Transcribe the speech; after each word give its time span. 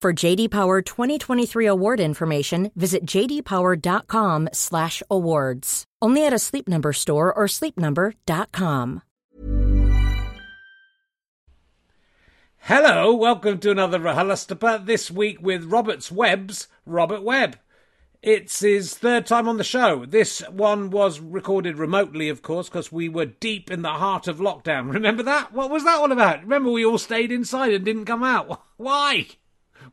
For 0.00 0.14
JD 0.14 0.50
Power 0.50 0.80
2023 0.80 1.66
award 1.66 2.00
information, 2.00 2.70
visit 2.74 3.04
jdpower.com/awards. 3.04 5.84
Only 6.00 6.24
at 6.24 6.32
a 6.32 6.38
Sleep 6.38 6.66
Number 6.66 6.94
store 6.94 7.34
or 7.34 7.44
sleepnumber.com. 7.44 9.02
Hello, 12.60 13.14
welcome 13.14 13.58
to 13.58 13.70
another 13.70 13.98
RHLSTP. 13.98 14.86
this 14.86 15.10
week 15.10 15.36
with 15.42 15.70
Robert's 15.70 16.10
Web's 16.10 16.68
Robert 16.86 17.22
Webb. 17.22 17.58
It's 18.22 18.60
his 18.60 18.94
third 18.94 19.26
time 19.26 19.48
on 19.48 19.58
the 19.58 19.64
show. 19.64 20.06
This 20.06 20.40
one 20.48 20.88
was 20.88 21.20
recorded 21.20 21.76
remotely, 21.76 22.30
of 22.30 22.40
course, 22.40 22.70
because 22.70 22.90
we 22.90 23.10
were 23.10 23.26
deep 23.26 23.70
in 23.70 23.82
the 23.82 23.90
heart 23.90 24.28
of 24.28 24.38
lockdown. 24.38 24.90
Remember 24.94 25.22
that? 25.24 25.52
What 25.52 25.68
was 25.68 25.84
that 25.84 25.98
all 25.98 26.10
about? 26.10 26.40
Remember 26.40 26.70
we 26.70 26.86
all 26.86 26.96
stayed 26.96 27.30
inside 27.30 27.74
and 27.74 27.84
didn't 27.84 28.06
come 28.06 28.22
out? 28.22 28.62
Why? 28.78 29.26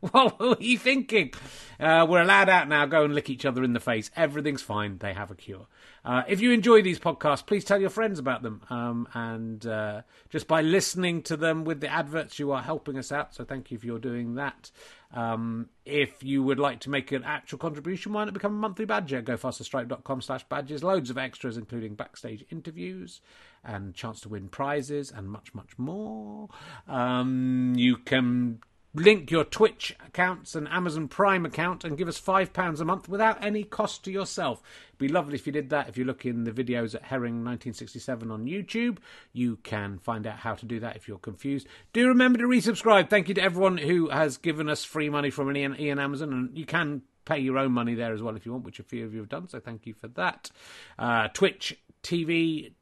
What 0.00 0.38
were 0.38 0.56
you 0.60 0.78
thinking? 0.78 1.32
Uh, 1.80 2.06
we're 2.08 2.22
allowed 2.22 2.48
out 2.48 2.68
now. 2.68 2.86
Go 2.86 3.04
and 3.04 3.14
lick 3.14 3.30
each 3.30 3.44
other 3.44 3.64
in 3.64 3.72
the 3.72 3.80
face. 3.80 4.10
Everything's 4.16 4.62
fine. 4.62 4.98
They 4.98 5.12
have 5.12 5.30
a 5.30 5.34
cure. 5.34 5.66
Uh, 6.04 6.22
if 6.28 6.40
you 6.40 6.52
enjoy 6.52 6.82
these 6.82 6.98
podcasts, 6.98 7.44
please 7.44 7.64
tell 7.64 7.80
your 7.80 7.90
friends 7.90 8.18
about 8.18 8.42
them. 8.42 8.62
Um, 8.70 9.08
and 9.14 9.66
uh, 9.66 10.02
just 10.30 10.46
by 10.46 10.62
listening 10.62 11.22
to 11.22 11.36
them 11.36 11.64
with 11.64 11.80
the 11.80 11.88
adverts, 11.88 12.38
you 12.38 12.52
are 12.52 12.62
helping 12.62 12.96
us 12.96 13.12
out. 13.12 13.34
So 13.34 13.44
thank 13.44 13.70
you 13.70 13.78
for 13.78 13.98
doing 13.98 14.34
that. 14.36 14.70
Um, 15.12 15.68
if 15.84 16.22
you 16.22 16.42
would 16.42 16.58
like 16.58 16.80
to 16.80 16.90
make 16.90 17.12
an 17.12 17.24
actual 17.24 17.58
contribution, 17.58 18.12
why 18.12 18.24
not 18.24 18.34
become 18.34 18.52
a 18.52 18.58
monthly 18.58 18.84
badger? 18.84 19.22
gofasterstripe.com 19.22 20.20
slash 20.20 20.44
badges. 20.44 20.84
Loads 20.84 21.10
of 21.10 21.18
extras, 21.18 21.56
including 21.56 21.94
backstage 21.94 22.44
interviews 22.50 23.20
and 23.64 23.94
chance 23.94 24.20
to 24.20 24.28
win 24.28 24.48
prizes 24.48 25.10
and 25.10 25.28
much, 25.28 25.54
much 25.54 25.78
more. 25.78 26.48
Um, 26.86 27.74
you 27.76 27.96
can 27.96 28.60
link 28.98 29.30
your 29.30 29.44
Twitch 29.44 29.96
accounts 30.06 30.54
and 30.54 30.68
Amazon 30.68 31.08
Prime 31.08 31.46
account 31.46 31.84
and 31.84 31.96
give 31.96 32.08
us 32.08 32.20
£5 32.20 32.80
a 32.80 32.84
month 32.84 33.08
without 33.08 33.42
any 33.44 33.64
cost 33.64 34.04
to 34.04 34.10
yourself. 34.10 34.62
It'd 34.88 34.98
be 34.98 35.08
lovely 35.08 35.34
if 35.34 35.46
you 35.46 35.52
did 35.52 35.70
that. 35.70 35.88
If 35.88 35.96
you 35.96 36.04
look 36.04 36.26
in 36.26 36.44
the 36.44 36.50
videos 36.50 36.94
at 36.94 37.04
Herring 37.04 37.44
1967 37.44 38.30
on 38.30 38.46
YouTube, 38.46 38.98
you 39.32 39.56
can 39.62 39.98
find 39.98 40.26
out 40.26 40.38
how 40.38 40.54
to 40.54 40.66
do 40.66 40.80
that 40.80 40.96
if 40.96 41.08
you're 41.08 41.18
confused. 41.18 41.66
Do 41.92 42.08
remember 42.08 42.38
to 42.38 42.44
resubscribe. 42.44 43.08
Thank 43.08 43.28
you 43.28 43.34
to 43.34 43.42
everyone 43.42 43.78
who 43.78 44.08
has 44.08 44.36
given 44.36 44.68
us 44.68 44.84
free 44.84 45.08
money 45.08 45.30
from 45.30 45.54
Ian, 45.56 45.78
Ian 45.78 45.98
Amazon, 45.98 46.32
and 46.32 46.58
you 46.58 46.66
can 46.66 47.02
pay 47.24 47.38
your 47.38 47.58
own 47.58 47.72
money 47.72 47.94
there 47.94 48.14
as 48.14 48.22
well 48.22 48.36
if 48.36 48.46
you 48.46 48.52
want, 48.52 48.64
which 48.64 48.80
a 48.80 48.82
few 48.82 49.04
of 49.04 49.12
you 49.12 49.20
have 49.20 49.28
done, 49.28 49.48
so 49.48 49.60
thank 49.60 49.86
you 49.86 49.94
for 49.94 50.08
that. 50.08 50.50
Uh, 50.98 51.28
Twitch 51.28 51.78
TV 52.02 52.72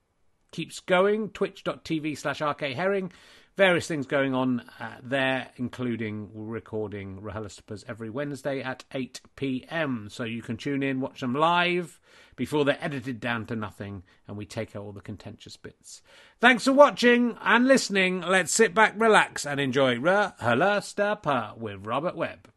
keeps 0.52 0.80
going, 0.80 1.30
twitch.tv 1.30 2.16
slash 2.16 2.38
rkherring 2.38 3.10
various 3.56 3.86
things 3.86 4.06
going 4.06 4.34
on 4.34 4.60
uh, 4.78 4.96
there, 5.02 5.48
including 5.56 6.30
recording 6.34 7.20
RHLSTPs 7.22 7.84
every 7.88 8.10
Wednesday 8.10 8.62
at 8.62 8.84
8 8.92 9.20
pm. 9.34 10.08
So 10.10 10.24
you 10.24 10.42
can 10.42 10.56
tune 10.56 10.82
in, 10.82 11.00
watch 11.00 11.20
them 11.20 11.34
live 11.34 11.98
before 12.36 12.64
they're 12.64 12.78
edited 12.80 13.18
down 13.18 13.46
to 13.46 13.56
nothing, 13.56 14.02
and 14.28 14.36
we 14.36 14.44
take 14.44 14.76
out 14.76 14.82
all 14.82 14.92
the 14.92 15.00
contentious 15.00 15.56
bits. 15.56 16.02
Thanks 16.38 16.64
for 16.64 16.72
watching 16.72 17.38
and 17.40 17.66
listening. 17.66 18.20
Let's 18.20 18.52
sit 18.52 18.74
back, 18.74 18.92
relax, 18.96 19.46
and 19.46 19.58
enjoy 19.58 19.96
RHLSTP 19.96 21.56
with 21.56 21.86
Robert 21.86 22.14
Webb. 22.14 22.48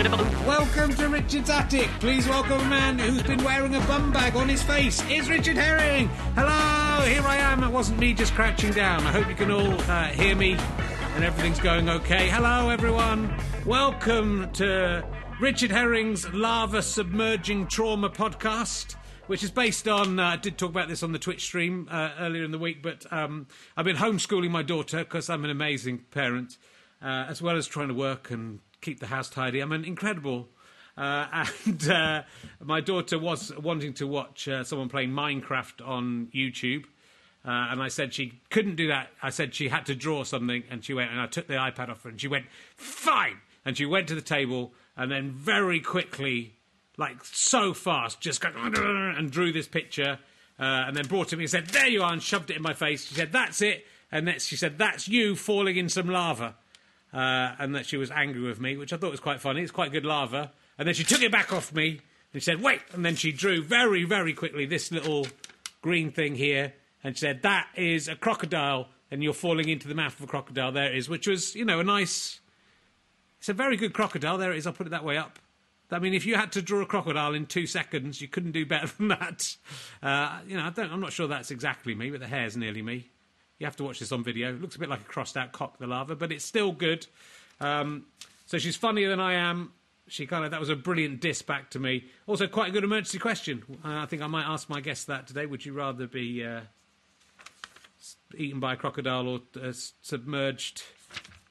Welcome 0.00 0.94
to 0.94 1.08
Richard's 1.08 1.50
Attic. 1.50 1.86
Please 2.00 2.26
welcome 2.26 2.58
a 2.58 2.64
man 2.64 2.98
who's 2.98 3.22
been 3.22 3.44
wearing 3.44 3.74
a 3.74 3.80
bum 3.80 4.10
bag 4.10 4.34
on 4.34 4.48
his 4.48 4.62
face. 4.62 5.06
Is 5.10 5.28
Richard 5.28 5.58
Herring. 5.58 6.08
Hello, 6.34 7.06
here 7.06 7.20
I 7.20 7.36
am. 7.36 7.62
It 7.62 7.70
wasn't 7.70 7.98
me 7.98 8.14
just 8.14 8.32
crouching 8.32 8.72
down. 8.72 9.02
I 9.02 9.12
hope 9.12 9.28
you 9.28 9.34
can 9.34 9.50
all 9.50 9.78
uh, 9.90 10.06
hear 10.06 10.34
me 10.34 10.52
and 11.16 11.22
everything's 11.22 11.60
going 11.60 11.90
okay. 11.90 12.30
Hello, 12.30 12.70
everyone. 12.70 13.30
Welcome 13.66 14.50
to 14.52 15.04
Richard 15.38 15.70
Herring's 15.70 16.26
Lava 16.32 16.80
Submerging 16.80 17.66
Trauma 17.66 18.08
podcast 18.08 18.96
which 19.26 19.44
is 19.44 19.50
based 19.50 19.86
on. 19.86 20.18
Uh, 20.18 20.28
I 20.28 20.36
did 20.36 20.56
talk 20.56 20.70
about 20.70 20.88
this 20.88 21.02
on 21.02 21.12
the 21.12 21.18
Twitch 21.18 21.42
stream 21.42 21.86
uh, 21.90 22.12
earlier 22.18 22.42
in 22.42 22.52
the 22.52 22.58
week, 22.58 22.82
but 22.82 23.04
um, 23.12 23.48
I've 23.76 23.84
been 23.84 23.96
homeschooling 23.96 24.50
my 24.50 24.62
daughter 24.62 25.00
because 25.00 25.28
I'm 25.28 25.44
an 25.44 25.50
amazing 25.50 26.06
parent, 26.10 26.56
uh, 27.02 27.26
as 27.28 27.42
well 27.42 27.56
as 27.56 27.68
trying 27.68 27.88
to 27.88 27.94
work 27.94 28.30
and 28.30 28.60
keep 28.80 29.00
the 29.00 29.06
house 29.06 29.28
tidy. 29.28 29.60
I'm 29.60 29.72
an 29.72 29.84
incredible. 29.84 30.48
Uh, 30.96 31.46
and 31.64 31.88
uh, 31.88 32.22
my 32.62 32.80
daughter 32.80 33.18
was 33.18 33.52
wanting 33.56 33.94
to 33.94 34.06
watch 34.06 34.48
uh, 34.48 34.64
someone 34.64 34.88
playing 34.88 35.10
Minecraft 35.10 35.86
on 35.86 36.28
YouTube. 36.34 36.84
Uh, 37.42 37.68
and 37.70 37.82
I 37.82 37.88
said 37.88 38.12
she 38.12 38.40
couldn't 38.50 38.76
do 38.76 38.88
that. 38.88 39.08
I 39.22 39.30
said 39.30 39.54
she 39.54 39.68
had 39.68 39.86
to 39.86 39.94
draw 39.94 40.24
something, 40.24 40.62
and 40.70 40.84
she 40.84 40.92
went, 40.92 41.10
and 41.10 41.20
I 41.20 41.26
took 41.26 41.46
the 41.46 41.54
iPad 41.54 41.88
off 41.88 42.02
her, 42.02 42.10
and 42.10 42.20
she 42.20 42.28
went, 42.28 42.44
fine. 42.76 43.38
And 43.64 43.76
she 43.76 43.86
went 43.86 44.08
to 44.08 44.14
the 44.14 44.20
table, 44.20 44.74
and 44.94 45.10
then 45.10 45.32
very 45.32 45.80
quickly, 45.80 46.54
like 46.98 47.24
so 47.24 47.72
fast, 47.72 48.20
just 48.20 48.42
got 48.42 48.54
and 48.54 49.30
drew 49.30 49.52
this 49.52 49.68
picture, 49.68 50.18
uh, 50.58 50.84
and 50.86 50.94
then 50.94 51.06
brought 51.06 51.28
it 51.28 51.30
to 51.30 51.36
me 51.38 51.44
and 51.44 51.50
said, 51.50 51.66
there 51.68 51.88
you 51.88 52.02
are, 52.02 52.12
and 52.12 52.22
shoved 52.22 52.50
it 52.50 52.56
in 52.56 52.62
my 52.62 52.74
face. 52.74 53.06
She 53.06 53.14
said, 53.14 53.32
that's 53.32 53.62
it. 53.62 53.86
And 54.12 54.28
then 54.28 54.38
she 54.38 54.56
said, 54.56 54.76
that's 54.76 55.08
you 55.08 55.34
falling 55.34 55.76
in 55.76 55.88
some 55.88 56.10
lava. 56.10 56.56
Uh, 57.12 57.54
and 57.58 57.74
that 57.74 57.86
she 57.86 57.96
was 57.96 58.10
angry 58.10 58.40
with 58.40 58.60
me, 58.60 58.76
which 58.76 58.92
I 58.92 58.96
thought 58.96 59.10
was 59.10 59.20
quite 59.20 59.40
funny. 59.40 59.62
It's 59.62 59.72
quite 59.72 59.90
good 59.90 60.04
lava. 60.04 60.52
And 60.78 60.86
then 60.86 60.94
she 60.94 61.04
took 61.04 61.22
it 61.22 61.32
back 61.32 61.52
off 61.52 61.72
me, 61.74 62.00
and 62.32 62.40
she 62.42 62.44
said, 62.44 62.62
wait. 62.62 62.80
And 62.92 63.04
then 63.04 63.16
she 63.16 63.32
drew 63.32 63.62
very, 63.62 64.04
very 64.04 64.32
quickly 64.32 64.64
this 64.64 64.92
little 64.92 65.26
green 65.82 66.12
thing 66.12 66.36
here 66.36 66.74
and 67.02 67.16
she 67.16 67.20
said, 67.20 67.42
That 67.42 67.68
is 67.76 68.08
a 68.08 68.16
crocodile, 68.16 68.88
and 69.10 69.22
you're 69.22 69.32
falling 69.32 69.68
into 69.68 69.88
the 69.88 69.94
mouth 69.94 70.16
of 70.18 70.24
a 70.24 70.26
crocodile. 70.26 70.72
There 70.72 70.90
it 70.90 70.96
is, 70.96 71.08
which 71.08 71.26
was, 71.26 71.54
you 71.54 71.64
know, 71.64 71.80
a 71.80 71.84
nice. 71.84 72.40
It's 73.38 73.48
a 73.48 73.54
very 73.54 73.76
good 73.76 73.94
crocodile. 73.94 74.36
There 74.36 74.52
it 74.52 74.58
is. 74.58 74.66
I'll 74.66 74.72
put 74.72 74.86
it 74.86 74.90
that 74.90 75.04
way 75.04 75.16
up. 75.16 75.38
I 75.90 75.98
mean, 75.98 76.14
if 76.14 76.24
you 76.24 76.36
had 76.36 76.52
to 76.52 76.62
draw 76.62 76.82
a 76.82 76.86
crocodile 76.86 77.34
in 77.34 77.46
two 77.46 77.66
seconds, 77.66 78.20
you 78.20 78.28
couldn't 78.28 78.52
do 78.52 78.64
better 78.64 78.86
than 78.98 79.08
that. 79.08 79.56
Uh, 80.02 80.40
you 80.46 80.56
know, 80.56 80.64
I 80.64 80.70
don't, 80.70 80.92
I'm 80.92 81.00
not 81.00 81.12
sure 81.12 81.26
that's 81.26 81.50
exactly 81.50 81.94
me, 81.94 82.10
but 82.10 82.20
the 82.20 82.28
hair's 82.28 82.56
nearly 82.56 82.82
me. 82.82 83.10
You 83.60 83.66
have 83.66 83.76
to 83.76 83.84
watch 83.84 84.00
this 84.00 84.10
on 84.10 84.24
video. 84.24 84.48
It 84.48 84.60
looks 84.60 84.74
a 84.74 84.80
bit 84.80 84.88
like 84.88 85.02
a 85.02 85.04
crossed 85.04 85.36
out 85.36 85.52
cock, 85.52 85.78
the 85.78 85.86
lava, 85.86 86.16
but 86.16 86.32
it's 86.32 86.44
still 86.44 86.72
good. 86.72 87.06
Um, 87.60 88.06
so 88.46 88.58
she's 88.58 88.74
funnier 88.74 89.08
than 89.08 89.20
I 89.20 89.34
am. 89.34 89.72
She 90.08 90.26
kind 90.26 90.44
of 90.44 90.50
that 90.50 90.58
was 90.58 90.70
a 90.70 90.74
brilliant 90.76 91.20
diss 91.20 91.40
back 91.42 91.70
to 91.70 91.78
me. 91.78 92.06
Also, 92.26 92.48
quite 92.48 92.70
a 92.70 92.72
good 92.72 92.82
emergency 92.82 93.20
question. 93.20 93.62
Uh, 93.84 93.98
I 93.98 94.06
think 94.06 94.22
I 94.22 94.26
might 94.26 94.46
ask 94.46 94.68
my 94.68 94.80
guests 94.80 95.04
that 95.04 95.28
today. 95.28 95.46
Would 95.46 95.64
you 95.64 95.72
rather 95.72 96.08
be 96.08 96.44
uh, 96.44 96.62
eaten 98.36 98.60
by 98.60 98.74
a 98.74 98.76
crocodile 98.76 99.28
or 99.28 99.40
uh, 99.62 99.72
submerged 100.02 100.82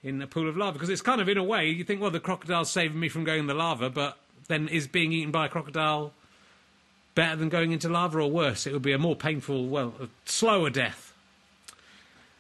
in 0.04 0.22
a 0.22 0.28
pool 0.28 0.48
of 0.48 0.58
lava. 0.58 0.74
Because 0.74 0.90
it's 0.90 1.02
kind 1.02 1.22
of, 1.22 1.30
in 1.30 1.38
a 1.38 1.44
way, 1.44 1.70
you 1.70 1.84
think, 1.84 2.02
well, 2.02 2.12
the 2.12 2.20
crocodile's 2.20 2.70
saving 2.70 3.00
me 3.00 3.10
from 3.10 3.24
going 3.24 3.42
in 3.42 3.48
the 3.48 3.54
lava, 3.54 3.90
but 3.90 4.18
then 4.48 4.68
is 4.68 4.88
being 4.88 5.12
eaten 5.12 5.32
by 5.32 5.46
a 5.46 5.50
crocodile 5.50 6.14
better 7.16 7.36
than 7.36 7.50
going 7.50 7.72
into 7.72 7.90
lava 7.90 8.20
or 8.20 8.32
worse? 8.32 8.66
It 8.66 8.74
would 8.74 8.82
be 8.82 8.94
a 8.94 8.98
more 8.98 9.16
painful, 9.16 9.68
well, 9.68 9.94
a 10.02 10.08
slower 10.26 10.70
death. 10.70 11.09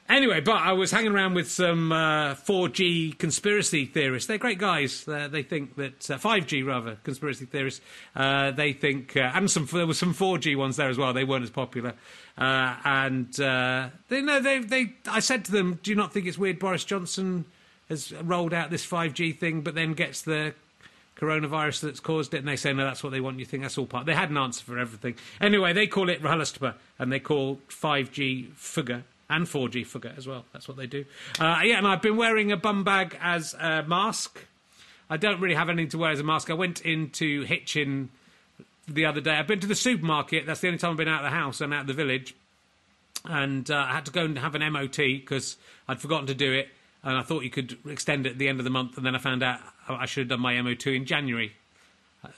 Anyway, 0.09 0.39
but 0.39 0.55
I 0.55 0.73
was 0.73 0.89
hanging 0.89 1.11
around 1.11 1.35
with 1.35 1.51
some 1.51 1.91
uh, 1.91 2.33
4G 2.33 3.19
conspiracy 3.19 3.85
theorists. 3.85 4.27
They're 4.27 4.39
great 4.39 4.57
guys. 4.57 5.07
Uh, 5.07 5.27
they 5.27 5.43
think 5.43 5.75
that 5.75 6.09
uh, 6.09 6.17
5G 6.17 6.65
rather 6.65 6.97
conspiracy 7.03 7.45
theorists. 7.45 7.81
Uh, 8.15 8.49
they 8.49 8.73
think, 8.73 9.15
uh, 9.15 9.31
and 9.35 9.51
some 9.51 9.67
there 9.71 9.85
were 9.85 9.93
some 9.93 10.15
4G 10.15 10.57
ones 10.57 10.77
there 10.77 10.89
as 10.89 10.97
well. 10.97 11.13
They 11.13 11.25
weren't 11.25 11.43
as 11.43 11.51
popular. 11.51 11.93
Uh, 12.35 12.75
and 12.83 13.31
they 13.33 14.21
know 14.21 14.39
they 14.39 14.59
they. 14.59 14.93
I 15.07 15.19
said 15.19 15.45
to 15.45 15.51
them, 15.51 15.79
"Do 15.83 15.91
you 15.91 15.95
not 15.95 16.11
think 16.11 16.25
it's 16.25 16.39
weird? 16.39 16.57
Boris 16.57 16.83
Johnson 16.83 17.45
has 17.87 18.11
rolled 18.23 18.53
out 18.53 18.71
this 18.71 18.85
5G 18.87 19.37
thing, 19.37 19.61
but 19.61 19.75
then 19.75 19.93
gets 19.93 20.23
the 20.23 20.55
coronavirus 21.17 21.81
that's 21.81 21.99
caused 21.99 22.33
it, 22.33 22.37
and 22.37 22.47
they 22.47 22.55
say, 22.55 22.71
no, 22.71 22.85
that's 22.85 23.03
what 23.03 23.09
they 23.11 23.19
want. 23.19 23.39
You 23.39 23.45
think 23.45 23.63
that's 23.63 23.77
all 23.77 23.87
part. 23.87 24.05
They 24.05 24.13
had 24.13 24.29
an 24.29 24.37
answer 24.37 24.63
for 24.63 24.77
everything. 24.79 25.15
Anyway, 25.41 25.73
they 25.73 25.87
call 25.87 26.07
it 26.07 26.21
RHLSTP, 26.21 26.75
and 26.97 27.11
they 27.11 27.19
call 27.19 27.59
5G 27.67 28.53
Fugger 28.53 29.03
and 29.29 29.45
4G 29.45 29.85
forget 29.85 30.17
as 30.17 30.27
well. 30.27 30.45
That's 30.53 30.67
what 30.67 30.77
they 30.77 30.87
do. 30.87 31.05
Uh, 31.39 31.59
yeah, 31.63 31.77
and 31.77 31.87
I've 31.87 32.01
been 32.01 32.17
wearing 32.17 32.51
a 32.51 32.57
bum 32.57 32.83
bag 32.83 33.17
as 33.21 33.53
a 33.53 33.83
mask. 33.83 34.39
I 35.09 35.17
don't 35.17 35.39
really 35.39 35.55
have 35.55 35.69
anything 35.69 35.89
to 35.89 35.97
wear 35.97 36.11
as 36.11 36.19
a 36.19 36.23
mask. 36.23 36.49
I 36.49 36.53
went 36.53 36.81
into 36.81 37.43
Hitchin 37.43 38.09
the 38.87 39.05
other 39.05 39.21
day. 39.21 39.31
I've 39.31 39.47
been 39.47 39.59
to 39.59 39.67
the 39.67 39.75
supermarket. 39.75 40.45
That's 40.45 40.61
the 40.61 40.67
only 40.67 40.79
time 40.79 40.91
I've 40.91 40.97
been 40.97 41.07
out 41.07 41.23
of 41.23 41.31
the 41.31 41.35
house 41.35 41.61
and 41.61 41.73
out 41.73 41.81
of 41.81 41.87
the 41.87 41.93
village. 41.93 42.35
And 43.25 43.69
uh, 43.69 43.75
I 43.75 43.93
had 43.93 44.05
to 44.05 44.11
go 44.11 44.25
and 44.25 44.37
have 44.39 44.55
an 44.55 44.73
MOT 44.73 44.97
because 44.97 45.57
I'd 45.87 45.99
forgotten 45.99 46.27
to 46.27 46.35
do 46.35 46.53
it. 46.53 46.69
And 47.03 47.17
I 47.17 47.21
thought 47.21 47.43
you 47.43 47.49
could 47.49 47.77
extend 47.87 48.25
it 48.25 48.31
at 48.31 48.37
the 48.37 48.47
end 48.47 48.59
of 48.59 48.65
the 48.65 48.69
month. 48.69 48.97
And 48.97 49.05
then 49.05 49.15
I 49.15 49.19
found 49.19 49.43
out 49.43 49.59
I 49.87 50.05
should 50.05 50.21
have 50.21 50.29
done 50.29 50.41
my 50.41 50.59
MOT 50.61 50.87
in 50.87 51.05
January. 51.05 51.53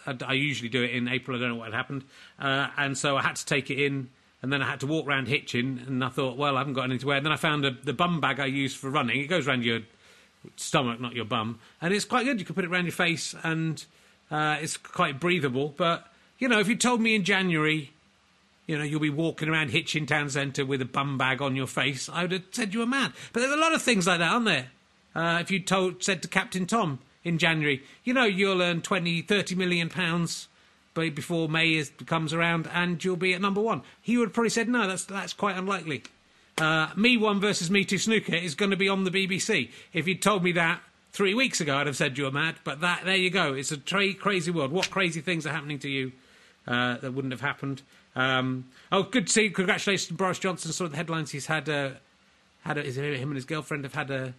I, 0.06 0.18
I 0.26 0.34
usually 0.34 0.70
do 0.70 0.84
it 0.84 0.92
in 0.92 1.08
April. 1.08 1.38
I 1.38 1.40
don't 1.40 1.50
know 1.50 1.56
what 1.56 1.66
had 1.66 1.74
happened. 1.74 2.04
Uh, 2.40 2.68
and 2.78 2.98
so 2.98 3.18
I 3.18 3.22
had 3.22 3.36
to 3.38 3.46
take 3.46 3.70
it 3.70 3.80
in 3.80 4.10
and 4.42 4.52
then 4.52 4.62
I 4.62 4.70
had 4.70 4.80
to 4.80 4.88
walk 4.88 5.08
around 5.08 5.28
Hitchin, 5.28 5.84
and 5.88 6.04
I 6.04 6.10
thought, 6.10 6.38
well, 6.38 6.56
I 6.56 6.60
haven't 6.60 6.74
got 6.74 6.84
anything 6.84 7.02
to 7.02 7.08
wear. 7.08 7.18
And 7.18 7.26
then 7.26 7.34
I 7.34 7.38
found 7.38 7.66
a, 7.66 7.72
the 7.72 7.94
bum 7.94 8.20
bag 8.20 8.40
I 8.40 8.46
use 8.46 8.74
for 8.74 8.90
running. 8.90 9.20
It 9.20 9.28
goes 9.28 9.48
around 9.48 9.64
your 9.64 9.82
stomach, 10.56 11.00
not 11.00 11.14
your 11.14 11.26
bum, 11.26 11.60
and 11.82 11.94
it's 11.94 12.06
quite 12.06 12.26
good. 12.26 12.40
You 12.40 12.46
can 12.46 12.56
put 12.56 12.64
it 12.64 12.72
around 12.72 12.86
your 12.86 12.94
face, 12.94 13.36
and 13.44 13.84
uh, 14.32 14.58
it's 14.60 14.78
quite 14.78 15.20
breathable. 15.20 15.74
But 15.76 16.08
you 16.40 16.48
know, 16.48 16.60
if 16.60 16.68
you 16.68 16.76
told 16.76 17.02
me 17.02 17.14
in 17.14 17.24
January, 17.24 17.92
you 18.66 18.78
know, 18.78 18.84
you'll 18.84 19.00
be 19.00 19.10
walking 19.10 19.50
around 19.50 19.70
Hitchin 19.70 20.06
Town 20.06 20.30
Centre 20.30 20.66
with 20.66 20.82
a 20.82 20.86
bum 20.86 21.18
bag 21.18 21.42
on 21.42 21.56
your 21.56 21.68
face, 21.68 22.10
I 22.10 22.24
would 22.24 22.32
have 22.32 22.44
said 22.52 22.74
you 22.74 22.80
were 22.80 22.86
mad. 22.86 23.14
But 23.34 23.42
there's 23.42 23.54
a 23.54 23.58
lot 23.58 23.74
of 23.74 23.82
things 23.82 24.08
like 24.08 24.20
that, 24.20 24.32
aren't 24.32 24.46
there? 24.46 24.72
Uh, 25.14 25.40
if 25.42 25.52
you 25.52 25.60
told 25.60 26.04
said 26.04 26.22
to 26.22 26.28
Captain 26.28 26.66
Tom 26.66 27.00
in 27.24 27.38
January, 27.38 27.84
you 28.04 28.14
know, 28.14 28.24
you'll 28.24 28.62
earn 28.62 28.82
20, 28.82 29.22
30 29.22 29.56
million 29.56 29.90
pounds 29.90 30.48
before 30.94 31.48
May 31.50 31.76
is, 31.76 31.92
comes 32.06 32.34
around 32.34 32.70
and 32.74 33.04
you'll 33.04 33.16
be 33.16 33.34
at 33.34 33.42
number 33.42 33.62
one. 33.62 33.82
He 34.02 34.18
would 34.18 34.30
have 34.30 34.34
probably 34.34 34.50
said, 34.50 34.68
no, 34.68 34.88
that's, 34.88 35.06
that's 35.06 35.34
quite 35.34 35.58
unlikely. 35.58 36.04
Uh, 36.58 36.90
me 36.96 37.18
One 37.18 37.40
versus 37.40 37.72
Me 37.72 37.86
Two 37.86 37.98
Snooker 37.98 38.36
is 38.36 38.56
going 38.56 38.72
to 38.72 38.78
be 38.78 38.90
on 38.90 39.04
the 39.04 39.12
BBC. 39.12 39.72
If 39.94 40.08
you'd 40.08 40.22
told 40.22 40.44
me 40.44 40.52
that 40.54 40.82
three 41.12 41.34
weeks 41.34 41.62
ago, 41.62 41.78
I'd 41.78 41.88
have 41.88 41.96
said 41.96 42.18
you 42.18 42.26
were 42.26 42.32
mad. 42.32 42.56
But 42.64 42.82
that 42.82 43.04
there 43.06 43.16
you 43.16 43.30
go. 43.30 43.54
It's 43.54 43.72
a 43.72 43.78
tra- 43.78 44.14
crazy 44.14 44.52
world. 44.52 44.72
What 44.72 44.90
crazy 44.90 45.22
things 45.22 45.46
are 45.46 45.52
happening 45.52 45.80
to 45.80 45.90
you 45.90 46.12
uh, 46.68 46.98
that 46.98 47.14
wouldn't 47.14 47.32
have 47.32 47.42
happened? 47.42 47.82
Um, 48.16 48.66
oh, 48.92 49.04
good 49.04 49.28
to 49.28 49.34
see. 49.34 49.50
Congratulations 49.50 50.08
to 50.08 50.14
Boris 50.14 50.40
Johnson. 50.40 50.72
Saw 50.72 50.88
the 50.88 50.98
headlines. 50.98 51.32
He's 51.32 51.48
had 51.48 51.70
a, 51.70 51.98
had 52.64 52.78
a, 52.78 52.84
him 52.84 53.30
and 53.30 53.36
his 53.36 53.46
girlfriend 53.46 53.84
have 53.86 53.94
had 53.94 54.12
a, 54.12 54.34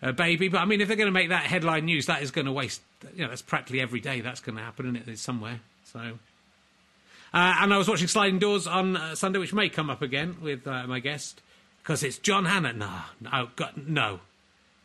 a 0.00 0.12
baby. 0.12 0.48
But 0.48 0.58
I 0.58 0.64
mean, 0.64 0.80
if 0.80 0.88
they're 0.88 0.96
going 0.96 1.08
to 1.08 1.12
make 1.12 1.30
that 1.30 1.44
headline 1.44 1.84
news, 1.84 2.06
that 2.06 2.22
is 2.22 2.30
going 2.30 2.46
to 2.46 2.52
waste. 2.52 2.80
You 3.14 3.24
know, 3.24 3.28
that's 3.28 3.42
practically 3.42 3.80
every 3.80 4.00
day. 4.00 4.20
That's 4.20 4.40
going 4.40 4.56
to 4.56 4.62
happen, 4.62 4.86
isn't 4.86 4.96
it? 4.96 5.08
It's 5.08 5.22
somewhere. 5.22 5.60
So, 5.96 6.18
uh, 7.32 7.56
and 7.60 7.72
I 7.72 7.78
was 7.78 7.88
watching 7.88 8.06
Sliding 8.06 8.38
Doors 8.38 8.66
on 8.66 8.98
uh, 8.98 9.14
Sunday, 9.14 9.38
which 9.38 9.54
may 9.54 9.70
come 9.70 9.88
up 9.88 10.02
again 10.02 10.36
with 10.42 10.66
uh, 10.66 10.86
my 10.86 11.00
guest 11.00 11.40
because 11.82 12.02
it's 12.02 12.18
John 12.18 12.44
Hannah. 12.44 12.74
No, 12.74 13.00
no, 13.18 13.48
God, 13.56 13.72
no. 13.86 14.20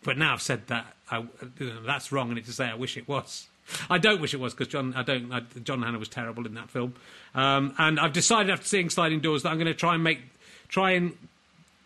But 0.06 0.18
now 0.18 0.32
I've 0.32 0.42
said 0.42 0.68
that, 0.68 0.96
I, 1.12 1.26
that's 1.86 2.14
wrong, 2.14 2.30
and 2.30 2.38
it's 2.38 2.48
to 2.48 2.54
say 2.54 2.66
I 2.68 2.76
wish 2.76 2.96
it 2.96 3.10
was. 3.10 3.50
I 3.90 3.98
don't 3.98 4.22
wish 4.22 4.34
it 4.34 4.40
was 4.40 4.54
because 4.54 4.70
John, 4.70 4.94
I 4.96 5.04
don't. 5.04 5.34
I, 5.34 5.42
John 5.62 5.82
Hannah 5.82 6.00
was 6.00 6.08
terrible 6.08 6.46
in 6.46 6.54
that 6.54 6.70
film, 6.70 6.94
um, 7.36 7.76
and 7.78 8.00
I've 8.00 8.14
decided 8.14 8.50
after 8.50 8.66
seeing 8.66 8.90
Sliding 8.90 9.20
Doors 9.20 9.44
that 9.44 9.50
I'm 9.50 9.58
going 9.58 9.68
to 9.68 9.74
try 9.74 9.96
and 9.96 10.04
make, 10.06 10.22
try 10.70 10.92
and 10.92 11.18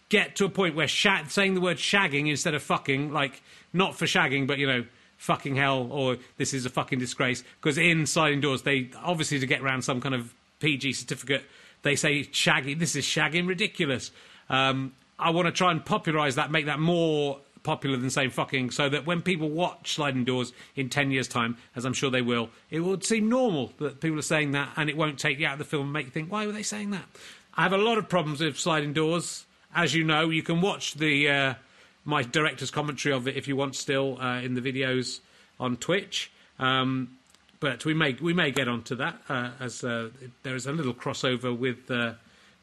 get 0.10 0.36
to 0.36 0.46
a 0.46 0.50
point 0.50 0.76
where 0.76 0.88
shag, 0.88 1.32
saying 1.32 1.56
the 1.56 1.62
word 1.62 1.78
shagging 1.78 2.30
instead 2.30 2.54
of 2.54 2.62
fucking, 2.62 3.12
like 3.12 3.42
not 3.74 3.96
for 3.96 4.06
shagging, 4.06 4.46
but 4.46 4.60
you 4.60 4.68
know, 4.68 4.86
fucking 5.18 5.56
hell 5.56 5.88
or 5.92 6.18
this 6.38 6.54
is 6.54 6.66
a 6.66 6.70
fucking 6.70 7.00
disgrace. 7.00 7.44
Because 7.62 7.78
in 7.78 8.06
Sliding 8.06 8.42
Doors, 8.42 8.64
they 8.64 8.90
obviously 9.04 9.40
to 9.40 9.48
get 9.48 9.62
around 9.62 9.84
some 9.84 10.02
kind 10.02 10.16
of 10.16 10.34
PG 10.60 10.94
certificate, 10.94 11.44
they 11.82 11.96
say 11.96 12.24
shaggy. 12.32 12.74
This 12.74 12.96
is 12.96 13.06
shagging 13.06 13.48
ridiculous. 13.48 14.12
Um, 14.50 14.94
I 15.18 15.30
want 15.30 15.48
to 15.48 15.52
try 15.52 15.72
and 15.72 15.84
popularise 15.84 16.36
that, 16.36 16.52
make 16.52 16.66
that 16.66 16.80
more 16.80 17.40
popular 17.64 17.98
than 17.98 18.10
saying 18.10 18.30
fucking, 18.30 18.72
so 18.72 18.88
that 18.90 19.06
when 19.06 19.22
people 19.22 19.50
watch 19.50 19.96
Sliding 19.96 20.24
Doors 20.24 20.54
in 20.76 20.90
10 20.90 21.12
years' 21.12 21.28
time, 21.28 21.58
as 21.76 21.84
I'm 21.84 21.94
sure 21.94 22.12
they 22.12 22.22
will, 22.22 22.50
it 22.70 22.82
will 22.82 23.02
seem 23.02 23.28
normal 23.28 23.74
that 23.80 24.00
people 24.00 24.20
are 24.20 24.24
saying 24.24 24.52
that 24.52 24.70
and 24.78 24.90
it 24.90 24.96
won't 24.96 25.20
take 25.20 25.40
you 25.40 25.48
out 25.48 25.54
of 25.54 25.60
the 25.60 25.66
film 25.66 25.84
and 25.84 25.94
make 25.94 26.06
you 26.06 26.12
think, 26.12 26.32
why 26.32 26.46
were 26.46 26.52
they 26.52 26.64
saying 26.64 26.92
that? 26.92 27.06
I 27.56 27.64
have 27.64 27.74
a 27.74 27.78
lot 27.78 27.98
of 27.98 28.08
problems 28.08 28.42
with 28.42 28.58
Sliding 28.58 28.94
Doors. 28.94 29.46
As 29.74 29.94
you 29.94 30.04
know, 30.04 30.30
you 30.30 30.44
can 30.44 30.62
watch 30.62 30.94
the 30.94 31.30
uh, 31.30 31.54
my 32.06 32.22
director's 32.22 32.72
commentary 32.72 33.14
of 33.14 33.28
it 33.28 33.36
if 33.36 33.48
you 33.48 33.56
want 33.56 33.76
still 33.76 34.22
uh, 34.22 34.40
in 34.40 34.54
the 34.54 34.62
videos 34.62 35.20
on 35.60 35.76
Twitch. 35.76 36.32
Um, 36.60 37.18
but 37.60 37.84
we 37.84 37.94
may 37.94 38.14
we 38.22 38.34
may 38.34 38.52
get 38.52 38.68
onto 38.68 38.96
that 38.96 39.18
uh, 39.28 39.52
as 39.60 39.84
uh, 39.84 40.10
there 40.44 40.56
is 40.56 40.68
a 40.68 40.72
little 40.72 40.94
crossover 40.94 41.58
with 41.58 41.90
uh, 41.90 42.14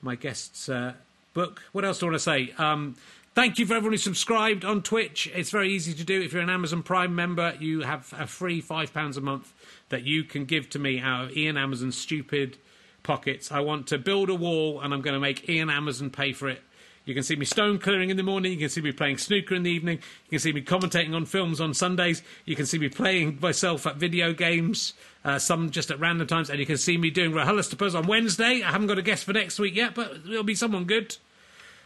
my 0.00 0.14
guest's 0.14 0.68
uh, 0.68 0.92
book. 1.34 1.62
What 1.72 1.84
else 1.84 1.98
do 1.98 2.06
I 2.06 2.10
want 2.10 2.20
to 2.20 2.24
say? 2.24 2.54
Um, 2.56 2.96
thank 3.34 3.58
you 3.58 3.66
for 3.66 3.74
everyone 3.74 3.94
who 3.94 3.98
subscribed 3.98 4.64
on 4.64 4.82
Twitch. 4.82 5.30
It's 5.34 5.50
very 5.50 5.72
easy 5.72 5.92
to 5.94 6.04
do. 6.04 6.22
If 6.22 6.32
you're 6.32 6.42
an 6.42 6.50
Amazon 6.50 6.82
Prime 6.82 7.14
member, 7.14 7.54
you 7.58 7.80
have 7.80 8.14
a 8.16 8.26
free 8.26 8.60
five 8.60 8.94
pounds 8.94 9.16
a 9.16 9.20
month 9.20 9.52
that 9.88 10.04
you 10.04 10.24
can 10.24 10.44
give 10.44 10.70
to 10.70 10.78
me 10.78 11.00
out 11.00 11.24
of 11.24 11.36
Ian 11.36 11.56
Amazon's 11.56 11.96
stupid 11.96 12.58
pockets. 13.02 13.50
I 13.50 13.60
want 13.60 13.88
to 13.88 13.98
build 13.98 14.30
a 14.30 14.34
wall, 14.34 14.80
and 14.80 14.94
I'm 14.94 15.00
going 15.00 15.14
to 15.14 15.20
make 15.20 15.48
Ian 15.48 15.70
Amazon 15.70 16.10
pay 16.10 16.32
for 16.32 16.48
it 16.48 16.62
you 17.04 17.14
can 17.14 17.24
see 17.24 17.34
me 17.34 17.44
stone 17.44 17.78
clearing 17.78 18.10
in 18.10 18.16
the 18.16 18.22
morning. 18.22 18.52
You 18.52 18.58
can 18.58 18.68
see 18.68 18.80
me 18.80 18.92
playing 18.92 19.18
snooker 19.18 19.54
in 19.54 19.64
the 19.64 19.70
evening. 19.70 19.98
You 20.26 20.30
can 20.30 20.38
see 20.38 20.52
me 20.52 20.62
commentating 20.62 21.14
on 21.14 21.24
films 21.26 21.60
on 21.60 21.74
Sundays. 21.74 22.22
You 22.44 22.54
can 22.54 22.64
see 22.64 22.78
me 22.78 22.88
playing 22.88 23.38
myself 23.40 23.86
at 23.86 23.96
video 23.96 24.32
games, 24.32 24.94
uh, 25.24 25.40
some 25.40 25.70
just 25.70 25.90
at 25.90 25.98
random 25.98 26.28
times. 26.28 26.48
And 26.48 26.60
you 26.60 26.66
can 26.66 26.76
see 26.76 26.96
me 26.96 27.10
doing 27.10 27.32
RHLSTPs 27.32 27.96
on 27.96 28.06
Wednesday. 28.06 28.62
I 28.62 28.70
haven't 28.70 28.86
got 28.86 28.98
a 28.98 29.02
guest 29.02 29.24
for 29.24 29.32
next 29.32 29.58
week 29.58 29.74
yet, 29.74 29.94
but 29.94 30.12
it'll 30.28 30.44
be 30.44 30.54
someone 30.54 30.84
good. 30.84 31.16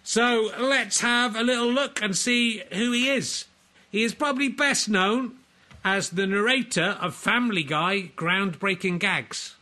So 0.03 0.51
let's 0.61 1.01
have 1.01 1.35
a 1.35 1.43
little 1.43 1.73
look 1.73 2.03
and 2.03 2.15
see 2.15 2.63
who 2.73 2.93
he 2.93 3.09
is. 3.09 3.47
He 3.91 4.03
is 4.03 4.15
probably 4.15 4.49
best 4.49 4.89
known 4.89 5.37
as 5.83 6.11
the 6.11 6.27
narrator 6.27 6.99
of 7.01 7.15
Family 7.15 7.63
Guy 7.63 8.11
groundbreaking 8.17 8.99
gags. 8.99 9.57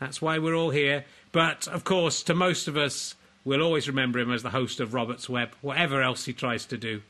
That's 0.00 0.22
why 0.22 0.38
we're 0.38 0.54
all 0.54 0.70
here. 0.70 1.04
But 1.32 1.68
of 1.68 1.84
course, 1.84 2.22
to 2.24 2.34
most 2.34 2.66
of 2.66 2.76
us, 2.76 3.14
we'll 3.46 3.62
always 3.62 3.88
remember 3.88 4.18
him 4.18 4.30
as 4.30 4.42
the 4.42 4.50
host 4.50 4.80
of 4.80 4.92
Robert's 4.92 5.30
Web, 5.30 5.54
whatever 5.62 6.02
else 6.02 6.26
he 6.26 6.34
tries 6.34 6.66
to 6.66 6.76
do. 6.76 7.00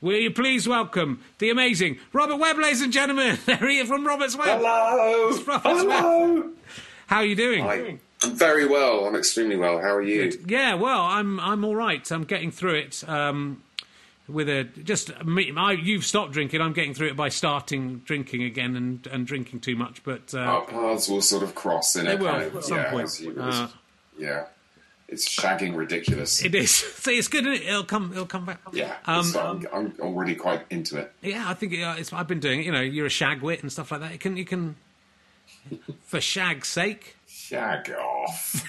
Will 0.00 0.18
you 0.18 0.30
please 0.30 0.68
welcome 0.68 1.24
the 1.38 1.50
amazing 1.50 1.98
Robert 2.12 2.36
Webb, 2.36 2.58
ladies 2.58 2.82
and 2.82 2.92
gentlemen? 2.92 3.38
There 3.46 3.68
he 3.68 3.78
is 3.78 3.88
from 3.88 4.06
Robert's 4.06 4.36
Web. 4.36 4.60
Hello. 4.60 5.30
Robert's 5.30 5.62
Hello. 5.62 6.50
How 7.08 7.16
are 7.16 7.24
you 7.24 7.34
doing? 7.34 7.64
Hi. 7.64 7.98
I'm 8.22 8.34
very 8.34 8.66
well. 8.66 9.06
I'm 9.06 9.16
extremely 9.16 9.56
well. 9.56 9.80
How 9.80 9.94
are 9.94 10.02
you? 10.02 10.38
Yeah, 10.46 10.74
well, 10.74 11.00
I'm 11.00 11.40
I'm 11.40 11.64
all 11.64 11.76
right. 11.76 12.08
I'm 12.10 12.24
getting 12.24 12.50
through 12.50 12.74
it. 12.74 13.08
Um, 13.08 13.62
with 14.28 14.48
a 14.48 14.64
just 14.64 15.24
me, 15.24 15.52
I, 15.56 15.72
you've 15.72 16.04
stopped 16.04 16.32
drinking. 16.32 16.60
I'm 16.60 16.72
getting 16.72 16.94
through 16.94 17.08
it 17.08 17.16
by 17.16 17.28
starting 17.28 17.98
drinking 18.00 18.42
again 18.42 18.74
and, 18.74 19.06
and 19.06 19.26
drinking 19.26 19.60
too 19.60 19.76
much. 19.76 20.02
But 20.02 20.34
uh, 20.34 20.38
Our 20.38 20.64
paths 20.64 21.08
will 21.08 21.22
sort 21.22 21.42
of 21.42 21.54
cross 21.54 21.94
in 21.94 22.06
They 22.06 22.14
a 22.14 22.16
will, 22.16 22.30
kind 22.30 22.42
of 22.42 22.56
at 22.56 22.64
some 22.64 22.76
yeah, 22.78 22.90
point. 22.90 23.22
Uh, 23.38 23.68
yeah. 24.18 24.46
It's 25.08 25.28
shagging 25.28 25.76
ridiculous. 25.76 26.44
it 26.44 26.54
is. 26.54 26.70
See, 26.74 27.16
it's 27.16 27.28
good. 27.28 27.46
Isn't 27.46 27.62
it? 27.64 27.68
It'll 27.68 27.84
come. 27.84 28.10
It'll 28.12 28.26
come 28.26 28.44
back. 28.44 28.60
yeah, 28.72 28.96
Um, 29.06 29.20
it's- 29.28 29.36
I'm, 29.36 29.66
I'm 29.72 29.94
already 30.00 30.34
quite 30.34 30.62
into 30.70 30.96
it. 30.98 31.12
Yeah, 31.22 31.48
I 31.48 31.54
think 31.54 31.72
uh, 31.74 31.94
it's, 31.98 32.12
I've 32.12 32.26
been 32.26 32.40
doing 32.40 32.60
it. 32.60 32.66
You 32.66 32.72
know, 32.72 32.80
you're 32.80 33.06
a 33.06 33.10
shagwit 33.10 33.62
and 33.62 33.70
stuff 33.70 33.92
like 33.92 34.00
that. 34.00 34.12
You 34.12 34.18
can, 34.18 34.36
you 34.36 34.44
can, 34.44 34.74
for 36.06 36.20
shag's 36.20 36.68
sake, 36.68 37.16
Shag 37.28 37.90
off, 37.92 38.64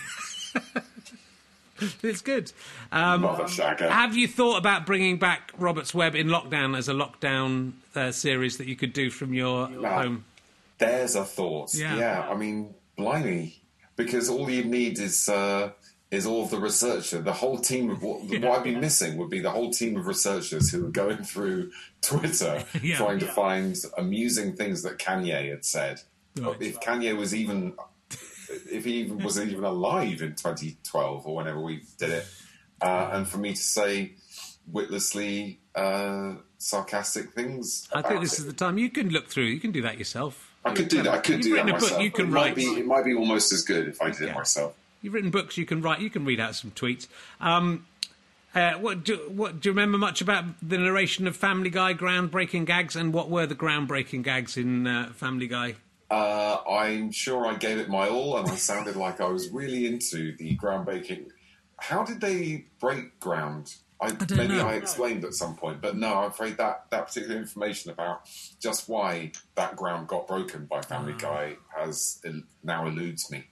it's 2.03 2.22
good. 2.22 2.51
Um, 2.91 3.22
mother 3.22 3.46
shagger. 3.46 3.89
have 3.89 4.15
you 4.15 4.27
thought 4.27 4.58
about 4.58 4.86
bringing 4.86 5.17
back 5.17 5.51
Robert's 5.58 5.94
Web 5.94 6.15
in 6.15 6.27
lockdown 6.27 6.77
as 6.77 6.88
a 6.89 6.94
lockdown 6.94 7.74
uh, 7.96 8.12
series 8.12 8.58
that 8.58 8.67
you 8.67 8.75
could 8.75 8.94
do 8.94 9.10
from 9.10 9.34
your 9.34 9.67
home? 9.67 10.25
There's 10.77 11.15
a 11.15 11.24
thought. 11.25 11.74
Yeah. 11.74 11.98
Yeah. 11.98 12.27
I 12.29 12.36
mean, 12.36 12.74
blimey, 12.98 13.56
because 13.96 14.29
all 14.29 14.50
you 14.50 14.63
need 14.63 15.00
is 15.00 15.27
uh, 15.29 15.72
is 16.09 16.25
all 16.25 16.43
of 16.43 16.49
the 16.51 16.59
researcher. 16.59 17.19
The 17.19 17.33
whole 17.33 17.57
team 17.57 17.89
of 17.89 18.01
what, 18.01 18.21
what 18.23 18.43
I'd 18.45 18.63
be 18.63 18.75
missing 18.75 19.17
would 19.17 19.29
be 19.29 19.39
the 19.39 19.51
whole 19.51 19.71
team 19.71 19.97
of 19.97 20.07
researchers 20.07 20.71
who 20.71 20.85
are 20.85 20.89
going 20.91 21.23
through 21.23 21.71
Twitter 22.01 22.63
Yeah. 22.81 22.97
trying 22.97 23.19
to 23.19 23.25
find 23.27 23.75
amusing 23.97 24.55
things 24.55 24.83
that 24.83 24.97
Kanye 24.99 25.49
had 25.49 25.65
said. 25.65 26.01
Right. 26.37 26.55
If 26.61 26.79
Kanye 26.79 27.17
was 27.17 27.35
even 27.35 27.73
if 28.71 28.85
he 28.85 28.93
even 29.01 29.17
was 29.19 29.39
even 29.39 29.63
alive 29.65 30.21
in 30.21 30.35
2012 30.35 31.27
or 31.27 31.35
whenever 31.35 31.59
we 31.59 31.81
did 31.97 32.11
it, 32.11 32.27
uh, 32.81 33.09
and 33.11 33.27
for 33.27 33.37
me 33.37 33.51
to 33.51 33.61
say 33.61 34.13
witlessly 34.71 35.59
uh, 35.75 36.35
sarcastic 36.57 37.33
things. 37.33 37.87
I 37.93 38.01
think 38.01 38.21
this 38.21 38.33
it. 38.33 38.39
is 38.39 38.45
the 38.45 38.53
time 38.53 38.77
you 38.77 38.89
can 38.89 39.09
look 39.09 39.27
through. 39.27 39.45
You 39.45 39.59
can 39.59 39.71
do 39.71 39.81
that 39.81 39.97
yourself. 39.97 40.53
I 40.63 40.73
could 40.73 40.87
do 40.89 41.01
that. 41.03 41.13
I 41.13 41.17
could 41.19 41.35
You've 41.35 41.43
do 41.43 41.55
that 41.55 41.61
a 41.61 41.71
book, 41.73 41.81
myself. 41.81 42.01
you 42.01 42.11
can 42.11 42.27
it 42.27 42.31
write. 42.31 42.45
Might 42.47 42.55
be, 42.55 42.63
it 42.65 42.85
might 42.85 43.05
be 43.05 43.13
almost 43.15 43.51
as 43.53 43.63
good 43.63 43.87
if 43.87 44.01
I 44.01 44.11
did 44.11 44.23
it 44.29 44.35
myself. 44.35 44.75
You've 45.01 45.13
written 45.13 45.30
books. 45.30 45.58
You 45.58 45.66
can 45.66 45.82
write. 45.82 46.00
You 46.00 46.10
can 46.10 46.25
read 46.25 46.39
out 46.39 46.56
some 46.56 46.72
tweets. 46.72 47.08
Um, 47.39 47.86
uh, 48.56 48.74
what 48.74 49.04
do 49.04 49.18
what 49.30 49.60
do 49.60 49.70
you 49.70 49.74
remember 49.74 49.98
much 49.98 50.22
about 50.22 50.46
the 50.62 50.77
narration 50.77 51.27
of 51.27 51.36
Family 51.36 51.70
Guy 51.70 51.94
groundbreaking 51.94 52.66
gags 52.66 52.96
and 52.96 53.13
what 53.13 53.30
were 53.30 53.46
the 53.46 53.56
groundbreaking 53.56 54.24
gags 54.24 54.58
in 54.58 54.88
uh, 54.88 55.12
Family 55.13 55.48
Guy? 55.48 55.75
Uh, 56.10 56.58
I'm 56.68 57.12
sure 57.12 57.46
I 57.46 57.56
gave 57.56 57.77
it 57.77 57.89
my 57.89 58.08
all, 58.08 58.38
and 58.38 58.50
I 58.50 58.56
sounded 58.56 58.96
like 59.06 59.22
I 59.22 59.27
was 59.27 59.50
really 59.50 59.86
into 59.86 60.36
the 60.38 60.58
groundbreaking. 60.58 61.27
How 61.77 62.04
did 62.04 62.22
they 62.22 62.66
break 62.80 63.20
ground? 63.20 63.75
I, 64.00 64.12
maybe 64.30 64.58
know. 64.58 64.68
I 64.68 64.74
explained 64.75 65.25
at 65.25 65.34
some 65.34 65.56
point, 65.56 65.82
but 65.82 65.98
no, 65.98 66.20
I'm 66.20 66.30
afraid 66.30 66.58
that 66.58 66.86
that 66.92 67.08
particular 67.08 67.36
information 67.36 67.92
about 67.92 68.30
just 68.60 68.88
why 68.88 69.32
that 69.56 69.75
ground 69.75 70.08
got 70.08 70.27
broken 70.27 70.66
by 70.66 70.82
Family 70.82 71.13
Ah. 71.16 71.22
Guy 71.22 71.58
has 71.75 72.22
now 72.63 72.88
eludes 72.88 73.30
me. 73.32 73.46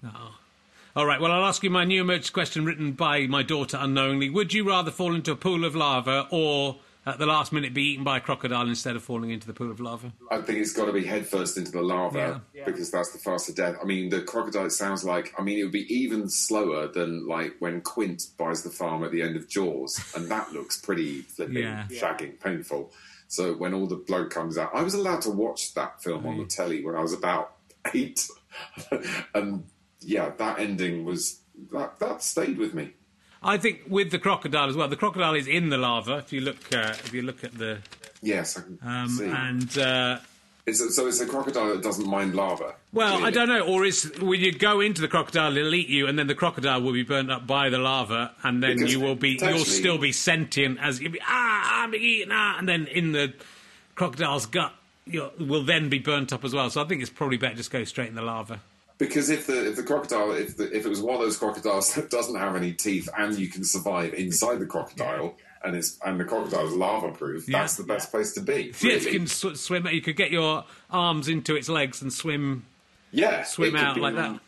All 0.95 1.05
right. 1.05 1.19
Well, 1.19 1.31
I'll 1.31 1.43
ask 1.45 1.61
you 1.61 1.69
my 1.69 1.83
new 1.83 2.01
emergency 2.01 2.31
question 2.31 2.63
written 2.63 2.93
by 2.93 3.27
my 3.27 3.43
daughter 3.43 3.77
unknowingly. 3.79 4.29
Would 4.29 4.53
you 4.53 4.65
rather 4.67 4.91
fall 4.91 5.13
into 5.13 5.33
a 5.33 5.35
pool 5.35 5.65
of 5.65 5.75
lava 5.75 6.25
or 6.31 6.77
at 7.05 7.19
the 7.19 7.25
last 7.25 7.51
minute 7.51 7.73
be 7.73 7.83
eaten 7.91 8.05
by 8.05 8.17
a 8.17 8.21
crocodile 8.21 8.67
instead 8.69 8.95
of 8.95 9.03
falling 9.03 9.29
into 9.29 9.45
the 9.45 9.51
pool 9.53 9.69
of 9.69 9.81
lava? 9.81 10.13
I 10.31 10.39
think 10.41 10.59
it's 10.59 10.71
got 10.71 10.85
to 10.85 10.93
be 10.93 11.03
headfirst 11.03 11.57
into 11.57 11.71
the 11.71 11.81
lava 11.81 12.41
because 12.65 12.91
that's 12.91 13.11
the 13.11 13.19
faster 13.19 13.51
death. 13.51 13.75
I 13.81 13.83
mean, 13.85 14.09
the 14.09 14.21
crocodile 14.21 14.69
sounds 14.69 15.03
like. 15.03 15.33
I 15.37 15.41
mean, 15.43 15.59
it 15.59 15.63
would 15.63 15.73
be 15.73 15.93
even 15.93 16.29
slower 16.29 16.87
than 16.87 17.27
like 17.27 17.55
when 17.59 17.81
Quint 17.81 18.27
buys 18.37 18.63
the 18.63 18.69
farm 18.69 19.03
at 19.03 19.11
the 19.11 19.21
end 19.21 19.35
of 19.35 19.49
Jaws, 19.49 19.99
and 20.15 20.29
that 20.31 20.53
looks 20.53 20.79
pretty 20.79 21.23
flipping, 21.23 21.57
Yeah. 21.57 21.87
shagging, 21.89 22.39
painful. 22.39 22.93
So 23.27 23.53
when 23.53 23.73
all 23.73 23.87
the 23.87 23.97
blood 23.97 24.29
comes 24.29 24.57
out, 24.57 24.69
I 24.73 24.81
was 24.81 24.93
allowed 24.93 25.23
to 25.23 25.29
watch 25.31 25.73
that 25.73 26.01
film 26.01 26.25
on 26.25 26.37
the 26.37 26.45
telly 26.45 26.85
when 26.85 26.95
I 26.95 27.01
was 27.01 27.11
about 27.11 27.55
eight, 27.93 28.29
and 29.33 29.65
yeah, 30.05 30.31
that 30.37 30.59
ending 30.59 31.03
was 31.03 31.39
that 31.71 31.99
that 31.99 32.23
stayed 32.23 32.57
with 32.57 32.73
me. 32.73 32.91
I 33.43 33.57
think 33.57 33.81
with 33.87 34.11
the 34.11 34.19
crocodile 34.19 34.69
as 34.69 34.75
well. 34.75 34.87
The 34.87 34.95
crocodile 34.95 35.35
is 35.35 35.47
in 35.47 35.69
the 35.69 35.77
lava. 35.77 36.17
If 36.17 36.33
you 36.33 36.41
look, 36.41 36.57
uh, 36.73 36.93
if 37.03 37.13
you 37.13 37.21
look 37.21 37.43
at 37.43 37.57
the 37.57 37.79
Yes, 38.21 38.57
I 38.57 38.61
can 38.61 38.79
um, 38.83 39.09
see. 39.09 39.25
and. 39.25 39.77
Uh, 39.77 40.19
It's 40.65 40.81
a, 40.81 40.89
so 40.91 41.05
it's 41.05 41.21
a 41.21 41.27
crocodile 41.27 41.69
that 41.75 41.83
doesn't 41.83 42.07
mind 42.07 42.33
lava. 42.33 42.73
Well, 42.91 43.23
I 43.23 43.29
don't 43.29 43.47
know. 43.47 43.61
Or 43.61 43.85
is 43.85 44.11
when 44.19 44.39
you 44.39 44.51
go 44.51 44.79
into 44.79 44.99
the 44.99 45.07
crocodile, 45.07 45.55
it'll 45.55 45.75
eat 45.75 45.89
you, 45.89 46.07
and 46.07 46.17
then 46.17 46.25
the 46.25 46.33
crocodile 46.33 46.81
will 46.81 46.93
be 46.93 47.03
burnt 47.03 47.29
up 47.29 47.45
by 47.45 47.69
the 47.69 47.77
lava, 47.77 48.33
and 48.41 48.63
then 48.63 48.77
Because 48.77 48.91
you 48.91 48.99
will 48.99 49.13
be, 49.15 49.37
you'll 49.39 49.59
still 49.59 49.99
be 49.99 50.11
sentient 50.11 50.79
as 50.81 50.99
you'll 50.99 51.11
be 51.11 51.21
ah, 51.21 51.83
I'm 51.83 51.91
being 51.91 52.03
eaten, 52.03 52.31
ah, 52.33 52.57
and 52.57 52.67
then 52.67 52.87
in 52.87 53.11
the 53.11 53.33
crocodile's 53.93 54.47
gut, 54.47 54.73
you 55.05 55.29
will 55.39 55.63
then 55.63 55.87
be 55.89 55.99
burnt 55.99 56.33
up 56.33 56.43
as 56.43 56.51
well. 56.51 56.71
So 56.71 56.81
I 56.81 56.85
think 56.85 57.01
it's 57.03 57.11
probably 57.11 57.37
better 57.37 57.55
just 57.55 57.69
go 57.69 57.83
straight 57.83 58.09
in 58.09 58.15
the 58.15 58.23
lava. 58.23 58.59
Because 58.97 59.29
if 59.29 59.45
the 59.47 59.67
if 59.67 59.75
the 59.75 59.83
crocodile 59.83 60.31
if 60.31 60.55
the, 60.55 60.73
if 60.75 60.85
it 60.85 60.89
was 60.89 61.01
one 61.01 61.15
of 61.15 61.21
those 61.21 61.37
crocodiles 61.37 61.93
that 61.95 62.09
doesn't 62.09 62.35
have 62.35 62.55
any 62.55 62.71
teeth 62.71 63.09
and 63.17 63.37
you 63.37 63.47
can 63.49 63.63
survive 63.63 64.13
inside 64.13 64.59
the 64.59 64.65
crocodile 64.65 65.35
and 65.63 65.75
it's 65.75 65.99
and 66.05 66.19
the 66.19 66.23
crocodile 66.25 66.65
is 66.67 66.73
mm. 66.73 66.79
lava 66.79 67.11
proof, 67.11 67.47
Yeah. 67.49 67.59
that's 67.59 67.75
the 67.75 67.83
best 67.83 68.11
place 68.11 68.33
to 68.33 68.41
be. 68.41 68.73
Yeah, 68.79 68.93
really. 68.93 69.05
you 69.05 69.11
can 69.19 69.27
sw- 69.27 69.55
swim. 69.59 69.87
You 69.87 70.01
could 70.01 70.15
get 70.15 70.31
your 70.31 70.63
arms 70.89 71.27
into 71.27 71.55
its 71.55 71.67
legs 71.67 72.01
and 72.01 72.13
swim. 72.13 72.65
Yeah, 73.11 73.43
swim 73.43 73.75
out 73.75 73.97
like 73.97 74.15
that. 74.15 74.39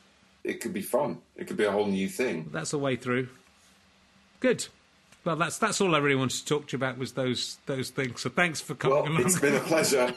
It 0.44 0.62
could 0.62 0.74
be 0.74 0.82
fun. 0.82 1.20
It 1.36 1.48
could 1.48 1.58
be 1.58 1.66
a 1.66 1.72
whole 1.72 1.88
new 1.88 2.08
thing. 2.08 2.50
That's 2.54 2.72
the 2.72 2.78
way 2.78 2.96
through. 2.96 3.28
Good. 4.40 4.68
Well, 5.26 5.36
that's 5.36 5.58
that's 5.58 5.82
all 5.82 5.94
I 5.94 5.98
really 5.98 6.16
wanted 6.16 6.38
to 6.38 6.46
talk 6.46 6.68
to 6.68 6.72
you 6.74 6.78
about 6.78 6.98
was 6.98 7.14
those 7.14 7.58
those 7.66 7.90
things. 7.90 8.22
So 8.22 8.30
thanks 8.30 8.62
for 8.62 8.76
coming 8.76 8.98
Well, 8.98 9.08
along. 9.12 9.22
it's 9.26 9.40
been 9.40 9.56
a 9.56 9.60
pleasure. 9.72 10.14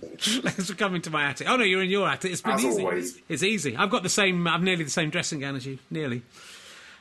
Thanks 0.20 0.68
for 0.68 0.74
coming 0.74 1.02
to 1.02 1.10
my 1.10 1.24
attic. 1.24 1.48
Oh 1.48 1.56
no, 1.56 1.64
you're 1.64 1.82
in 1.82 1.90
your 1.90 2.08
attic. 2.08 2.32
It's 2.32 2.40
been 2.40 2.54
As 2.54 2.64
easy. 2.64 2.82
always. 2.82 3.18
It's 3.28 3.42
easy. 3.42 3.76
I've 3.76 3.90
got 3.90 4.02
the 4.02 4.08
same. 4.08 4.46
I've 4.46 4.62
nearly 4.62 4.84
the 4.84 4.90
same 4.90 5.10
dressing 5.10 5.40
gown 5.40 5.56
as 5.56 5.66
you. 5.66 5.78
Nearly. 5.90 6.22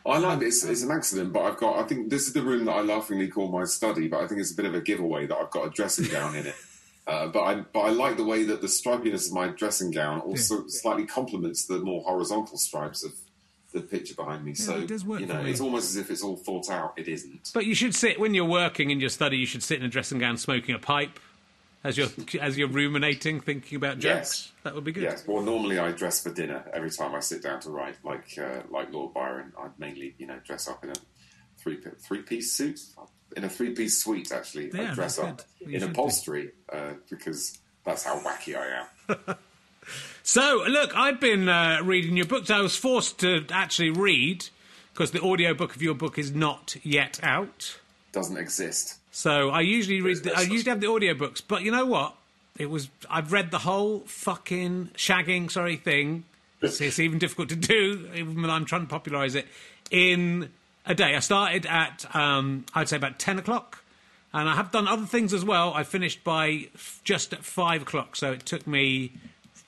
I 0.06 0.20
like 0.20 0.42
it. 0.42 0.46
It's, 0.46 0.64
it's 0.64 0.84
an 0.84 0.92
accident, 0.92 1.34
but 1.34 1.42
I've 1.42 1.58
got. 1.58 1.78
I 1.80 1.84
think 1.84 2.10
this 2.10 2.28
is 2.28 2.34
the 2.34 2.42
room 2.42 2.66
that 2.66 2.72
I 2.74 2.82
laughingly 2.82 3.28
call 3.28 3.50
my 3.50 3.66
study, 3.66 4.08
but 4.08 4.22
I 4.22 4.28
think 4.28 4.40
it's 4.40 4.52
a 4.52 4.56
bit 4.56 4.66
of 4.66 4.74
a 4.74 4.82
giveaway 4.82 5.28
that 5.28 5.36
I've 5.36 5.52
got 5.52 5.68
a 5.68 5.70
dressing 5.70 6.08
gown 6.08 6.36
in 6.36 6.48
it. 6.48 6.56
Uh, 7.08 7.26
but 7.26 7.42
I 7.42 7.56
but 7.72 7.80
I 7.80 7.90
like 7.92 8.18
the 8.18 8.26
way 8.26 8.44
that 8.44 8.60
the 8.60 8.68
stripiness 8.68 9.28
of 9.28 9.34
my 9.34 9.48
dressing 9.48 9.92
gown 9.92 10.20
also 10.20 10.68
slightly 10.68 11.06
complements 11.06 11.66
the 11.66 11.80
more 11.80 12.04
horizontal 12.04 12.58
stripes 12.58 13.02
of 13.02 13.14
the 13.72 13.80
picture 13.80 14.14
behind 14.14 14.44
me. 14.44 14.54
so 14.54 14.78
it 14.78 14.88
does 14.88 15.06
work 15.06 15.22
you 15.22 15.26
know, 15.26 15.40
it's 15.46 15.62
almost 15.62 15.90
as 15.90 15.96
if 15.96 16.12
it's 16.12 16.22
all 16.22 16.36
thought 16.36 16.70
out. 16.70 16.94
It 16.98 17.08
isn't. 17.08 17.52
But 17.54 17.66
you 17.66 17.76
should 17.76 17.96
sit 17.96 18.20
when 18.20 18.34
you're 18.34 18.44
working 18.44 18.92
in 18.92 19.00
your 19.00 19.10
study. 19.10 19.38
You 19.38 19.46
should 19.46 19.64
sit 19.64 19.80
in 19.80 19.86
a 19.86 19.88
dressing 19.88 20.20
gown, 20.20 20.36
smoking 20.36 20.76
a 20.76 20.80
pipe, 20.80 21.18
as 21.88 21.98
you're 21.98 22.10
as 22.42 22.58
you're 22.58 22.68
ruminating, 22.68 23.40
thinking 23.40 23.78
about 23.78 24.00
jokes. 24.00 24.04
Yes. 24.04 24.52
That 24.64 24.76
would 24.76 24.84
be 24.84 24.92
good. 24.92 25.04
Yes. 25.04 25.26
Well, 25.26 25.42
normally 25.42 25.80
I 25.80 25.92
dress 25.92 26.22
for 26.22 26.34
dinner 26.34 26.64
every 26.74 26.92
time 26.92 27.16
I 27.16 27.20
sit 27.22 27.42
down 27.42 27.62
to 27.62 27.70
write. 27.70 27.96
Like 28.04 28.38
uh, 28.38 28.62
like 28.70 28.92
Lord 28.92 29.14
Byron, 29.14 29.54
I 29.58 29.68
mainly 29.78 30.16
you 30.18 30.28
know 30.28 30.40
dress 30.46 30.68
up 30.68 30.84
in 30.84 30.92
a 30.92 30.96
three 31.58 31.80
three 32.02 32.22
piece 32.22 32.52
suit. 32.52 32.80
In 33.36 33.44
a 33.44 33.50
three 33.50 33.72
piece 33.72 34.04
suite, 34.04 34.32
actually, 34.32 34.72
Yeah, 34.74 34.92
I 34.92 34.94
dress 34.94 35.20
up 35.20 35.42
good. 35.60 35.70
In 35.70 35.84
upholstery 35.84 36.52
uh, 36.72 36.94
because 37.10 37.60
that's 37.86 38.04
how 38.04 38.20
wacky 38.20 38.58
I 38.58 38.86
am. 39.10 39.36
So, 40.24 40.66
look, 40.68 40.94
I've 40.94 41.22
been 41.22 41.48
uh, 41.48 41.80
reading 41.84 42.18
your 42.18 42.26
books. 42.26 42.50
I 42.50 42.60
was 42.60 42.76
forced 42.76 43.20
to 43.20 43.46
actually 43.50 43.92
read 43.92 44.46
because 44.94 45.12
the 45.12 45.22
audiobook 45.22 45.74
of 45.74 45.82
your 45.82 45.94
book 45.94 46.20
is 46.20 46.34
not 46.34 46.76
yet 46.84 47.18
out. 47.24 47.80
Doesn't 48.12 48.36
exist. 48.36 48.98
So 49.18 49.50
I 49.50 49.62
usually 49.62 50.00
read. 50.00 50.18
The, 50.18 50.38
I 50.38 50.42
usually 50.42 50.70
have 50.70 50.80
the 50.80 50.86
audiobooks, 50.86 51.42
but 51.46 51.64
you 51.64 51.72
know 51.72 51.88
what? 51.88 52.16
It 52.56 52.70
was. 52.70 52.88
I've 53.10 53.34
read 53.34 53.50
the 53.50 53.58
whole 53.58 54.02
fucking 54.02 54.92
shagging 54.94 55.50
sorry 55.50 55.76
thing. 55.76 56.26
It's, 56.62 56.80
it's 56.80 57.00
even 57.00 57.18
difficult 57.18 57.50
to 57.50 57.56
do, 57.56 58.08
even 58.14 58.40
when 58.40 58.52
I'm 58.52 58.66
trying 58.66 58.82
to 58.82 58.88
popularise 58.88 59.34
it 59.34 59.48
in 59.90 60.52
a 60.86 60.94
day. 60.94 61.16
I 61.16 61.20
started 61.20 61.66
at 61.66 62.06
um, 62.16 62.68
I'd 62.76 62.90
say 62.90 62.96
about 62.98 63.18
ten 63.18 63.40
o'clock, 63.40 63.84
and 64.34 64.48
I 64.48 64.54
have 64.54 64.72
done 64.72 64.88
other 64.88 65.08
things 65.08 65.34
as 65.34 65.44
well. 65.44 65.74
I 65.74 65.82
finished 65.84 66.24
by 66.24 66.68
just 67.04 67.34
at 67.34 67.44
five 67.44 67.82
o'clock, 67.82 68.16
so 68.16 68.34
it 68.34 68.46
took 68.46 68.68
me 68.68 69.14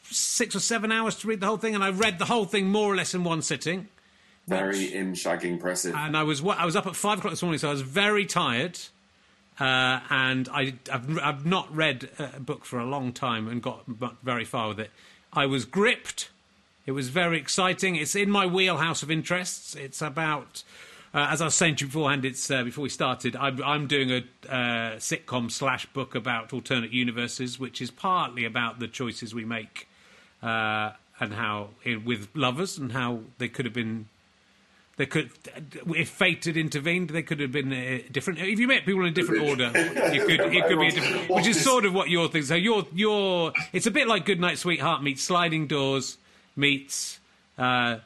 six 0.03 0.55
or 0.55 0.59
seven 0.59 0.91
hours 0.91 1.15
to 1.15 1.27
read 1.27 1.39
the 1.39 1.47
whole 1.47 1.57
thing, 1.57 1.73
and 1.73 1.83
I 1.83 1.89
read 1.89 2.19
the 2.19 2.25
whole 2.25 2.45
thing 2.45 2.67
more 2.67 2.93
or 2.93 2.95
less 2.95 3.15
in 3.15 3.23
one 3.23 3.41
sitting. 3.41 3.87
Very 4.47 4.93
im 4.93 5.15
shagging 5.15 5.53
impressive. 5.53 5.95
and 5.95 6.15
I 6.15 6.21
was 6.21 6.43
I 6.43 6.65
was 6.65 6.75
up 6.75 6.85
at 6.85 6.95
five 6.95 7.17
o'clock 7.17 7.31
this 7.31 7.41
morning, 7.41 7.57
so 7.57 7.69
I 7.69 7.71
was 7.71 7.81
very 7.81 8.27
tired. 8.27 8.77
Uh, 9.59 9.99
and 10.09 10.47
I, 10.49 10.73
I've, 10.91 11.19
I've 11.19 11.45
not 11.45 11.73
read 11.75 12.09
a 12.17 12.39
book 12.39 12.65
for 12.65 12.79
a 12.79 12.85
long 12.85 13.11
time 13.11 13.47
and 13.47 13.61
got 13.61 13.85
very 14.23 14.45
far 14.45 14.69
with 14.69 14.79
it. 14.79 14.91
I 15.33 15.45
was 15.45 15.65
gripped. 15.65 16.29
It 16.85 16.93
was 16.93 17.09
very 17.09 17.37
exciting. 17.37 17.95
It's 17.95 18.15
in 18.15 18.31
my 18.31 18.45
wheelhouse 18.45 19.03
of 19.03 19.11
interests. 19.11 19.75
It's 19.75 20.01
about 20.01 20.63
Uh, 21.11 21.25
as 21.31 21.41
I 21.41 21.45
was 21.45 21.55
saying 21.55 21.77
to 21.77 21.85
you 21.85 21.87
beforehand, 21.87 22.23
it's 22.23 22.51
uh, 22.51 22.63
before 22.63 22.83
we 22.83 22.89
started. 22.89 23.35
I'm, 23.35 23.63
I'm 23.63 23.87
doing 23.87 24.11
a 24.11 24.17
uh, 24.47 24.99
sitcom 24.99 25.49
slash 25.49 25.87
book 25.87 26.13
about 26.13 26.53
alternate 26.53 26.93
universes, 26.93 27.59
which 27.59 27.81
is 27.81 27.89
partly 27.89 28.45
about 28.45 28.77
the 28.79 28.87
choices 28.87 29.33
we 29.33 29.43
make 29.43 29.87
uh, 30.43 30.91
and 31.19 31.33
how 31.33 31.69
with 32.05 32.29
lovers 32.35 32.77
and 32.77 32.91
how 32.91 33.21
they 33.39 33.49
could 33.49 33.65
have 33.65 33.73
been. 33.73 34.05
They 34.99 35.05
could, 35.05 35.29
if 35.95 36.09
fate 36.09 36.43
had 36.43 36.57
intervened, 36.57 37.11
they 37.11 37.23
could 37.23 37.39
have 37.39 37.53
been 37.53 37.71
uh, 37.71 37.99
different. 38.11 38.39
If 38.39 38.59
you 38.59 38.67
met 38.67 38.85
people 38.85 39.03
in 39.03 39.07
a 39.07 39.11
different 39.11 39.43
order, 39.43 39.71
you 40.13 40.25
could, 40.25 40.41
it 40.41 40.67
could 40.67 40.77
be 40.77 40.87
a 40.87 40.91
different. 40.91 41.29
Which 41.29 41.47
is 41.47 41.63
sort 41.63 41.85
of 41.85 41.93
what 41.93 42.09
your 42.09 42.27
thing. 42.27 42.43
So 42.43 42.55
your 42.55 42.85
your, 42.93 43.53
it's 43.71 43.87
a 43.87 43.91
bit 43.91 44.09
like 44.09 44.25
Goodnight 44.25 44.57
Sweetheart 44.57 45.01
meets 45.01 45.23
Sliding 45.23 45.67
Doors 45.67 46.17
meets. 46.57 47.21
Uh, 47.57 47.99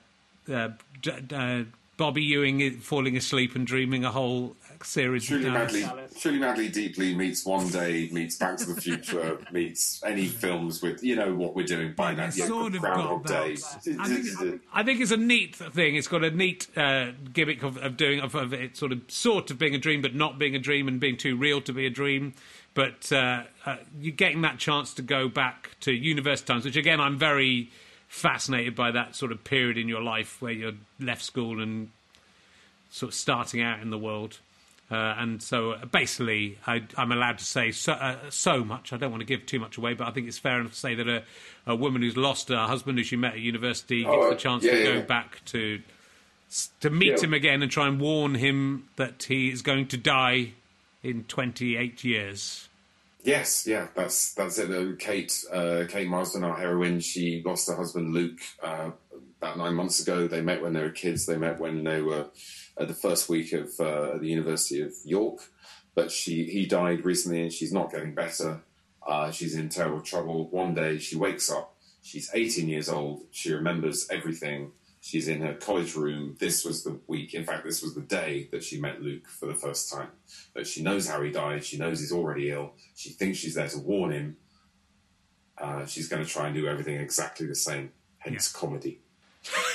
uh, 0.47 0.69
d- 1.01 1.11
uh, 1.33 1.63
Bobby 1.97 2.21
Ewing 2.21 2.77
falling 2.79 3.17
asleep 3.17 3.55
and 3.55 3.65
dreaming 3.65 4.05
a 4.05 4.11
whole 4.11 4.55
series. 4.85 5.25
Truly 5.25 5.49
madly, 5.49 5.85
truly 6.19 6.39
madly, 6.39 6.69
deeply 6.69 7.15
meets 7.15 7.45
One 7.45 7.69
Day, 7.69 8.09
meets 8.11 8.37
Back 8.37 8.57
to 8.57 8.65
the 8.65 8.79
Future, 8.79 9.39
meets 9.51 10.01
any 10.05 10.27
films 10.27 10.81
with 10.81 11.03
you 11.03 11.15
know 11.15 11.33
what 11.33 11.55
we're 11.55 11.65
doing 11.65 11.93
by 11.93 12.13
now. 12.13 12.29
Yeah, 12.33 12.47
sort 12.47 12.75
of 12.75 12.81
Groundhog 12.81 13.25
Day. 13.25 13.57
I 13.99 14.07
think, 14.07 14.61
I 14.73 14.83
think, 14.83 15.01
it's 15.01 15.11
a 15.11 15.17
neat 15.17 15.55
thing. 15.55 15.95
It's 15.95 16.07
got 16.07 16.23
a 16.23 16.31
neat 16.31 16.67
uh, 16.77 17.11
gimmick 17.31 17.63
of, 17.63 17.77
of 17.77 17.97
doing 17.97 18.19
of, 18.19 18.35
of, 18.35 18.53
it 18.53 18.77
sort 18.77 18.91
of 18.91 19.01
sort 19.07 19.51
of 19.51 19.57
being 19.57 19.75
a 19.75 19.79
dream, 19.79 20.01
but 20.01 20.15
not 20.15 20.39
being 20.39 20.55
a 20.55 20.59
dream 20.59 20.87
and 20.87 20.99
being 20.99 21.17
too 21.17 21.35
real 21.35 21.61
to 21.61 21.73
be 21.73 21.85
a 21.85 21.89
dream. 21.89 22.33
But 22.73 23.11
uh, 23.11 23.43
uh, 23.65 23.77
you're 23.99 24.15
getting 24.15 24.41
that 24.41 24.57
chance 24.57 24.93
to 24.95 25.01
go 25.01 25.27
back 25.27 25.71
to 25.81 25.91
university 25.91 26.47
times, 26.47 26.65
which 26.65 26.75
again 26.75 26.99
I'm 26.99 27.17
very 27.17 27.69
fascinated 28.07 28.75
by 28.75 28.91
that 28.91 29.15
sort 29.15 29.31
of 29.31 29.43
period 29.43 29.75
in 29.75 29.87
your 29.87 30.01
life 30.01 30.39
where 30.39 30.51
you're 30.51 30.73
left 30.99 31.23
school 31.23 31.59
and 31.59 31.89
sort 32.91 33.09
of 33.09 33.15
starting 33.15 33.59
out 33.59 33.79
in 33.79 33.89
the 33.89 33.97
world. 33.97 34.37
Uh, 34.91 35.15
and 35.17 35.41
so 35.41 35.71
uh, 35.71 35.85
basically, 35.85 36.59
I, 36.67 36.83
am 36.97 37.11
allowed 37.11 37.39
to 37.39 37.45
say 37.45 37.71
so, 37.71 37.93
uh, 37.93 38.17
so, 38.29 38.63
much. 38.63 38.93
I 38.93 38.97
don't 38.97 39.11
want 39.11 39.21
to 39.21 39.25
give 39.25 39.45
too 39.45 39.59
much 39.59 39.77
away, 39.77 39.93
but 39.93 40.07
I 40.07 40.11
think 40.11 40.27
it's 40.27 40.37
fair 40.37 40.59
enough 40.59 40.73
to 40.73 40.79
say 40.79 40.93
that 40.95 41.07
a, 41.07 41.23
a 41.65 41.75
woman 41.75 42.01
who's 42.01 42.17
lost 42.17 42.49
her 42.49 42.67
husband 42.67 42.97
who 42.97 43.03
she 43.03 43.15
met 43.15 43.33
at 43.33 43.39
university 43.39 44.05
oh, 44.05 44.15
gets 44.15 44.29
the 44.29 44.35
chance 44.35 44.63
yeah, 44.63 44.71
to 44.71 44.77
yeah. 44.77 44.93
go 44.93 45.01
back 45.01 45.43
to 45.45 45.81
to 46.81 46.89
meet 46.91 47.17
yeah. 47.17 47.21
him 47.21 47.33
again 47.33 47.63
and 47.63 47.71
try 47.71 47.87
and 47.87 47.99
warn 47.99 48.35
him 48.35 48.87
that 48.97 49.23
he 49.23 49.49
is 49.49 49.63
going 49.63 49.87
to 49.87 49.97
die 49.97 50.53
in 51.01 51.23
28 51.23 52.03
years. 52.03 52.69
Yes, 53.23 53.65
yeah, 53.65 53.87
that's 53.95 54.33
that's 54.33 54.59
it. 54.59 54.69
Uh, 54.69 54.95
Kate, 54.99 55.33
uh, 55.51 55.85
Kate 55.87 56.09
Marsden, 56.09 56.43
our 56.43 56.57
heroine, 56.57 56.99
she 56.99 57.41
lost 57.43 57.69
her 57.69 57.75
husband 57.75 58.13
Luke 58.13 58.39
uh, 58.61 58.91
about 59.41 59.57
nine 59.57 59.75
months 59.75 60.01
ago. 60.01 60.27
They 60.27 60.41
met 60.41 60.61
when 60.61 60.73
they 60.73 60.81
were 60.81 60.89
kids. 60.89 61.25
They 61.25 61.37
met 61.37 61.57
when 61.57 61.85
they 61.85 62.01
were 62.01 62.27
at 62.77 62.87
the 62.87 62.93
first 62.93 63.29
week 63.29 63.53
of 63.53 63.79
uh, 63.79 64.17
the 64.17 64.27
University 64.27 64.81
of 64.81 64.93
York. 65.05 65.39
But 65.95 66.11
she 66.11 66.45
he 66.45 66.65
died 66.65 67.05
recently, 67.05 67.41
and 67.41 67.53
she's 67.53 67.73
not 67.73 67.91
getting 67.91 68.15
better. 68.15 68.61
Uh, 69.05 69.31
she's 69.31 69.55
in 69.55 69.69
terrible 69.69 70.01
trouble. 70.01 70.49
One 70.49 70.73
day 70.73 70.97
she 70.97 71.15
wakes 71.15 71.51
up. 71.51 71.75
She's 72.01 72.29
18 72.33 72.67
years 72.67 72.89
old. 72.89 73.23
She 73.31 73.53
remembers 73.53 74.07
everything. 74.09 74.71
She's 74.99 75.27
in 75.27 75.41
her 75.41 75.53
college 75.53 75.95
room. 75.95 76.37
This 76.39 76.63
was 76.63 76.83
the 76.83 76.99
week, 77.07 77.33
in 77.33 77.43
fact, 77.43 77.65
this 77.65 77.81
was 77.81 77.93
the 77.93 78.01
day 78.01 78.47
that 78.51 78.63
she 78.63 78.79
met 78.79 79.01
Luke 79.01 79.27
for 79.27 79.47
the 79.47 79.53
first 79.53 79.91
time. 79.91 80.09
But 80.53 80.65
she 80.65 80.81
knows 80.81 81.07
how 81.07 81.21
he 81.21 81.31
died. 81.31 81.65
She 81.65 81.77
knows 81.77 81.99
he's 81.99 82.13
already 82.13 82.51
ill. 82.51 82.73
She 82.95 83.09
thinks 83.09 83.37
she's 83.37 83.55
there 83.55 83.67
to 83.67 83.79
warn 83.79 84.11
him. 84.11 84.37
Uh, 85.57 85.85
she's 85.85 86.07
going 86.07 86.23
to 86.23 86.29
try 86.29 86.47
and 86.47 86.55
do 86.55 86.67
everything 86.67 86.95
exactly 86.95 87.45
the 87.45 87.55
same, 87.55 87.91
hence 88.19 88.53
yeah. 88.53 88.59
comedy. 88.59 89.01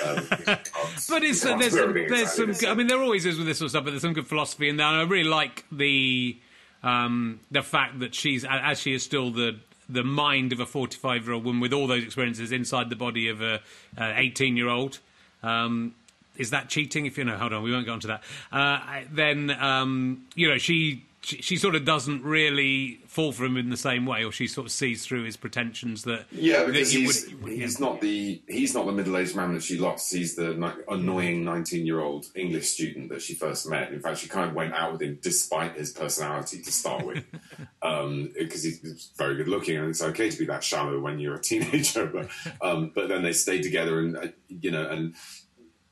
Um, 0.04 0.26
but 0.46 1.22
it's, 1.24 1.44
uh, 1.44 1.56
there's 1.56 1.72
some, 1.72 1.94
there's 1.94 2.32
some. 2.32 2.70
I 2.70 2.74
mean, 2.74 2.86
there 2.86 3.00
always 3.00 3.26
is 3.26 3.38
with 3.38 3.46
this 3.46 3.58
sort 3.58 3.66
of 3.66 3.70
stuff, 3.70 3.84
but 3.84 3.90
there's 3.90 4.02
some 4.02 4.14
good 4.14 4.26
philosophy 4.26 4.68
in 4.68 4.76
there. 4.76 4.86
And 4.86 4.96
I 4.96 5.02
really 5.02 5.28
like 5.28 5.64
the 5.70 6.38
um, 6.82 7.40
the 7.50 7.62
fact 7.62 8.00
that 8.00 8.14
she's, 8.14 8.44
as 8.44 8.80
she 8.80 8.94
is 8.94 9.02
still 9.02 9.30
the 9.30 9.58
the 9.88 10.04
mind 10.04 10.52
of 10.52 10.60
a 10.60 10.66
45 10.66 11.24
year 11.24 11.32
old 11.32 11.44
woman 11.44 11.60
with 11.60 11.72
all 11.72 11.86
those 11.86 12.04
experiences 12.04 12.52
inside 12.52 12.90
the 12.90 12.96
body 12.96 13.28
of 13.28 13.40
a 13.40 13.60
18 13.98 14.56
year 14.56 14.68
old. 14.68 14.98
Um, 15.42 15.94
is 16.36 16.50
that 16.50 16.68
cheating? 16.68 17.06
If 17.06 17.18
you 17.18 17.24
know, 17.24 17.36
hold 17.36 17.52
on, 17.52 17.62
we 17.62 17.72
won't 17.72 17.86
go 17.86 17.94
into 17.94 18.06
that. 18.08 18.22
Uh, 18.52 19.00
then 19.10 19.50
um, 19.50 20.26
you 20.34 20.48
know 20.48 20.58
she, 20.58 21.04
she, 21.20 21.42
she 21.42 21.56
sort 21.56 21.74
of 21.74 21.84
doesn't 21.84 22.22
really 22.22 23.00
fall 23.06 23.32
for 23.32 23.44
him 23.44 23.56
in 23.56 23.70
the 23.70 23.76
same 23.76 24.06
way, 24.06 24.24
or 24.24 24.30
she 24.30 24.46
sort 24.46 24.66
of 24.66 24.72
sees 24.72 25.04
through 25.04 25.24
his 25.24 25.36
pretensions 25.36 26.04
that 26.04 26.26
yeah, 26.30 26.64
because 26.64 26.92
that 26.92 26.98
he's, 26.98 27.34
would, 27.34 27.52
he's 27.52 27.80
yeah. 27.80 27.86
not 27.86 28.00
the 28.00 28.40
he's 28.48 28.74
not 28.74 28.86
the 28.86 28.92
middle 28.92 29.16
aged 29.16 29.34
man 29.34 29.52
that 29.54 29.62
she 29.62 29.78
lost. 29.78 30.12
He's 30.12 30.36
the 30.36 30.54
ni- 30.54 30.82
annoying 30.88 31.44
nineteen 31.44 31.86
year 31.86 32.00
old 32.00 32.26
English 32.34 32.68
student 32.68 33.08
that 33.08 33.22
she 33.22 33.34
first 33.34 33.68
met. 33.68 33.92
In 33.92 34.00
fact, 34.00 34.18
she 34.18 34.28
kind 34.28 34.48
of 34.48 34.54
went 34.54 34.74
out 34.74 34.92
with 34.92 35.02
him 35.02 35.18
despite 35.20 35.74
his 35.74 35.92
personality 35.92 36.62
to 36.62 36.72
start 36.72 37.04
with, 37.04 37.24
because 37.30 37.72
um, 37.82 38.30
he's 38.36 39.10
very 39.16 39.36
good 39.36 39.48
looking, 39.48 39.76
and 39.76 39.88
it's 39.88 40.02
okay 40.02 40.30
to 40.30 40.38
be 40.38 40.46
that 40.46 40.62
shallow 40.62 41.00
when 41.00 41.18
you're 41.18 41.34
a 41.34 41.40
teenager. 41.40 42.06
But 42.06 42.28
um, 42.62 42.92
but 42.94 43.08
then 43.08 43.22
they 43.22 43.32
stayed 43.32 43.62
together, 43.62 43.98
and 44.00 44.16
uh, 44.16 44.26
you 44.48 44.70
know, 44.70 44.88
and 44.88 45.14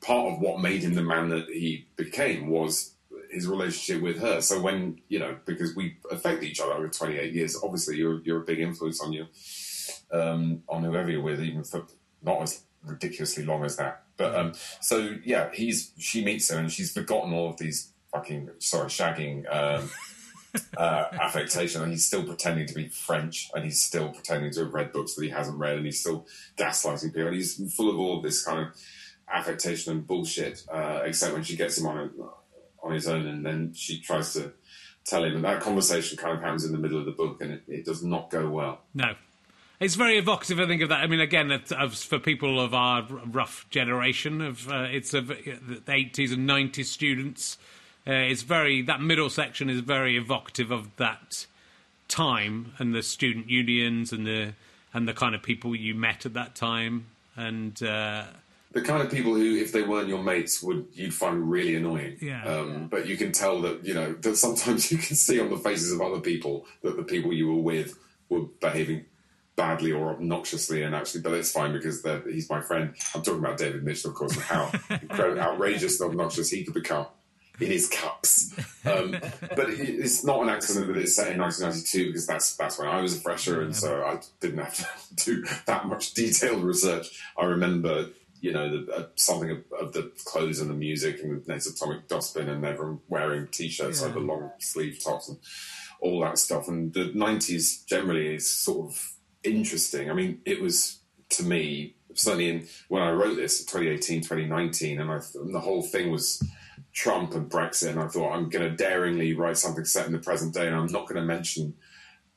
part 0.00 0.32
of 0.32 0.40
what 0.40 0.60
made 0.60 0.82
him 0.82 0.94
the 0.94 1.02
man 1.02 1.30
that 1.30 1.48
he 1.48 1.88
became 1.96 2.48
was 2.48 2.95
his 3.30 3.46
relationship 3.46 4.02
with 4.02 4.18
her. 4.20 4.40
So 4.40 4.60
when 4.60 5.00
you 5.08 5.18
know, 5.18 5.36
because 5.44 5.74
we 5.74 5.96
affect 6.10 6.42
each 6.42 6.60
other 6.60 6.72
over 6.72 6.88
28 6.88 7.32
years, 7.32 7.56
obviously 7.62 7.96
you're 7.96 8.20
you're 8.22 8.42
a 8.42 8.44
big 8.44 8.60
influence 8.60 9.00
on 9.00 9.12
you, 9.12 9.26
um, 10.12 10.62
on 10.68 10.84
whoever 10.84 11.10
you're 11.10 11.22
with, 11.22 11.40
even 11.40 11.64
for 11.64 11.86
not 12.22 12.42
as 12.42 12.62
ridiculously 12.84 13.44
long 13.44 13.64
as 13.64 13.76
that. 13.76 14.02
But 14.16 14.34
um, 14.34 14.52
so 14.80 15.16
yeah, 15.24 15.50
he's 15.52 15.92
she 15.98 16.24
meets 16.24 16.50
her 16.50 16.58
and 16.58 16.70
she's 16.70 16.92
forgotten 16.92 17.32
all 17.32 17.50
of 17.50 17.58
these 17.58 17.92
fucking 18.12 18.50
sorry 18.58 18.88
shagging. 18.88 19.44
Um, 19.54 19.90
uh, 20.76 21.04
affectation, 21.20 21.82
and 21.82 21.92
he's 21.92 22.06
still 22.06 22.24
pretending 22.24 22.66
to 22.66 22.74
be 22.74 22.88
French, 22.88 23.50
and 23.54 23.64
he's 23.64 23.82
still 23.82 24.08
pretending 24.08 24.50
to 24.52 24.60
have 24.60 24.74
read 24.74 24.92
books 24.92 25.14
that 25.14 25.22
he 25.22 25.30
hasn't 25.30 25.58
read, 25.58 25.76
and 25.76 25.84
he's 25.84 26.00
still 26.00 26.26
gaslighting 26.56 27.12
people, 27.12 27.26
and 27.26 27.36
he's 27.36 27.74
full 27.74 27.90
of 27.90 27.98
all 27.98 28.20
this 28.20 28.42
kind 28.42 28.60
of 28.60 28.68
affectation 29.32 29.92
and 29.92 30.06
bullshit. 30.06 30.64
Uh, 30.72 31.00
except 31.04 31.34
when 31.34 31.42
she 31.42 31.56
gets 31.56 31.78
him 31.78 31.86
on 31.86 31.98
a, 31.98 32.08
on 32.82 32.92
his 32.92 33.08
own, 33.08 33.26
and 33.26 33.44
then 33.44 33.72
she 33.74 34.00
tries 34.00 34.32
to 34.34 34.52
tell 35.04 35.24
him. 35.24 35.36
And 35.36 35.44
that 35.44 35.60
conversation 35.60 36.16
kind 36.16 36.36
of 36.36 36.42
happens 36.42 36.64
in 36.64 36.72
the 36.72 36.78
middle 36.78 36.98
of 36.98 37.06
the 37.06 37.12
book, 37.12 37.40
and 37.40 37.52
it, 37.52 37.62
it 37.68 37.84
does 37.84 38.02
not 38.02 38.30
go 38.30 38.48
well. 38.48 38.80
No. 38.94 39.14
It's 39.78 39.94
very 39.94 40.16
evocative, 40.16 40.58
I 40.58 40.66
think, 40.66 40.80
of 40.80 40.88
that. 40.88 41.00
I 41.00 41.06
mean, 41.06 41.20
again, 41.20 41.60
for 41.60 42.18
people 42.18 42.58
of 42.58 42.72
our 42.72 43.02
rough 43.02 43.66
generation, 43.68 44.40
of 44.40 44.70
uh, 44.70 44.86
it's 44.90 45.12
of 45.12 45.28
the 45.28 45.82
eighties 45.88 46.32
and 46.32 46.46
nineties 46.46 46.90
students, 46.90 47.58
uh, 48.06 48.12
it's 48.12 48.42
very 48.42 48.80
that 48.82 49.02
middle 49.02 49.28
section 49.28 49.68
is 49.68 49.80
very 49.80 50.16
evocative 50.16 50.70
of 50.70 50.96
that 50.96 51.46
time 52.08 52.72
and 52.78 52.94
the 52.94 53.02
student 53.02 53.50
unions 53.50 54.12
and 54.12 54.26
the 54.26 54.54
and 54.94 55.06
the 55.06 55.12
kind 55.12 55.34
of 55.34 55.42
people 55.42 55.76
you 55.76 55.94
met 55.94 56.24
at 56.24 56.32
that 56.32 56.54
time 56.54 57.06
and 57.36 57.82
uh, 57.82 58.24
the 58.76 58.82
kind 58.82 59.02
of 59.02 59.10
people 59.10 59.34
who, 59.34 59.56
if 59.56 59.72
they 59.72 59.82
weren't 59.82 60.06
your 60.06 60.22
mates, 60.22 60.62
would 60.62 60.86
you'd 60.92 61.14
find 61.14 61.50
really 61.50 61.74
annoying. 61.76 62.18
Yeah. 62.20 62.44
Um, 62.44 62.88
but 62.88 63.06
you 63.06 63.16
can 63.16 63.32
tell 63.32 63.62
that 63.62 63.86
you 63.86 63.94
know 63.94 64.12
that 64.12 64.36
sometimes 64.36 64.92
you 64.92 64.98
can 64.98 65.16
see 65.16 65.40
on 65.40 65.48
the 65.48 65.56
faces 65.56 65.92
of 65.92 66.02
other 66.02 66.20
people 66.20 66.66
that 66.82 66.96
the 66.96 67.02
people 67.02 67.32
you 67.32 67.48
were 67.48 67.62
with 67.62 67.98
were 68.28 68.42
behaving 68.60 69.06
badly 69.56 69.92
or 69.92 70.10
obnoxiously, 70.10 70.82
and 70.82 70.94
actually, 70.94 71.22
but 71.22 71.32
it's 71.32 71.50
fine 71.50 71.72
because 71.72 72.06
he's 72.26 72.50
my 72.50 72.60
friend. 72.60 72.94
I'm 73.14 73.22
talking 73.22 73.40
about 73.40 73.56
David 73.56 73.82
Mitchell, 73.82 74.10
of 74.10 74.16
course, 74.16 74.34
and 74.34 74.42
how 74.42 74.70
outrageous 75.10 75.98
and 75.98 76.10
obnoxious 76.10 76.50
he 76.50 76.62
could 76.62 76.74
become 76.74 77.06
in 77.58 77.68
his 77.68 77.88
cups. 77.88 78.54
Um, 78.84 79.12
but 79.40 79.70
it's 79.70 80.22
not 80.22 80.42
an 80.42 80.50
accident 80.50 80.88
that 80.88 80.98
it's 80.98 81.16
set 81.16 81.32
in 81.32 81.40
1992 81.40 82.08
because 82.08 82.26
that's 82.26 82.56
that's 82.56 82.78
when 82.78 82.88
I 82.88 83.00
was 83.00 83.16
a 83.16 83.20
fresher, 83.22 83.62
and 83.62 83.74
so 83.74 84.04
I 84.04 84.20
didn't 84.40 84.58
have 84.58 84.76
to 85.16 85.24
do 85.24 85.46
that 85.64 85.86
much 85.86 86.12
detailed 86.12 86.62
research. 86.62 87.22
I 87.38 87.46
remember 87.46 88.10
you 88.46 88.52
know, 88.52 88.84
the, 88.84 88.92
uh, 88.92 89.06
something 89.16 89.50
of, 89.50 89.64
of, 89.80 89.92
the 89.92 90.12
clothes 90.24 90.60
and 90.60 90.70
the 90.70 90.74
music 90.74 91.20
and 91.20 91.44
the 91.44 91.54
atomic 91.54 92.06
dustbin 92.06 92.48
and 92.48 92.64
everyone 92.64 93.00
wearing 93.08 93.48
t-shirts 93.48 94.00
yeah. 94.00 94.06
over 94.06 94.20
long 94.20 94.52
sleeve 94.60 95.02
tops 95.02 95.28
and 95.28 95.38
all 96.00 96.20
that 96.20 96.38
stuff. 96.38 96.68
And 96.68 96.94
the 96.94 97.06
90s 97.06 97.84
generally 97.86 98.36
is 98.36 98.48
sort 98.48 98.90
of 98.90 99.12
interesting. 99.42 100.08
I 100.10 100.14
mean, 100.14 100.42
it 100.44 100.62
was 100.62 101.00
to 101.30 101.42
me, 101.42 101.96
certainly 102.14 102.48
in, 102.48 102.68
when 102.86 103.02
I 103.02 103.10
wrote 103.10 103.34
this 103.34 103.58
in 103.60 103.66
2018, 103.66 104.20
2019, 104.20 105.00
and, 105.00 105.10
I, 105.10 105.18
and 105.34 105.52
the 105.52 105.60
whole 105.60 105.82
thing 105.82 106.12
was 106.12 106.40
Trump 106.92 107.34
and 107.34 107.50
Brexit. 107.50 107.90
And 107.90 108.00
I 108.00 108.06
thought, 108.06 108.32
I'm 108.32 108.48
going 108.48 108.70
to 108.70 108.76
daringly 108.76 109.34
write 109.34 109.58
something 109.58 109.84
set 109.84 110.06
in 110.06 110.12
the 110.12 110.20
present 110.20 110.54
day 110.54 110.68
and 110.68 110.76
I'm 110.76 110.86
not 110.86 111.08
going 111.08 111.20
to 111.20 111.26
mention 111.26 111.74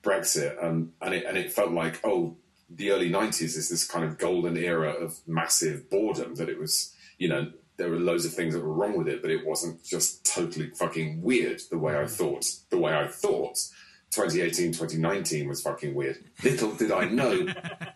Brexit. 0.01 0.61
Um, 0.63 0.93
and, 1.03 1.13
it, 1.13 1.25
and 1.25 1.37
it 1.37 1.51
felt 1.51 1.71
like, 1.71 1.99
oh, 2.03 2.35
the 2.69 2.91
early 2.91 3.09
90s 3.09 3.57
is 3.57 3.69
this 3.69 3.85
kind 3.85 4.05
of 4.05 4.17
golden 4.17 4.57
era 4.57 4.91
of 4.91 5.19
massive 5.27 5.89
boredom 5.89 6.35
that 6.35 6.49
it 6.49 6.59
was, 6.59 6.93
you 7.17 7.27
know, 7.27 7.51
there 7.77 7.89
were 7.89 7.97
loads 7.97 8.25
of 8.25 8.33
things 8.33 8.53
that 8.53 8.63
were 8.63 8.73
wrong 8.73 8.97
with 8.97 9.07
it, 9.07 9.21
but 9.21 9.31
it 9.31 9.45
wasn't 9.45 9.83
just 9.83 10.25
totally 10.25 10.69
fucking 10.71 11.21
weird 11.21 11.61
the 11.71 11.77
way 11.77 11.95
I 11.95 12.03
mm. 12.03 12.11
thought. 12.11 12.45
The 12.69 12.77
way 12.77 12.93
I 12.93 13.07
thought 13.07 13.57
2018, 14.11 14.73
2019 14.73 15.47
was 15.47 15.61
fucking 15.61 15.95
weird. 15.95 16.17
Little 16.43 16.73
did 16.73 16.91
I 16.91 17.05
know 17.05 17.47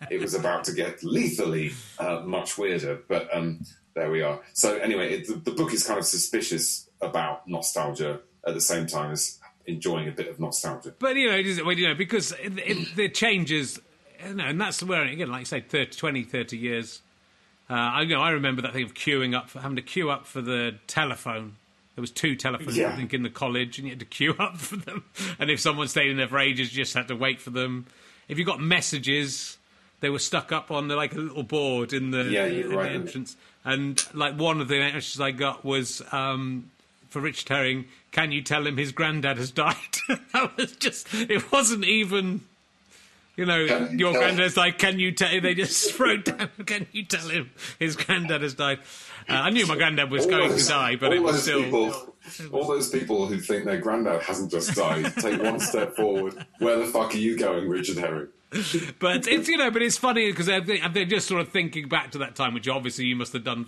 it 0.09 0.21
was 0.21 0.33
about 0.33 0.63
to 0.65 0.73
get 0.73 1.03
lethally 1.03 1.73
uh, 1.99 2.21
much 2.25 2.57
weirder, 2.57 3.01
but 3.07 3.27
um, 3.35 3.65
there 3.93 4.09
we 4.09 4.21
are. 4.21 4.41
So, 4.53 4.77
anyway, 4.77 5.13
it, 5.13 5.27
the, 5.27 5.35
the, 5.35 5.51
book 5.51 5.73
is 5.73 5.85
kind 5.85 5.99
of 5.99 6.05
suspicious 6.05 6.89
about 7.01 7.47
nostalgia 7.47 8.21
at 8.47 8.53
the 8.53 8.61
same 8.61 8.87
time 8.87 9.11
as 9.11 9.39
enjoying 9.65 10.07
a 10.07 10.11
bit 10.11 10.27
of 10.27 10.39
nostalgia. 10.39 10.93
But 10.97 11.15
you 11.15 11.29
know, 11.29 11.37
it 11.37 11.45
is, 11.45 11.63
well, 11.63 11.73
you 11.73 11.87
know, 11.87 11.95
because 11.95 12.31
it, 12.33 12.57
it, 12.57 12.95
the 12.95 13.09
changes, 13.09 13.79
you 14.27 14.33
know, 14.35 14.43
and 14.45 14.59
that's 14.59 14.81
where 14.83 15.03
again, 15.03 15.29
like 15.29 15.41
you 15.41 15.45
say, 15.45 15.61
30, 15.61 15.95
20, 15.97 16.23
30 16.23 16.57
years. 16.57 17.01
Uh, 17.69 17.73
I 17.73 18.01
you 18.01 18.15
know 18.15 18.21
I 18.21 18.31
remember 18.31 18.61
that 18.63 18.73
thing 18.73 18.83
of 18.83 18.93
queuing 18.93 19.35
up, 19.35 19.49
for, 19.49 19.61
having 19.61 19.77
to 19.77 19.81
queue 19.81 20.09
up 20.09 20.25
for 20.25 20.41
the 20.41 20.75
telephone. 20.87 21.55
There 21.95 22.01
was 22.01 22.11
two 22.11 22.35
telephones, 22.35 22.75
Yeah. 22.75 22.91
I 22.91 22.95
think, 22.95 23.13
in 23.13 23.21
the 23.21 23.29
college, 23.29 23.77
and 23.77 23.87
you 23.87 23.91
had 23.91 23.99
to 23.99 24.05
queue 24.05 24.35
up 24.39 24.57
for 24.57 24.77
them. 24.77 25.05
And 25.39 25.51
if 25.51 25.59
someone 25.59 25.87
stayed 25.87 26.09
in 26.09 26.17
there 26.17 26.27
for 26.27 26.39
ages, 26.39 26.75
you 26.75 26.83
just 26.83 26.95
had 26.95 27.07
to 27.09 27.15
wait 27.15 27.39
for 27.39 27.51
them. 27.51 27.85
If 28.27 28.39
you 28.39 28.45
got 28.45 28.59
messages, 28.59 29.57
they 29.99 30.09
were 30.09 30.19
stuck 30.19 30.51
up 30.51 30.71
on 30.71 30.87
the, 30.87 30.95
like 30.95 31.13
a 31.13 31.19
little 31.19 31.43
board 31.43 31.93
in 31.93 32.09
the, 32.11 32.23
Yeah, 32.23 32.45
in 32.45 32.69
the 32.69 32.79
entrance. 32.79 33.35
And 33.63 34.03
like 34.13 34.37
one 34.37 34.59
of 34.59 34.67
the 34.67 34.79
messages 34.79 35.21
I 35.21 35.31
got 35.31 35.63
was 35.63 36.01
um, 36.11 36.71
for 37.09 37.21
Rich 37.21 37.47
Herring, 37.47 37.85
"Can 38.11 38.31
you 38.31 38.41
tell 38.41 38.65
him 38.67 38.75
his 38.75 38.91
granddad 38.91 39.37
has 39.37 39.51
died?" 39.51 39.77
that 40.33 40.57
was 40.57 40.75
just. 40.75 41.07
It 41.13 41.51
wasn't 41.51 41.85
even. 41.85 42.41
You 43.35 43.45
know, 43.47 43.65
Can 43.67 43.97
your 43.97 44.13
granddad's 44.13 44.55
like, 44.55 44.77
"Can 44.77 44.99
you 44.99 45.11
tell?" 45.11 45.41
They 45.41 45.55
just 45.55 45.97
wrote 45.99 46.25
down, 46.25 46.49
"Can 46.67 46.85
you 46.91 47.03
tell 47.05 47.27
him 47.29 47.49
his 47.79 47.95
granddad 47.95 48.41
has 48.43 48.53
died?" 48.53 48.79
Uh, 49.27 49.33
I 49.33 49.49
knew 49.49 49.65
my 49.65 49.75
granddad 49.75 50.11
was 50.11 50.25
All 50.25 50.29
going 50.31 50.49
those- 50.49 50.63
to 50.67 50.69
die, 50.69 50.95
but 50.97 51.13
it 51.13 51.23
was 51.23 51.41
still. 51.41 51.63
people, 51.63 52.13
all 52.51 52.67
those 52.67 52.89
people 52.89 53.25
who 53.25 53.39
think 53.39 53.65
their 53.65 53.79
granddad 53.79 54.21
hasn't 54.21 54.51
just 54.51 54.75
died, 54.75 55.11
take 55.19 55.41
one 55.41 55.59
step 55.59 55.95
forward. 55.95 56.45
Where 56.59 56.77
the 56.77 56.85
fuck 56.85 57.13
are 57.15 57.17
you 57.17 57.35
going, 57.37 57.67
Richard 57.69 57.97
Herring? 57.97 58.27
but 58.99 59.27
it's 59.27 59.47
you 59.47 59.57
know, 59.57 59.71
but 59.71 59.81
it's 59.81 59.97
funny 59.97 60.29
because 60.29 60.45
they're, 60.45 60.61
they're 60.61 61.05
just 61.05 61.27
sort 61.27 61.41
of 61.41 61.49
thinking 61.49 61.87
back 61.89 62.11
to 62.11 62.19
that 62.19 62.35
time, 62.35 62.53
which 62.53 62.67
obviously 62.67 63.05
you 63.05 63.15
must 63.15 63.33
have 63.33 63.43
done. 63.43 63.67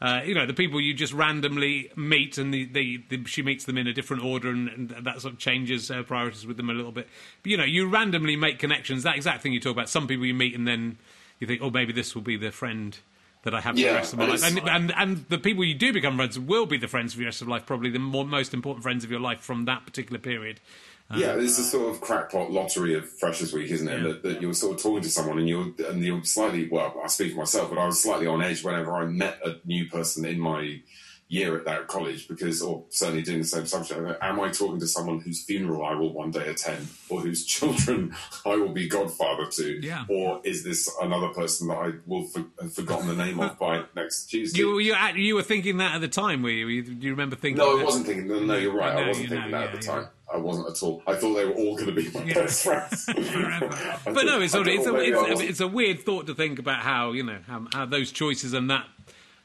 Uh, 0.00 0.20
you 0.24 0.34
know, 0.34 0.44
the 0.44 0.52
people 0.52 0.78
you 0.78 0.92
just 0.92 1.14
randomly 1.14 1.90
meet, 1.96 2.36
and 2.36 2.52
the, 2.52 2.66
the, 2.66 3.02
the, 3.08 3.24
she 3.24 3.40
meets 3.40 3.64
them 3.64 3.78
in 3.78 3.86
a 3.86 3.94
different 3.94 4.22
order, 4.22 4.50
and, 4.50 4.68
and 4.68 4.90
that 4.90 5.22
sort 5.22 5.32
of 5.32 5.38
changes 5.38 5.88
her 5.88 6.02
priorities 6.02 6.46
with 6.46 6.58
them 6.58 6.68
a 6.68 6.74
little 6.74 6.92
bit. 6.92 7.08
But 7.42 7.50
you 7.50 7.56
know, 7.56 7.64
you 7.64 7.88
randomly 7.88 8.36
make 8.36 8.58
connections. 8.58 9.04
That 9.04 9.16
exact 9.16 9.42
thing 9.42 9.52
you 9.52 9.60
talk 9.60 9.72
about. 9.72 9.88
Some 9.88 10.06
people 10.06 10.26
you 10.26 10.34
meet, 10.34 10.54
and 10.54 10.68
then 10.68 10.98
you 11.40 11.46
think, 11.46 11.62
oh, 11.62 11.70
maybe 11.70 11.94
this 11.94 12.14
will 12.14 12.22
be 12.22 12.36
the 12.36 12.50
friend 12.50 12.98
that 13.44 13.54
I 13.54 13.60
have 13.60 13.76
for 13.76 13.82
the 13.82 13.94
rest 13.94 14.12
of 14.12 14.18
my 14.18 14.26
life. 14.26 14.44
And, 14.44 14.68
and 14.68 14.92
and 14.94 15.24
the 15.28 15.38
people 15.38 15.64
you 15.64 15.74
do 15.74 15.92
become 15.92 16.16
friends 16.16 16.38
with 16.38 16.48
will 16.48 16.66
be 16.66 16.78
the 16.78 16.88
friends 16.88 17.14
for 17.14 17.20
the 17.20 17.26
rest 17.26 17.40
of 17.40 17.48
life. 17.48 17.64
Probably 17.64 17.90
the 17.90 17.98
more, 17.98 18.26
most 18.26 18.52
important 18.52 18.82
friends 18.82 19.02
of 19.04 19.10
your 19.10 19.20
life 19.20 19.40
from 19.40 19.64
that 19.64 19.86
particular 19.86 20.18
period. 20.18 20.60
Um, 21.08 21.20
yeah, 21.20 21.36
it's 21.36 21.58
a 21.58 21.62
sort 21.62 21.94
of 21.94 22.00
crackpot 22.00 22.50
lottery 22.50 22.94
of 22.94 23.08
Freshers 23.08 23.52
Week, 23.52 23.70
isn't 23.70 23.88
it? 23.88 23.98
Yeah. 23.98 24.08
That, 24.08 24.22
that 24.24 24.42
you're 24.42 24.54
sort 24.54 24.76
of 24.76 24.82
talking 24.82 25.02
to 25.02 25.08
someone 25.08 25.38
and 25.38 25.48
you're 25.48 25.72
and 25.88 26.04
you're 26.04 26.24
slightly 26.24 26.68
well. 26.68 27.00
I 27.02 27.06
speak 27.06 27.32
for 27.32 27.38
myself, 27.38 27.70
but 27.70 27.78
I 27.78 27.86
was 27.86 28.02
slightly 28.02 28.26
on 28.26 28.42
edge 28.42 28.64
whenever 28.64 28.92
I 28.96 29.04
met 29.06 29.38
a 29.44 29.56
new 29.64 29.88
person 29.88 30.24
in 30.24 30.40
my 30.40 30.80
year 31.28 31.56
at 31.58 31.64
that 31.64 31.88
college 31.88 32.28
because, 32.28 32.62
or 32.62 32.84
certainly 32.88 33.20
doing 33.22 33.38
the 33.38 33.44
same 33.44 33.66
subject. 33.66 34.00
Am 34.22 34.38
I 34.40 34.50
talking 34.50 34.78
to 34.78 34.86
someone 34.86 35.18
whose 35.20 35.42
funeral 35.42 35.84
I 35.84 35.94
will 35.94 36.12
one 36.12 36.30
day 36.30 36.48
attend, 36.48 36.86
or 37.08 37.20
whose 37.20 37.44
children 37.54 38.14
I 38.44 38.56
will 38.56 38.68
be 38.72 38.88
godfather 38.88 39.46
to, 39.50 39.84
Yeah. 39.84 40.04
or 40.08 40.40
is 40.44 40.62
this 40.62 40.88
another 41.02 41.28
person 41.30 41.66
that 41.68 41.78
I 41.78 41.90
will 42.06 42.24
for, 42.24 42.44
have 42.60 42.72
forgotten 42.72 43.08
the 43.08 43.16
name 43.16 43.40
of 43.40 43.58
by 43.58 43.82
next 43.96 44.26
Tuesday? 44.26 44.58
You 44.60 44.78
you 44.78 44.94
you 45.16 45.34
were 45.34 45.42
thinking 45.42 45.78
that 45.78 45.96
at 45.96 46.00
the 46.00 46.08
time, 46.08 46.42
were 46.42 46.50
you? 46.50 46.82
Do 46.82 46.92
you 47.06 47.10
remember 47.10 47.34
thinking? 47.36 47.58
No, 47.58 47.80
I 47.80 47.82
wasn't 47.84 48.06
thinking. 48.06 48.28
No, 48.28 48.40
no, 48.40 48.56
you're 48.56 48.72
right. 48.76 48.94
I 48.96 49.02
I 49.02 49.08
wasn't 49.08 49.28
thinking 49.30 49.50
know, 49.50 49.58
that 49.58 49.68
at 49.68 49.74
yeah, 49.74 49.80
the 49.80 49.86
yeah. 49.86 49.92
time. 50.02 50.08
I 50.32 50.36
wasn't 50.38 50.68
at 50.68 50.82
all. 50.82 51.02
I 51.06 51.14
thought 51.14 51.34
they 51.34 51.44
were 51.44 51.52
all 51.54 51.76
going 51.76 51.86
to 51.86 51.92
be 51.92 52.10
my 52.10 52.24
Yeah. 52.24 52.34
best 52.34 52.64
friends. 52.64 53.04
But 53.06 54.24
no, 54.24 54.40
it's, 54.40 54.54
it's, 54.54 54.54
a, 54.54 54.60
it's, 54.70 54.86
a, 54.86 55.44
it's 55.44 55.60
a 55.60 55.68
weird 55.68 56.00
thought 56.00 56.26
to 56.26 56.34
think 56.34 56.58
about 56.58 56.80
how 56.80 57.12
you 57.12 57.22
know 57.22 57.38
how, 57.46 57.66
how 57.72 57.86
those 57.86 58.10
choices 58.12 58.52
and 58.52 58.70
that 58.70 58.86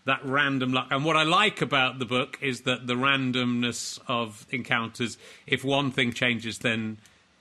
that 0.06 0.20
random 0.26 0.74
luck. 0.74 0.88
And 0.92 1.06
what 1.06 1.16
I 1.16 1.24
like 1.24 1.62
about 1.62 2.00
the 2.00 2.06
book 2.06 2.38
is 2.42 2.62
that 2.62 2.88
the 2.88 2.96
randomness 2.96 4.00
of 4.08 4.46
encounters. 4.50 5.18
If 5.46 5.64
one 5.64 5.92
thing 5.92 6.12
changes, 6.14 6.60
then 6.60 6.98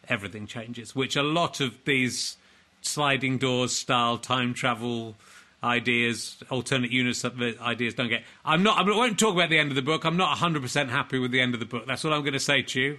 everything 0.09 0.47
changes. 0.47 0.95
Which 0.95 1.17
a 1.17 1.23
lot 1.23 1.61
of 1.61 1.79
these 1.85 2.37
sliding 2.83 3.39
doors 3.39 3.75
style 3.75 4.19
time 4.19 4.55
travel 4.55 5.17
ideas, 5.63 6.37
alternate 6.51 6.91
universe 6.91 7.25
ideas 7.61 7.95
don't 7.95 8.09
get. 8.09 8.23
I'm 8.45 8.63
not. 8.63 8.79
I 8.79 8.83
won't 8.91 9.19
talk 9.19 9.35
about 9.35 9.51
the 9.51 9.59
end 9.59 9.71
of 9.71 9.77
the 9.77 9.83
book. 9.83 10.05
I'm 10.05 10.17
not 10.17 10.31
100 10.31 10.63
percent 10.63 10.91
happy 10.91 11.19
with 11.19 11.31
the 11.31 11.41
end 11.41 11.55
of 11.55 11.61
the 11.61 11.67
book. 11.67 11.87
That's 11.87 12.05
what 12.05 12.13
I'm 12.13 12.23
going 12.23 12.33
to 12.35 12.41
say 12.41 12.63
to 12.63 12.81
you. 12.81 12.99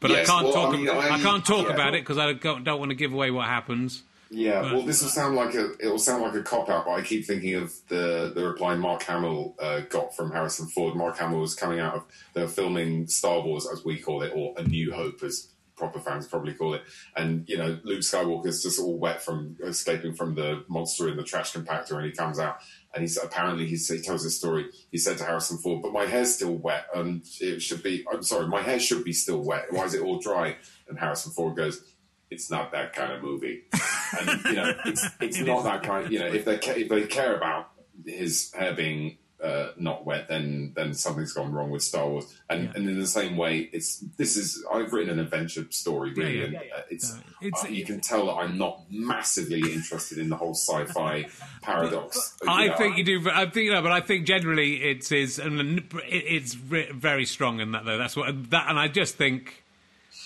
But 0.00 0.10
Yes, 0.12 0.28
I 0.28 0.32
can't 0.32 0.44
well, 0.44 0.52
talk. 0.54 0.74
I 0.74 0.76
mean, 0.76 0.88
I, 0.88 1.10
I- 1.14 1.18
can't 1.20 1.44
talk 1.44 1.68
about 1.68 1.94
it 1.94 2.02
because 2.02 2.18
I 2.18 2.32
don't, 2.32 2.62
don't 2.64 2.78
want 2.78 2.90
to 2.90 2.94
give 2.94 3.12
away 3.12 3.30
what 3.30 3.46
happens. 3.46 4.02
Yeah, 4.30 4.62
But- 4.62 4.72
well, 4.74 4.82
this 4.82 5.02
will 5.02 5.08
sound 5.08 5.36
like 5.36 5.54
a 5.54 5.72
it 5.80 5.88
will 5.88 5.98
sound 5.98 6.22
like 6.22 6.34
a 6.34 6.42
cop 6.42 6.68
out, 6.68 6.84
but 6.84 6.92
I 6.92 7.02
keep 7.02 7.24
thinking 7.26 7.54
of 7.54 7.72
the 7.88 8.32
the 8.34 8.46
reply 8.46 8.74
Mark 8.74 9.02
Hamill 9.04 9.54
uh, 9.58 9.80
got 9.80 10.14
from 10.14 10.30
Harrison 10.32 10.66
Ford. 10.68 10.94
Mark 10.96 11.16
Hamill 11.18 11.40
was 11.40 11.54
coming 11.54 11.80
out 11.80 11.94
of 11.94 12.04
they 12.34 12.42
were 12.42 12.48
filming 12.48 13.06
Star 13.08 13.40
Wars 13.40 13.66
as 13.72 13.84
we 13.84 13.98
call 13.98 14.22
it, 14.22 14.32
or 14.34 14.54
A 14.58 14.62
New 14.64 14.92
Hope 14.92 15.22
as 15.22 15.48
proper 15.76 16.00
fans 16.00 16.26
probably 16.26 16.52
call 16.52 16.74
it. 16.74 16.82
And 17.16 17.48
you 17.48 17.56
know, 17.56 17.78
Luke 17.84 18.00
Skywalker's 18.00 18.62
just 18.62 18.80
all 18.80 18.98
wet 18.98 19.22
from 19.22 19.56
escaping 19.64 20.12
from 20.12 20.34
the 20.34 20.64
monster 20.68 21.08
in 21.08 21.16
the 21.16 21.22
trash 21.22 21.52
compactor, 21.52 21.92
and 21.92 22.04
he 22.04 22.10
comes 22.12 22.38
out. 22.38 22.58
And 22.94 23.02
he 23.02 23.06
said, 23.08 23.24
apparently 23.24 23.66
he, 23.66 23.76
he 23.76 24.00
tells 24.00 24.24
his 24.24 24.36
story. 24.36 24.66
He 24.90 24.98
said 24.98 25.18
to 25.18 25.24
Harrison 25.24 25.58
Ford, 25.58 25.82
"But 25.82 25.92
my 25.92 26.04
hair's 26.06 26.34
still 26.34 26.54
wet, 26.56 26.86
and 26.94 27.24
it 27.40 27.62
should 27.62 27.82
be. 27.82 28.04
I'm 28.12 28.22
sorry, 28.22 28.46
my 28.48 28.60
hair 28.60 28.80
should 28.80 29.04
be 29.04 29.12
still 29.12 29.38
wet. 29.42 29.66
Why 29.72 29.84
is 29.84 29.94
it 29.94 30.02
all 30.02 30.18
dry?" 30.18 30.56
And 30.88 30.98
Harrison 30.98 31.32
Ford 31.32 31.56
goes, 31.56 31.82
"It's 32.30 32.50
not 32.50 32.72
that 32.72 32.92
kind 32.92 33.12
of 33.12 33.22
movie." 33.22 33.62
and 34.20 34.44
you 34.44 34.52
know, 34.54 34.74
it's 34.86 35.06
it's 35.20 35.38
not 35.40 35.64
that 35.64 35.82
kind. 35.82 36.10
You 36.12 36.20
know, 36.20 36.26
if 36.26 36.44
they 36.44 36.58
ca- 36.58 36.72
if 36.76 36.88
they 36.88 37.06
care 37.06 37.36
about 37.36 37.70
his 38.06 38.52
hair 38.54 38.72
being 38.74 39.18
uh, 39.42 39.68
not 39.76 40.04
wet, 40.04 40.26
then 40.28 40.72
then 40.74 40.94
something's 40.94 41.32
gone 41.32 41.52
wrong 41.52 41.70
with 41.70 41.82
Star 41.82 42.08
Wars. 42.08 42.34
And 42.50 42.74
and 42.74 42.88
in 42.88 42.98
the 42.98 43.06
same 43.06 43.36
way, 43.36 43.68
it's 43.72 43.98
this 44.16 44.36
is 44.36 44.64
I've 44.72 44.92
written 44.92 45.12
an 45.12 45.18
adventure 45.20 45.66
story 45.70 46.12
really, 46.12 46.38
yeah, 46.38 46.44
and 46.44 46.52
yeah, 46.54 46.60
uh, 46.76 46.82
it's, 46.90 47.14
No, 47.14 47.20
it's- 47.42 47.64
uh, 47.64 47.68
you 47.68 47.84
can 47.84 48.00
tell 48.00 48.26
that 48.26 48.32
I'm 48.34 48.58
not 48.58 48.80
massively 48.90 49.60
interested 49.72 50.18
in 50.18 50.28
the 50.28 50.36
whole 50.36 50.54
sci-fi 50.54 51.26
paradox. 51.62 52.36
You 52.42 52.48
I 52.50 52.66
know, 52.68 52.76
think 52.76 52.96
you 52.98 53.04
do. 53.04 53.30
I 53.30 53.46
think, 53.48 53.70
no, 53.70 53.80
but 53.82 53.92
I 53.92 54.00
think 54.00 54.26
generally 54.26 54.82
it 54.90 55.10
is, 55.12 55.38
and 55.38 55.82
it's 56.08 56.54
very 56.54 57.24
strong 57.24 57.60
in 57.60 57.72
that 57.72 57.84
though. 57.84 57.98
That's 57.98 58.16
what 58.16 58.50
that, 58.50 58.66
and 58.68 58.78
I 58.78 58.88
just 58.88 59.14
think, 59.16 59.62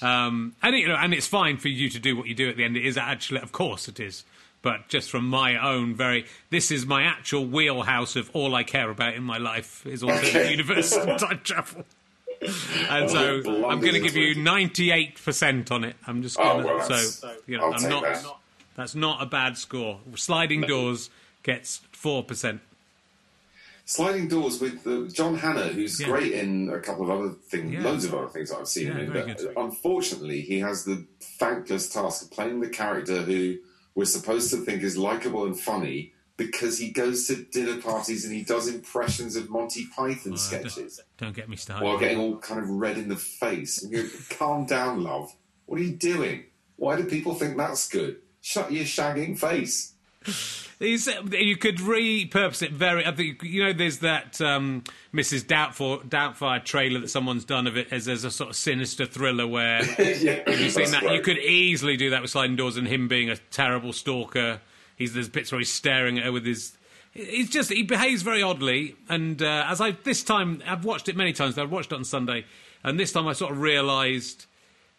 um, 0.02 0.54
and 0.62 0.76
you 0.76 0.88
know, 0.88 0.96
and 0.96 1.14
it's 1.14 1.26
fine 1.26 1.56
for 1.58 1.68
you 1.68 1.88
to 1.90 1.98
do 1.98 2.16
what 2.16 2.26
you 2.26 2.34
do 2.34 2.48
at 2.50 2.56
the 2.56 2.64
end. 2.64 2.76
It 2.76 2.84
is 2.84 2.96
actually, 2.96 3.40
of 3.40 3.52
course, 3.52 3.88
it 3.88 4.00
is. 4.00 4.24
But 4.62 4.86
just 4.88 5.10
from 5.10 5.26
my 5.28 5.56
own 5.56 5.96
very, 5.96 6.24
this 6.50 6.70
is 6.70 6.86
my 6.86 7.02
actual 7.02 7.44
wheelhouse 7.44 8.14
of 8.14 8.30
all 8.32 8.54
I 8.54 8.62
care 8.62 8.90
about 8.90 9.14
in 9.14 9.24
my 9.24 9.38
life 9.38 9.84
is 9.86 10.04
alternate 10.04 10.28
Okay. 10.36 10.50
universe 10.52 10.92
and 10.96 11.18
time 11.18 11.40
travel. 11.42 11.84
And 12.88 13.10
so 13.10 13.42
I'm 13.68 13.80
going 13.80 13.94
to 13.94 14.00
give 14.00 14.16
you 14.16 14.34
98 14.36 15.22
percent 15.24 15.70
on 15.72 15.84
it. 15.84 15.96
I'm 16.06 16.22
just 16.22 16.38
Oh, 16.38 16.44
going 16.44 16.66
to 16.66 16.74
well, 16.74 16.80
so 17.10 17.32
you 17.46 17.56
know 17.58 17.64
I'll 17.66 17.74
I'm 17.74 17.88
not. 17.88 18.02
that. 18.02 18.24
That's 18.74 18.94
not 18.94 19.22
a 19.22 19.26
bad 19.26 19.58
score. 19.58 20.00
Sliding 20.14 20.62
doors 20.62 21.10
gets 21.42 21.82
four 21.92 22.22
percent. 22.22 22.60
Sliding 23.84 24.28
Doors 24.28 24.60
with 24.60 24.86
uh, 24.86 25.08
John 25.12 25.36
Hannah, 25.36 25.68
who's 25.68 26.00
Yeah. 26.00 26.06
great 26.08 26.32
in 26.32 26.70
a 26.70 26.78
couple 26.80 27.04
of 27.04 27.10
other 27.10 27.34
things, 27.48 27.72
Yeah. 27.72 27.82
loads 27.82 28.04
of 28.04 28.14
other 28.14 28.28
things 28.28 28.50
that 28.50 28.58
I've 28.58 28.68
seen 28.68 28.86
Yeah, 28.88 28.94
him 28.94 29.06
in. 29.06 29.12
But 29.12 29.38
good. 29.38 29.52
unfortunately, 29.56 30.40
he 30.42 30.60
has 30.60 30.84
the 30.84 31.06
thankless 31.38 31.88
task 31.88 32.22
of 32.24 32.30
playing 32.30 32.60
the 32.60 32.68
character 32.68 33.22
who 33.22 33.56
we're 33.94 34.04
supposed 34.04 34.50
to 34.50 34.58
think 34.58 34.82
is 34.82 34.96
likable 34.96 35.44
and 35.44 35.58
funny 35.58 36.12
because 36.36 36.78
he 36.78 36.90
goes 36.90 37.26
to 37.26 37.36
dinner 37.36 37.80
parties 37.80 38.24
and 38.24 38.34
he 38.34 38.42
does 38.42 38.66
impressions 38.66 39.36
of 39.36 39.50
Monty 39.50 39.86
Python 39.94 40.36
sketches 40.36 41.00
Don't 41.18 41.34
get 41.36 41.48
me 41.48 41.56
started. 41.56 41.84
while 41.84 41.98
getting 41.98 42.18
all 42.18 42.38
kind 42.38 42.60
of 42.62 42.70
red 42.70 42.96
in 42.96 43.08
the 43.08 43.16
face. 43.16 43.82
And 43.82 43.92
you 43.92 44.08
calm 44.30 44.64
down, 44.64 45.02
love. 45.02 45.34
What 45.66 45.80
are 45.80 45.84
you 45.84 45.94
doing? 45.94 46.44
Why 46.76 46.96
do 46.96 47.04
people 47.04 47.34
think 47.34 47.56
that's 47.56 47.88
good? 47.88 48.16
Shut 48.40 48.72
your 48.72 48.84
shagging 48.84 49.38
face. 49.38 49.91
You 50.82 51.56
could 51.56 51.76
repurpose 51.76 52.62
it 52.62 52.72
very. 52.72 53.06
I 53.06 53.12
think 53.12 53.42
you 53.42 53.62
know. 53.62 53.72
There's 53.72 53.98
that 53.98 54.40
um, 54.40 54.82
Mrs. 55.14 55.44
Doubtfire, 55.44 56.04
Doubtfire 56.08 56.64
trailer 56.64 56.98
that 57.00 57.08
someone's 57.08 57.44
done 57.44 57.68
of 57.68 57.76
it 57.76 57.92
as, 57.92 58.08
as 58.08 58.24
a 58.24 58.30
sort 58.30 58.50
of 58.50 58.56
sinister 58.56 59.06
thriller 59.06 59.46
where 59.46 59.84
yeah, 59.98 60.48
you've 60.50 60.72
seen 60.72 60.90
that. 60.90 61.04
You 61.04 61.20
could 61.20 61.38
easily 61.38 61.96
do 61.96 62.10
that 62.10 62.22
with 62.22 62.30
sliding 62.30 62.56
doors 62.56 62.76
and 62.76 62.88
him 62.88 63.06
being 63.06 63.30
a 63.30 63.36
terrible 63.36 63.92
stalker. 63.92 64.60
He's 64.96 65.14
there's 65.14 65.28
bits 65.28 65.52
where 65.52 65.60
he's 65.60 65.72
staring 65.72 66.18
at 66.18 66.24
her 66.24 66.32
with 66.32 66.44
his. 66.44 66.76
He's 67.12 67.50
just 67.50 67.72
he 67.72 67.84
behaves 67.84 68.22
very 68.22 68.42
oddly, 68.42 68.96
and 69.08 69.40
uh, 69.40 69.66
as 69.68 69.80
I 69.80 69.92
this 69.92 70.24
time 70.24 70.62
I've 70.66 70.84
watched 70.84 71.08
it 71.08 71.16
many 71.16 71.32
times. 71.32 71.58
I've 71.58 71.70
watched 71.70 71.92
it 71.92 71.94
on 71.94 72.04
Sunday, 72.04 72.44
and 72.82 72.98
this 72.98 73.12
time 73.12 73.28
I 73.28 73.34
sort 73.34 73.52
of 73.52 73.60
realised 73.60 74.46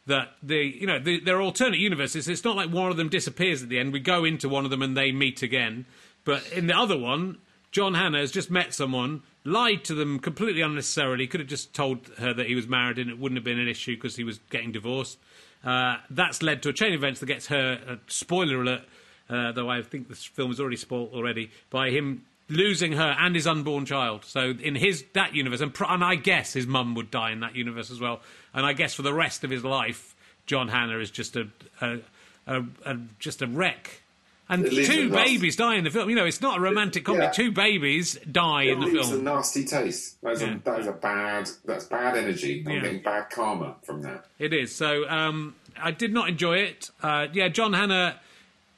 that 0.06 0.34
the 0.42 0.58
you 0.58 0.88
know 0.88 1.00
the, 1.00 1.20
there 1.20 1.38
are 1.38 1.42
alternate 1.42 1.80
universes. 1.80 2.28
It's 2.28 2.44
not 2.44 2.56
like 2.56 2.70
one 2.70 2.92
of 2.92 2.98
them 2.98 3.10
disappears 3.10 3.64
at 3.64 3.70
the 3.70 3.80
end. 3.80 3.94
We 3.94 4.00
go 4.00 4.26
into 4.26 4.50
one 4.50 4.66
of 4.66 4.72
them 4.72 4.82
and 4.82 4.98
they 4.98 5.12
meet 5.12 5.42
again. 5.42 5.86
But 6.26 6.50
in 6.54 6.68
the 6.68 6.78
other 6.78 6.98
one, 6.98 7.40
John 7.72 7.96
Hannah 7.96 8.20
has 8.20 8.32
just 8.32 8.50
met 8.52 8.74
someone, 8.74 9.24
lied 9.44 9.84
to 9.86 9.96
them 9.96 10.20
completely 10.20 10.62
unnecessarily. 10.62 11.28
Could 11.28 11.42
have 11.42 11.50
just 11.50 11.74
told 11.74 12.08
her 12.20 12.34
that 12.34 12.48
he 12.48 12.56
was 12.56 12.68
married 12.68 13.00
and 13.00 13.10
it 13.10 13.20
wouldn't 13.20 13.38
have 13.38 13.46
been 13.46 13.60
an 13.60 13.68
issue 13.68 13.96
because 13.96 14.16
he 14.16 14.24
was 14.24 14.40
getting 14.50 14.72
divorced. 14.72 15.18
Uh, 15.64 15.98
that's 16.10 16.42
led 16.42 16.62
to 16.64 16.70
a 16.70 16.74
chain 16.74 16.94
of 16.94 17.00
events 17.00 17.20
that 17.20 17.26
gets 17.26 17.48
her. 17.48 17.80
Uh, 17.88 17.96
spoiler 18.08 18.62
alert. 18.62 18.82
Uh, 19.30 19.54
though 19.54 19.70
I 19.70 19.82
think 19.82 20.10
this 20.10 20.26
film 20.26 20.52
is 20.52 20.60
already 20.60 20.76
spoiled 20.76 21.14
already 21.14 21.50
by 21.70 21.90
him 21.90 22.26
losing 22.50 22.92
her 22.94 23.16
and 23.20 23.36
his 23.36 23.48
unborn 23.48 23.86
child. 23.86 24.26
So 24.26 24.52
in 24.52 24.76
his 24.76 25.06
that 25.14 25.34
universe, 25.34 25.62
and, 25.62 25.74
and 25.88 26.04
I 26.04 26.16
guess 26.16 26.54
his 26.54 26.68
mum 26.68 26.94
would 26.96 27.10
die 27.10 27.32
in 27.32 27.40
that 27.40 27.56
universe 27.56 27.90
as 27.90 28.00
well. 28.00 28.22
And 28.54 28.66
I 28.66 28.74
guess 28.74 28.94
for 28.94 29.02
the 29.02 29.14
rest 29.14 29.44
of 29.44 29.50
his 29.50 29.64
life, 29.64 30.16
John 30.46 30.68
Hannah 30.68 31.00
is 31.00 31.10
just 31.12 31.36
a, 31.36 31.48
a, 31.82 32.00
a, 32.48 32.64
a 32.86 32.98
just 33.20 33.42
a 33.42 33.48
wreck. 33.48 34.02
And 34.50 34.70
two 34.70 35.10
babies 35.10 35.56
die 35.56 35.76
in 35.76 35.86
the 35.86 35.90
film. 35.90 36.10
You 36.10 36.16
know, 36.18 36.26
it's 36.26 36.42
not 36.42 36.58
a 36.58 36.62
romantic 36.62 37.06
comedy. 37.06 37.26
Yeah. 37.26 37.32
Two 37.32 37.52
babies 37.52 38.20
die 38.30 38.64
It 38.64 38.74
in 38.74 38.80
the 38.82 38.88
film. 38.88 39.14
a 39.14 39.22
nasty 39.24 39.64
taste. 39.64 40.22
That 40.22 40.34
is, 40.34 40.42
Yeah. 40.42 40.56
a, 40.56 40.60
that 40.60 40.80
is 40.82 40.88
a 40.88 40.92
bad. 40.92 41.50
That's 41.66 41.86
bad 41.86 42.18
energy. 42.18 42.62
I'm 42.68 42.74
Yeah. 42.74 42.82
getting 42.82 43.02
bad 43.02 43.30
karma 43.30 43.76
from 43.84 44.02
that. 44.02 44.26
It 44.40 44.54
is. 44.54 44.76
So 44.76 45.10
um, 45.10 45.56
I 45.82 45.92
did 45.92 46.14
not 46.14 46.28
enjoy 46.30 46.58
it. 46.58 46.90
Uh, 47.02 47.28
yeah, 47.34 47.48
John 47.48 47.74
Hannah. 47.74 48.20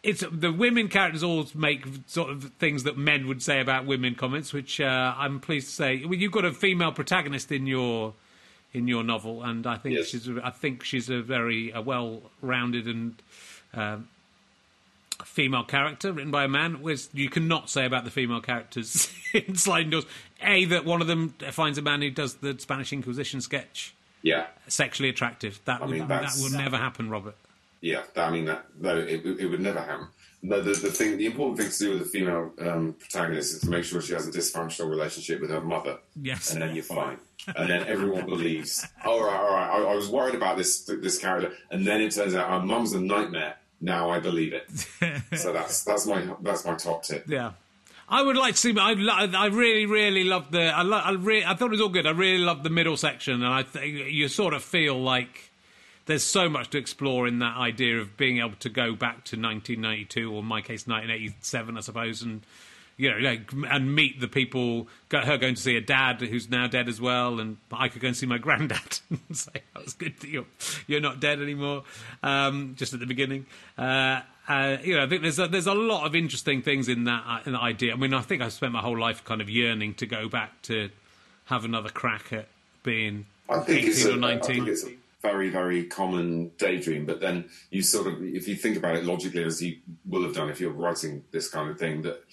It's 0.04 0.24
the 0.32 0.52
women 0.54 0.88
characters 0.88 1.24
all 1.24 1.48
make 1.56 1.84
sort 2.06 2.30
of 2.30 2.52
things 2.60 2.84
that 2.84 2.96
men 2.96 3.28
would 3.28 3.42
say 3.42 3.60
about 3.60 3.88
women 3.88 4.14
comments, 4.14 4.54
which 4.54 4.80
uh, 4.80 5.16
I'm 5.18 5.40
pleased 5.40 5.68
to 5.70 5.74
say. 5.74 6.06
Well, 6.06 6.14
you've 6.14 6.32
got 6.32 6.46
a 6.46 6.54
female 6.54 6.92
protagonist 6.92 7.52
in 7.52 7.66
your 7.66 8.14
in 8.74 8.88
your 8.88 9.04
novel, 9.04 9.44
and 9.44 9.66
I 9.66 9.78
think 9.78 9.96
Yes. 9.96 10.08
she's 10.08 10.28
a, 10.28 10.42
I 10.44 10.50
think 10.52 10.84
she's 10.84 11.10
a 11.10 11.22
very 11.22 11.72
uh, 11.74 11.82
well-rounded 11.82 12.88
and 12.88 13.22
um 13.74 14.08
female 15.24 15.64
character 15.64 16.12
written 16.12 16.32
by 16.32 16.44
a 16.44 16.48
man. 16.48 16.82
Which 16.82 17.08
you 17.14 17.30
cannot 17.30 17.70
say 17.70 17.86
about 17.86 18.04
the 18.04 18.12
female 18.12 18.42
characters 18.42 19.10
in 19.34 19.56
Sliding 19.56 19.90
Doors. 19.92 20.06
A 20.42 20.66
that 20.66 20.84
one 20.86 21.02
of 21.02 21.08
them 21.08 21.30
finds 21.52 21.78
a 21.78 21.82
man 21.82 22.02
who 22.02 22.10
does 22.12 22.36
the 22.36 22.58
Spanish 22.60 22.92
Inquisition 22.92 23.40
sketch 23.42 23.94
Yeah, 24.22 24.48
sexually 24.68 25.10
attractive. 25.10 25.62
That 25.66 25.82
I 25.82 25.86
would 25.86 25.98
mean, 25.98 26.08
that 26.10 26.34
would 26.42 26.52
never 26.52 26.78
happen, 26.78 27.10
Robert. 27.10 27.36
yeah. 27.82 28.04
I 28.18 28.30
mean, 28.32 28.46
that, 28.46 28.66
no, 28.80 28.98
it, 28.98 29.26
it 29.26 29.46
would 29.48 29.62
never 29.62 29.80
happen. 29.82 30.08
No, 30.42 30.62
the, 30.62 30.72
the 30.72 30.92
thing, 30.92 31.18
the 31.18 31.26
important 31.26 31.60
thing 31.60 31.72
to 31.72 31.78
do 31.78 31.90
with 31.92 32.00
the 32.00 32.06
female 32.06 32.52
um, 32.60 32.94
protagonist 33.00 33.54
is 33.56 33.60
to 33.62 33.70
make 33.70 33.84
sure 33.84 34.02
she 34.02 34.14
has 34.14 34.28
a 34.28 34.32
dysfunctional 34.32 34.90
relationship 34.90 35.42
with 35.42 35.50
her 35.50 35.62
mother. 35.62 35.98
Yes. 36.22 36.52
and 36.52 36.62
then 36.62 36.76
you're 36.76 36.84
fine. 36.84 37.18
And 37.56 37.70
then 37.70 37.86
everyone 37.88 38.26
believes. 38.26 38.86
All 39.04 39.24
right, 39.24 39.36
all 39.40 39.52
right. 39.54 39.70
I, 39.70 39.92
I 39.92 39.96
was 39.96 40.10
worried 40.10 40.36
about 40.36 40.58
this 40.58 40.84
this 40.86 41.18
character, 41.20 41.52
and 41.70 41.86
then 41.86 42.02
it 42.02 42.12
turns 42.12 42.34
out 42.34 42.50
our 42.50 42.62
mum's 42.64 42.94
a 42.94 43.00
nightmare. 43.00 43.56
Now 43.82 44.10
I 44.10 44.20
believe 44.20 44.54
it. 44.54 44.68
so 45.38 45.54
that's 45.54 45.84
that's 45.84 46.08
my 46.08 46.28
that's 46.42 46.66
my 46.66 46.76
top 46.76 47.04
tip. 47.04 47.26
Yeah. 47.28 47.52
I 48.08 48.22
would 48.22 48.38
like 48.38 48.54
to 48.54 48.60
see. 48.60 48.76
I, 48.78 48.92
I 49.36 49.46
really, 49.48 49.86
really 49.88 50.24
loved 50.24 50.52
the. 50.52 50.62
I, 50.64 50.84
lo- 50.84 50.98
I, 51.04 51.12
re- 51.14 51.44
I 51.44 51.56
thought 51.56 51.68
it 51.68 51.72
was 51.72 51.82
all 51.82 51.90
good. 51.90 52.06
I 52.06 52.12
really 52.12 52.38
loved 52.44 52.64
the 52.64 52.70
middle 52.70 52.98
section, 52.98 53.34
and 53.44 53.46
I 53.52 53.64
think 53.64 54.12
you 54.12 54.28
sort 54.28 54.54
of 54.54 54.64
feel 54.64 55.00
like 55.02 55.50
there's 56.06 56.24
so 56.24 56.50
much 56.50 56.70
to 56.72 56.78
explore 56.78 57.28
in 57.28 57.40
that 57.40 57.58
idea 57.58 58.00
of 58.00 58.16
being 58.18 58.40
able 58.40 58.56
to 58.60 58.70
go 58.70 58.94
back 58.94 59.24
to 59.26 59.36
1992, 59.36 60.32
or 60.32 60.40
in 60.40 60.46
my 60.46 60.62
case, 60.62 60.88
1987, 60.88 61.78
I 61.78 61.82
suppose, 61.82 62.22
and 62.22 62.42
you 62.98 63.12
know, 63.12 63.18
like, 63.18 63.52
and 63.70 63.94
meet 63.94 64.22
the 64.22 64.28
people. 64.28 64.88
Go, 65.10 65.20
her 65.20 65.38
going 65.38 65.56
to 65.56 65.62
see 65.62 65.76
a 65.76 65.82
dad 65.82 66.22
who's 66.22 66.50
now 66.50 66.68
dead 66.68 66.88
as 66.88 67.02
well, 67.02 67.40
and 67.42 67.58
I 67.72 67.90
could 67.90 68.02
go 68.02 68.08
and 68.08 68.16
see 68.16 68.26
my 68.26 68.38
granddad 68.46 69.00
and 69.10 69.36
say, 69.36 69.52
"That 69.74 69.84
was 69.84 69.94
good 69.94 70.18
that 70.22 70.30
you're 70.30 70.46
you're 70.88 71.02
not 71.02 71.20
dead 71.20 71.42
anymore." 71.42 71.84
Um, 72.24 72.76
just 72.78 72.94
at 72.94 73.02
the 73.02 73.06
beginning, 73.06 73.48
uh, 73.78 74.22
uh, 74.48 74.78
you 74.82 74.96
know, 74.96 75.04
I 75.04 75.08
think 75.08 75.24
there's 75.24 75.40
a, 75.40 75.48
there's 75.48 75.68
a 75.68 75.74
lot 75.74 76.06
of 76.06 76.16
interesting 76.16 76.62
things 76.62 76.88
in 76.88 77.04
that 77.06 77.24
uh, 77.28 77.40
in 77.46 77.52
that 77.54 77.62
idea. 77.62 77.94
I 77.94 77.96
mean, 77.98 78.14
I 78.14 78.22
think 78.22 78.42
I've 78.42 78.54
spent 78.54 78.72
my 78.72 78.82
whole 78.82 78.98
life 78.98 79.26
kind 79.26 79.42
of 79.42 79.50
yearning 79.50 79.96
to 79.96 80.06
go 80.06 80.30
back 80.30 80.62
to 80.64 80.90
have 81.46 81.66
another 81.66 81.90
crack 81.90 82.32
at 82.32 82.48
being 82.84 83.26
I 83.50 83.60
think 83.60 83.80
18 83.80 83.90
it's 83.90 84.06
a, 84.06 84.10
or 84.12 84.14
I 84.14 84.36
19. 84.36 84.56
think 84.56 84.68
it's 84.70 84.86
a 84.86 84.92
very 85.26 85.50
very 85.50 85.86
common 85.86 86.52
daydream. 86.58 87.06
But 87.06 87.20
then 87.22 87.50
you 87.70 87.82
sort 87.82 88.08
of, 88.08 88.24
if 88.24 88.48
you 88.48 88.56
think 88.56 88.78
about 88.78 88.96
it 88.96 89.06
logically, 89.06 89.44
as 89.44 89.62
you 89.62 89.78
will 90.06 90.24
have 90.24 90.36
done 90.36 90.50
if 90.50 90.60
you're 90.60 90.72
writing 90.72 91.24
this 91.32 91.50
kind 91.50 91.70
of 91.70 91.80
thing, 91.80 92.02
that 92.04 92.24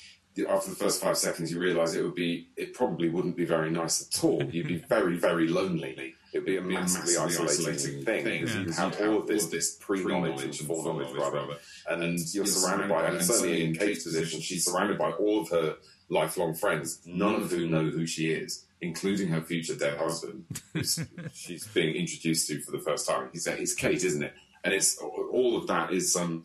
after 0.49 0.71
the 0.71 0.77
first 0.77 1.03
five 1.03 1.19
seconds 1.19 1.53
you 1.53 1.61
realise 1.61 1.95
it 1.95 2.03
would 2.03 2.15
be, 2.15 2.49
it 2.57 2.75
probably 2.75 3.09
wouldn't 3.09 3.37
be 3.37 3.45
very 3.45 3.71
nice 3.71 4.07
at 4.07 4.25
all. 4.25 4.43
You'd 4.51 4.69
be 4.69 4.79
very 4.89 5.17
very 5.17 5.49
lonely. 5.49 6.15
It'd 6.33 6.47
be 6.47 6.57
a 6.57 6.63
massively, 6.63 7.15
isolating, 7.15 8.05
thing 8.07 8.25
because 8.25 8.57
you 8.57 8.71
have 8.73 8.99
all 9.03 9.19
of 9.19 9.27
this 9.27 9.47
this 9.47 9.77
pre-knowledge 9.77 10.43
and 10.43 10.55
foreknowledge 10.67 11.15
rather, 11.15 11.59
and 11.91 12.19
you're 12.33 12.47
surrounded 12.47 12.89
by, 12.89 13.07
and 13.07 13.23
certainly 13.23 13.65
in 13.65 13.75
Kate's 13.75 14.05
position, 14.05 14.41
she's 14.41 14.65
surrounded 14.65 14.97
by 14.97 15.11
all 15.11 15.43
of 15.43 15.51
her 15.51 15.77
lifelong 16.09 16.55
friends, 16.55 17.03
none 17.05 17.35
of 17.35 17.51
whom 17.51 17.71
know 17.71 17.85
who 17.85 18.07
she 18.07 18.31
is, 18.31 18.65
including 18.83 19.29
her 19.29 19.41
future 19.41 19.77
dead 19.77 19.97
husband, 19.97 20.45
who's 20.75 21.01
she's 21.33 21.67
being 21.69 21.95
introduced 21.95 22.49
to 22.49 22.61
for 22.61 22.73
the 22.73 22.81
first 22.81 23.09
time. 23.09 23.31
He's 23.33 23.47
it's 23.47 23.75
Kate, 23.75 24.05
isn't 24.05 24.23
it? 24.23 24.35
And 24.65 24.75
it's 24.75 24.99
all 24.99 25.57
of 25.57 25.67
that 25.69 25.93
is 25.93 26.15
um, 26.17 26.45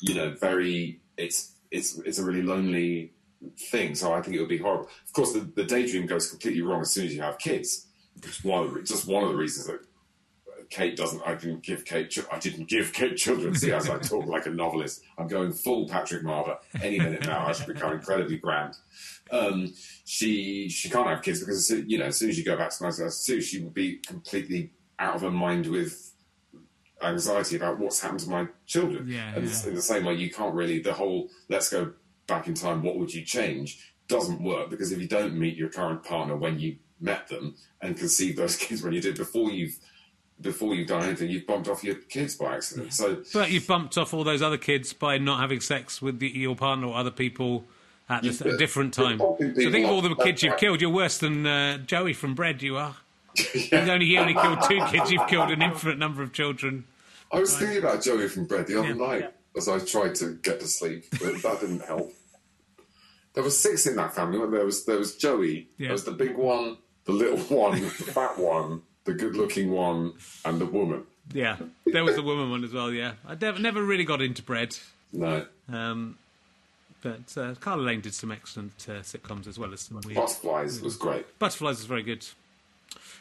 you 0.00 0.14
know, 0.14 0.30
very 0.40 1.00
it's 1.16 1.52
it's 1.70 1.98
it's 1.98 2.18
a 2.18 2.24
really 2.24 2.42
lonely 2.42 3.12
thing. 3.58 3.94
So 3.94 4.12
I 4.14 4.22
think 4.22 4.36
it 4.36 4.40
would 4.40 4.48
be 4.48 4.58
horrible. 4.58 4.88
Of 5.06 5.12
course, 5.12 5.32
the, 5.32 5.40
the 5.40 5.64
daydream 5.64 6.06
goes 6.06 6.30
completely 6.30 6.62
wrong 6.62 6.80
as 6.80 6.90
soon 6.90 7.06
as 7.06 7.14
you 7.14 7.22
have 7.22 7.38
kids. 7.38 7.86
It's 8.22 8.44
one 8.44 8.64
of 8.64 8.74
the, 8.74 8.82
just 8.82 9.06
one 9.06 9.24
of 9.24 9.30
the 9.30 9.36
reasons 9.36 9.66
that 9.66 9.80
Kate 10.72 10.96
doesn't. 10.96 11.20
I 11.26 11.34
didn't 11.34 11.62
give 11.62 11.84
Kate. 11.84 12.18
I 12.32 12.38
didn't 12.38 12.66
give 12.66 12.94
Kate 12.94 13.14
children. 13.14 13.54
See, 13.54 13.72
as 13.72 13.90
I 13.90 13.98
talk 13.98 14.24
like 14.24 14.46
a 14.46 14.50
novelist, 14.50 15.02
I'm 15.18 15.28
going 15.28 15.52
full 15.52 15.86
Patrick 15.86 16.22
Marber 16.22 16.56
any 16.80 16.98
minute 16.98 17.26
now. 17.26 17.46
I 17.46 17.52
should 17.52 17.66
become 17.66 17.92
incredibly 17.92 18.38
grand. 18.38 18.78
Um, 19.30 19.74
she 20.06 20.70
she 20.70 20.88
can't 20.88 21.06
have 21.06 21.20
kids 21.20 21.40
because 21.40 21.70
you 21.70 21.98
know 21.98 22.06
as 22.06 22.16
soon 22.16 22.30
as 22.30 22.38
you 22.38 22.44
go 22.44 22.56
back 22.56 22.70
to 22.70 22.84
1992, 22.84 23.40
she 23.42 23.62
would 23.62 23.74
be 23.74 23.98
completely 23.98 24.72
out 24.98 25.16
of 25.16 25.20
her 25.20 25.30
mind 25.30 25.66
with 25.66 26.14
anxiety 27.02 27.56
about 27.56 27.78
what's 27.78 28.00
happened 28.00 28.20
to 28.20 28.30
my 28.30 28.48
children. 28.64 29.06
Yeah, 29.06 29.34
and 29.34 29.44
yeah. 29.44 29.68
in 29.68 29.74
the 29.74 29.82
same 29.82 30.06
way, 30.06 30.14
you 30.14 30.30
can't 30.30 30.54
really 30.54 30.78
the 30.78 30.94
whole 30.94 31.28
let's 31.50 31.68
go 31.68 31.92
back 32.26 32.48
in 32.48 32.54
time. 32.54 32.82
What 32.82 32.96
would 32.96 33.12
you 33.12 33.26
change? 33.26 33.92
Doesn't 34.08 34.42
work 34.42 34.70
because 34.70 34.90
if 34.90 35.02
you 35.02 35.08
don't 35.08 35.34
meet 35.34 35.54
your 35.54 35.68
current 35.68 36.02
partner 36.02 36.34
when 36.34 36.58
you 36.58 36.76
met 36.98 37.28
them 37.28 37.56
and 37.82 37.94
conceive 37.94 38.36
those 38.36 38.56
kids 38.64 38.82
when 38.82 38.94
you 38.94 39.02
did 39.02 39.18
before 39.18 39.50
you've 39.50 39.76
before 40.42 40.74
you've 40.74 40.88
done 40.88 41.04
anything, 41.04 41.30
you've 41.30 41.46
bumped 41.46 41.68
off 41.68 41.82
your 41.84 41.94
kids 41.94 42.34
by 42.36 42.56
accident. 42.56 42.92
So 42.92 43.22
But 43.32 43.50
you've 43.50 43.66
bumped 43.66 43.96
off 43.96 44.12
all 44.12 44.24
those 44.24 44.42
other 44.42 44.58
kids 44.58 44.92
by 44.92 45.18
not 45.18 45.40
having 45.40 45.60
sex 45.60 46.02
with 46.02 46.18
the, 46.18 46.28
your 46.28 46.56
partner 46.56 46.88
or 46.88 46.96
other 46.96 47.10
people 47.10 47.64
at 48.08 48.24
You've 48.24 48.40
a, 48.44 48.50
a 48.50 48.56
different 48.58 48.92
time. 48.92 49.18
So 49.18 49.36
think 49.38 49.86
of 49.86 49.90
all 49.90 50.02
the 50.02 50.10
kids 50.16 50.24
that's 50.26 50.42
you've 50.42 50.56
killed. 50.58 50.80
You're 50.80 50.90
worse 50.90 51.18
than 51.18 51.46
uh, 51.46 51.78
Joey 51.78 52.12
from 52.12 52.34
Bread. 52.34 52.62
You 52.62 52.76
are. 52.76 52.96
You 53.54 53.78
only 53.78 54.06
you 54.06 54.18
only 54.18 54.34
killed 54.34 54.58
two 54.68 54.84
kids. 54.90 55.10
You've 55.10 55.26
killed 55.28 55.50
an 55.50 55.62
infinite 55.62 55.96
number 55.98 56.22
of 56.22 56.32
children. 56.34 56.84
I 57.32 57.38
was 57.40 57.56
thinking 57.56 57.78
about 57.78 58.02
Joey 58.02 58.28
from 58.28 58.44
Bread 58.46 58.66
the 58.66 58.78
other 58.78 58.88
Yeah. 58.88 58.94
night 58.94 59.32
as 59.56 59.68
I 59.68 59.78
tried 59.78 60.14
to 60.16 60.34
get 60.42 60.60
to 60.60 60.66
sleep, 60.66 61.04
but 61.12 61.40
that 61.42 61.60
didn't 61.60 61.82
help. 61.84 62.12
There 63.34 63.42
were 63.42 63.48
six 63.50 63.86
in 63.86 63.96
that 63.96 64.14
family. 64.14 64.38
weren't 64.38 64.50
There 64.50 64.58
There 64.60 64.66
was 64.66 64.84
there 64.84 64.98
was 64.98 65.16
Joey. 65.16 65.68
Yeah. 65.78 65.86
There 65.88 65.92
was 65.92 66.04
the 66.04 66.12
big 66.12 66.36
one, 66.36 66.76
the 67.06 67.12
little 67.12 67.38
one, 67.56 67.80
the 67.80 67.88
fat 67.88 68.38
one, 68.38 68.82
the 69.04 69.12
good-looking 69.14 69.70
one, 69.70 70.12
and 70.44 70.60
the 70.60 70.66
woman. 70.66 71.04
Yeah, 71.32 71.56
there 71.86 72.04
was 72.04 72.16
the 72.16 72.22
woman 72.22 72.50
one 72.50 72.64
as 72.64 72.72
well. 72.72 72.90
Yeah, 72.90 73.12
I 73.26 73.36
never, 73.40 73.58
never 73.58 73.82
really 73.82 74.04
got 74.04 74.20
into 74.20 74.42
Bread. 74.42 74.76
No, 75.12 75.46
Um, 75.70 76.18
but 77.02 77.36
uh, 77.36 77.54
Carla 77.60 77.82
Lane 77.82 78.00
did 78.00 78.14
some 78.14 78.30
excellent 78.30 78.86
uh, 78.88 79.00
sitcoms 79.02 79.46
as 79.46 79.58
well 79.58 79.72
as 79.72 79.80
some 79.82 80.00
weird. 80.04 80.16
Butterflies 80.16 80.80
was 80.80 80.96
great. 80.96 81.38
Butterflies 81.38 81.80
is 81.80 81.84
very 81.86 82.02
good. 82.02 82.24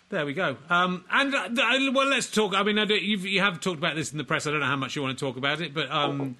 There 0.09 0.25
we 0.25 0.33
go. 0.33 0.57
Um, 0.69 1.05
and 1.09 1.33
uh, 1.33 1.47
th- 1.47 1.93
well, 1.93 2.07
let's 2.07 2.29
talk. 2.29 2.53
I 2.53 2.63
mean, 2.63 2.77
I 2.77 2.83
you've, 2.83 3.25
you 3.25 3.39
have 3.39 3.59
talked 3.59 3.77
about 3.77 3.95
this 3.95 4.11
in 4.11 4.17
the 4.17 4.23
press. 4.23 4.45
I 4.45 4.51
don't 4.51 4.59
know 4.59 4.65
how 4.65 4.75
much 4.75 4.95
you 4.95 5.01
want 5.01 5.17
to 5.17 5.25
talk 5.25 5.37
about 5.37 5.61
it, 5.61 5.73
but 5.73 5.89
um, 5.89 6.35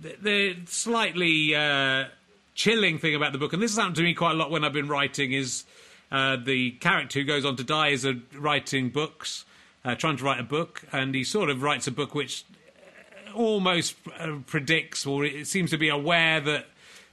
the, 0.00 0.16
the 0.20 0.56
slightly 0.66 1.54
uh, 1.54 2.04
chilling 2.54 2.98
thing 2.98 3.14
about 3.14 3.32
the 3.32 3.38
book, 3.38 3.52
and 3.54 3.62
this 3.62 3.70
has 3.72 3.78
happened 3.78 3.96
to 3.96 4.02
me 4.02 4.14
quite 4.14 4.32
a 4.32 4.34
lot 4.34 4.50
when 4.50 4.62
I've 4.64 4.72
been 4.74 4.88
writing, 4.88 5.32
is 5.32 5.64
uh, 6.14 6.36
the 6.36 6.70
character 6.72 7.18
who 7.18 7.24
goes 7.24 7.44
on 7.44 7.56
to 7.56 7.64
die 7.64 7.88
is 7.88 8.06
uh, 8.06 8.12
writing 8.36 8.90
books, 8.90 9.44
uh, 9.84 9.94
trying 9.96 10.16
to 10.16 10.24
write 10.24 10.38
a 10.38 10.44
book, 10.44 10.82
and 10.92 11.14
he 11.14 11.24
sort 11.24 11.50
of 11.50 11.62
writes 11.62 11.86
a 11.88 11.90
book 11.90 12.14
which 12.14 12.44
almost 13.34 13.96
uh, 14.20 14.36
predicts 14.46 15.04
or 15.06 15.24
it 15.24 15.46
seems 15.48 15.70
to 15.70 15.76
be 15.76 15.88
aware 15.88 16.40
that 16.40 16.66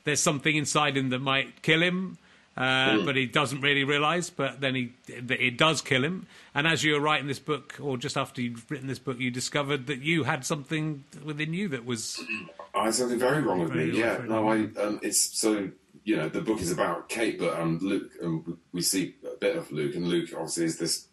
there's 0.04 0.20
something 0.20 0.56
inside 0.56 0.96
him 0.96 1.10
that 1.10 1.20
might 1.20 1.64
kill 1.64 1.82
him. 1.82 2.18
Uh, 2.58 3.04
But 3.06 3.16
he 3.16 3.26
doesn't 3.26 3.62
really 3.62 3.86
realise. 3.86 4.30
But 4.30 4.60
then 4.62 4.76
he, 4.76 4.94
that 5.08 5.42
it 5.42 5.58
does 5.58 5.82
kill 5.82 6.04
him. 6.04 6.28
And 6.54 6.68
as 6.68 6.84
you 6.84 6.94
were 6.94 7.00
writing 7.00 7.28
this 7.28 7.40
book, 7.40 7.78
or 7.82 7.98
just 7.98 8.18
after 8.18 8.42
you'd 8.42 8.70
written 8.70 8.88
this 8.88 9.00
book, 9.00 9.20
you 9.20 9.32
discovered 9.32 9.88
that 9.88 10.02
you 10.02 10.26
had 10.26 10.46
something 10.46 11.04
within 11.24 11.54
you 11.54 11.70
that 11.70 11.86
was 11.86 12.22
I 12.76 12.86
had 12.86 12.94
something 12.94 13.18
very 13.18 13.42
wrong 13.42 13.60
with 13.62 13.74
me. 13.74 13.98
Yeah, 13.98 14.20
no, 14.28 14.50
I. 14.50 14.56
Um, 14.80 15.00
it's 15.02 15.22
so 15.40 15.70
you 16.04 16.18
know 16.18 16.30
the 16.30 16.42
book 16.42 16.62
is 16.62 16.72
about 16.72 17.10
Kate, 17.10 17.38
but 17.40 17.60
um, 17.60 17.80
Luke, 17.82 18.12
and 18.22 18.58
we 18.72 18.82
see 18.82 19.16
a 19.26 19.38
bit 19.38 19.56
of 19.56 19.72
Luke, 19.72 19.96
and 19.96 20.08
Luke 20.08 20.30
obviously 20.34 20.66
is 20.66 20.78
this 20.78 21.08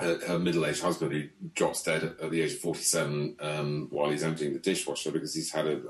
uh, 0.00 0.16
her 0.26 0.38
middle-aged 0.38 0.82
husband 0.82 1.12
who 1.12 1.28
drops 1.54 1.82
dead 1.82 2.02
at, 2.04 2.30
the 2.30 2.42
age 2.42 2.54
of 2.54 2.58
forty-seven 2.58 3.36
um, 3.40 3.88
while 3.90 4.10
he's 4.10 4.24
emptying 4.24 4.52
the 4.52 4.58
dishwasher 4.58 5.10
because 5.10 5.34
he's 5.34 5.52
had 5.52 5.66
a, 5.66 5.80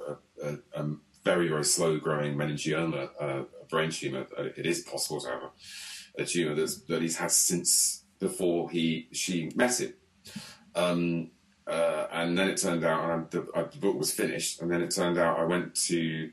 a, 0.43 0.49
a, 0.49 0.83
a 0.83 0.97
very 1.25 1.49
very 1.49 1.65
slow-growing 1.65 2.37
meningioma, 2.37 3.11
uh, 3.21 3.43
a 3.61 3.65
brain 3.69 3.91
tumor. 3.91 4.27
Uh, 4.39 4.45
it 4.57 4.67
is 4.67 4.81
possible 4.81 5.21
to 5.21 5.29
have 5.29 5.43
a, 5.43 6.23
a 6.23 6.25
tumor 6.25 6.55
that 6.55 7.03
he's 7.03 7.17
had 7.17 7.31
since 7.31 8.05
before 8.19 8.71
he 8.71 9.09
she 9.13 9.51
met 9.55 9.81
him. 9.81 9.93
Um, 10.75 11.31
uh, 11.67 12.07
and 12.13 12.39
then 12.39 12.49
it 12.49 12.59
turned 12.59 12.85
out, 12.85 13.31
the, 13.31 13.41
the 13.73 13.79
book 13.79 13.99
was 13.99 14.13
finished. 14.13 14.63
And 14.63 14.71
then 14.71 14.83
it 14.83 14.95
turned 14.95 15.19
out 15.19 15.41
I 15.41 15.45
went 15.45 15.75
to 15.87 16.31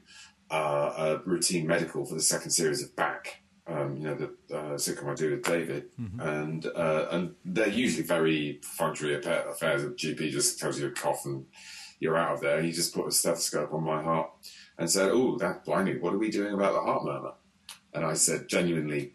uh, 0.51 0.93
a 0.97 1.29
routine 1.29 1.67
medical 1.67 2.05
for 2.05 2.15
the 2.15 2.21
second 2.21 2.51
series 2.51 2.83
of 2.83 2.95
back. 2.95 3.41
Um, 3.65 3.95
you 3.95 4.03
know 4.03 4.15
the 4.15 4.55
uh, 4.55 4.73
sitcom 4.75 5.09
I 5.09 5.13
do 5.15 5.31
with 5.31 5.43
David, 5.43 5.85
and 6.19 6.65
uh, 6.65 7.07
and 7.11 7.35
they're 7.45 7.69
usually 7.69 8.03
very 8.03 8.59
perfunctory 8.61 9.15
affairs. 9.15 9.83
The 9.83 9.89
GP 9.89 10.31
just 10.31 10.59
tells 10.59 10.79
you 10.79 10.87
a 10.87 10.91
cough 10.91 11.25
and 11.25 11.45
you're 11.99 12.17
out 12.17 12.33
of 12.33 12.41
there. 12.41 12.61
He 12.61 12.71
just 12.73 12.93
put 12.93 13.07
a 13.07 13.11
stethoscope 13.11 13.73
on 13.73 13.83
my 13.83 14.03
heart 14.03 14.29
and 14.77 14.89
said, 14.89 15.09
"Oh, 15.11 15.37
that 15.37 15.63
blimey, 15.63 15.97
what 15.97 16.13
are 16.13 16.17
we 16.17 16.29
doing 16.29 16.53
about 16.53 16.73
the 16.73 16.81
heart 16.81 17.05
murmur?" 17.05 17.33
And 17.93 18.05
I 18.05 18.15
said, 18.15 18.49
genuinely, 18.49 19.13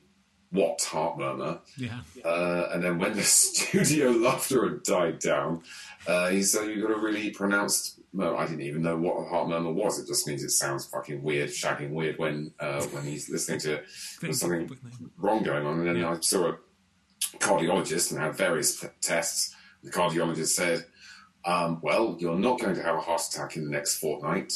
"What 0.50 0.82
heart 0.82 1.18
murmur?" 1.18 1.60
Yeah. 1.76 2.00
Uh, 2.24 2.70
and 2.72 2.82
then 2.82 2.98
when 2.98 3.14
the 3.16 3.22
studio 3.24 4.10
laughter 4.10 4.66
had 4.66 4.82
died 4.82 5.18
down, 5.18 5.62
uh, 6.06 6.30
he 6.30 6.42
said, 6.42 6.68
You've 6.68 6.88
got 6.88 6.96
a 6.96 7.00
really 7.00 7.30
pronounced. 7.30 7.97
No, 8.12 8.36
I 8.36 8.46
didn't 8.46 8.62
even 8.62 8.82
know 8.82 8.96
what 8.96 9.20
a 9.20 9.28
heart 9.28 9.48
murmur 9.48 9.72
was. 9.72 9.98
It 9.98 10.06
just 10.06 10.26
means 10.26 10.42
it 10.42 10.50
sounds 10.50 10.86
fucking 10.86 11.22
weird, 11.22 11.50
shagging 11.50 11.90
weird 11.90 12.18
when 12.18 12.52
uh, 12.58 12.82
when 12.86 13.04
he's 13.04 13.28
listening 13.28 13.60
to 13.60 13.74
it. 13.74 13.84
There's 14.20 14.40
something 14.40 14.70
wrong 15.18 15.42
going 15.42 15.66
on. 15.66 15.86
And 15.86 15.86
then 15.86 16.04
I 16.04 16.18
saw 16.20 16.52
a 16.52 16.58
cardiologist 17.38 18.12
and 18.12 18.20
had 18.20 18.34
various 18.34 18.84
tests. 19.00 19.54
The 19.82 19.90
cardiologist 19.90 20.48
said, 20.48 20.86
um, 21.44 21.80
Well, 21.82 22.16
you're 22.18 22.38
not 22.38 22.60
going 22.60 22.74
to 22.74 22.82
have 22.82 22.96
a 22.96 23.00
heart 23.00 23.22
attack 23.28 23.56
in 23.56 23.64
the 23.64 23.70
next 23.70 23.98
fortnight. 23.98 24.54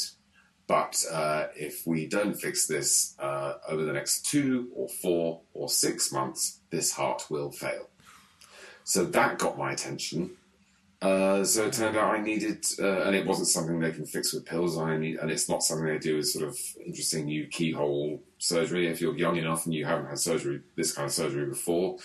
But 0.65 1.03
uh, 1.11 1.47
if 1.55 1.85
we 1.85 2.07
don't 2.07 2.33
fix 2.33 2.67
this 2.67 3.15
uh, 3.19 3.55
over 3.67 3.83
the 3.83 3.93
next 3.93 4.25
two 4.25 4.69
or 4.73 4.87
four 4.87 5.41
or 5.53 5.69
six 5.69 6.11
months, 6.11 6.59
this 6.69 6.93
heart 6.93 7.25
will 7.29 7.51
fail. 7.51 7.89
So 8.85 9.05
that 9.05 9.39
got 9.39 9.57
my 9.57 9.73
attention. 9.73 10.37
Uh, 11.03 11.43
so 11.43 11.65
it 11.65 11.73
turned 11.73 11.97
out 11.97 12.15
I 12.15 12.21
needed, 12.21 12.65
uh, 12.79 13.01
and 13.01 13.13
it 13.13 13.25
wasn't 13.25 13.49
something 13.49 13.77
they 13.77 13.91
can 13.91 14.05
fix 14.05 14.33
with 14.33 14.45
pills. 14.45 14.77
I 14.77 14.95
need, 14.95 15.17
and 15.17 15.29
it's 15.29 15.49
not 15.49 15.61
something 15.61 15.85
they 15.85 15.99
do 15.99 16.17
as 16.17 16.31
sort 16.31 16.47
of 16.47 16.57
interesting 16.85 17.25
new 17.25 17.45
keyhole 17.47 18.23
surgery. 18.37 18.87
If 18.87 19.01
you're 19.01 19.17
young 19.17 19.35
enough 19.35 19.65
and 19.65 19.73
you 19.73 19.83
haven't 19.83 20.07
had 20.07 20.19
surgery, 20.19 20.61
this 20.77 20.93
kind 20.93 21.07
of 21.07 21.11
surgery 21.11 21.45
before, 21.45 21.97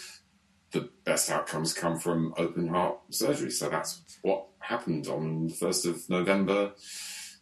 the 0.73 0.89
best 1.05 1.31
outcomes 1.31 1.73
come 1.73 1.97
from 1.97 2.35
open 2.37 2.67
heart 2.67 2.99
surgery. 3.11 3.53
So 3.53 3.69
that's 3.69 4.03
what 4.23 4.47
happened 4.59 5.07
on 5.07 5.47
the 5.47 5.55
first 5.55 5.87
of 5.87 6.11
November 6.11 6.73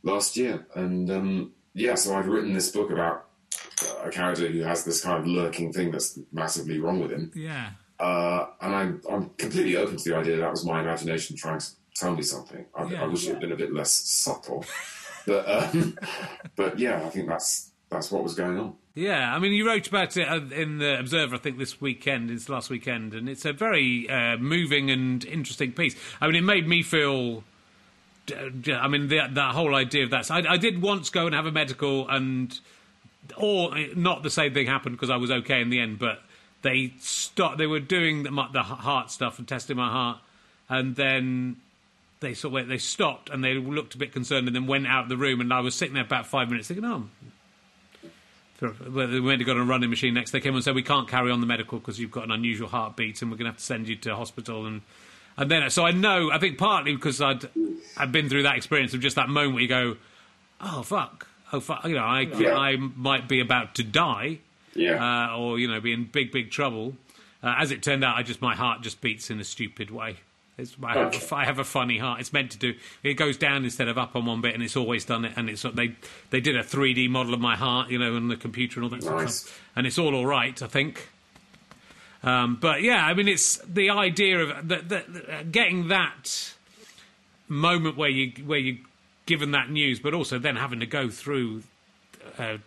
last 0.03 0.37
year. 0.37 0.67
And 0.75 1.11
um, 1.11 1.53
yeah, 1.73 1.95
so 1.95 2.15
I'd 2.15 2.27
written 2.27 2.53
this 2.53 2.71
book 2.71 2.91
about 2.91 3.29
a 4.05 4.11
character 4.11 4.47
who 4.47 4.61
has 4.61 4.85
this 4.85 5.03
kind 5.03 5.21
of 5.21 5.27
lurking 5.27 5.73
thing 5.73 5.91
that's 5.91 6.19
massively 6.33 6.79
wrong 6.79 7.01
with 7.01 7.13
him. 7.13 7.33
Yeah. 7.35 7.71
Uh, 7.99 8.47
and 8.61 8.75
I'm, 8.75 9.03
I'm 9.11 9.31
completely 9.39 9.77
open 9.77 9.97
to 9.97 10.11
the 10.11 10.17
idea 10.17 10.37
that 10.37 10.51
was 10.51 10.65
my 10.65 10.81
imagination 10.81 11.37
trying 11.37 11.59
to 11.61 11.67
tell 11.95 12.15
me 12.15 12.23
something. 12.23 12.65
I, 12.75 12.85
Yeah. 12.85 13.05
I 13.05 13.07
wish 13.07 13.27
it 13.27 13.31
had 13.31 13.41
been 13.41 13.53
a 13.53 13.57
bit 13.57 13.73
less 13.73 13.91
subtle. 13.91 14.65
but, 15.27 15.49
um, 15.49 15.99
but 16.57 16.79
yeah, 16.79 17.05
I 17.05 17.09
think 17.11 17.29
that's, 17.29 17.71
that's 17.89 18.11
what 18.11 18.23
was 18.23 18.35
going 18.35 18.59
on. 18.59 18.75
Yeah, 18.95 19.35
I 19.35 19.39
mean, 19.39 19.53
you 19.53 19.67
wrote 19.67 19.87
about 19.89 20.17
it 20.17 20.27
uh, 20.27 20.41
in 20.55 20.79
the 20.79 20.99
Observer, 20.99 21.35
I 21.35 21.39
think, 21.39 21.59
this 21.59 21.83
weekend, 21.83 22.31
it's 22.31 22.49
last 22.49 22.71
weekend, 22.71 23.13
and 23.13 23.29
it's 23.29 23.45
a 23.45 23.53
very 23.53 24.09
uh, 24.09 24.39
moving 24.39 24.91
and 24.91 25.23
interesting 25.27 25.73
piece. 25.73 25.95
I 26.19 26.27
mean, 26.27 26.37
it 26.37 26.45
made 26.45 26.67
me 26.67 26.83
feel. 26.83 27.45
I 28.35 28.89
mean, 28.89 29.09
the, 29.09 29.21
that 29.31 29.55
whole 29.55 29.75
idea 29.75 30.05
of 30.05 30.11
that. 30.11 30.27
So 30.27 30.35
I, 30.35 30.55
I 30.55 30.57
did 30.57 30.81
once 30.81 31.11
go 31.11 31.27
and 31.27 31.35
have 31.35 31.45
a 31.45 31.53
medical, 31.53 32.09
and 32.09 32.59
or 33.37 33.77
not 33.95 34.23
the 34.23 34.31
same 34.31 34.55
thing 34.55 34.67
happened 34.67 34.97
because 34.97 35.11
I 35.11 35.17
was 35.17 35.31
okay 35.31 35.61
in 35.61 35.69
the 35.69 35.79
end, 35.79 35.99
but 35.99 36.23
they 36.67 36.93
stopped. 36.99 37.59
They 37.59 37.67
were 37.67 37.81
doing 37.81 38.25
the, 38.25 38.31
the 38.53 38.63
heart 38.63 39.11
stuff 39.11 39.39
and 39.39 39.47
testing 39.47 39.77
my 39.77 39.89
heart, 39.89 40.19
and 40.69 40.97
then 40.97 41.57
they 42.21 42.35
sort 42.35 42.61
of 42.61 42.69
they 42.69 42.79
stopped 42.79 43.31
and 43.31 43.45
they 43.45 43.55
looked 43.55 43.95
a 43.95 43.99
bit 43.99 44.13
concerned, 44.13 44.49
and 44.49 44.57
then 44.57 44.67
went 44.67 44.87
out 44.87 45.05
of 45.05 45.09
the 45.09 45.17
room, 45.17 45.41
and 45.41 45.53
I 45.53 45.61
was 45.61 45.75
sitting 45.75 45.95
there 45.95 46.03
about 46.03 46.27
five 46.27 46.51
minutes 46.51 46.69
thinking, 46.69 46.85
oh. 46.85 47.05
They 48.59 49.21
went 49.21 49.41
to 49.41 49.45
go 49.45 49.53
on 49.53 49.59
a 49.59 49.65
running 49.65 49.91
machine 49.91 50.15
next. 50.15 50.31
They 50.31 50.41
came 50.41 50.55
and 50.55 50.65
said 50.65 50.75
we 50.75 50.83
can't 50.83 51.07
carry 51.07 51.31
on 51.31 51.43
the 51.43 51.47
medical 51.47 51.79
because 51.79 52.01
you've 52.01 52.11
got 52.11 52.25
an 52.25 52.31
unusual 52.31 52.69
heartbeat, 52.69 53.21
and 53.21 53.31
we're 53.31 53.37
going 53.37 53.45
to 53.45 53.51
have 53.51 53.59
to 53.59 53.65
send 53.65 53.87
you 53.87 53.97
to 53.97 54.17
hospital. 54.17 54.67
And 54.67 54.81
and 55.37 55.51
then 55.51 55.69
so 55.71 55.85
I 55.85 55.91
know 55.91 56.31
I 56.33 56.39
think 56.39 56.59
partly 56.59 56.95
because 56.95 57.21
I'd 57.21 57.49
I'd 57.97 58.13
been 58.13 58.29
through 58.29 58.45
that 58.45 58.57
experience 58.57 58.95
of 58.95 59.01
just 59.01 59.17
that 59.17 59.29
moment 59.29 59.55
where 59.55 59.63
you 59.63 59.69
go, 59.69 59.97
oh 60.61 60.83
fuck, 60.83 61.29
oh 61.53 61.61
fuck, 61.61 61.85
you 61.85 61.95
know 61.95 62.05
I 62.05 62.23
Yeah. 62.23 62.57
I 62.57 62.77
might 62.77 63.29
be 63.29 63.41
about 63.41 63.75
to 63.75 63.85
die, 63.85 64.39
Yeah. 64.77 65.29
uh, 65.33 65.37
or 65.37 65.59
you 65.59 65.69
know 65.69 65.81
be 65.81 65.93
in 65.93 66.05
big 66.05 66.33
big 66.33 66.51
trouble. 66.51 66.95
Uh, 67.43 67.55
as 67.59 67.71
it 67.71 67.83
turned 67.83 68.05
out, 68.05 68.17
I 68.17 68.23
just 68.23 68.41
my 68.43 68.55
heart 68.55 68.83
just 68.83 69.01
beats 69.01 69.31
in 69.31 69.39
a 69.41 69.45
stupid 69.45 69.91
way. 69.91 70.17
It's, 70.59 70.75
I, 70.83 70.95
have 70.95 71.07
Okay. 71.15 71.27
a, 71.31 71.35
I 71.35 71.45
have 71.45 71.59
a 71.59 71.65
funny 71.65 71.99
heart. 71.99 72.19
It's 72.19 72.33
meant 72.33 72.51
to 72.53 72.59
do. 72.59 72.75
It 73.03 73.15
goes 73.15 73.37
down 73.37 73.65
instead 73.65 73.89
of 73.89 73.99
up 73.99 74.17
on 74.17 74.25
one 74.25 74.41
bit, 74.41 74.55
and 74.55 74.63
it's 74.63 74.75
always 74.77 75.05
done 75.05 75.27
it. 75.27 75.35
And 75.37 75.51
it's 75.51 75.63
they 75.63 75.93
they 76.31 76.41
did 76.41 76.57
a 76.57 76.63
3D 76.63 77.11
model 77.11 77.35
of 77.35 77.41
my 77.41 77.57
heart, 77.57 77.91
you 77.91 77.99
know, 77.99 78.17
on 78.17 78.29
the 78.29 78.37
computer 78.37 78.81
and 78.81 78.85
all 78.85 78.91
that 78.91 79.03
sort 79.03 79.17
of 79.17 79.21
Nice. 79.23 79.35
stuff. 79.43 79.61
And 79.77 79.87
it's 79.87 79.99
all 79.99 80.15
all 80.15 80.25
right, 80.27 80.61
I 80.63 80.67
think. 80.67 81.09
Um, 82.23 82.57
but 82.61 82.83
yeah, 82.83 83.05
I 83.07 83.13
mean, 83.15 83.29
it's 83.29 83.59
the 83.59 83.91
idea 83.91 84.41
of 84.41 84.67
the, 84.69 84.77
the, 84.77 85.05
the, 85.07 85.45
getting 85.45 85.89
that 85.89 86.55
moment 87.49 87.97
where 87.97 88.09
you 88.09 88.33
where 88.45 88.59
you 88.59 88.79
given 89.27 89.51
that 89.53 89.71
news, 89.71 90.01
but 90.01 90.15
also 90.15 90.39
then 90.39 90.57
having 90.57 90.81
to 90.81 90.87
go 90.87 91.09
through 91.11 91.63
a, 92.39 92.59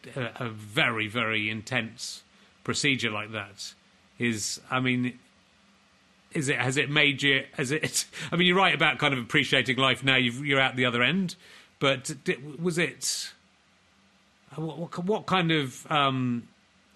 a, 0.46 0.50
very 0.50 1.08
very 1.08 1.50
intense 1.50 2.24
procedure 2.64 3.12
like 3.12 3.32
that 3.32 3.74
is, 4.18 4.60
I 4.70 4.80
mean, 4.80 5.18
is 6.34 6.50
it 6.50 6.58
has 6.58 6.78
it 6.78 6.90
made 6.90 7.24
you? 7.24 7.46
Has 7.54 7.72
it? 7.72 8.06
I 8.32 8.36
mean, 8.36 8.48
you're 8.48 8.58
right 8.58 8.76
about 8.76 9.00
kind 9.00 9.14
of 9.14 9.20
appreciating 9.20 9.78
life 9.78 10.04
now. 10.04 10.18
You've, 10.18 10.46
you're 10.46 10.60
out 10.60 10.76
the 10.76 10.86
other 10.86 11.02
end, 11.02 11.36
but 11.80 12.12
was 12.62 12.78
it? 12.78 13.32
What, 14.56 14.78
what, 14.78 15.06
what 15.06 15.26
kind 15.26 15.52
of 15.52 15.90
um, 15.92 16.48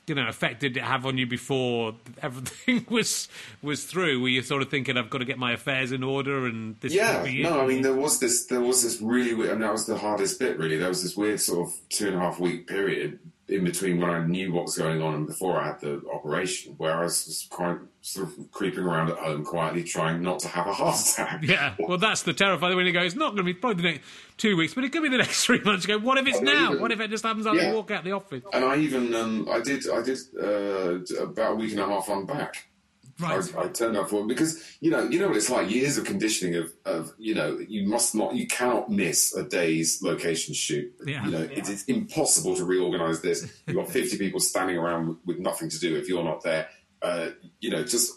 you 0.08 0.16
know 0.16 0.28
effect 0.28 0.60
did 0.60 0.76
it 0.78 0.84
have 0.84 1.06
on 1.06 1.18
you 1.18 1.26
before 1.26 1.96
everything 2.22 2.86
was 2.90 3.28
was 3.62 3.84
through? 3.84 4.22
Were 4.22 4.28
you 4.28 4.42
sort 4.42 4.62
of 4.62 4.70
thinking, 4.70 4.98
"I've 4.98 5.10
got 5.10 5.20
to 5.20 5.26
get 5.26 5.38
my 5.38 5.54
affairs 5.54 5.92
in 5.92 6.04
order," 6.04 6.46
and 6.46 6.76
this 6.82 6.94
Yeah, 6.94 7.24
no, 7.42 7.62
I 7.62 7.68
mean 7.68 7.82
there 7.82 7.96
was 7.96 8.20
this 8.20 8.46
there 8.46 8.62
was 8.62 8.84
this 8.84 9.02
really 9.02 9.34
weird, 9.34 9.52
and 9.52 9.64
that 9.64 9.72
was 9.72 9.86
the 9.86 9.98
hardest 9.98 10.40
bit 10.40 10.58
really. 10.58 10.78
There 10.78 10.90
was 10.90 11.04
this 11.04 11.16
weird 11.16 11.40
sort 11.40 11.68
of 11.68 11.74
two 11.90 12.08
and 12.08 12.16
a 12.16 12.20
half 12.20 12.40
week 12.40 12.68
period 12.68 13.20
in 13.54 13.64
between 13.64 14.02
when 14.02 14.10
I 14.10 14.26
knew 14.26 14.52
what 14.52 14.64
was 14.66 14.78
going 14.78 15.02
on 15.02 15.14
and 15.14 15.28
before 15.28 15.60
I 15.62 15.68
had 15.68 15.80
the 15.80 16.02
operation, 16.12 16.74
where 16.78 16.96
I 16.98 17.04
was 17.04 17.48
quite 17.52 17.78
sort 18.02 18.28
of 18.28 18.52
creeping 18.52 18.84
around 18.84 19.10
at 19.12 19.18
home 19.18 19.46
quietly, 19.46 19.84
trying 19.84 20.22
not 20.24 20.40
to 20.40 20.48
have 20.48 20.66
a 20.68 20.74
heart 20.74 21.00
attack. 21.00 21.44
Yeah, 21.48 21.76
well, 21.80 21.98
that's 22.00 22.24
the 22.24 22.34
terrifying 22.34 22.76
when 22.76 22.86
you 22.88 22.92
go. 22.92 23.02
It's 23.02 23.16
not 23.16 23.28
going 23.36 23.38
to 23.38 23.44
be 23.44 23.54
probably 23.54 23.84
the 23.84 23.90
next 23.92 24.06
two 24.38 24.58
weeks, 24.58 24.74
but 24.74 24.84
it 24.84 24.92
could 24.92 25.04
be 25.04 25.10
the 25.10 25.18
next 25.26 25.46
three 25.46 25.60
months. 25.62 25.88
You 25.88 26.00
go, 26.00 26.04
what 26.06 26.18
if 26.18 26.26
it's 26.28 26.40
I 26.40 26.42
mean, 26.42 26.54
now? 26.56 26.70
even- 26.72 26.82
What 26.82 26.92
if 26.92 27.00
it 27.00 27.10
just 27.12 27.24
happens 27.24 27.46
after 27.46 27.62
Yeah. 27.62 27.70
you 27.70 27.76
walk 27.76 27.92
out 27.92 28.04
the 28.04 28.12
office? 28.14 28.44
And 28.54 28.66
I 28.66 28.78
even 28.78 29.14
um, 29.14 29.48
I 29.50 29.60
did 29.62 29.88
I 29.90 30.02
did 30.02 30.18
uh, 30.42 31.24
about 31.24 31.52
a 31.54 31.56
week 31.56 31.72
and 31.72 31.80
a 31.82 31.86
half 31.86 32.10
on 32.10 32.26
back. 32.26 32.68
Right. 33.20 33.56
I, 33.56 33.64
I 33.64 33.68
turned 33.68 33.96
up 33.96 34.10
for 34.10 34.26
because 34.26 34.78
you 34.80 34.90
know 34.90 35.08
you 35.08 35.20
know 35.20 35.28
what 35.28 35.38
it's 35.38 35.50
like. 35.50 35.70
Years 35.70 35.98
of 35.98 36.06
conditioning 36.06 36.56
of, 36.56 36.74
of 36.86 37.14
you 37.18 37.36
know 37.36 37.60
you 37.60 37.88
must 37.88 38.16
not 38.16 38.36
you 38.36 38.48
cannot 38.48 38.90
miss 38.90 39.36
a 39.36 39.44
day's 39.44 40.02
location 40.02 40.54
shoot. 40.54 40.92
Yeah. 41.06 41.24
you 41.26 41.32
know 41.32 41.42
it, 41.42 41.70
it's 41.70 41.84
impossible 41.86 42.56
to 42.56 42.66
reorganize 42.66 43.22
this. 43.22 43.52
You've 43.68 43.78
got 43.78 43.90
50 43.90 44.18
people 44.18 44.40
standing 44.40 44.78
around 44.78 45.18
with, 45.26 45.38
nothing 45.38 45.70
to 45.70 45.80
do 45.80 45.96
if 45.96 46.08
you're 46.08 46.24
not 46.24 46.42
there. 46.42 46.70
Uh, 47.02 47.30
you 47.60 47.70
know 47.70 47.84
just 47.84 48.12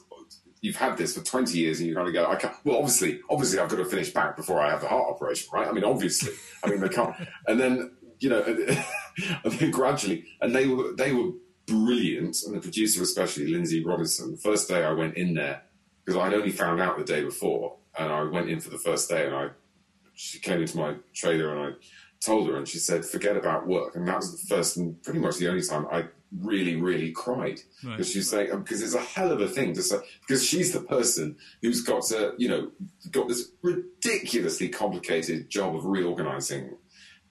you've 0.63 0.77
had 0.77 0.97
this 0.97 1.17
for 1.17 1.23
20 1.23 1.59
years 1.59 1.81
and 1.81 1.89
you 1.89 1.95
kind 1.95 2.09
of 2.09 2.15
go 2.15 2.31
I 2.31 2.37
can't 2.37 2.55
well 2.65 2.79
obviously 2.79 3.21
obviously 3.29 3.59
I've 3.59 3.69
got 3.69 3.77
to 3.77 3.85
finish 3.85 4.11
back 4.11 4.37
before 4.37 4.61
I 4.61 4.71
have 4.71 4.81
the 4.81 4.89
heart 4.89 5.09
operation 5.11 5.49
right? 5.53 5.69
I 5.69 5.73
mean 5.73 5.85
obviously. 5.85 6.33
I 6.65 6.71
mean 6.71 6.81
they 6.81 6.89
can't. 6.89 7.15
And 7.47 7.61
then 7.61 7.97
you 8.19 8.31
know 8.31 8.43
and 9.45 9.53
then 9.53 9.71
gradually 9.71 10.25
and 10.41 10.55
they 10.55 10.67
were 10.67 10.95
they 10.97 11.13
were 11.13 11.33
brilliant, 11.67 12.43
and 12.45 12.55
the 12.55 12.61
producer 12.61 13.03
especially, 13.03 13.49
Lindsay 13.49 13.85
Robinson. 13.85 14.33
The 14.33 14.39
first 14.39 14.69
day 14.69 14.85
I 14.85 14.93
went 14.93 15.17
in 15.17 15.35
there 15.35 15.63
because 16.05 16.21
I'd 16.21 16.35
only 16.35 16.53
found 16.53 16.81
out 16.81 16.99
the 16.99 17.05
day 17.05 17.23
before, 17.23 17.77
and 17.99 18.13
I 18.13 18.23
went 18.25 18.49
in 18.49 18.61
for 18.61 18.71
the 18.71 18.79
first 18.79 19.09
day, 19.09 19.27
and 19.27 19.35
I 19.35 19.49
she 20.15 20.39
came 20.39 20.61
into 20.61 20.79
my 20.79 20.95
trailer 21.13 21.55
and 21.55 21.75
I 21.75 21.79
told 22.21 22.49
her, 22.49 22.57
and 22.57 22.67
she 22.67 22.79
said, 22.79 23.05
"Forget 23.05 23.37
about 23.37 23.67
work," 23.67 23.97
and 23.97 24.09
that 24.09 24.17
was 24.17 24.41
the 24.41 24.47
first 24.47 24.77
and 24.77 25.01
pretty 25.03 25.19
much 25.19 25.37
the 25.37 25.49
only 25.49 25.63
time 25.63 25.87
I 25.91 26.07
really, 26.41 26.77
really 26.77 27.13
cried 27.13 27.61
because 27.83 28.11
she's 28.11 28.31
saying 28.31 28.51
because 28.59 28.83
it's 28.83 28.95
a 28.95 29.01
hell 29.01 29.31
of 29.31 29.41
a 29.41 29.49
thing 29.49 29.75
to 29.75 29.83
say 29.83 29.99
because 30.21 30.45
she's 30.45 30.73
the 30.73 30.81
person 30.81 31.37
who's 31.63 31.83
got 31.83 32.03
to 32.05 32.35
you 32.39 32.49
know 32.49 32.71
got 33.11 33.29
this 33.29 33.51
ridiculously 33.63 34.69
complicated 34.69 35.49
job 35.49 35.77
of 35.77 35.85
reorganizing 35.85 36.77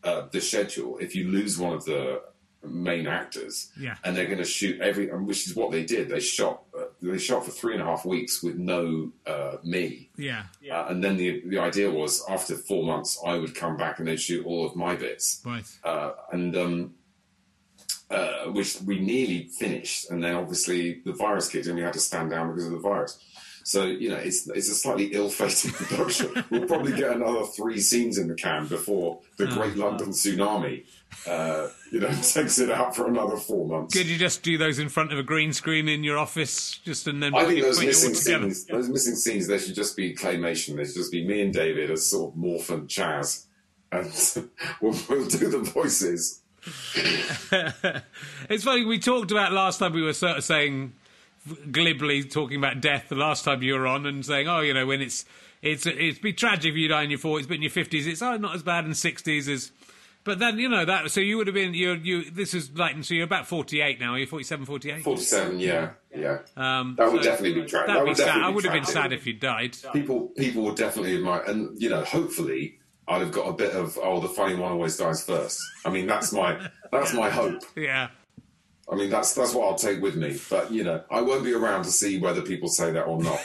uh, 0.03 0.27
the 0.31 0.39
schedule. 0.39 0.97
If 0.99 1.15
you 1.15 1.29
lose 1.29 1.57
one 1.57 1.73
of 1.73 1.85
the 1.85 2.21
main 2.67 3.07
actors, 3.07 3.71
Yeah. 3.79 3.95
and 4.03 4.15
they're 4.15 4.25
going 4.25 4.37
to 4.39 4.45
shoot 4.45 4.79
every, 4.81 5.07
which 5.07 5.47
is 5.47 5.55
what 5.55 5.71
they 5.71 5.83
did. 5.83 6.09
They 6.09 6.19
shot, 6.19 6.63
uh, 6.77 6.85
they 7.01 7.17
shot 7.17 7.45
for 7.45 7.51
three 7.51 7.73
and 7.73 7.81
a 7.81 7.85
half 7.85 8.05
weeks 8.05 8.41
with 8.43 8.55
no 8.57 9.11
uh, 9.25 9.57
me, 9.63 10.09
Yeah. 10.17 10.43
uh, 10.71 10.85
and 10.89 11.03
then 11.03 11.17
the 11.17 11.41
the 11.45 11.59
idea 11.59 11.89
was 11.91 12.23
after 12.29 12.55
four 12.55 12.83
months 12.85 13.19
I 13.25 13.37
would 13.37 13.55
come 13.55 13.77
back 13.77 13.99
and 13.99 14.07
they'd 14.07 14.19
shoot 14.19 14.45
all 14.45 14.65
of 14.65 14.75
my 14.75 14.95
bits, 14.95 15.41
Right. 15.45 15.65
uh, 15.83 16.11
and 16.31 16.55
um, 16.57 16.93
uh, 18.09 18.45
which 18.51 18.77
we 18.85 18.99
nearly 18.99 19.47
finished, 19.47 20.09
and 20.11 20.23
then 20.23 20.35
obviously 20.35 21.01
the 21.05 21.13
virus 21.13 21.49
kicked 21.49 21.67
in. 21.67 21.75
We 21.75 21.81
had 21.81 21.93
to 21.93 21.99
stand 21.99 22.29
down 22.29 22.49
because 22.49 22.65
of 22.67 22.71
the 22.71 22.79
virus. 22.79 23.19
So 23.67 23.85
you 23.85 24.09
know, 24.09 24.17
it's 24.17 24.47
it's 24.47 24.69
a 24.69 24.75
slightly 24.75 25.05
ill-fated 25.07 25.73
production. 25.73 26.45
we'll 26.51 26.67
probably 26.67 26.93
get 26.95 27.09
another 27.15 27.45
three 27.47 27.79
scenes 27.79 28.19
in 28.19 28.27
the 28.27 28.35
can 28.35 28.67
before 28.67 29.21
the 29.37 29.47
Oh, 29.49 29.55
Great 29.55 29.75
London 29.75 30.09
Tsunami, 30.09 30.85
uh, 31.27 31.69
you 31.91 31.99
know, 31.99 32.09
takes 32.21 32.59
it 32.59 32.69
out 32.69 32.95
for 32.95 33.07
another 33.07 33.37
four 33.37 33.67
months. 33.67 33.95
Could 33.97 34.05
you 34.05 34.19
just 34.19 34.43
do 34.43 34.59
those 34.59 34.77
in 34.77 34.87
front 34.87 35.11
of 35.11 35.17
a 35.17 35.23
green 35.23 35.51
screen 35.51 35.89
in 35.89 36.03
your 36.03 36.19
office, 36.19 36.77
just 36.85 37.07
and 37.07 37.23
then 37.23 37.33
I 37.33 37.39
put 37.39 37.47
think 37.47 37.59
it- 37.59 37.63
those 37.63 37.79
all 37.79 37.85
missing 37.85 38.13
together? 38.13 38.43
scenes, 38.51 38.65
those 38.65 38.87
missing 38.89 39.15
scenes, 39.15 39.47
there 39.47 39.57
should 39.57 39.73
just 39.73 39.97
be 39.97 40.13
claymation. 40.13 40.75
There 40.75 40.85
should 40.85 40.93
just 40.93 41.11
be 41.11 41.25
me 41.25 41.41
and 41.41 41.51
David 41.51 41.89
as 41.89 42.05
sort 42.05 42.33
of 42.35 42.39
Morph 42.39 42.69
and 42.69 42.87
Chas, 42.87 43.47
and 43.91 44.05
we'll, 44.79 44.95
we'll 45.09 45.25
do 45.27 45.49
the 45.49 45.59
voices. 45.73 46.41
it's 48.49 48.63
funny. 48.63 48.85
We 48.85 48.99
talked 48.99 49.31
about 49.31 49.53
last 49.53 49.79
time. 49.79 49.93
We 49.93 50.03
were 50.03 50.13
sort 50.13 50.37
of 50.37 50.43
saying 50.43 50.93
glibly 51.71 52.23
talking 52.23 52.57
about 52.57 52.81
death 52.81 53.09
the 53.09 53.15
last 53.15 53.45
time 53.45 53.61
you 53.61 53.73
were 53.73 53.87
on, 53.87 54.05
and 54.05 54.25
saying, 54.25 54.47
"Oh, 54.47 54.61
you 54.61 54.73
know, 54.73 54.85
when 54.85 55.01
it's 55.01 55.25
it's 55.61 55.85
it'd 55.85 56.21
be 56.21 56.33
tragic 56.33 56.71
if 56.71 56.77
you 56.77 56.87
die 56.87 57.03
in 57.03 57.09
your 57.09 57.19
forties, 57.19 57.47
but 57.47 57.55
in 57.55 57.61
your 57.61 57.71
fifties, 57.71 58.07
it's 58.07 58.21
oh, 58.21 58.37
not 58.37 58.55
as 58.55 58.63
bad 58.63 58.85
in 58.85 58.93
sixties 58.93 59.47
as." 59.47 59.71
But 60.25 60.39
then 60.39 60.57
you 60.57 60.67
know 60.67 60.85
that. 60.85 61.11
So 61.11 61.21
you 61.21 61.37
would 61.37 61.45
have 61.45 61.53
been 61.53 61.75
you 61.75 61.93
you. 61.93 62.31
This 62.31 62.55
is 62.55 62.71
like 62.75 63.01
so 63.03 63.13
you're 63.13 63.25
about 63.25 63.45
forty 63.45 63.79
eight 63.79 63.99
now. 63.99 64.15
You're 64.15 64.25
47, 64.25 64.65
48? 64.65 65.03
Forty-seven, 65.03 65.59
yeah, 65.59 65.91
yeah. 66.15 66.39
Um, 66.57 66.95
that 66.97 67.11
would 67.11 67.23
so 67.23 67.29
definitely 67.29 67.61
be 67.61 67.67
tragic. 67.67 67.87
That'd 67.87 68.05
be 68.05 68.15
sad. 68.15 68.25
definitely 68.25 68.43
I 68.43 68.49
be 68.49 68.55
would 68.55 68.63
have 68.65 68.73
been 68.73 68.85
sad 68.85 69.13
if 69.13 69.27
you 69.27 69.33
died. 69.33 69.77
People, 69.93 70.29
people 70.35 70.63
would 70.63 70.77
definitely 70.77 71.15
admire, 71.17 71.41
and 71.41 71.79
you 71.79 71.89
know, 71.89 72.03
hopefully, 72.03 72.79
I'd 73.07 73.21
have 73.21 73.31
got 73.31 73.47
a 73.47 73.53
bit 73.53 73.73
of 73.73 73.99
oh, 74.01 74.19
the 74.19 74.27
funny 74.27 74.55
one 74.55 74.71
always 74.71 74.97
dies 74.97 75.23
first. 75.23 75.61
I 75.85 75.91
mean, 75.91 76.07
that's 76.07 76.33
my 76.33 76.69
that's 76.91 77.13
my 77.13 77.29
hope. 77.29 77.61
Yeah. 77.75 78.09
I 78.91 78.95
mean, 78.95 79.09
that's 79.09 79.33
that's 79.33 79.53
what 79.53 79.67
I'll 79.67 79.75
take 79.75 80.01
with 80.01 80.15
me. 80.15 80.39
But 80.49 80.71
you 80.71 80.83
know, 80.83 81.03
I 81.09 81.21
won't 81.21 81.43
be 81.43 81.53
around 81.53 81.83
to 81.83 81.91
see 81.91 82.19
whether 82.19 82.41
people 82.41 82.69
say 82.69 82.91
that 82.91 83.03
or 83.03 83.21
not. 83.21 83.39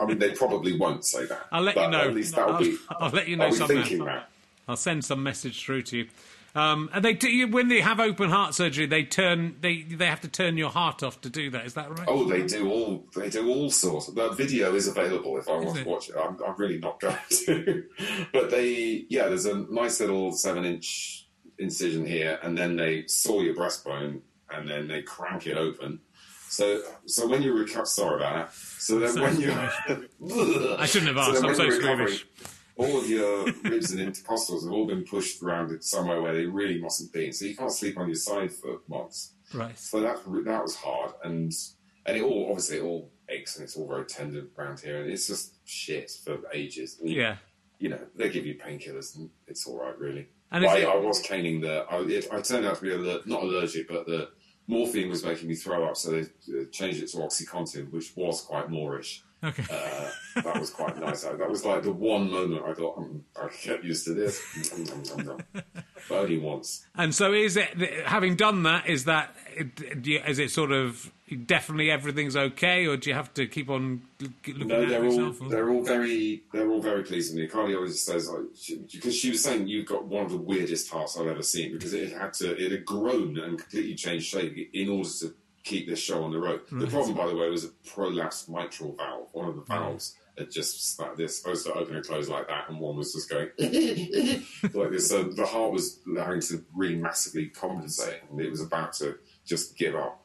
I 0.00 0.04
mean, 0.06 0.18
they 0.18 0.32
probably 0.32 0.76
won't 0.76 1.04
say 1.04 1.26
that. 1.26 1.46
I'll 1.50 1.62
let 1.62 1.76
you 1.76 1.88
know. 1.88 2.00
At 2.00 2.14
least 2.14 2.36
that'll 2.36 2.54
I'll, 2.54 2.60
be. 2.60 2.76
I'll 2.88 3.10
let 3.10 3.28
you 3.28 3.36
know 3.36 3.44
I'll 3.46 3.50
be 3.50 3.56
somehow. 3.56 3.74
thinking 3.74 4.04
that. 4.04 4.28
I'll 4.68 4.76
send 4.76 5.04
some 5.04 5.22
message 5.22 5.64
through 5.64 5.82
to 5.82 5.98
you. 5.98 6.08
Um, 6.54 6.90
and 6.92 7.02
they 7.02 7.14
do, 7.14 7.48
when 7.48 7.68
they 7.68 7.80
have 7.80 7.98
open 7.98 8.28
heart 8.28 8.54
surgery, 8.54 8.84
they 8.84 9.04
turn 9.04 9.56
they 9.62 9.82
they 9.82 10.06
have 10.06 10.20
to 10.20 10.28
turn 10.28 10.58
your 10.58 10.68
heart 10.68 11.02
off 11.02 11.20
to 11.22 11.30
do 11.30 11.50
that. 11.50 11.64
Is 11.64 11.74
that 11.74 11.90
right? 11.98 12.06
Oh, 12.06 12.24
they 12.24 12.46
do 12.46 12.70
all. 12.70 13.04
They 13.16 13.30
do 13.30 13.48
all 13.48 13.70
sorts. 13.70 14.08
The 14.08 14.28
video 14.30 14.74
is 14.74 14.86
available 14.86 15.38
if 15.38 15.48
I 15.48 15.52
want 15.52 15.78
it? 15.78 15.84
to 15.84 15.88
watch 15.88 16.10
it. 16.10 16.16
I'm, 16.22 16.38
I'm 16.46 16.54
really 16.56 16.78
not 16.78 17.00
going 17.00 17.16
to, 17.46 17.84
but 18.32 18.50
they, 18.50 19.06
yeah, 19.08 19.28
there's 19.28 19.46
a 19.46 19.56
nice 19.72 20.00
little 20.00 20.32
seven-inch 20.32 21.26
incision 21.58 22.04
here, 22.04 22.38
and 22.42 22.56
then 22.56 22.76
they 22.76 23.06
saw 23.06 23.40
your 23.40 23.54
breastbone, 23.54 24.20
and 24.54 24.68
then 24.68 24.88
they 24.88 25.02
crank 25.02 25.46
it 25.46 25.56
open. 25.56 26.00
So, 26.48 26.82
so 27.06 27.26
when 27.28 27.42
you 27.42 27.54
recover, 27.54 27.86
sorry 27.86 28.16
about 28.16 28.34
that. 28.34 28.54
So 28.54 28.98
then 28.98 29.20
when 29.20 29.40
you, 29.40 29.52
I 30.78 30.86
shouldn't 30.86 31.08
have 31.08 31.16
asked. 31.16 31.40
then 31.40 31.46
I'm 31.50 31.54
so 31.54 31.70
squeamish. 31.70 32.26
All 32.76 32.98
of 32.98 33.08
your 33.08 33.44
ribs 33.64 33.92
and 33.92 34.00
intercostals 34.00 34.64
have 34.64 34.72
all 34.72 34.86
been 34.86 35.04
pushed 35.04 35.42
around 35.42 35.82
somewhere 35.82 36.20
where 36.20 36.32
they 36.34 36.46
really 36.46 36.80
mustn't 36.80 37.12
be. 37.12 37.32
So 37.32 37.44
you 37.46 37.56
can't 37.56 37.72
sleep 37.72 37.98
on 37.98 38.06
your 38.08 38.14
side 38.16 38.52
for 38.52 38.80
months. 38.88 39.32
Right. 39.54 39.78
So 39.78 40.00
that 40.00 40.16
that 40.46 40.62
was 40.62 40.74
hard, 40.76 41.12
and 41.24 41.52
and 42.06 42.16
it 42.16 42.22
all 42.22 42.46
obviously 42.48 42.78
it 42.78 42.82
all 42.82 43.12
aches 43.28 43.56
and 43.56 43.64
it's 43.64 43.76
all 43.76 43.86
very 43.86 44.06
tender 44.06 44.46
around 44.58 44.80
here, 44.80 45.02
and 45.02 45.10
it's 45.10 45.26
just 45.26 45.56
shit 45.66 46.10
for 46.24 46.38
ages. 46.54 46.98
And, 47.00 47.10
Yeah. 47.10 47.36
you 47.78 47.90
know 47.90 48.00
they 48.16 48.30
give 48.30 48.46
you 48.46 48.54
painkillers, 48.54 49.14
and 49.16 49.28
it's 49.46 49.66
all 49.66 49.78
right 49.78 49.98
really. 49.98 50.28
And 50.50 50.64
I, 50.66 50.78
it- 50.78 50.88
I 50.88 50.96
was 50.96 51.20
caning 51.20 51.60
the. 51.60 51.84
I, 51.90 51.98
it, 52.00 52.28
I 52.32 52.40
turned 52.40 52.64
out 52.66 52.76
to 52.76 52.82
be 52.82 52.92
aller- 52.94 53.20
not 53.26 53.42
allergic, 53.42 53.88
but 53.88 54.06
the 54.06 54.30
morphine 54.66 55.08
was 55.08 55.24
making 55.24 55.48
me 55.48 55.54
throw 55.54 55.84
up, 55.86 55.96
so 55.96 56.10
they 56.10 56.64
changed 56.66 57.02
it 57.02 57.08
to 57.10 57.18
OxyContin, 57.18 57.90
which 57.90 58.16
was 58.16 58.42
quite 58.42 58.68
moreish. 58.68 59.20
Okay. 59.44 59.64
Uh, 59.70 60.10
that 60.42 60.60
was 60.60 60.70
quite 60.70 60.98
nice. 60.98 61.22
That 61.22 61.50
was 61.50 61.64
like 61.64 61.82
the 61.82 61.92
one 61.92 62.30
moment 62.30 62.62
I 62.64 62.74
thought 62.74 62.98
mm, 62.98 63.20
I 63.36 63.48
get 63.64 63.82
used 63.82 64.04
to 64.06 64.14
this, 64.14 64.40
Mm, 64.54 64.86
mm, 64.88 65.42
mm, 65.52 65.62
but 66.08 66.14
only 66.16 66.38
once. 66.38 66.86
And 66.94 67.14
so, 67.14 67.32
is 67.32 67.56
it 67.56 67.70
having 68.06 68.36
done 68.36 68.62
that? 68.62 68.88
Is 68.88 69.04
that 69.04 69.34
is 69.56 70.38
it 70.38 70.50
sort 70.50 70.70
of 70.70 71.12
definitely 71.36 71.90
everything's 71.90 72.36
okay, 72.36 72.86
or 72.86 72.96
do 72.96 73.10
you 73.10 73.14
have 73.14 73.32
to 73.34 73.46
keep 73.46 73.68
on 73.70 74.02
looking 74.20 74.66
No, 74.68 74.82
at 74.82 74.88
they're 74.88 75.04
all 75.04 75.10
yourself? 75.12 75.40
or- 75.42 75.48
they're 75.48 75.70
all 75.70 75.82
very 75.82 76.42
they're 76.52 76.68
all 76.70 76.80
very 76.80 77.02
pleased 77.04 77.34
with 77.34 77.42
me. 77.42 77.48
Cardiologist 77.48 78.04
says 78.04 78.28
like 78.30 78.42
because 78.92 79.16
she 79.16 79.30
was 79.30 79.42
saying 79.42 79.68
you've 79.68 79.86
got 79.86 80.04
one 80.06 80.24
of 80.24 80.30
the 80.30 80.36
weirdest 80.38 80.90
hearts 80.90 81.18
I've 81.18 81.26
ever 81.26 81.42
seen 81.42 81.72
because 81.72 81.92
it 81.94 82.12
had 82.12 82.32
to 82.34 82.56
it 82.56 82.72
had 82.72 82.84
grown 82.84 83.38
and 83.38 83.58
completely 83.58 83.94
changed 83.94 84.26
shape 84.26 84.56
in 84.72 84.88
order 84.88 85.08
to 85.20 85.34
keep 85.64 85.88
this 85.88 86.00
show 86.00 86.24
on 86.24 86.32
the 86.32 86.38
road. 86.38 86.60
The 86.72 86.86
problem, 86.88 87.16
by 87.16 87.28
the 87.28 87.36
way, 87.36 87.48
was 87.48 87.64
a 87.64 87.68
prolapsed 87.88 88.48
mitral 88.48 88.96
valve. 88.96 89.28
One 89.32 89.48
of 89.48 89.54
the 89.54 89.62
valves 89.62 90.16
had 90.36 90.50
just 90.50 90.98
like 90.98 91.14
they're 91.16 91.28
supposed 91.28 91.64
to 91.66 91.72
open 91.74 91.94
and 91.94 92.04
close 92.04 92.28
like 92.28 92.48
that, 92.48 92.68
and 92.68 92.80
one 92.80 92.96
was 92.96 93.12
just 93.12 93.30
going 93.30 93.48
like 93.58 94.90
this. 94.90 95.08
So 95.08 95.22
the 95.24 95.46
heart 95.46 95.72
was 95.72 96.00
having 96.16 96.40
to 96.40 96.64
really 96.74 96.96
massively 96.96 97.46
compensate, 97.46 98.20
and 98.30 98.40
it 98.40 98.50
was 98.50 98.60
about 98.60 98.94
to 98.94 99.18
just 99.46 99.76
give 99.76 99.94
up. 99.94 100.24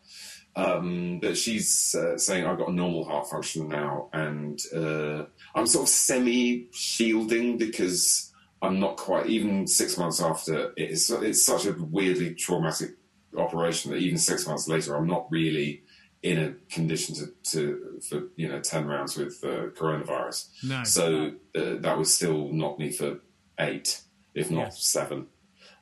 Um, 0.57 1.19
but 1.21 1.37
she's 1.37 1.93
uh, 1.93 2.17
saying 2.17 2.45
I've 2.47 2.57
got 2.57 2.69
a 2.69 2.73
normal 2.73 3.05
heart 3.05 3.29
function 3.29 3.69
now, 3.69 4.09
and 4.11 4.59
uh, 4.75 5.25
I'm 5.53 5.67
sort 5.67 5.83
of 5.83 5.89
semi 5.89 6.67
shielding 6.73 7.57
because 7.59 8.33
I'm 8.63 8.79
not 8.79 8.97
quite. 8.97 9.27
Even 9.27 9.67
six 9.67 9.97
months 9.99 10.19
after, 10.19 10.73
it's 10.75 11.09
it's 11.11 11.45
such 11.45 11.67
a 11.67 11.73
weirdly 11.73 12.33
traumatic 12.33 12.91
operation 13.37 13.91
that 13.91 13.97
even 13.97 14.17
six 14.17 14.47
months 14.47 14.67
later, 14.67 14.95
I'm 14.95 15.05
not 15.05 15.27
really 15.29 15.83
in 16.23 16.39
a 16.39 16.73
condition 16.73 17.13
to, 17.13 17.27
to 17.51 18.01
for 18.09 18.23
you 18.35 18.47
know 18.49 18.59
ten 18.59 18.87
rounds 18.87 19.15
with 19.15 19.39
uh, 19.43 19.67
coronavirus. 19.79 20.47
No. 20.63 20.83
So 20.83 21.33
uh, 21.55 21.75
that 21.81 21.95
would 21.97 22.07
still 22.07 22.49
knock 22.51 22.79
me 22.79 22.89
for 22.91 23.19
eight, 23.59 24.01
if 24.33 24.49
not 24.49 24.69
Yes. 24.69 24.83
seven. 24.87 25.27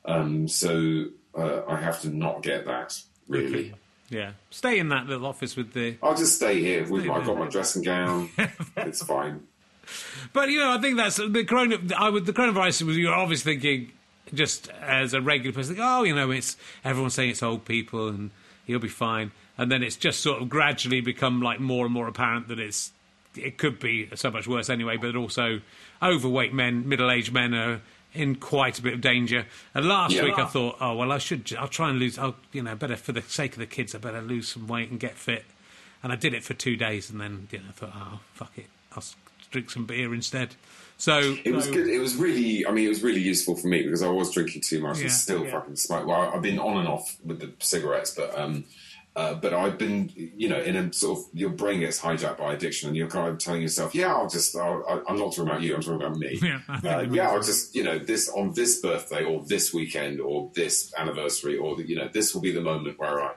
Um, 0.04 0.48
so 0.48 1.06
uh, 1.34 1.62
I 1.66 1.76
have 1.76 2.02
to 2.02 2.10
not 2.10 2.42
get 2.42 2.66
that 2.66 3.00
really. 3.26 3.72
Yeah. 4.08 4.32
Stay 4.50 4.78
in 4.78 4.88
that 4.90 5.06
little 5.06 5.26
office 5.26 5.56
with 5.56 5.72
the. 5.72 5.96
I'll 6.02 6.16
just 6.16 6.36
stay 6.36 6.60
here. 6.60 6.86
With 6.86 7.06
my, 7.06 7.16
I've 7.16 7.26
got 7.26 7.38
my 7.38 7.48
dressing 7.48 7.82
gown. 7.82 8.30
it's 8.76 9.04
fine. 9.04 9.46
But 10.32 10.50
you 10.50 10.58
know, 10.58 10.72
I 10.72 10.80
think 10.80 10.96
that's 10.96 11.16
the 11.16 11.44
corona. 11.44 11.78
I 11.96 12.08
would 12.08 12.26
the 12.26 12.32
coronavirus 12.32 12.82
was 12.82 12.96
you're 12.96 13.14
obviously 13.14 13.54
thinking 13.54 13.92
just 14.34 14.68
as 14.80 15.14
a 15.14 15.20
regular 15.20 15.54
person. 15.54 15.76
Think, 15.76 15.86
oh, 15.86 16.02
you 16.02 16.14
know, 16.14 16.30
it's 16.30 16.56
everyone's 16.84 17.14
saying 17.14 17.30
it's 17.30 17.42
old 17.42 17.64
people 17.64 18.08
and 18.08 18.30
he'll 18.66 18.78
be 18.78 18.88
fine, 18.88 19.32
and 19.56 19.70
then 19.70 19.82
it's 19.82 19.96
just 19.96 20.20
sort 20.20 20.42
of 20.42 20.48
gradually 20.48 21.00
become 21.00 21.40
like 21.40 21.60
more 21.60 21.84
and 21.84 21.94
more 21.94 22.08
apparent 22.08 22.48
that 22.48 22.58
it's 22.58 22.92
it 23.36 23.58
could 23.58 23.78
be 23.78 24.08
so 24.14 24.30
much 24.30 24.46
worse 24.46 24.70
anyway. 24.70 24.96
But 24.96 25.16
also, 25.16 25.60
overweight 26.02 26.52
men, 26.52 26.88
middle 26.88 27.10
aged 27.10 27.32
men 27.32 27.54
are 27.54 27.80
in 28.16 28.36
quite 28.36 28.78
a 28.78 28.82
bit 28.82 28.94
of 28.94 29.00
danger. 29.00 29.46
And 29.74 29.86
last 29.86 30.14
Yeah. 30.14 30.24
week 30.24 30.38
I 30.38 30.46
thought, 30.46 30.76
oh 30.80 30.94
well, 30.94 31.12
I 31.12 31.18
should. 31.18 31.54
I'll 31.58 31.68
try 31.68 31.90
and 31.90 31.98
lose. 31.98 32.18
I'll 32.18 32.36
you 32.52 32.62
know 32.62 32.74
better 32.74 32.96
for 32.96 33.12
the 33.12 33.22
sake 33.22 33.52
of 33.52 33.58
the 33.58 33.66
kids. 33.66 33.94
I 33.94 33.98
better 33.98 34.20
lose 34.22 34.48
some 34.48 34.66
weight 34.66 34.90
and 34.90 34.98
get 35.00 35.14
fit. 35.16 35.44
And 36.02 36.12
I 36.12 36.16
did 36.16 36.34
it 36.34 36.44
for 36.44 36.54
two 36.54 36.76
days, 36.76 37.10
and 37.10 37.20
then 37.20 37.48
you 37.50 37.58
know 37.58 37.64
I 37.68 37.72
thought, 37.72 37.92
oh 37.94 38.20
fuck 38.34 38.52
it, 38.58 38.66
I'll 38.94 39.02
drink 39.50 39.70
some 39.70 39.86
beer 39.86 40.14
instead. 40.14 40.54
So 40.98 41.36
It 41.44 41.52
was 41.52 41.66
good. 41.68 41.88
It 41.88 41.98
was 41.98 42.16
really. 42.16 42.66
I 42.66 42.70
mean, 42.70 42.86
it 42.86 42.88
was 42.88 43.02
really 43.02 43.20
useful 43.20 43.54
for 43.56 43.66
me 43.68 43.82
because 43.82 44.02
I 44.02 44.08
was 44.08 44.32
drinking 44.32 44.62
too 44.62 44.80
much 44.80 44.96
Yeah. 44.98 45.04
and 45.04 45.12
still 45.12 45.44
fucking 45.46 45.76
smoke. 45.76 46.06
Well, 46.06 46.32
I've 46.34 46.42
been 46.42 46.58
on 46.58 46.78
and 46.78 46.88
off 46.88 47.16
with 47.24 47.40
the 47.40 47.50
cigarettes, 47.58 48.12
but 48.14 48.36
um, 48.38 48.64
uh, 49.16 49.34
but 49.34 49.54
I've 49.54 49.78
been, 49.78 50.12
you 50.14 50.48
know, 50.48 50.60
in 50.60 50.76
a 50.76 50.92
sort 50.92 51.18
of 51.18 51.24
your 51.32 51.48
brain 51.50 51.80
gets 51.80 51.98
hijacked 52.00 52.36
by 52.36 52.52
addiction, 52.52 52.88
and 52.88 52.96
you're 52.96 53.08
kind 53.08 53.28
of 53.28 53.38
telling 53.38 53.62
yourself, 53.62 53.94
yeah, 53.94 54.14
I'll 54.14 54.28
just. 54.28 54.54
I'll, 54.54 54.84
I- 54.88 55.10
I'm 55.10 55.16
not 55.18 55.32
talking 55.34 55.48
about 55.48 55.62
you. 55.62 55.74
I'm 55.74 55.80
talking 55.80 56.02
about 56.06 56.16
me. 56.18 56.38
Yeah, 56.42 56.60
uh, 56.68 57.00
yeah, 57.10 57.30
I'll 57.30 57.42
just, 57.42 57.74
you 57.74 57.82
know, 57.82 57.98
this 57.98 58.28
on 58.28 58.52
this 58.52 58.80
birthday 58.80 59.24
or 59.24 59.42
this 59.46 59.72
weekend 59.72 60.20
or 60.20 60.50
this 60.54 60.92
anniversary 60.98 61.56
or 61.56 61.80
you 61.80 61.96
know, 61.96 62.08
this 62.12 62.34
will 62.34 62.42
be 62.42 62.52
the 62.52 62.60
moment 62.60 62.98
where 62.98 63.22
I. 63.22 63.32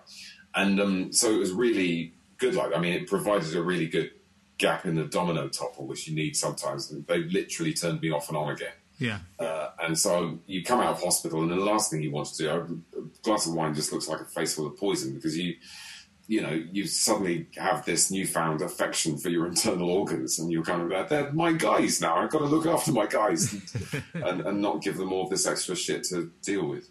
And 0.53 0.79
um, 0.81 1.13
so 1.13 1.31
it 1.31 1.37
was 1.37 1.51
really 1.53 2.13
good. 2.37 2.55
Like, 2.55 2.75
I 2.75 2.79
mean, 2.79 2.93
it 2.93 3.07
provided 3.07 3.55
a 3.55 3.61
really 3.63 3.87
good 3.87 4.11
gap 4.57 4.85
in 4.85 4.95
the 4.95 5.05
domino 5.05 5.47
topple, 5.47 5.87
which 5.87 6.07
you 6.09 6.13
need 6.15 6.35
sometimes. 6.35 6.91
And 6.91 7.07
they 7.07 7.19
literally 7.19 7.73
turned 7.73 8.01
me 8.01 8.11
off 8.11 8.27
and 8.27 8.37
on 8.37 8.51
again. 8.51 8.73
Yeah. 8.99 9.19
Uh, 9.39 9.69
and 9.81 9.97
so 9.97 10.39
you 10.45 10.63
come 10.63 10.81
out 10.81 10.91
of 10.97 11.01
hospital, 11.01 11.41
and 11.41 11.49
the 11.49 11.55
last 11.55 11.89
thing 11.89 12.03
you 12.03 12.11
want 12.11 12.27
to 12.27 12.37
do, 12.37 12.83
a 12.97 13.01
glass 13.23 13.47
of 13.47 13.53
wine 13.53 13.73
just 13.73 13.91
looks 13.91 14.07
like 14.07 14.19
a 14.19 14.25
face 14.25 14.53
full 14.53 14.67
of 14.67 14.77
poison 14.77 15.15
because 15.15 15.37
you, 15.37 15.55
you 16.27 16.41
know, 16.41 16.51
you 16.71 16.85
suddenly 16.85 17.47
have 17.55 17.85
this 17.85 18.11
newfound 18.11 18.61
affection 18.61 19.17
for 19.17 19.29
your 19.29 19.47
internal 19.47 19.89
organs, 19.89 20.37
and 20.37 20.51
you're 20.51 20.63
kind 20.63 20.81
of 20.81 20.89
like, 20.89 21.07
they're 21.07 21.31
my 21.31 21.53
guys 21.53 22.01
now. 22.01 22.17
I've 22.17 22.29
got 22.29 22.39
to 22.39 22.45
look 22.45 22.65
after 22.65 22.91
my 22.91 23.07
guys 23.07 23.53
and, 23.53 24.03
and, 24.25 24.41
and 24.41 24.61
not 24.61 24.81
give 24.81 24.97
them 24.97 25.13
all 25.13 25.27
this 25.27 25.47
extra 25.47 25.75
shit 25.75 26.03
to 26.05 26.31
deal 26.43 26.67
with. 26.67 26.89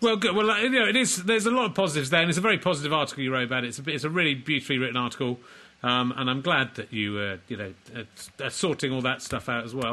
Well, 0.00 0.16
good. 0.16 0.34
Well, 0.34 0.46
you 0.62 0.70
know, 0.70 0.88
it 0.88 0.96
is. 0.96 1.24
There's 1.24 1.46
a 1.46 1.50
lot 1.50 1.66
of 1.66 1.74
positives 1.74 2.08
there, 2.08 2.22
and 2.22 2.30
it's 2.30 2.38
a 2.38 2.42
very 2.42 2.58
positive 2.58 2.92
article 2.92 3.22
you 3.22 3.32
wrote 3.32 3.44
about 3.44 3.64
it. 3.64 3.68
It's 3.68 3.78
a, 3.78 3.90
it's 3.90 4.04
a 4.04 4.10
really 4.10 4.34
beautifully 4.34 4.78
written 4.78 4.96
article, 4.96 5.40
um, 5.82 6.14
and 6.16 6.30
I'm 6.30 6.40
glad 6.40 6.76
that 6.76 6.92
you, 6.92 7.18
uh, 7.18 7.36
you 7.48 7.56
know, 7.56 7.74
are 8.40 8.50
sorting 8.50 8.92
all 8.92 9.02
that 9.02 9.20
stuff 9.20 9.48
out 9.48 9.64
as 9.64 9.74
well. 9.74 9.92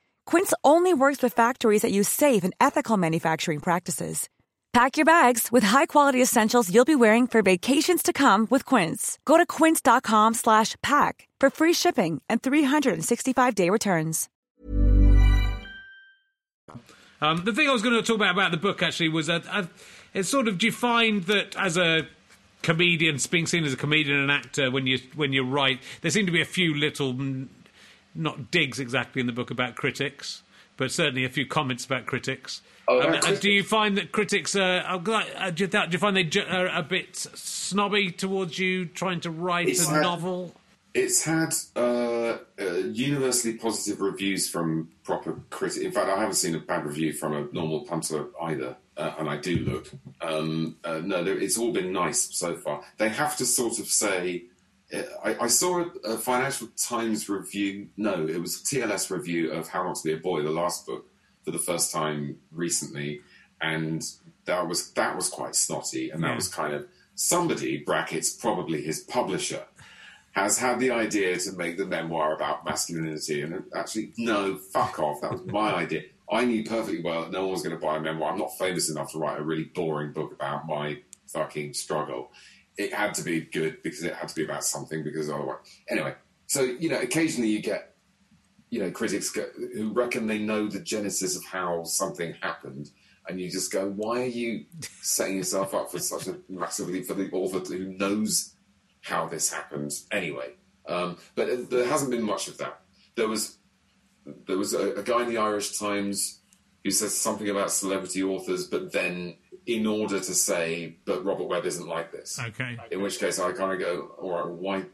Quince 0.31 0.53
only 0.63 0.93
works 0.93 1.21
with 1.21 1.33
factories 1.33 1.81
that 1.81 1.91
use 1.91 2.07
safe 2.07 2.45
and 2.45 2.55
ethical 2.57 2.95
manufacturing 2.95 3.59
practices. 3.59 4.29
Pack 4.71 4.95
your 4.95 5.05
bags 5.05 5.49
with 5.51 5.61
high-quality 5.61 6.21
essentials 6.21 6.73
you'll 6.73 6.85
be 6.85 6.95
wearing 6.95 7.27
for 7.27 7.41
vacations 7.41 8.01
to 8.01 8.13
come 8.13 8.47
with 8.49 8.63
Quince. 8.65 9.19
Go 9.25 9.35
to 9.37 9.45
quince.com/pack 9.45 11.27
for 11.41 11.49
free 11.49 11.73
shipping 11.73 12.21
and 12.29 12.41
365-day 12.41 13.69
returns. 13.69 14.29
Um, 17.19 17.43
the 17.43 17.51
thing 17.51 17.67
I 17.67 17.73
was 17.73 17.81
going 17.81 17.95
to 17.95 18.01
talk 18.01 18.15
about 18.15 18.31
about 18.31 18.51
the 18.51 18.63
book 18.67 18.81
actually 18.81 19.09
was 19.09 19.27
that 19.27 19.43
uh, 19.51 19.65
it's 20.13 20.29
sort 20.29 20.47
of 20.47 20.57
defined 20.57 21.23
that 21.23 21.57
as 21.57 21.75
a 21.75 22.07
comedian, 22.61 23.17
being 23.29 23.47
seen 23.47 23.65
as 23.65 23.73
a 23.73 23.77
comedian 23.77 24.17
and 24.17 24.31
actor 24.31 24.71
when 24.71 24.87
you 24.87 24.97
when 25.13 25.33
you 25.33 25.43
write, 25.43 25.79
there 25.99 26.09
seem 26.09 26.25
to 26.25 26.31
be 26.31 26.41
a 26.41 26.45
few 26.45 26.73
little 26.73 27.13
mm, 27.15 27.49
not 28.15 28.51
digs 28.51 28.79
exactly 28.79 29.19
in 29.19 29.27
the 29.27 29.33
book 29.33 29.51
about 29.51 29.75
critics, 29.75 30.43
but 30.77 30.91
certainly 30.91 31.25
a 31.25 31.29
few 31.29 31.45
comments 31.45 31.85
about 31.85 32.05
critics. 32.05 32.61
Oh, 32.87 32.99
Um, 33.01 33.09
about 33.09 33.27
uh, 33.27 33.35
do 33.35 33.49
you 33.51 33.63
find 33.63 33.97
that 33.97 34.11
critics 34.11 34.55
are, 34.55 34.83
uh, 34.85 34.97
do, 35.51 35.63
you, 35.63 35.67
do 35.67 35.79
you 35.91 35.97
find 35.99 36.17
they 36.17 36.41
are 36.49 36.67
a 36.67 36.83
bit 36.83 37.15
snobby 37.15 38.11
towards 38.11 38.57
you 38.59 38.85
trying 38.85 39.19
to 39.21 39.31
write 39.31 39.67
It's 39.69 39.87
a 39.87 39.91
that- 39.93 40.01
novel? 40.01 40.55
It's 40.93 41.23
had 41.23 41.53
uh, 41.77 41.79
uh, 42.59 42.65
universally 42.91 43.53
positive 43.53 44.01
reviews 44.01 44.49
from 44.49 44.89
proper 45.05 45.39
critics. 45.49 45.77
In 45.77 45.89
fact, 45.93 46.09
I 46.09 46.17
haven't 46.19 46.33
seen 46.35 46.53
a 46.53 46.59
bad 46.59 46.85
review 46.85 47.13
from 47.13 47.31
a 47.31 47.47
normal 47.53 47.85
punter 47.85 48.25
either, 48.41 48.75
uh, 48.97 49.13
and 49.17 49.29
I 49.29 49.37
do 49.37 49.55
look. 49.59 49.89
Um, 50.19 50.75
uh, 50.83 50.99
no, 51.01 51.23
it's 51.25 51.57
all 51.57 51.71
been 51.71 51.93
nice 51.93 52.35
so 52.35 52.57
far. 52.57 52.83
They 52.97 53.07
have 53.07 53.37
to 53.37 53.45
sort 53.45 53.79
of 53.79 53.85
say. 53.87 54.43
I, 55.23 55.35
I 55.41 55.47
saw 55.47 55.81
a, 55.83 55.87
a 56.13 56.17
Financial 56.17 56.67
Times 56.77 57.29
review. 57.29 57.87
No, 57.97 58.25
it 58.27 58.39
was 58.41 58.55
a 58.61 58.63
TLS 58.63 59.09
review 59.09 59.51
of 59.51 59.67
How 59.69 59.83
Not 59.83 59.95
to 59.97 60.03
Be 60.03 60.13
a 60.13 60.17
Boy, 60.17 60.41
the 60.43 60.49
last 60.51 60.85
book, 60.85 61.05
for 61.43 61.51
the 61.51 61.59
first 61.59 61.91
time 61.93 62.37
recently, 62.51 63.21
and 63.61 64.03
that 64.45 64.67
was 64.67 64.91
that 64.93 65.15
was 65.15 65.29
quite 65.29 65.55
snotty, 65.55 66.09
and 66.09 66.23
that 66.23 66.29
Yeah. 66.29 66.35
was 66.35 66.47
kind 66.47 66.73
of 66.73 66.87
somebody 67.15 67.77
brackets 67.77 68.31
probably 68.31 68.81
his 68.81 69.01
publisher 69.01 69.65
has 70.31 70.57
had 70.57 70.79
the 70.79 70.89
idea 70.89 71.37
to 71.37 71.51
make 71.53 71.77
the 71.77 71.85
memoir 71.85 72.33
about 72.33 72.63
masculinity, 72.65 73.41
and 73.41 73.63
actually, 73.75 74.13
no, 74.17 74.55
fuck 74.55 74.97
off. 74.99 75.19
That 75.21 75.31
was 75.33 75.41
my 75.45 75.73
idea. 75.83 76.03
I 76.31 76.45
knew 76.45 76.63
perfectly 76.63 77.01
well 77.03 77.23
that 77.23 77.31
no 77.31 77.41
one 77.41 77.51
was 77.51 77.61
going 77.63 77.77
to 77.77 77.85
buy 77.85 77.97
a 77.97 77.99
memoir. 77.99 78.31
I'm 78.31 78.39
not 78.39 78.57
famous 78.57 78.89
enough 78.89 79.11
to 79.11 79.17
write 79.17 79.39
a 79.39 79.43
really 79.43 79.65
boring 79.65 80.13
book 80.13 80.31
about 80.31 80.65
my 80.67 80.99
fucking 81.27 81.73
struggle. 81.73 82.31
It 82.81 82.93
had 82.93 83.13
to 83.15 83.23
be 83.23 83.41
good 83.41 83.83
because 83.83 84.03
it 84.03 84.15
had 84.15 84.29
to 84.29 84.35
be 84.35 84.43
about 84.43 84.63
something. 84.63 85.03
Because 85.03 85.29
otherwise, 85.29 85.57
anyway. 85.89 86.15
So 86.47 86.63
you 86.63 86.89
know, 86.89 86.99
occasionally 86.99 87.49
you 87.49 87.61
get 87.61 87.95
you 88.71 88.79
know 88.79 88.89
critics 88.89 89.29
go, 89.29 89.45
who 89.73 89.93
reckon 89.93 90.25
they 90.25 90.39
know 90.39 90.67
the 90.67 90.79
genesis 90.79 91.37
of 91.37 91.45
how 91.45 91.83
something 91.83 92.33
happened, 92.41 92.89
and 93.27 93.39
you 93.39 93.51
just 93.51 93.71
go, 93.71 93.89
"Why 93.89 94.23
are 94.23 94.25
you 94.25 94.65
setting 95.01 95.37
yourself 95.37 95.75
up 95.75 95.91
for 95.91 95.99
such 95.99 96.27
a 96.27 96.37
massively 96.49 97.03
for 97.03 97.13
the 97.13 97.29
author 97.31 97.59
who 97.59 97.85
knows 97.85 98.55
how 99.01 99.27
this 99.27 99.51
happened 99.53 99.93
anyway?" 100.11 100.55
Um, 100.87 101.17
but 101.35 101.69
there 101.69 101.87
hasn't 101.87 102.11
been 102.11 102.23
much 102.23 102.47
of 102.47 102.57
that. 102.57 102.81
There 103.15 103.27
was 103.27 103.57
there 104.47 104.57
was 104.57 104.73
a, 104.73 104.93
a 104.95 105.03
guy 105.03 105.21
in 105.23 105.29
the 105.29 105.37
Irish 105.37 105.77
Times 105.77 106.40
who 106.83 106.91
says 106.91 107.15
something 107.15 107.49
about 107.49 107.71
celebrity 107.71 108.23
authors, 108.23 108.67
but 108.67 108.91
then 108.91 109.35
in 109.67 109.85
order 109.85 110.19
to 110.19 110.33
say, 110.33 110.95
"But 111.05 111.23
Robert 111.23 111.43
Webb 111.45 111.65
isn't 111.65 111.87
like 111.87 112.11
this," 112.11 112.39
Okay. 112.39 112.77
in 112.91 113.01
which 113.01 113.19
case 113.19 113.39
I 113.39 113.51
kind 113.51 113.71
of 113.73 113.79
go, 113.79 114.15
"All 114.19 114.31
right, 114.31 114.47
why?" 114.47 114.85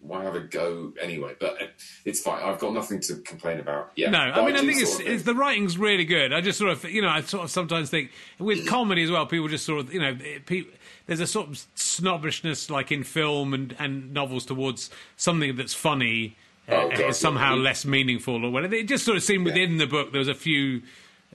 Why 0.00 0.22
have 0.22 0.36
a 0.36 0.40
go 0.40 0.92
anyway? 1.02 1.34
But 1.40 1.58
it's 2.04 2.20
fine. 2.20 2.40
I've 2.40 2.60
got 2.60 2.72
nothing 2.72 3.00
to 3.00 3.16
complain 3.16 3.58
about. 3.58 3.90
Yeah, 3.96 4.10
No, 4.10 4.18
I 4.20 4.46
mean, 4.46 4.54
I 4.54 4.60
do 4.60 4.68
think 4.68 4.80
it's, 4.80 5.00
it's 5.00 5.24
the 5.24 5.34
writing's 5.34 5.76
really 5.76 6.04
good. 6.04 6.32
I 6.32 6.40
just 6.40 6.56
sort 6.56 6.70
of, 6.70 6.84
you 6.84 7.02
know, 7.02 7.08
I 7.08 7.20
sort 7.22 7.42
of 7.42 7.50
sometimes 7.50 7.90
think 7.90 8.12
with 8.38 8.64
comedy 8.68 9.02
as 9.02 9.10
well, 9.10 9.26
people 9.26 9.48
just 9.48 9.66
sort 9.66 9.80
of, 9.80 9.92
you 9.92 9.98
know, 10.00 10.16
it- 10.20 10.46
pe- 10.46 10.66
there's 11.06 11.18
a 11.18 11.26
sort 11.26 11.48
of 11.48 11.58
snobbishness 11.74 12.70
like 12.70 12.92
in 12.92 13.02
film 13.02 13.52
and, 13.52 13.74
and 13.80 14.14
novels 14.14 14.46
towards 14.46 14.88
something 15.16 15.56
that's 15.56 15.74
funny 15.74 16.36
uh, 16.68 16.74
Oh, 16.76 16.90
God, 16.90 17.00
is 17.00 17.18
somehow 17.18 17.56
yeah. 17.56 17.62
less 17.62 17.84
meaningful 17.84 18.44
or 18.46 18.50
whatever. 18.52 18.76
It 18.76 18.86
just 18.86 19.04
sort 19.04 19.16
of 19.16 19.24
seemed 19.24 19.46
within 19.46 19.78
the 19.78 19.86
book 19.88 20.12
there 20.12 20.20
was 20.20 20.28
a 20.28 20.34
few. 20.34 20.82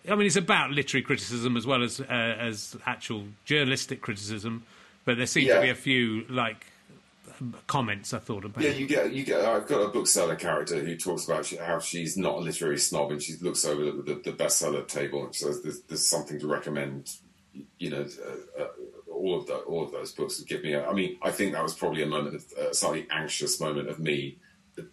I 0.09 0.15
mean, 0.15 0.27
it's 0.27 0.35
about 0.35 0.71
literary 0.71 1.03
criticism 1.03 1.55
as 1.55 1.65
well 1.65 1.83
as 1.83 2.01
uh, 2.01 2.03
as 2.03 2.75
actual 2.85 3.25
journalistic 3.45 4.01
criticism, 4.01 4.63
but 5.05 5.17
there 5.17 5.25
seemed 5.25 5.47
to 5.47 5.61
be 5.61 5.69
a 5.69 5.75
few 5.75 6.25
like 6.29 6.65
comments 7.67 8.13
I 8.13 8.19
thought 8.19 8.45
about. 8.45 8.63
Yeah, 8.63 8.71
you 8.71 8.87
get 8.87 9.13
you 9.13 9.23
get. 9.23 9.41
I've 9.41 9.67
got 9.67 9.81
a 9.81 9.87
bookseller 9.87 10.35
character 10.35 10.79
who 10.79 10.95
talks 10.95 11.25
about 11.25 11.49
how 11.61 11.79
she's 11.79 12.17
not 12.17 12.35
a 12.35 12.39
literary 12.39 12.77
snob, 12.77 13.11
and 13.11 13.21
she 13.21 13.35
looks 13.41 13.65
over 13.65 13.85
the, 13.85 13.91
the, 13.91 14.13
the 14.15 14.31
bestseller 14.31 14.87
table 14.87 15.25
and 15.25 15.35
says 15.35 15.61
there's, 15.61 15.81
there's 15.81 16.05
something 16.05 16.39
to 16.39 16.47
recommend. 16.47 17.09
You 17.77 17.91
know, 17.91 18.01
uh, 18.01 18.63
uh, 18.63 18.67
all 19.11 19.39
of 19.39 19.47
the, 19.47 19.55
all 19.55 19.83
of 19.83 19.91
those 19.91 20.11
books 20.11 20.39
would 20.39 20.47
give 20.47 20.63
me. 20.63 20.73
A, 20.73 20.87
I 20.87 20.93
mean, 20.93 21.17
I 21.21 21.31
think 21.31 21.53
that 21.53 21.63
was 21.63 21.73
probably 21.73 22.01
a 22.01 22.07
moment, 22.07 22.35
of, 22.35 22.45
a 22.57 22.73
slightly 22.73 23.07
anxious 23.11 23.59
moment 23.59 23.89
of 23.89 23.99
me 23.99 24.37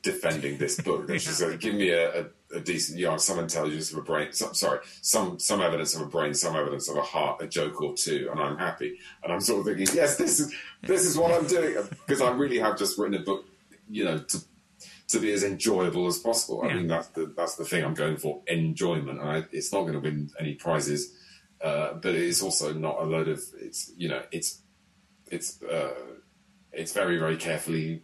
defending 0.02 0.58
this 0.58 0.80
book. 0.80 1.08
And 1.08 1.20
she 1.20 1.28
said, 1.30 1.58
"Give 1.60 1.74
me 1.74 1.90
a, 1.90 2.22
a, 2.22 2.26
a 2.56 2.60
decent, 2.60 2.98
you 2.98 3.06
know, 3.06 3.16
some 3.16 3.38
intelligence 3.38 3.92
of 3.92 3.98
a 3.98 4.02
brain. 4.02 4.32
Some, 4.32 4.54
sorry, 4.54 4.80
some 5.00 5.38
some 5.38 5.60
evidence 5.60 5.94
of 5.94 6.02
a 6.02 6.06
brain, 6.06 6.34
some 6.34 6.56
evidence 6.56 6.88
of 6.88 6.96
a 6.96 7.02
heart, 7.02 7.42
a 7.42 7.46
joke 7.46 7.80
or 7.82 7.94
two, 7.94 8.28
and 8.30 8.40
I'm 8.40 8.58
happy." 8.58 8.98
And 9.22 9.32
I'm 9.32 9.40
sort 9.40 9.60
of 9.60 9.66
thinking, 9.66 9.94
"Yes, 9.94 10.16
this 10.16 10.40
is 10.40 10.54
this 10.82 11.04
is 11.04 11.16
what 11.16 11.32
I'm 11.32 11.46
doing," 11.46 11.76
because 12.06 12.20
I 12.20 12.30
really 12.32 12.58
have 12.58 12.78
just 12.78 12.98
written 12.98 13.14
a 13.20 13.24
book, 13.24 13.44
you 13.88 14.04
know, 14.04 14.18
to 14.18 14.38
to 15.08 15.18
be 15.18 15.32
as 15.32 15.42
enjoyable 15.42 16.06
as 16.06 16.18
possible. 16.18 16.62
I 16.62 16.68
Yeah. 16.68 16.74
mean, 16.74 16.86
that's 16.86 17.08
the 17.08 17.32
that's 17.36 17.56
the 17.56 17.64
thing 17.64 17.84
I'm 17.84 17.94
going 17.94 18.16
for, 18.16 18.42
enjoyment. 18.46 19.18
And 19.20 19.28
I, 19.28 19.44
it's 19.50 19.72
not 19.72 19.80
going 19.82 19.94
to 19.94 20.00
win 20.00 20.30
any 20.38 20.54
prizes, 20.54 21.12
uh, 21.64 21.94
but 21.94 22.14
it 22.14 22.22
is 22.22 22.42
also 22.42 22.72
not 22.72 23.00
a 23.00 23.04
load 23.04 23.28
of. 23.28 23.42
It's 23.58 23.90
you 23.96 24.08
know, 24.08 24.22
it's 24.30 24.60
it's 25.30 25.62
uh, 25.62 25.94
it's 26.72 26.92
very 26.92 27.16
very 27.18 27.36
carefully 27.36 28.02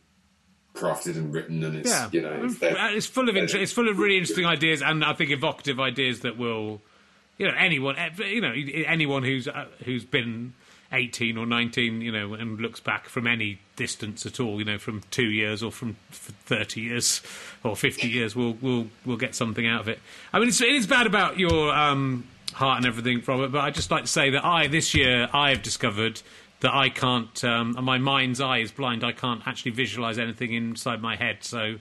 crafted 0.77 1.17
and 1.17 1.33
written, 1.35 1.65
and 1.65 1.77
it's 1.77 1.91
Yeah, 1.91 2.09
you 2.13 2.21
know, 2.21 2.45
it's, 2.45 2.63
Uh, 2.63 2.91
it's 2.93 3.07
full 3.07 3.29
of 3.29 3.37
inter- 3.37 3.59
it's 3.59 3.73
full 3.73 3.89
of 3.89 3.99
really 3.99 4.19
interesting 4.19 4.47
ideas, 4.47 4.83
and 4.83 5.05
I 5.05 5.13
think 5.15 5.31
evocative 5.31 5.81
ideas 5.81 6.21
that 6.21 6.37
will, 6.37 6.83
you 7.39 7.47
know, 7.49 7.55
anyone, 7.59 7.97
you 8.19 8.41
know, 8.41 8.53
anyone 8.87 9.23
who's 9.23 9.49
uh, 9.49 9.67
who's 9.85 10.05
been 10.05 10.53
eighteen 10.93 11.37
or 11.37 11.47
nineteen, 11.47 12.01
you 12.01 12.13
know, 12.13 12.35
and 12.35 12.61
looks 12.61 12.79
back 12.79 13.09
from 13.09 13.27
any 13.27 13.59
distance 13.75 14.25
at 14.25 14.39
all, 14.39 14.59
you 14.59 14.65
know, 14.65 14.79
from 14.79 15.03
two 15.11 15.27
years 15.31 15.63
or 15.63 15.73
from 15.73 15.97
thirty 16.13 16.81
years 16.83 17.23
or 17.65 17.75
fifty 17.75 18.09
years, 18.09 18.37
will 18.37 18.55
will 18.61 18.89
will 19.05 19.17
get 19.17 19.35
something 19.35 19.67
out 19.67 19.81
of 19.81 19.89
it. 19.89 19.99
I 20.33 20.39
mean, 20.39 20.49
it's, 20.49 20.61
it 20.61 20.69
is 20.69 20.87
bad 20.87 21.07
about 21.07 21.39
your 21.39 21.75
um, 21.75 22.25
heart 22.53 22.79
and 22.79 22.87
everything, 22.87 23.21
from 23.21 23.43
it, 23.43 23.49
but 23.51 23.63
I 23.63 23.71
just 23.71 23.91
like 23.91 24.05
to 24.05 24.11
say 24.11 24.31
that 24.31 24.45
I 24.45 24.69
this 24.69 24.95
year 24.95 25.29
I 25.33 25.51
have 25.51 25.63
discovered 25.63 26.23
that 26.61 26.75
I 26.75 26.89
can't, 26.89 27.45
um, 27.45 27.77
my 27.85 27.99
mind's 27.99 28.41
eye 28.41 28.59
is 28.59 28.73
blind. 28.73 29.05
I 29.05 29.13
can't 29.13 29.43
actually 29.47 29.73
visualize 29.73 30.19
anything 30.19 30.53
inside 30.53 31.03
my 31.03 31.17
head. 31.17 31.39
So 31.41 31.77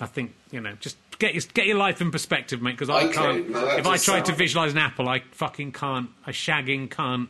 I 0.00 0.06
think 0.06 0.34
you 0.50 0.60
know, 0.60 0.72
just 0.80 0.96
get 1.18 1.34
your 1.34 1.42
get 1.54 1.66
your 1.66 1.76
life 1.76 2.00
in 2.00 2.10
perspective, 2.10 2.62
mate. 2.62 2.72
Because 2.72 2.90
I 2.90 3.04
Okay, 3.04 3.12
can't. 3.14 3.50
no, 3.50 3.66
if 3.76 3.86
I 3.86 3.96
try 3.98 4.20
to 4.20 4.32
visualize 4.32 4.72
an 4.72 4.78
apple, 4.78 5.08
I 5.08 5.20
fucking 5.32 5.72
can't. 5.72 6.10
I 6.26 6.32
shagging 6.32 6.90
can't 6.90 7.28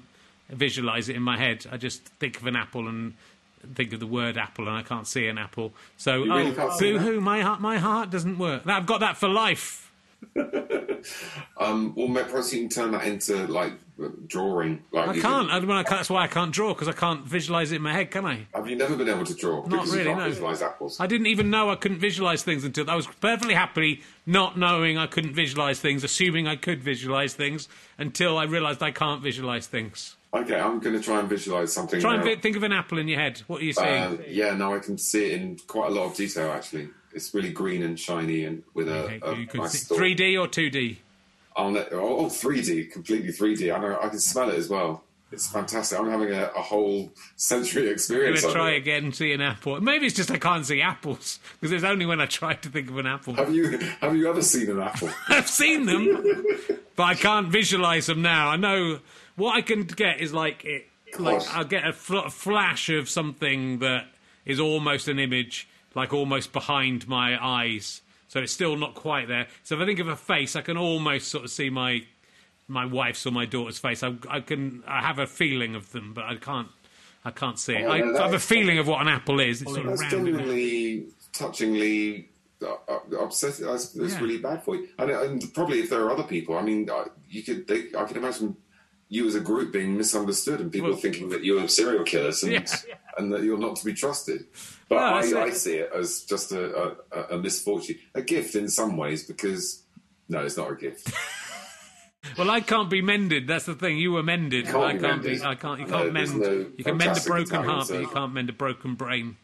visualize 0.48 1.08
it 1.08 1.16
in 1.16 1.22
my 1.22 1.36
head. 1.38 1.66
I 1.70 1.76
just 1.76 2.02
think 2.02 2.36
of 2.40 2.46
an 2.46 2.56
apple 2.56 2.88
and 2.88 3.14
think 3.74 3.92
of 3.92 4.00
the 4.00 4.06
word 4.06 4.38
apple, 4.38 4.66
and 4.68 4.76
I 4.76 4.82
can't 4.82 5.06
see 5.06 5.26
an 5.26 5.38
apple. 5.38 5.74
So, 5.96 6.24
You 6.24 6.34
really 6.34 6.54
oh, 6.58 6.78
boo 6.78 6.98
hoo, 6.98 7.20
My 7.20 7.42
heart, 7.42 7.60
my 7.60 7.78
heart 7.78 8.10
doesn't 8.10 8.38
work. 8.38 8.66
I've 8.66 8.86
got 8.86 9.00
that 9.00 9.16
for 9.16 9.28
life. 9.28 9.79
Um, 11.56 11.94
well, 11.94 12.08
perhaps 12.24 12.52
you 12.54 12.60
can 12.60 12.68
turn 12.70 12.90
that 12.92 13.06
into 13.06 13.46
like 13.46 13.72
drawing. 14.26 14.82
Like 14.92 15.08
I 15.08 15.12
can't. 15.12 15.22
can- 15.48 15.50
I, 15.50 15.56
I 15.56 15.82
can't. 15.82 15.88
That's 15.88 16.10
why 16.10 16.24
I 16.24 16.26
can't 16.26 16.52
draw 16.52 16.72
because 16.72 16.88
I 16.88 16.92
can't 16.92 17.24
visualize 17.24 17.70
it 17.72 17.76
in 17.76 17.82
my 17.82 17.92
head, 17.92 18.10
can 18.10 18.24
I? 18.24 18.46
have 18.54 18.68
you 18.68 18.76
never 18.76 18.96
been 18.96 19.08
able 19.08 19.24
to 19.26 19.34
draw? 19.34 19.60
Not 19.60 19.70
because 19.70 19.94
really. 19.96 20.14
No. 20.14 20.24
visualize 20.24 20.62
apples. 20.62 20.98
I 20.98 21.06
didn't 21.06 21.26
even 21.26 21.50
know 21.50 21.70
I 21.70 21.76
couldn't 21.76 21.98
visualize 21.98 22.42
things 22.42 22.64
until 22.64 22.88
I 22.90 22.94
was 22.94 23.06
perfectly 23.06 23.54
happy 23.54 24.02
not 24.26 24.58
knowing 24.58 24.96
I 24.96 25.06
couldn't 25.06 25.34
visualize 25.34 25.80
things, 25.80 26.02
assuming 26.04 26.46
I 26.46 26.56
could 26.56 26.82
visualize 26.82 27.34
things 27.34 27.68
until 27.98 28.38
I 28.38 28.44
realized 28.44 28.82
I 28.82 28.90
can't 28.90 29.22
visualize 29.22 29.66
things. 29.66 30.16
Okay, 30.32 30.58
I'm 30.58 30.78
going 30.78 30.94
to 30.96 31.02
try 31.02 31.18
and 31.20 31.28
visualize 31.28 31.72
something. 31.72 32.00
Try 32.00 32.14
and 32.14 32.24
now. 32.24 32.30
vi- 32.30 32.40
think 32.40 32.56
of 32.56 32.62
an 32.62 32.72
apple 32.72 32.98
in 32.98 33.08
your 33.08 33.18
head. 33.18 33.42
What 33.48 33.60
are 33.60 33.64
you 33.64 33.72
seeing? 33.72 33.88
Uh, 33.88 34.16
yeah, 34.28 34.54
now 34.54 34.74
I 34.74 34.78
can 34.78 34.96
see 34.96 35.26
it 35.26 35.32
in 35.40 35.58
quite 35.66 35.90
a 35.90 35.94
lot 35.94 36.06
of 36.06 36.14
detail. 36.16 36.52
Actually, 36.52 36.88
it's 37.12 37.34
really 37.34 37.50
green 37.50 37.82
and 37.82 37.98
shiny, 37.98 38.44
and 38.44 38.62
with 38.74 38.88
a, 38.88 39.04
Okay, 39.04 39.20
a 39.42 39.46
could 39.46 39.60
nice 39.60 39.86
see 39.86 39.94
3D 39.94 40.40
or 40.40 40.48
2D. 40.48 40.96
On 41.56 41.76
it, 41.76 41.88
oh, 41.92 42.26
3D, 42.26 42.90
completely 42.92 43.32
3D. 43.32 43.74
I 43.74 43.78
know, 43.80 43.98
I 44.00 44.08
can 44.08 44.20
smell 44.20 44.50
it 44.50 44.54
as 44.56 44.68
well. 44.68 45.02
It's 45.32 45.48
fantastic. 45.50 45.98
I'm 45.98 46.10
having 46.10 46.30
a, 46.32 46.44
a 46.56 46.60
whole 46.62 47.12
sensory 47.36 47.82
I'm 47.86 47.92
experience. 47.92 48.40
going 48.40 48.52
to 48.52 48.58
try 48.58 48.70
it. 48.72 48.78
again 48.78 49.04
and 49.04 49.14
see 49.14 49.32
an 49.32 49.40
apple. 49.40 49.80
Maybe 49.80 50.06
it's 50.06 50.16
just 50.16 50.30
I 50.30 50.38
can't 50.38 50.66
see 50.66 50.80
apples 50.82 51.38
because 51.60 51.70
it's 51.72 51.84
only 51.84 52.04
when 52.06 52.20
I 52.20 52.26
try 52.26 52.54
to 52.54 52.68
think 52.68 52.88
of 52.90 52.98
an 52.98 53.06
apple. 53.06 53.34
Have 53.34 53.54
you 53.54 53.78
have 54.00 54.16
you 54.16 54.28
ever 54.28 54.42
seen 54.42 54.68
an 54.70 54.80
apple? 54.80 55.08
I've 55.28 55.48
seen 55.48 55.86
them, 55.86 56.44
but 56.96 57.02
I 57.04 57.14
can't 57.14 57.48
visualize 57.48 58.06
them 58.06 58.22
now. 58.22 58.48
I 58.48 58.56
know 58.56 58.98
what 59.36 59.54
I 59.56 59.62
can 59.62 59.84
get 59.84 60.20
is 60.20 60.32
like 60.32 60.64
it. 60.64 60.86
Like 61.18 61.42
I'll 61.54 61.64
get 61.64 61.86
a, 61.86 61.92
fl- 61.92 62.18
a 62.18 62.30
flash 62.30 62.88
of 62.88 63.08
something 63.08 63.80
that 63.80 64.06
is 64.46 64.58
almost 64.60 65.06
an 65.08 65.18
image, 65.18 65.68
like 65.94 66.12
almost 66.12 66.52
behind 66.52 67.08
my 67.08 67.42
eyes. 67.42 68.02
So 68.28 68.40
it's 68.40 68.52
still 68.52 68.76
not 68.76 68.94
quite 68.94 69.26
there. 69.28 69.48
So 69.64 69.74
if 69.74 69.80
I 69.80 69.86
think 69.86 69.98
of 69.98 70.08
a 70.08 70.16
face, 70.16 70.54
I 70.54 70.62
can 70.62 70.76
almost 70.76 71.28
sort 71.28 71.44
of 71.44 71.50
see 71.50 71.70
my 71.70 72.02
my 72.68 72.84
wife's 72.86 73.26
or 73.26 73.32
my 73.32 73.46
daughter's 73.46 73.78
face. 73.78 74.02
I, 74.04 74.14
I 74.28 74.40
can 74.40 74.84
I 74.86 75.00
have 75.00 75.18
a 75.18 75.26
feeling 75.26 75.74
of 75.74 75.90
them, 75.92 76.14
but 76.14 76.24
I 76.24 76.36
can't 76.36 76.68
I 77.24 77.30
can't 77.32 77.58
see 77.58 77.74
it. 77.74 77.84
Oh, 77.84 77.90
I, 77.90 78.00
no, 78.00 78.18
I 78.18 78.22
have 78.22 78.34
a 78.34 78.38
feeling 78.38 78.78
of 78.78 78.86
what 78.86 79.00
an 79.02 79.08
apple 79.08 79.40
is. 79.40 79.62
It's 79.62 79.74
sort 79.74 79.86
of 79.86 80.00
genuinely, 80.08 81.06
touchingly 81.32 82.26
uh, 82.62 82.74
uh, 82.88 83.18
upsetting. 83.18 83.66
That's, 83.66 83.88
that's 83.88 84.14
Yeah. 84.14 84.20
really 84.20 84.38
bad 84.38 84.62
for 84.62 84.76
you. 84.76 84.88
And, 84.98 85.10
and 85.10 85.54
probably 85.54 85.80
if 85.80 85.90
there 85.90 86.02
are 86.02 86.10
other 86.10 86.22
people, 86.22 86.56
I 86.56 86.62
mean, 86.62 86.88
you 87.28 87.42
could, 87.42 87.66
they, 87.66 87.88
I 87.98 88.04
could 88.04 88.16
imagine 88.16 88.56
you 89.10 89.26
as 89.26 89.34
a 89.34 89.40
group 89.40 89.72
being 89.72 89.96
misunderstood 89.98 90.60
and 90.60 90.72
people 90.72 90.88
Well- 90.90 90.98
thinking 90.98 91.28
that 91.30 91.44
you're 91.44 91.66
serial 91.68 92.04
killers 92.04 92.42
and, 92.42 92.52
Yeah. 92.52 92.66
and 93.18 93.30
that 93.32 93.42
you're 93.42 93.58
not 93.58 93.76
to 93.76 93.84
be 93.84 93.92
trusted. 93.92 94.46
But 94.88 94.94
No, 94.96 95.20
that's 95.20 95.32
I. 95.34 95.42
I 95.42 95.50
see 95.50 95.74
it 95.76 95.90
as 95.94 96.22
just 96.22 96.52
a, 96.52 96.94
a, 97.12 97.36
a 97.36 97.38
misfortune, 97.38 97.98
a 98.14 98.22
gift 98.22 98.54
in 98.54 98.68
some 98.68 98.96
ways 98.96 99.24
because 99.24 99.82
no, 100.28 100.40
it's 100.40 100.56
not 100.56 100.70
a 100.70 100.76
gift. 100.76 101.12
Well, 102.36 102.50
I 102.50 102.60
can't 102.60 102.90
be 102.90 103.00
mended. 103.00 103.46
That's 103.46 103.64
the 103.64 103.74
thing. 103.74 103.96
You 103.96 104.12
were 104.12 104.22
mended. 104.22 104.66
can't 104.66 104.76
I 104.76 104.98
can't 104.98 105.22
be. 105.22 105.40
I 105.42 105.54
can't. 105.54 105.80
You 105.80 105.86
can't 105.86 106.12
there's 106.12 106.30
mend. 106.34 106.42
no 106.42 106.66
you 106.76 106.84
can 106.84 106.98
mend 106.98 107.16
a 107.16 107.20
broken 107.22 107.64
heart, 107.64 107.88
but 107.88 107.98
you 108.00 108.08
can't 108.08 108.34
mend 108.34 108.50
a 108.50 108.52
broken 108.52 108.94
brain. 108.94 109.36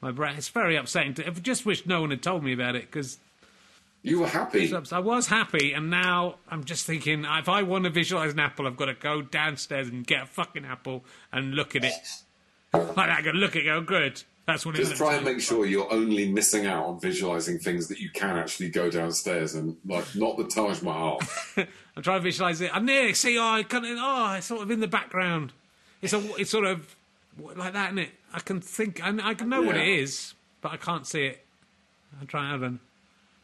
My 0.00 0.10
brain. 0.10 0.34
It's 0.36 0.48
very 0.48 0.76
upsetting. 0.76 1.14
To, 1.14 1.26
I 1.26 1.30
just 1.30 1.66
wish 1.66 1.84
no 1.84 2.00
one 2.00 2.10
had 2.10 2.22
told 2.22 2.42
me 2.42 2.54
about 2.54 2.76
it 2.76 2.86
because 2.90 3.18
You 4.02 4.20
were 4.20 4.28
happy. 4.28 4.72
I 4.92 4.98
was 5.00 5.26
happy, 5.26 5.72
and 5.72 5.90
now 5.90 6.36
I'm 6.48 6.64
just 6.64 6.86
thinking 6.86 7.24
if 7.26 7.48
I 7.48 7.62
want 7.62 7.84
to 7.84 7.90
visualize 7.90 8.32
an 8.32 8.38
apple, 8.38 8.66
I've 8.66 8.76
got 8.76 8.86
to 8.86 8.94
go 8.94 9.22
downstairs 9.22 9.88
and 9.88 10.06
get 10.06 10.22
a 10.22 10.26
fucking 10.26 10.64
apple 10.64 11.04
and 11.32 11.54
look 11.54 11.74
at 11.74 11.84
it 11.84 11.94
like 12.72 12.94
that. 12.96 13.10
I 13.10 13.22
go 13.22 13.30
look 13.30 13.56
at 13.56 13.62
it. 13.62 13.64
Go 13.64 13.80
good. 13.80 14.22
That's 14.46 14.64
what 14.64 14.76
it 14.76 14.78
Just 14.78 14.96
try 14.96 15.16
and 15.16 15.24
make 15.24 15.40
sure 15.40 15.66
you're 15.66 15.92
only 15.92 16.26
missing 16.32 16.64
out 16.64 16.86
on 16.86 17.00
visualizing 17.00 17.58
things 17.58 17.86
that 17.88 17.98
you 17.98 18.08
can 18.08 18.38
actually 18.38 18.70
go 18.70 18.88
downstairs 18.90 19.54
and 19.54 19.76
like 19.86 20.06
not 20.14 20.38
the 20.38 20.44
Taj 20.44 20.80
Mahal. 20.80 21.20
I'm 21.56 22.02
trying 22.02 22.20
to 22.20 22.22
visualize 22.22 22.60
it. 22.62 22.74
I'm 22.74 22.86
near. 22.86 23.12
See, 23.12 23.38
oh, 23.38 23.42
I 23.42 23.64
oh, 23.70 24.34
it's 24.38 24.46
sort 24.46 24.62
of 24.62 24.70
in 24.70 24.80
the 24.80 24.88
background. 24.88 25.52
It's 26.00 26.14
a, 26.14 26.40
it's 26.40 26.50
sort 26.50 26.64
of 26.64 26.96
like 27.56 27.74
that, 27.74 27.88
isn't 27.88 27.98
it? 27.98 28.10
I 28.32 28.40
can 28.40 28.60
think, 28.60 29.04
I, 29.04 29.14
I 29.22 29.34
can 29.34 29.50
know 29.50 29.60
what 29.60 29.76
it 29.76 29.86
is, 29.86 30.34
but 30.62 30.72
I 30.72 30.76
can't 30.76 31.06
see 31.06 31.26
it. 31.26 31.44
I'm 32.18 32.26
trying, 32.26 32.50
hold 32.50 32.64
on. 32.64 32.80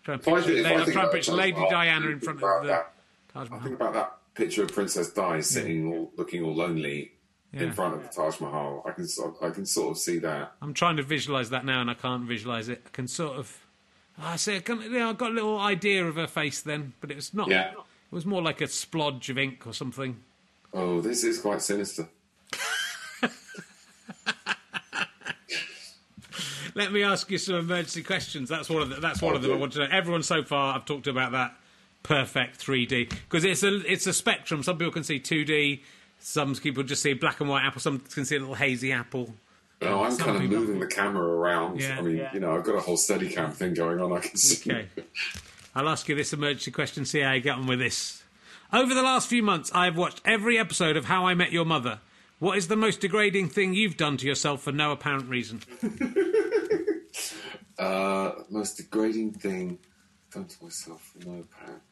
Try 0.05 0.15
and 0.15 0.23
If 0.23 0.29
I 0.29 0.35
picture, 0.37 0.51
do- 0.53 0.57
if 0.59 0.67
I 0.67 0.75
I'm 0.75 0.93
trying 0.93 1.07
to 1.07 1.13
picture 1.13 1.33
Lady 1.33 1.67
Diana 1.71 2.09
in 2.09 2.21
front 2.21 2.43
of 2.43 2.63
the 2.63 2.69
that. 2.69 2.93
Taj 3.33 3.47
I 3.47 3.51
Mahal. 3.51 3.61
think 3.65 3.75
about 3.81 3.95
that 3.95 4.17
picture 4.35 4.63
of 4.63 4.73
Princess 4.73 5.11
Di 5.11 5.41
sitting, 5.41 5.93
all, 5.93 6.13
looking 6.17 6.45
all 6.45 6.55
lonely 6.55 7.13
Yeah. 7.53 7.63
in 7.63 7.73
front 7.73 7.95
of 7.95 8.03
the 8.03 8.09
Taj 8.09 8.41
Mahal. 8.41 8.83
I 8.87 8.91
can, 8.93 9.07
sort- 9.09 9.37
I 9.43 9.51
can 9.51 9.65
sort 9.67 9.93
of 9.93 9.99
see 9.99 10.19
that. 10.19 10.53
I'm 10.61 10.75
trying 10.75 10.97
to 10.99 11.03
visualize 11.03 11.51
that 11.51 11.65
now, 11.65 11.81
and 11.81 11.91
I 11.91 11.95
can't 11.95 12.25
visualize 12.29 12.69
it. 12.69 12.83
I 12.87 12.91
can 12.91 13.09
sort 13.09 13.39
of. 13.39 13.59
I 14.19 14.37
see. 14.37 14.57
I 14.57 14.61
can, 14.61 14.81
yeah, 14.93 15.09
I've 15.09 15.19
got 15.19 15.31
a 15.33 15.35
little 15.35 15.59
idea 15.59 16.07
of 16.07 16.15
her 16.17 16.27
face 16.29 16.61
then, 16.61 16.93
but 17.01 17.11
it 17.11 17.17
was 17.17 17.33
not. 17.35 17.49
Yeah. 17.49 17.71
It 17.73 17.77
was 18.15 18.27
more 18.27 18.43
like 18.43 18.61
a 18.61 18.65
splodge 18.65 19.29
of 19.31 19.39
ink 19.39 19.67
or 19.67 19.73
something. 19.73 20.21
Oh, 20.73 21.01
this 21.01 21.25
is 21.25 21.41
quite 21.41 21.63
sinister. 21.63 22.07
Let 26.75 26.93
me 26.93 27.03
ask 27.03 27.31
you 27.31 27.39
some 27.39 27.55
emergency 27.57 28.03
questions. 28.03 28.49
That's 28.49 28.69
one 28.69 28.83
of 28.83 28.89
the, 28.91 28.97
that's 28.97 29.23
one 29.23 29.37
of 29.37 29.43
them 29.43 29.53
I 29.53 29.57
want 29.57 29.73
to 29.75 29.81
know. 29.81 29.89
Everyone 29.91 30.23
so 30.23 30.43
far, 30.43 30.75
I've 30.75 30.85
talked 30.85 31.07
about 31.07 31.33
that 31.33 31.55
perfect 32.03 32.59
3D 32.61 33.09
because 33.11 33.45
it's 33.45 33.63
a 33.63 33.77
it's 33.91 34.07
a 34.07 34.13
spectrum. 34.13 34.63
Some 34.63 34.79
people 34.79 34.93
can 34.93 35.05
see 35.05 35.21
2D. 35.21 35.81
Some 36.19 36.55
people 36.55 36.83
just 36.83 37.03
see 37.03 37.11
a 37.11 37.15
black 37.15 37.41
and 37.41 37.49
white 37.49 37.65
apple. 37.65 37.81
Some 37.81 37.99
can 38.01 38.25
see 38.25 38.37
a 38.37 38.41
little 38.41 38.55
hazy 38.55 38.93
apple. 38.93 39.35
Oh, 39.83 40.03
I'm 40.05 40.13
Some 40.13 40.25
kind 40.27 40.37
of 40.37 40.43
people- 40.43 40.59
moving 40.59 40.81
the 40.81 40.87
camera 40.87 41.23
around. 41.27 41.81
Yeah. 41.81 41.99
I 41.99 42.03
mean, 42.03 42.27
you 42.33 42.41
know, 42.41 42.57
I've 42.57 42.65
got 42.65 42.75
a 42.77 42.81
whole 42.81 42.97
Steadicam 42.97 43.53
thing 43.53 43.75
going 43.75 44.01
on. 44.01 44.13
I 44.13 44.21
can 44.21 44.37
see. 44.37 44.71
Okay. 44.71 44.89
I'll 45.75 45.89
ask 45.89 46.09
you 46.09 46.15
this 46.15 46.33
emergency 46.33 46.71
question. 46.71 47.05
See 47.05 47.21
how 47.21 47.33
you 47.33 47.41
get 47.41 47.57
on 47.57 47.67
with 47.67 47.81
this. 47.81 48.23
Over 48.73 48.95
the 48.95 49.03
last 49.03 49.29
few 49.29 49.43
months, 49.43 49.71
I 49.75 49.85
have 49.85 49.97
watched 49.97 50.23
every 50.25 50.59
episode 50.59 50.97
of 50.97 51.05
How 51.07 51.27
I 51.27 51.35
Met 51.35 51.53
Your 51.53 51.65
Mother. 51.65 52.01
What 52.39 52.57
is 52.59 52.69
the 52.69 52.77
most 52.77 53.01
degrading 53.01 53.49
thing 53.51 53.75
you've 53.75 53.97
done 53.97 54.17
to 54.19 54.27
yourself 54.27 54.63
for 54.63 54.73
no 54.73 54.93
apparent 54.93 55.29
reason? 55.29 55.61
Uh, 57.79 58.33
most 58.51 58.77
degrading 58.77 59.33
thing 59.33 59.79
done 60.33 60.45
to 60.47 60.65
myself. 60.65 61.13
No 61.25 61.41
apparent. 61.41 61.83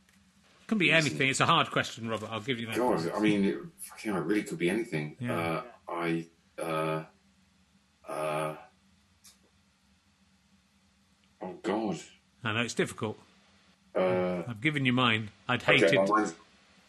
Can 0.66 0.78
be 0.78 0.92
anything. 0.92 1.28
It's 1.28 1.40
a 1.40 1.46
hard 1.46 1.70
question, 1.70 2.08
Robert. 2.08 2.28
I'll 2.30 2.40
give 2.40 2.58
you 2.58 2.66
that. 2.66 2.76
God, 2.76 3.10
I 3.14 3.20
mean, 3.20 3.44
it, 3.44 3.58
fucking 3.78 4.14
it 4.14 4.20
really 4.20 4.42
could 4.42 4.58
be 4.58 4.70
anything. 4.70 5.16
Yeah. 5.18 5.38
Uh, 5.38 5.62
I, 5.88 6.26
uh, 6.58 7.02
uh, 8.08 8.54
oh 11.42 11.58
God. 11.62 11.98
I 12.44 12.52
know 12.52 12.60
it's 12.60 12.74
difficult. 12.74 13.18
Uh, 13.94 14.42
I've 14.48 14.60
given 14.60 14.86
you 14.86 14.92
mine. 14.92 15.30
I'd 15.48 15.62
hate 15.62 15.82
okay, 15.84 15.96
my 15.96 16.04
it. 16.04 16.08
mind's, 16.08 16.34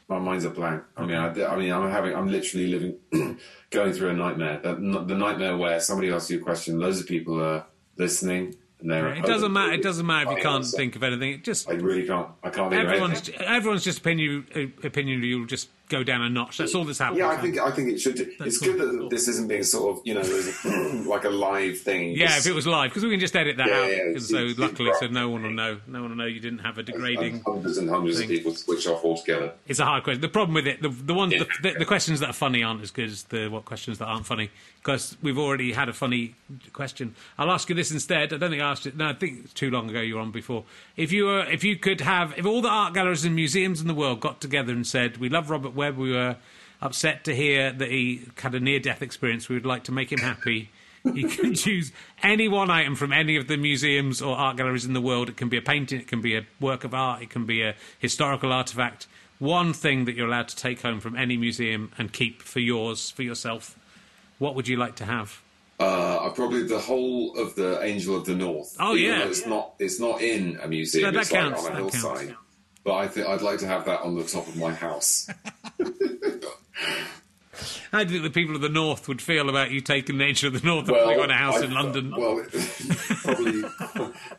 my 0.07 0.19
mind's 0.19 0.45
a 0.45 0.49
blank. 0.49 0.83
I 0.95 1.05
mean, 1.05 1.17
I, 1.17 1.27
I 1.45 1.57
mean, 1.57 1.71
I'm 1.71 1.89
having, 1.91 2.15
I'm 2.15 2.29
literally 2.29 2.67
living, 2.67 3.39
going 3.69 3.93
through 3.93 4.09
a 4.09 4.13
nightmare. 4.13 4.59
The, 4.63 4.75
the 4.75 5.15
nightmare 5.15 5.57
where 5.57 5.79
somebody 5.79 6.11
asks 6.11 6.29
you 6.31 6.39
a 6.39 6.43
question, 6.43 6.79
loads 6.79 7.01
of 7.01 7.07
people 7.07 7.43
are 7.43 7.65
listening, 7.97 8.55
It 8.83 9.25
doesn't 9.25 9.53
matter. 9.53 9.73
It 9.73 9.81
doesn't 9.81 10.05
matter 10.05 10.31
if 10.31 10.37
you 10.37 10.43
can't 10.43 10.57
answer. 10.57 10.77
think 10.77 10.95
of 10.95 11.03
anything. 11.03 11.31
It 11.31 11.43
just 11.43 11.69
I 11.69 11.73
really 11.73 12.05
can't. 12.05 12.27
I 12.43 12.49
can't 12.49 12.73
everyone's 12.73 13.29
anything. 13.29 13.47
everyone's 13.47 13.83
just 13.83 13.99
opinion 13.99 14.45
uh, 14.55 14.87
opinion. 14.87 15.23
You'll 15.23 15.45
just 15.45 15.69
go 15.89 16.03
down 16.03 16.21
a 16.21 16.29
notch. 16.29 16.57
That's 16.57 16.73
all 16.75 16.85
that's 16.85 16.99
happening. 16.99 17.19
Yeah, 17.19 17.29
I 17.29 17.37
think 17.37 17.57
I 17.59 17.71
think 17.71 17.89
it 17.89 17.99
should. 17.99 18.19
It's 18.19 18.57
cool. 18.57 18.73
good 18.73 18.79
that 19.01 19.09
this 19.09 19.27
isn't 19.27 19.47
being 19.47 19.63
sort 19.63 19.97
of 19.97 20.01
you 20.05 20.13
know 20.15 21.03
like 21.09 21.25
a 21.25 21.29
live 21.29 21.79
thing. 21.79 22.11
Yeah, 22.15 22.37
if 22.37 22.47
it 22.47 22.53
was 22.53 22.65
live, 22.65 22.89
because 22.91 23.03
we 23.03 23.09
can 23.11 23.19
just 23.19 23.35
edit 23.35 23.57
that 23.57 23.67
Yeah, 23.67 23.75
out. 23.75 23.87
yeah, 23.89 23.95
it's- 23.95 24.29
so 24.29 24.37
it's- 24.37 24.57
luckily, 24.57 24.89
it's 24.89 24.99
so 24.99 25.07
no 25.07 25.29
one 25.29 25.43
will 25.43 25.51
know. 25.51 25.79
No 25.87 26.01
one 26.01 26.09
will 26.11 26.17
know 26.17 26.25
you 26.25 26.39
didn't 26.39 26.59
have 26.59 26.77
a 26.77 26.79
and 26.81 26.87
degrading. 26.87 27.41
hundreds 27.45 27.77
and 27.77 27.89
hundreds 27.89 28.17
thing. 28.19 28.25
of 28.29 28.35
people 28.35 28.53
switch 28.55 28.87
off 28.87 29.03
altogether. 29.03 29.53
It's 29.67 29.79
a 29.79 29.85
hard 29.85 30.03
question. 30.03 30.21
The 30.21 30.29
problem 30.29 30.53
with 30.55 30.67
it, 30.67 30.81
the, 30.81 30.89
the 30.89 31.13
ones, 31.13 31.33
Yeah. 31.33 31.43
the, 31.61 31.71
the, 31.73 31.79
the 31.79 31.85
questions 31.85 32.19
that 32.21 32.29
are 32.29 32.33
funny 32.33 32.63
aren't 32.63 32.81
as 32.81 32.91
good 32.91 33.09
as 33.09 33.23
the 33.23 33.47
what 33.49 33.65
questions 33.65 33.97
that 33.99 34.05
aren't 34.05 34.25
funny. 34.25 34.49
Because 34.81 35.15
we've 35.21 35.37
already 35.37 35.71
had 35.73 35.87
a 35.89 35.93
funny 35.93 36.35
question. 36.73 37.15
I'll 37.37 37.51
ask 37.51 37.69
you 37.69 37.75
this 37.75 37.91
instead. 37.91 38.33
I 38.33 38.37
don't 38.37 38.49
think 38.49 38.61
I 38.61 38.69
asked 38.69 38.85
it. 38.85 38.97
No, 38.97 39.07
I 39.09 39.13
think 39.13 39.45
it's 39.45 39.53
too 39.53 39.71
long 39.71 39.89
ago. 39.89 40.01
You 40.01 40.15
were 40.15 40.21
on 40.21 40.31
before. 40.31 40.65
If 40.97 41.11
you 41.13 41.25
were, 41.25 41.45
if 41.45 41.63
you 41.63 41.77
could 41.77 42.01
have, 42.01 42.33
if 42.37 42.45
all 42.45 42.61
the 42.61 42.67
art 42.69 42.93
galleries 42.93 43.23
and 43.23 43.33
museums 43.35 43.79
in 43.79 43.87
the 43.87 43.93
world 43.93 44.19
got 44.19 44.41
together 44.41 44.73
and 44.73 44.85
said, 44.85 45.17
"We 45.17 45.29
love 45.29 45.49
Robert 45.49 45.72
Webb. 45.75 45.97
We 45.97 46.11
were 46.11 46.37
upset 46.81 47.23
to 47.25 47.35
hear 47.35 47.71
that 47.71 47.89
he 47.89 48.27
had 48.37 48.55
a 48.55 48.59
near-death 48.59 49.01
experience. 49.01 49.49
We 49.49 49.55
would 49.55 49.65
like 49.65 49.83
to 49.85 49.91
make 49.91 50.11
him 50.11 50.19
happy." 50.19 50.69
You 51.03 51.27
can 51.37 51.53
choose 51.53 51.91
any 52.21 52.47
one 52.47 52.69
item 52.69 52.95
from 52.95 53.11
any 53.11 53.35
of 53.35 53.47
the 53.47 53.57
museums 53.57 54.21
or 54.21 54.37
art 54.37 54.57
galleries 54.57 54.85
in 54.85 54.93
the 54.93 55.01
world. 55.01 55.29
It 55.29 55.37
can 55.37 55.49
be 55.49 55.57
a 55.57 55.61
painting, 55.61 55.99
it 55.99 56.07
can 56.07 56.21
be 56.21 56.37
a 56.37 56.45
work 56.59 56.83
of 56.83 56.93
art, 56.93 57.21
it 57.21 57.29
can 57.29 57.45
be 57.45 57.61
a 57.61 57.75
historical 57.99 58.53
artifact. 58.53 59.07
One 59.39 59.73
thing 59.73 60.05
that 60.05 60.15
you're 60.15 60.27
allowed 60.27 60.47
to 60.47 60.55
take 60.55 60.81
home 60.81 61.01
from 61.01 61.17
any 61.17 61.35
museum 61.35 61.91
and 61.97 62.13
keep 62.13 62.41
for 62.41 62.59
yours, 62.59 63.09
for 63.09 63.23
yourself. 63.23 63.77
What 64.39 64.55
would 64.55 64.67
you 64.67 64.77
like 64.77 64.95
to 64.97 65.05
have? 65.05 65.41
Uh, 65.79 66.29
probably 66.29 66.63
the 66.63 66.79
whole 66.79 67.37
of 67.37 67.55
the 67.55 67.83
Angel 67.83 68.15
of 68.15 68.25
the 68.25 68.35
North. 68.35 68.75
Oh, 68.79 68.93
yeah. 68.93 69.23
it's 69.23 69.45
not. 69.45 69.73
It's 69.79 69.99
not 69.99 70.21
in 70.21 70.59
a 70.61 70.67
museum. 70.67 71.05
No, 71.05 71.11
that 71.11 71.21
it's 71.21 71.29
counts, 71.29 71.63
like 71.63 71.71
on 71.71 71.77
a 71.77 71.79
hillside. 71.81 72.27
counts. 72.27 72.39
But 72.83 72.95
I 72.95 73.07
think 73.07 73.27
I'd 73.27 73.41
like 73.41 73.59
to 73.59 73.67
have 73.67 73.85
that 73.85 74.01
on 74.01 74.15
the 74.15 74.23
top 74.23 74.47
of 74.47 74.55
my 74.57 74.73
house. 74.73 75.29
How 77.91 78.03
do 78.03 78.11
you 78.13 78.21
think 78.21 78.33
the 78.33 78.39
people 78.41 78.55
of 78.55 78.61
the 78.61 78.69
North 78.69 79.07
would 79.07 79.21
feel 79.21 79.47
about 79.49 79.69
you 79.69 79.79
taking 79.79 80.17
Nature 80.17 80.47
of 80.47 80.53
the 80.59 80.65
North 80.67 80.87
and 80.89 80.97
putting 80.97 81.19
on 81.19 81.29
a 81.29 81.35
house 81.37 81.61
I- 81.61 81.65
in 81.65 81.73
London? 81.73 82.11
Well, 82.17 82.43
probably, 83.23 83.63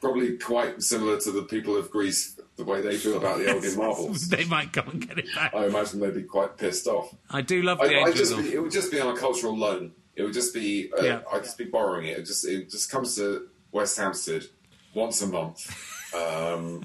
probably 0.00 0.36
quite 0.38 0.82
similar 0.82 1.20
to 1.20 1.30
the 1.30 1.42
people 1.42 1.76
of 1.76 1.88
Greece, 1.90 2.36
the 2.56 2.64
way 2.64 2.80
they 2.80 2.96
feel 2.96 3.16
about 3.16 3.38
the 3.38 3.48
Elgin 3.48 3.76
marbles. 3.78 4.28
they 4.28 4.44
might 4.46 4.72
come 4.72 4.88
and 4.88 5.06
get 5.06 5.18
it 5.18 5.26
back. 5.36 5.54
I 5.54 5.66
imagine 5.66 6.00
they'd 6.00 6.14
be 6.14 6.24
quite 6.24 6.56
pissed 6.56 6.88
off. 6.88 7.14
I 7.30 7.42
do 7.42 7.62
love 7.62 7.80
I, 7.80 7.86
the 7.88 8.00
I 8.00 8.12
just 8.12 8.36
be, 8.36 8.52
it 8.52 8.60
would 8.60 8.72
just 8.72 8.90
be 8.90 9.00
on 9.00 9.16
a 9.16 9.18
cultural 9.18 9.56
loan. 9.56 9.92
It 10.16 10.22
would 10.24 10.34
just 10.34 10.52
be. 10.52 10.90
Uh, 10.98 11.02
Yeah. 11.02 11.20
I'd 11.32 11.44
just 11.44 11.56
be 11.58 11.64
borrowing 11.64 12.06
it. 12.06 12.18
It 12.18 12.26
just 12.26 12.44
it 12.46 12.70
just 12.70 12.90
comes 12.90 13.14
to 13.16 13.46
West 13.70 13.96
Hampstead 13.96 14.44
once 14.94 15.22
a 15.22 15.26
month, 15.28 16.14
um, 16.14 16.84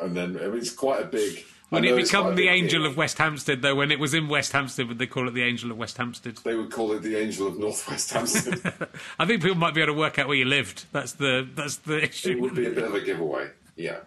and 0.00 0.16
then 0.16 0.36
I 0.36 0.46
mean, 0.48 0.58
it's 0.58 0.70
quite 0.72 1.00
a 1.02 1.06
big. 1.06 1.44
I 1.72 1.78
it 1.78 1.96
become 1.96 2.34
the 2.34 2.48
Angel 2.48 2.84
of 2.84 2.96
West 2.96 3.16
Hampstead, 3.18 3.62
though? 3.62 3.74
When 3.74 3.90
it 3.90 3.98
was 3.98 4.12
in 4.12 4.28
West 4.28 4.52
Hampstead, 4.52 4.88
would 4.88 4.98
they 4.98 5.06
call 5.06 5.26
it 5.26 5.32
the 5.32 5.42
Angel 5.42 5.70
of 5.70 5.78
West 5.78 5.96
Hampstead? 5.96 6.36
They 6.38 6.54
would 6.54 6.70
call 6.70 6.92
it 6.92 7.02
the 7.02 7.16
Angel 7.16 7.46
of 7.46 7.58
Northwest 7.58 8.12
Hampstead. 8.12 8.60
I 9.18 9.24
think 9.24 9.42
people 9.42 9.56
might 9.56 9.74
be 9.74 9.80
able 9.80 9.94
to 9.94 9.98
work 9.98 10.18
out 10.18 10.28
where 10.28 10.36
you 10.36 10.44
lived. 10.44 10.84
That's 10.92 11.12
the 11.12 11.48
that's 11.54 11.76
the 11.78 12.02
issue. 12.04 12.32
it 12.32 12.40
would 12.40 12.54
be 12.54 12.66
a 12.66 12.70
bit 12.70 12.84
of 12.84 12.94
a 12.94 13.00
giveaway. 13.00 13.48
Yeah. 13.76 14.00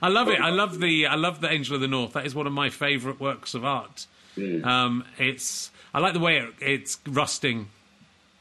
I 0.00 0.08
love 0.08 0.28
it. 0.28 0.40
I 0.40 0.50
love 0.50 0.80
the 0.80 1.06
I 1.06 1.16
love 1.16 1.40
the 1.40 1.50
Angel 1.50 1.74
of 1.74 1.80
the 1.82 1.88
North. 1.88 2.14
That 2.14 2.24
is 2.24 2.34
one 2.34 2.46
of 2.46 2.52
my 2.52 2.70
favourite 2.70 3.20
works 3.20 3.54
of 3.54 3.64
art. 3.64 4.06
Hmm. 4.34 4.64
Um, 4.64 5.04
it's 5.18 5.70
I 5.92 6.00
like 6.00 6.14
the 6.14 6.20
way 6.20 6.38
it, 6.38 6.54
it's 6.60 6.98
rusting. 7.06 7.68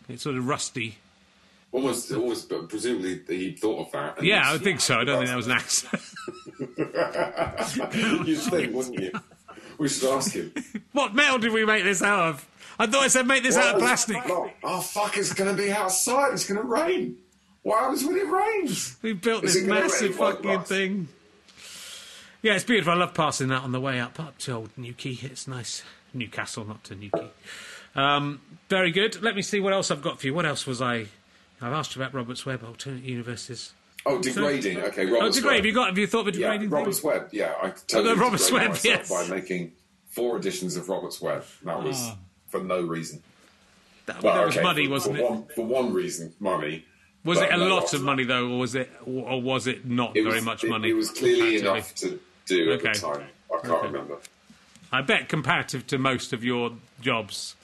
It's 0.08 0.24
sort 0.24 0.38
of 0.38 0.48
rusty. 0.48 0.98
Almost, 1.74 2.12
almost, 2.12 2.50
but 2.50 2.68
presumably 2.68 3.22
he 3.28 3.54
thought 3.54 3.88
of 3.88 3.92
that. 3.94 4.24
Yeah, 4.24 4.44
I 4.46 4.58
think 4.58 4.82
so. 4.82 5.00
I 5.00 5.06
don't 5.06 5.20
think 5.20 5.30
that 5.30 5.38
was 5.38 5.48
an 5.48 5.54
accident. 5.54 6.04
You'd 8.26 8.40
think, 8.40 8.74
wouldn't 8.74 9.00
you? 9.00 9.12
We 9.78 9.90
should 9.90 10.10
ask 10.10 10.34
him. 10.34 10.54
what 10.92 11.14
metal 11.14 11.40
did 11.40 11.52
we 11.52 11.66
make 11.66 11.84
this 11.84 12.02
out 12.02 12.30
of? 12.30 12.48
I 12.78 12.88
thought 12.88 13.04
I 13.04 13.08
said 13.08 13.28
make 13.28 13.44
this 13.44 13.58
out 13.58 13.76
of 13.76 13.82
plastic. 13.82 14.18
Oh, 14.28 14.50
oh, 14.64 14.82
fuck, 14.82 15.18
it's 15.18 15.34
going 15.34 15.56
to 15.56 15.62
be 15.62 15.72
outside. 15.72 16.34
It's 16.34 16.48
going 16.48 16.60
to 16.60 16.68
rain. 16.68 17.18
What 17.64 17.80
happens 17.80 18.04
when 18.04 18.18
it 18.18 18.28
rains? 18.28 18.98
We 19.02 19.14
built 19.14 19.44
Is 19.44 19.54
this 19.54 19.64
massive 19.64 20.16
fucking 20.16 20.64
thing. 20.64 21.08
Yeah, 22.42 22.56
it's 22.56 22.64
beautiful. 22.64 22.94
I 22.94 22.96
love 22.96 23.14
passing 23.14 23.50
that 23.50 23.62
on 23.62 23.72
the 23.72 23.80
way 23.80 24.00
up 24.00 24.20
up 24.20 24.38
to 24.40 24.54
old 24.54 24.70
Newquay. 24.78 25.20
It's 25.22 25.48
nice. 25.48 25.84
Newcastle, 26.14 26.66
not 26.66 26.84
to 26.86 26.96
Newquay. 26.96 27.30
Um, 27.96 28.42
very 28.68 28.92
good. 28.92 29.22
Let 29.22 29.36
me 29.36 29.42
see 29.42 29.60
what 29.60 29.74
else 29.74 29.92
I've 29.92 30.02
got 30.02 30.20
for 30.20 30.28
you. 30.28 30.34
What 30.34 30.46
else 30.46 30.66
was 30.66 30.82
I? 30.82 31.08
I've 31.62 31.74
asked 31.74 31.96
you 31.96 32.02
about 32.02 32.16
Robert's 32.16 32.46
Web, 32.46 32.64
alternate 32.64 33.04
universes. 33.04 33.74
Oh, 34.06 34.20
degrading. 34.22 34.80
Okay, 34.80 35.06
Robert's 35.06 35.38
oh, 35.38 35.42
degrade. 35.42 35.58
Have 35.58 35.66
you 35.66 35.74
got? 35.74 35.88
Have 35.90 35.98
you 35.98 36.08
thought 36.08 36.28
of 36.28 36.36
a 36.36 36.38
Yeah, 36.38 36.52
degrading 36.52 36.70
Robert's? 36.70 37.04
Web. 37.04 37.30
Yeah, 37.32 37.54
I 37.62 37.70
totally 37.88 38.12
Oh, 38.12 38.16
Robert's 38.16 38.52
Web, 38.52 38.76
yes. 38.84 39.10
by 39.10 39.28
making 39.28 39.74
four 40.10 40.38
editions 40.38 40.76
of 40.76 40.90
Robert's 40.90 41.22
Web. 41.22 41.44
That 41.64 41.84
was 41.84 41.98
Ah. 42.00 42.18
for 42.50 42.62
no 42.64 42.82
reason. 42.82 43.22
That, 44.08 44.24
Well, 44.24 44.34
that 44.36 44.46
was 44.48 44.56
okay, 44.58 44.64
money, 44.64 44.86
for, 44.86 44.92
wasn't 44.92 45.18
for 45.18 45.22
it? 45.22 45.30
One, 45.30 45.46
for 45.56 45.66
one 45.66 45.94
reason, 45.94 46.34
money. 46.40 46.86
Was 47.24 47.40
it 47.40 47.52
a 47.52 47.58
no 47.58 47.68
lot 47.76 47.94
of 47.94 48.02
money 48.02 48.24
though, 48.24 48.50
or 48.50 48.58
was 48.60 48.74
it, 48.74 48.90
or 49.06 49.40
was 49.40 49.68
it 49.68 49.86
not 49.86 50.18
It 50.18 50.24
very 50.24 50.36
was- 50.38 50.46
much 50.46 50.64
it- 50.64 50.70
money? 50.72 50.90
It 50.90 50.94
was 50.94 51.12
clearly 51.12 51.58
enough 51.58 51.94
to 51.96 52.20
do 52.48 52.72
at 52.72 52.80
Okay. 52.80 52.94
the 52.94 53.00
time. 53.00 53.28
I 53.54 53.58
can't 53.60 53.74
Okay. 53.74 53.88
remember. 53.88 54.18
I 54.92 55.02
bet 55.02 55.30
comparative 55.30 55.86
to 55.88 56.00
most 56.00 56.34
of 56.34 56.44
your 56.44 56.72
jobs. 57.00 57.56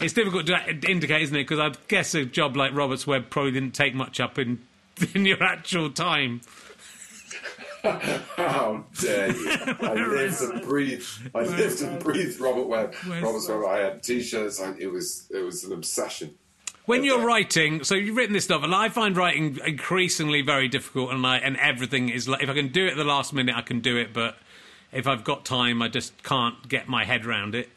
It's 0.00 0.14
difficult 0.14 0.46
to 0.46 0.70
indicate, 0.88 1.22
isn't 1.22 1.34
it? 1.34 1.40
Because 1.48 1.58
I 1.58 1.72
guess 1.88 2.14
a 2.14 2.24
job 2.24 2.56
like 2.56 2.72
Robert's 2.72 3.06
Web 3.08 3.28
probably 3.28 3.50
didn't 3.50 3.72
take 3.74 3.92
much 3.94 4.20
up 4.20 4.38
in 4.38 4.60
in 5.14 5.24
your 5.26 5.42
actual 5.42 5.90
time. 5.90 6.40
How 7.82 8.84
dare 9.00 9.32
you? 9.32 9.50
I 9.80 9.94
lived 9.94 10.42
and 10.42 10.62
breathed. 10.62 11.30
I 11.34 11.42
lived 11.42 11.80
and 11.80 11.98
breathed 11.98 12.40
Robert 12.40 12.68
Webb. 12.68 12.94
Robert's 13.06 13.48
Webb. 13.48 13.64
I 13.66 13.78
had 13.78 14.02
T-shirts. 14.02 14.60
I, 14.60 14.74
it 14.78 14.92
was 14.92 15.26
it 15.30 15.42
was 15.42 15.64
an 15.64 15.72
obsession. 15.72 16.34
When 16.84 17.04
you're 17.04 17.24
writing, 17.24 17.84
so 17.84 17.94
you've 17.94 18.16
written 18.16 18.32
this 18.32 18.48
novel. 18.48 18.74
I 18.74 18.88
find 18.88 19.16
writing 19.16 19.58
increasingly 19.64 20.42
very 20.42 20.66
difficult, 20.68 21.12
and 21.12 21.24
I, 21.24 21.38
and 21.38 21.56
everything 21.56 22.08
is 22.08 22.28
like 22.28 22.42
if 22.42 22.50
I 22.50 22.54
can 22.54 22.68
do 22.68 22.86
it 22.86 22.92
at 22.92 22.96
the 22.96 23.04
last 23.04 23.32
minute, 23.32 23.54
I 23.56 23.62
can 23.62 23.80
do 23.80 23.96
it. 23.96 24.12
But 24.12 24.36
if 24.92 25.06
I've 25.06 25.24
got 25.24 25.44
time, 25.44 25.80
I 25.80 25.88
just 25.88 26.22
can't 26.22 26.68
get 26.68 26.88
my 26.88 27.04
head 27.04 27.24
around 27.24 27.54
it. 27.54 27.68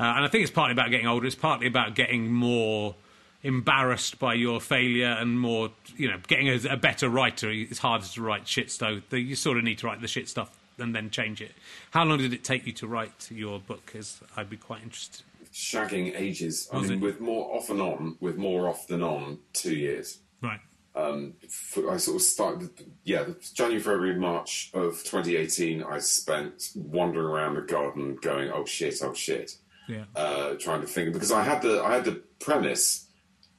Uh, 0.00 0.04
and 0.04 0.24
I 0.24 0.28
think 0.28 0.42
it's 0.42 0.50
partly 0.50 0.72
about 0.72 0.90
getting 0.90 1.06
older. 1.06 1.26
It's 1.26 1.36
partly 1.36 1.68
about 1.68 1.94
getting 1.94 2.32
more 2.32 2.96
embarrassed 3.44 4.18
by 4.18 4.34
your 4.34 4.60
failure 4.60 5.14
and 5.18 5.38
more, 5.38 5.70
you 5.96 6.10
know, 6.10 6.18
getting 6.26 6.48
a, 6.48 6.58
a 6.70 6.76
better 6.76 7.08
writer. 7.08 7.50
It's 7.50 7.78
harder 7.78 8.06
to 8.06 8.22
write 8.22 8.48
shit 8.48 8.70
stuff. 8.70 9.00
You 9.12 9.36
sort 9.36 9.58
of 9.58 9.64
need 9.64 9.78
to 9.78 9.86
write 9.86 10.00
the 10.00 10.08
shit 10.08 10.28
stuff 10.28 10.50
and 10.78 10.94
then 10.94 11.10
change 11.10 11.40
it. 11.40 11.52
How 11.92 12.04
long 12.04 12.18
did 12.18 12.32
it 12.32 12.42
take 12.42 12.66
you 12.66 12.72
to 12.72 12.86
write 12.88 13.28
your 13.30 13.60
book? 13.60 13.86
Because 13.86 14.20
I'd 14.36 14.50
be 14.50 14.56
quite 14.56 14.82
interested. 14.82 15.24
Shagging 15.52 16.18
ages. 16.18 16.68
I 16.72 16.80
mean, 16.80 16.92
it? 16.94 17.00
with 17.00 17.20
more 17.20 17.54
off 17.54 17.70
and 17.70 17.80
on, 17.80 18.16
with 18.18 18.36
more 18.36 18.68
off 18.68 18.88
than 18.88 19.02
on, 19.02 19.38
two 19.52 19.76
years. 19.76 20.18
Right. 20.42 20.58
F- 20.96 21.78
I 21.88 21.96
sort 21.96 22.16
of 22.16 22.22
started, 22.22 22.70
yeah, 23.04 23.24
January, 23.52 23.80
February, 23.80 24.18
March 24.18 24.70
of 24.74 25.02
2018. 25.04 25.82
I 25.82 25.98
spent 25.98 26.70
wandering 26.74 27.26
around 27.26 27.54
the 27.54 27.62
garden, 27.62 28.16
going, 28.16 28.50
"Oh 28.50 28.64
shit, 28.64 29.00
oh 29.02 29.12
shit," 29.12 29.56
Yeah. 29.88 30.04
uh, 30.14 30.54
trying 30.54 30.80
to 30.82 30.86
think 30.86 31.12
because 31.12 31.32
I 31.32 31.42
had 31.42 31.62
the 31.62 31.82
I 31.82 31.94
had 31.94 32.04
the 32.04 32.22
premise 32.38 33.03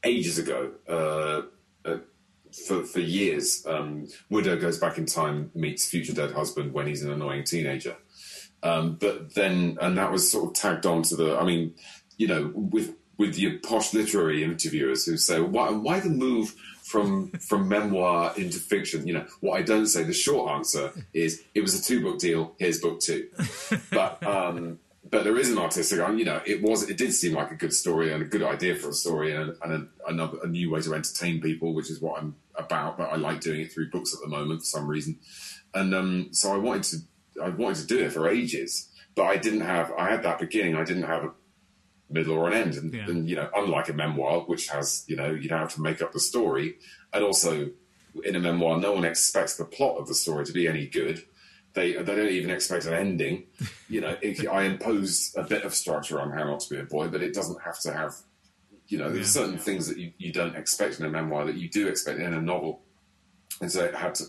ages 0.06 0.38
ago. 0.38 0.72
Uh, 0.88 1.42
uh, 1.84 1.98
for 2.68 2.84
for 2.84 3.02
years, 3.02 3.66
um, 3.68 4.08
widow 4.30 4.58
goes 4.58 4.78
back 4.78 4.98
in 4.98 5.06
time, 5.06 5.52
meets 5.54 5.90
future 5.90 6.14
dead 6.14 6.32
husband 6.32 6.74
when 6.74 6.88
he's 6.88 7.04
an 7.04 7.12
annoying 7.12 7.44
teenager. 7.44 7.98
Um, 8.64 8.96
but 8.96 9.36
then, 9.36 9.78
and 9.82 9.98
that 9.98 10.12
was 10.12 10.32
sort 10.32 10.50
of 10.50 10.54
tagged 10.54 10.86
on 10.86 11.04
to 11.04 11.16
the. 11.16 11.38
I 11.38 11.44
mean, 11.44 11.76
you 12.18 12.28
know, 12.28 12.52
with 12.56 12.96
with 13.18 13.38
your 13.38 13.60
posh 13.60 13.94
literary 13.94 14.44
interviewers 14.44 15.06
who 15.06 15.18
say, 15.18 15.42
"Why 15.42 15.72
why 15.72 16.00
the 16.00 16.10
move?" 16.10 16.56
From 16.86 17.32
from 17.50 17.68
memoir 17.68 18.32
into 18.38 18.60
fiction, 18.60 19.08
you 19.08 19.16
know 19.16 19.26
what 19.40 19.58
I 19.58 19.64
don't 19.64 19.88
say. 19.88 20.04
The 20.04 20.14
short 20.14 20.52
answer 20.52 20.94
is 21.16 21.42
it 21.56 21.62
was 21.62 21.74
a 21.74 21.84
two 21.84 22.00
book 22.04 22.20
deal. 22.20 22.54
Here's 22.60 22.80
book 22.80 23.00
two, 23.00 23.28
but 23.90 24.24
um, 24.24 24.78
but 25.10 25.24
there 25.24 25.38
is 25.38 25.52
an 25.52 25.58
artistic. 25.58 26.00
You 26.00 26.26
know, 26.26 26.42
it 26.46 26.62
was 26.62 26.90
it 26.90 26.98
did 26.98 27.14
seem 27.14 27.34
like 27.34 27.52
a 27.52 27.56
good 27.56 27.74
story 27.74 28.12
and 28.12 28.22
a 28.22 28.26
good 28.26 28.44
idea 28.44 28.76
for 28.76 28.90
a 28.90 28.94
story 28.94 29.36
and, 29.36 29.56
and 29.64 29.74
a, 29.74 30.10
another 30.10 30.38
a 30.44 30.48
new 30.48 30.72
way 30.72 30.82
to 30.82 30.94
entertain 30.94 31.42
people, 31.42 31.74
which 31.74 31.90
is 31.92 32.02
what 32.02 32.20
I'm 32.22 32.36
about. 32.56 32.98
But 32.98 33.12
I 33.12 33.16
like 33.16 33.42
doing 33.42 33.62
it 33.62 33.72
through 33.72 33.90
books 33.92 34.14
at 34.14 34.20
the 34.22 34.28
moment 34.28 34.62
for 34.62 34.66
some 34.66 34.88
reason, 34.88 35.20
and 35.74 35.94
um, 35.94 36.30
so 36.32 36.54
I 36.54 36.58
wanted 36.58 36.84
to 36.84 37.44
I 37.44 37.50
wanted 37.50 37.78
to 37.82 37.88
do 37.88 38.00
it 38.04 38.14
for 38.14 38.28
ages, 38.30 38.90
but 39.16 39.24
I 39.24 39.38
didn't 39.38 39.62
have 39.62 39.92
I 39.98 40.10
had 40.10 40.24
that 40.24 40.40
beginning. 40.40 40.76
I 40.76 40.84
didn't 40.84 41.04
have 41.04 41.24
a 41.26 41.32
middle 42.10 42.38
or 42.38 42.48
an 42.48 42.54
end, 42.54 42.76
and, 42.76 42.94
Yeah. 42.94 43.06
and 43.08 43.30
you 43.30 43.36
know, 43.36 43.50
unlike 43.56 43.90
a 43.90 43.94
memoir, 43.94 44.42
which 44.42 44.68
has 44.70 45.04
you 45.08 45.16
know 45.16 45.32
you 45.32 45.48
don't 45.50 45.60
have 45.60 45.74
to 45.76 45.82
make 45.82 46.02
up 46.02 46.14
the 46.14 46.20
story, 46.20 46.78
and 47.14 47.24
also 47.24 47.70
in 48.24 48.36
a 48.36 48.40
memoir, 48.40 48.80
no 48.80 48.94
one 48.94 49.04
expects 49.06 49.58
the 49.58 49.66
plot 49.66 49.98
of 49.98 50.08
the 50.08 50.16
story 50.16 50.46
to 50.46 50.54
be 50.54 50.68
any 50.68 50.88
good 50.88 51.22
they 51.76 51.94
they 51.94 52.16
don't 52.16 52.30
even 52.30 52.50
expect 52.50 52.86
an 52.86 52.94
ending. 52.94 53.44
You 53.90 54.02
know, 54.02 54.18
it, 54.22 54.48
I 54.48 54.64
impose 54.64 55.34
a 55.38 55.44
bit 55.44 55.64
of 55.64 55.76
structure 55.76 56.20
on 56.20 56.32
How 56.32 56.46
Not 56.46 56.62
to 56.62 56.70
Be 56.74 56.80
a 56.80 56.84
Boy, 56.84 57.08
but 57.08 57.22
it 57.22 57.34
doesn't 57.34 57.62
have 57.62 57.80
to 57.82 57.94
have. 57.94 58.16
You 58.88 58.98
know, 59.00 59.10
there's 59.12 59.32
certain 59.32 59.58
things 59.58 59.88
that 59.88 59.98
you, 59.98 60.12
you 60.18 60.32
don't 60.32 60.56
expect 60.56 61.00
in 61.00 61.06
a 61.06 61.10
memoir 61.10 61.46
that 61.46 61.56
you 61.56 61.70
do 61.70 61.88
expect 61.88 62.20
in 62.20 62.34
a 62.34 62.42
novel, 62.42 62.82
and 63.62 63.72
so 63.72 63.84
it 63.84 63.96
had 63.96 64.16
to. 64.16 64.26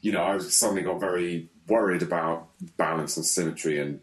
You 0.00 0.12
know, 0.12 0.22
I 0.22 0.38
suddenly 0.38 0.82
got 0.82 1.00
very 1.00 1.48
worried 1.66 2.02
about 2.02 2.48
balance 2.76 3.16
and 3.16 3.26
symmetry 3.26 3.80
and 3.80 4.00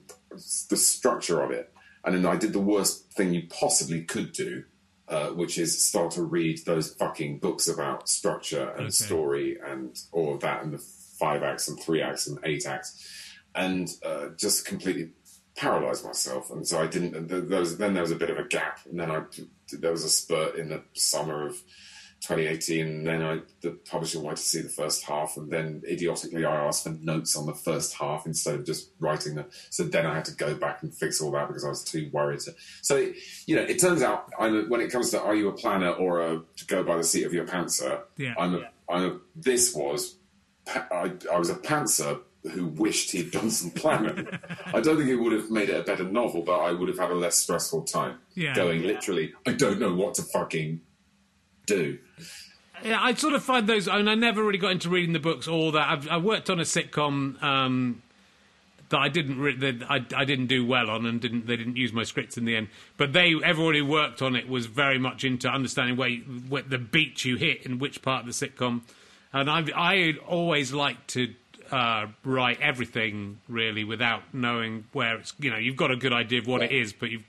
the 0.70 0.78
structure 0.78 1.42
of 1.42 1.52
it, 1.52 1.74
and 2.04 2.16
then 2.16 2.26
I 2.26 2.36
did 2.36 2.54
the 2.54 2.60
worst 2.60 3.12
thing 3.14 3.34
you 3.34 3.44
possibly 3.50 4.04
could 4.04 4.32
do. 4.34 4.64
Uh, 5.08 5.28
which 5.28 5.60
is 5.60 5.80
start 5.86 6.10
to 6.10 6.24
read 6.24 6.58
those 6.66 6.92
fucking 6.96 7.38
books 7.38 7.68
about 7.68 8.10
structure 8.10 8.70
and 8.72 8.86
Okay. 8.86 8.90
story 8.90 9.56
and 9.64 9.96
all 10.12 10.34
of 10.34 10.40
that 10.42 10.64
and 10.64 10.74
the 10.74 10.84
five 11.20 11.44
acts 11.44 11.68
and 11.68 11.80
three 11.80 12.02
acts 12.02 12.28
and 12.28 12.40
eight 12.44 12.66
acts, 12.66 13.34
and 13.54 13.90
uh, 14.06 14.30
just 14.38 14.66
completely 14.66 15.12
paralyzed 15.56 16.06
myself. 16.06 16.52
And 16.52 16.68
so 16.68 16.82
I 16.82 16.88
didn't. 16.88 17.28
There 17.28 17.60
was, 17.60 17.78
then 17.78 17.94
there 17.94 18.04
was 18.04 18.12
a 18.12 18.18
bit 18.18 18.30
of 18.30 18.38
a 18.38 18.44
gap, 18.44 18.80
and 18.90 19.00
then 19.00 19.12
I 19.12 19.24
there 19.72 19.92
was 19.92 20.04
a 20.04 20.10
spurt 20.10 20.56
in 20.56 20.70
the 20.70 20.84
summer 20.94 21.48
of 21.48 21.62
2018. 22.22 22.88
And 22.88 23.08
then 23.08 23.22
I 23.22 23.40
the 23.62 23.72
publisher 23.72 24.20
wanted 24.20 24.38
to 24.38 24.44
see 24.44 24.62
the 24.62 24.70
first 24.70 25.04
half, 25.04 25.38
and 25.38 25.52
then 25.52 25.84
idiotically 25.88 26.46
I 26.46 26.66
asked 26.66 26.84
for 26.84 26.90
notes 26.90 27.36
on 27.36 27.46
the 27.46 27.54
first 27.54 27.94
half 27.96 28.26
instead 28.26 28.56
of 28.56 28.66
just 28.66 28.92
writing 29.00 29.36
them. 29.36 29.46
So 29.70 29.84
then 29.84 30.06
I 30.06 30.16
had 30.16 30.26
to 30.26 30.36
go 30.36 30.56
back 30.56 30.84
and 30.84 30.94
fix 30.94 31.22
all 31.22 31.32
that 31.32 31.48
because 31.48 31.64
I 31.64 31.70
was 31.70 31.84
too 31.84 32.10
worried. 32.12 32.40
To, 32.42 32.56
so 32.82 33.12
you 33.46 33.56
know, 33.56 33.64
it 33.64 33.80
turns 33.80 34.02
out 34.02 34.32
I'm 34.40 34.56
a, 34.56 34.62
when 34.64 34.82
it 34.82 34.92
comes 34.92 35.12
to 35.12 35.22
are 35.22 35.36
you 35.36 35.50
a 35.50 35.54
planner 35.54 35.92
or 35.92 36.22
a 36.22 36.42
to 36.58 36.66
go 36.68 36.84
by 36.84 36.98
the 36.98 37.04
seat 37.04 37.24
of 37.24 37.34
your 37.34 37.46
pantser, 37.46 38.02
Yeah. 38.18 38.34
I'm 38.38 38.56
a, 38.56 38.70
I'm 38.90 39.04
a. 39.04 39.20
This 39.36 39.76
was 39.76 40.15
I, 40.68 41.12
I 41.32 41.38
was 41.38 41.50
a 41.50 41.56
pantser 41.56 42.22
who 42.52 42.68
wished 42.68 43.12
he'd 43.12 43.32
done 43.32 43.50
some 43.50 43.72
planning. 43.72 44.28
I 44.68 44.80
don't 44.80 44.98
think 44.98 45.10
it 45.10 45.16
would 45.16 45.34
have 45.34 45.50
made 45.50 45.70
it 45.70 45.80
a 45.80 45.84
better 45.84 46.04
novel, 46.04 46.44
but 46.44 46.60
I 46.60 46.72
would 46.72 46.88
have 46.90 47.00
had 47.00 47.12
a 47.12 47.16
less 47.16 47.38
stressful 47.38 47.84
time. 47.84 48.20
Yeah. 48.36 48.54
Going 48.54 48.84
literally, 48.84 49.34
I 49.48 49.52
don't 49.54 49.80
know 49.80 49.94
what 49.94 50.16
to 50.16 50.22
fucking 50.22 50.82
do. 51.66 51.98
Yeah, 52.84 53.02
I 53.02 53.14
sort 53.14 53.34
of 53.34 53.44
find 53.44 53.68
those. 53.68 53.88
I 53.88 53.98
mean, 53.98 54.08
I 54.08 54.16
never 54.16 54.44
really 54.44 54.58
got 54.58 54.72
into 54.72 54.90
reading 54.90 55.14
the 55.14 55.20
books. 55.20 55.48
All 55.48 55.72
that 55.72 55.90
I've, 55.90 56.08
I 56.08 56.18
worked 56.18 56.50
on 56.50 56.60
a 56.60 56.64
sitcom 56.64 57.42
um, 57.42 58.04
that 58.90 59.00
I 59.00 59.10
didn't 59.10 59.40
re- 59.40 59.56
that 59.56 59.90
I, 59.90 60.06
I 60.16 60.26
didn't 60.26 60.48
do 60.48 60.66
well 60.66 60.90
on, 60.90 61.06
and 61.06 61.20
didn't 61.20 61.48
they 61.48 61.56
didn't 61.56 61.78
use 61.78 61.94
my 61.94 62.04
scripts 62.04 62.38
in 62.38 62.46
the 62.46 62.56
end. 62.56 62.68
But 62.98 63.14
they 63.14 63.34
everybody 63.44 63.80
who 63.80 63.86
worked 63.86 64.22
on 64.22 64.36
it 64.36 64.48
was 64.50 64.66
very 64.66 65.00
much 65.00 65.24
into 65.24 65.48
understanding 65.48 65.96
where, 65.96 66.10
you, 66.10 66.22
where 66.22 66.64
the 66.64 66.78
beat 66.78 67.26
you 67.26 67.38
hit 67.38 67.66
in 67.66 67.80
which 67.80 68.02
part 68.02 68.28
of 68.28 68.28
the 68.28 68.48
sitcom. 68.48 68.82
And 69.36 69.50
I 69.50 69.66
I 69.76 70.14
always 70.26 70.72
like 70.72 71.06
to 71.08 71.34
uh, 71.70 72.08
write 72.24 72.62
everything 72.62 73.40
really 73.50 73.84
without 73.84 74.22
knowing 74.34 74.86
where 74.94 75.18
it's. 75.18 75.34
You 75.40 75.52
know, 75.52 75.58
you've 75.58 75.76
got 75.76 75.92
a 75.92 75.98
good 75.98 76.14
idea 76.14 76.40
of 76.40 76.48
what 76.48 76.62
it 76.64 76.72
is, 76.72 76.94
but 76.94 77.12
you 77.12 77.20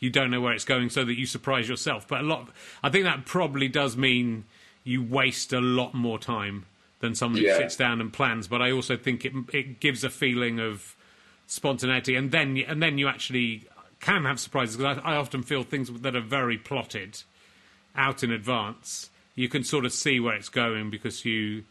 you 0.00 0.10
don't 0.10 0.30
know 0.32 0.40
where 0.40 0.52
it's 0.52 0.64
going, 0.64 0.90
so 0.90 1.04
that 1.04 1.14
you 1.16 1.24
surprise 1.24 1.68
yourself. 1.68 2.08
But 2.08 2.20
a 2.22 2.24
lot, 2.24 2.48
I 2.82 2.90
think 2.90 3.04
that 3.04 3.24
probably 3.26 3.68
does 3.68 3.96
mean 3.96 4.44
you 4.82 5.04
waste 5.04 5.52
a 5.52 5.60
lot 5.60 5.94
more 5.94 6.18
time 6.18 6.66
than 6.98 7.14
somebody 7.14 7.44
Yeah. 7.44 7.52
who 7.54 7.58
sits 7.62 7.76
down 7.76 8.00
and 8.00 8.12
plans. 8.12 8.48
But 8.48 8.60
I 8.60 8.72
also 8.72 8.96
think 8.96 9.24
it 9.24 9.32
it 9.52 9.78
gives 9.78 10.02
a 10.02 10.10
feeling 10.10 10.58
of 10.58 10.96
spontaneity, 11.46 12.16
and 12.16 12.32
then 12.32 12.56
and 12.66 12.82
then 12.82 12.98
you 12.98 13.06
actually 13.06 13.68
can 14.00 14.24
have 14.24 14.40
surprises. 14.40 14.76
Because 14.76 14.98
I, 14.98 15.12
I 15.12 15.16
often 15.16 15.44
feel 15.44 15.62
things 15.62 15.88
that 15.92 16.16
are 16.16 16.20
very 16.20 16.58
plotted 16.58 17.22
out 17.94 18.24
in 18.24 18.32
advance. 18.32 19.10
You 19.34 19.48
can 19.48 19.64
sort 19.64 19.84
of 19.84 19.92
see 19.92 20.20
where 20.20 20.34
it's 20.34 20.48
going 20.48 20.90
because 20.90 21.24
you 21.24 21.64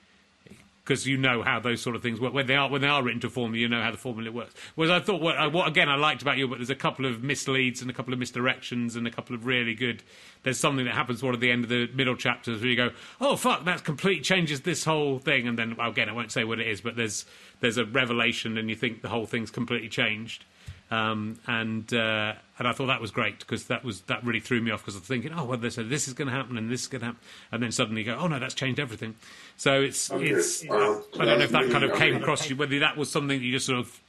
because 0.83 1.07
you 1.07 1.15
know 1.15 1.43
how 1.43 1.59
those 1.59 1.81
sort 1.81 1.95
of 1.95 2.01
things 2.01 2.19
work 2.19 2.33
when 2.33 2.47
they 2.47 2.55
are 2.55 2.69
when 2.69 2.81
they 2.81 2.87
are 2.87 3.03
written 3.03 3.21
to 3.21 3.29
formula. 3.29 3.59
You 3.59 3.69
know 3.69 3.81
how 3.81 3.91
the 3.91 3.97
formula 3.97 4.31
works. 4.31 4.53
Whereas 4.75 4.91
I 4.91 4.99
thought 5.03 5.21
what, 5.21 5.37
uh, 5.37 5.49
what 5.49 5.67
again 5.67 5.89
I 5.89 5.95
liked 5.95 6.21
about 6.21 6.37
you, 6.37 6.47
but 6.47 6.57
there's 6.57 6.69
a 6.69 6.75
couple 6.75 7.05
of 7.05 7.23
misleads 7.23 7.81
and 7.81 7.89
a 7.89 7.93
couple 7.93 8.13
of 8.13 8.19
misdirections 8.19 8.95
and 8.95 9.07
a 9.07 9.11
couple 9.11 9.35
of 9.35 9.45
really 9.45 9.75
good. 9.75 10.03
There's 10.43 10.59
something 10.59 10.85
that 10.85 10.95
happens 10.95 11.21
one 11.21 11.31
toward 11.33 11.41
the 11.41 11.51
end 11.51 11.63
of 11.63 11.69
the 11.69 11.87
middle 11.93 12.15
chapters 12.15 12.61
where 12.61 12.69
you 12.69 12.75
go, 12.75 12.89
oh 13.19 13.35
fuck, 13.35 13.63
that 13.65 13.83
completely 13.83 14.23
changes 14.23 14.61
this 14.61 14.83
whole 14.83 15.19
thing, 15.19 15.47
and 15.47 15.57
then 15.57 15.75
well, 15.77 15.89
again 15.89 16.09
I 16.09 16.13
won't 16.13 16.31
say 16.31 16.43
what 16.43 16.59
it 16.59 16.67
is, 16.67 16.81
but 16.81 16.95
there's 16.95 17.25
there's 17.59 17.77
a 17.77 17.85
revelation 17.85 18.57
and 18.57 18.69
you 18.69 18.75
think 18.75 19.01
the 19.01 19.09
whole 19.09 19.25
thing's 19.25 19.51
completely 19.51 19.89
changed. 19.89 20.45
Um, 20.91 21.39
and 21.47 21.91
uh, 21.93 22.33
and 22.59 22.67
I 22.67 22.73
thought 22.73 22.87
that 22.87 22.99
was 22.99 23.11
great 23.11 23.39
because 23.39 23.67
that 23.67 23.83
was 23.85 24.01
that 24.01 24.23
really 24.25 24.41
threw 24.41 24.59
me 24.61 24.71
off 24.71 24.81
because 24.81 24.95
I 24.95 24.99
was 24.99 25.07
thinking, 25.07 25.31
oh 25.33 25.45
well, 25.45 25.57
they 25.57 25.69
said 25.69 25.89
this 25.89 26.09
is 26.09 26.13
going 26.13 26.27
to 26.27 26.33
happen 26.33 26.57
and 26.57 26.69
this 26.69 26.81
is 26.81 26.87
going 26.87 26.99
to 26.99 27.05
happen, 27.07 27.21
and 27.51 27.63
then 27.63 27.71
suddenly 27.71 28.01
you 28.01 28.05
go, 28.07 28.17
oh 28.19 28.27
no, 28.27 28.39
that's 28.39 28.53
changed 28.53 28.77
everything. 28.79 29.15
So 29.55 29.81
it's 29.81 30.11
Okay. 30.11 30.27
it's 30.31 30.65
Uh, 30.69 31.01
I 31.17 31.25
don't 31.25 31.39
know 31.39 31.45
if 31.45 31.51
that 31.51 31.71
kind 31.71 31.85
of 31.85 31.93
came 31.97 32.15
across 32.17 32.49
you, 32.49 32.57
whether 32.57 32.77
that 32.79 32.97
was 32.97 33.09
something 33.09 33.39
that 33.39 33.43
you 33.45 33.53
just 33.53 33.67
sort 33.67 33.79
of 33.79 33.99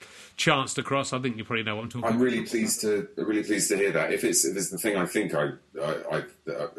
chanced 0.42 0.76
across. 0.76 1.12
I 1.12 1.20
think 1.20 1.36
you 1.36 1.44
probably 1.44 1.62
know 1.62 1.76
what 1.76 1.82
I'm 1.84 1.88
talking. 1.88 2.00
About. 2.00 2.10
I'm 2.10 2.16
about. 2.16 2.24
really 2.24 2.44
pleased 2.44 2.80
to 2.80 3.08
really 3.16 3.44
pleased 3.44 3.68
to 3.68 3.76
hear 3.76 3.92
that. 3.92 4.12
If 4.12 4.24
it's 4.24 4.44
if 4.44 4.56
it's 4.56 4.70
the 4.70 4.78
thing 4.78 4.96
I 4.96 5.06
think 5.06 5.34
I, 5.34 5.50
I, 5.80 5.92
I, 6.10 6.16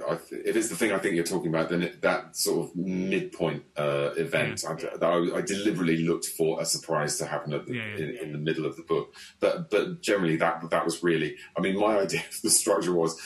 I 0.10 0.18
if 0.32 0.56
it's 0.58 0.68
the 0.68 0.76
thing 0.76 0.92
I 0.92 1.00
think 1.00 1.16
you're 1.16 1.24
talking 1.24 1.48
about, 1.48 1.70
then 1.70 1.84
it, 1.84 2.02
that 2.02 2.36
sort 2.36 2.66
of 2.66 2.76
midpoint 2.76 3.64
uh, 3.78 4.12
event, 4.18 4.66
I, 4.68 4.74
I, 5.06 5.38
I 5.38 5.42
deliberately 5.42 6.04
looked 6.04 6.26
for 6.26 6.62
a 6.62 6.66
surprise 6.66 7.18
to 7.20 7.26
happen 7.26 7.54
at 7.54 7.66
the, 7.66 7.76
Yeah, 7.76 7.88
yeah. 7.96 8.04
in, 8.04 8.18
in 8.18 8.32
the 8.34 8.38
middle 8.38 8.66
of 8.66 8.76
the 8.76 8.84
book. 8.84 9.14
But 9.40 9.70
but 9.72 10.02
generally 10.02 10.36
that 10.38 10.70
that 10.70 10.84
was 10.84 11.02
really. 11.02 11.38
I 11.58 11.62
mean, 11.62 11.80
my 11.80 12.00
idea 12.02 12.22
of 12.30 12.42
the 12.42 12.50
structure 12.50 12.94
was 12.94 13.18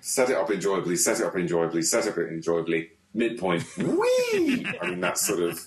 set 0.00 0.30
it 0.30 0.36
up 0.36 0.50
enjoyably, 0.50 0.96
set 0.96 1.20
it 1.20 1.26
up 1.26 1.36
enjoyably, 1.36 1.82
set 1.82 2.06
it 2.06 2.12
up 2.12 2.18
enjoyably. 2.18 2.92
Midpoint, 3.14 3.64
whee! 3.78 4.66
I 4.80 4.90
mean, 4.90 5.00
that's 5.00 5.26
sort 5.26 5.40
of 5.40 5.64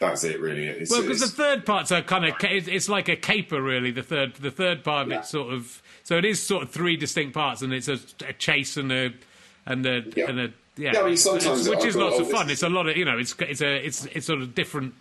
that's 0.00 0.24
it, 0.24 0.40
really. 0.40 0.66
It's, 0.66 0.90
Well, 0.90 1.02
because 1.02 1.20
the 1.20 1.28
third 1.28 1.64
part's 1.64 1.90
a 1.90 2.02
kind 2.02 2.24
of 2.24 2.34
it's 2.42 2.66
it's 2.66 2.88
like 2.88 3.08
a 3.08 3.16
caper, 3.16 3.62
really. 3.62 3.90
The 3.92 4.02
third 4.02 4.34
the 4.34 4.50
third 4.50 4.82
part 4.82 5.06
of 5.06 5.12
Yeah. 5.12 5.20
it 5.20 5.26
sort 5.26 5.52
of 5.52 5.82
so 6.02 6.16
it 6.16 6.24
is 6.24 6.42
sort 6.42 6.62
of 6.64 6.70
three 6.70 6.96
distinct 6.96 7.34
parts, 7.34 7.62
and 7.62 7.72
it's 7.72 7.86
a, 7.88 7.98
a 8.26 8.32
chase 8.32 8.76
and 8.76 8.90
a 8.90 9.12
and 9.66 9.86
a 9.86 10.02
Yeah. 10.16 10.28
and 10.30 10.40
a 10.40 10.52
yeah, 10.76 10.92
Yeah, 10.94 11.00
I 11.02 11.06
mean, 11.08 11.16
sometimes 11.16 11.68
which 11.68 11.84
is 11.84 11.94
lots 11.96 12.18
of 12.18 12.30
fun. 12.30 12.48
It's 12.50 12.62
a 12.62 12.68
lot 12.70 12.88
of 12.88 12.96
you 12.96 13.04
know, 13.04 13.18
it's 13.18 13.34
it's 13.40 13.60
a 13.60 13.76
it's 13.86 14.06
it's 14.06 14.26
sort 14.26 14.40
of 14.40 14.54
different, 14.54 14.94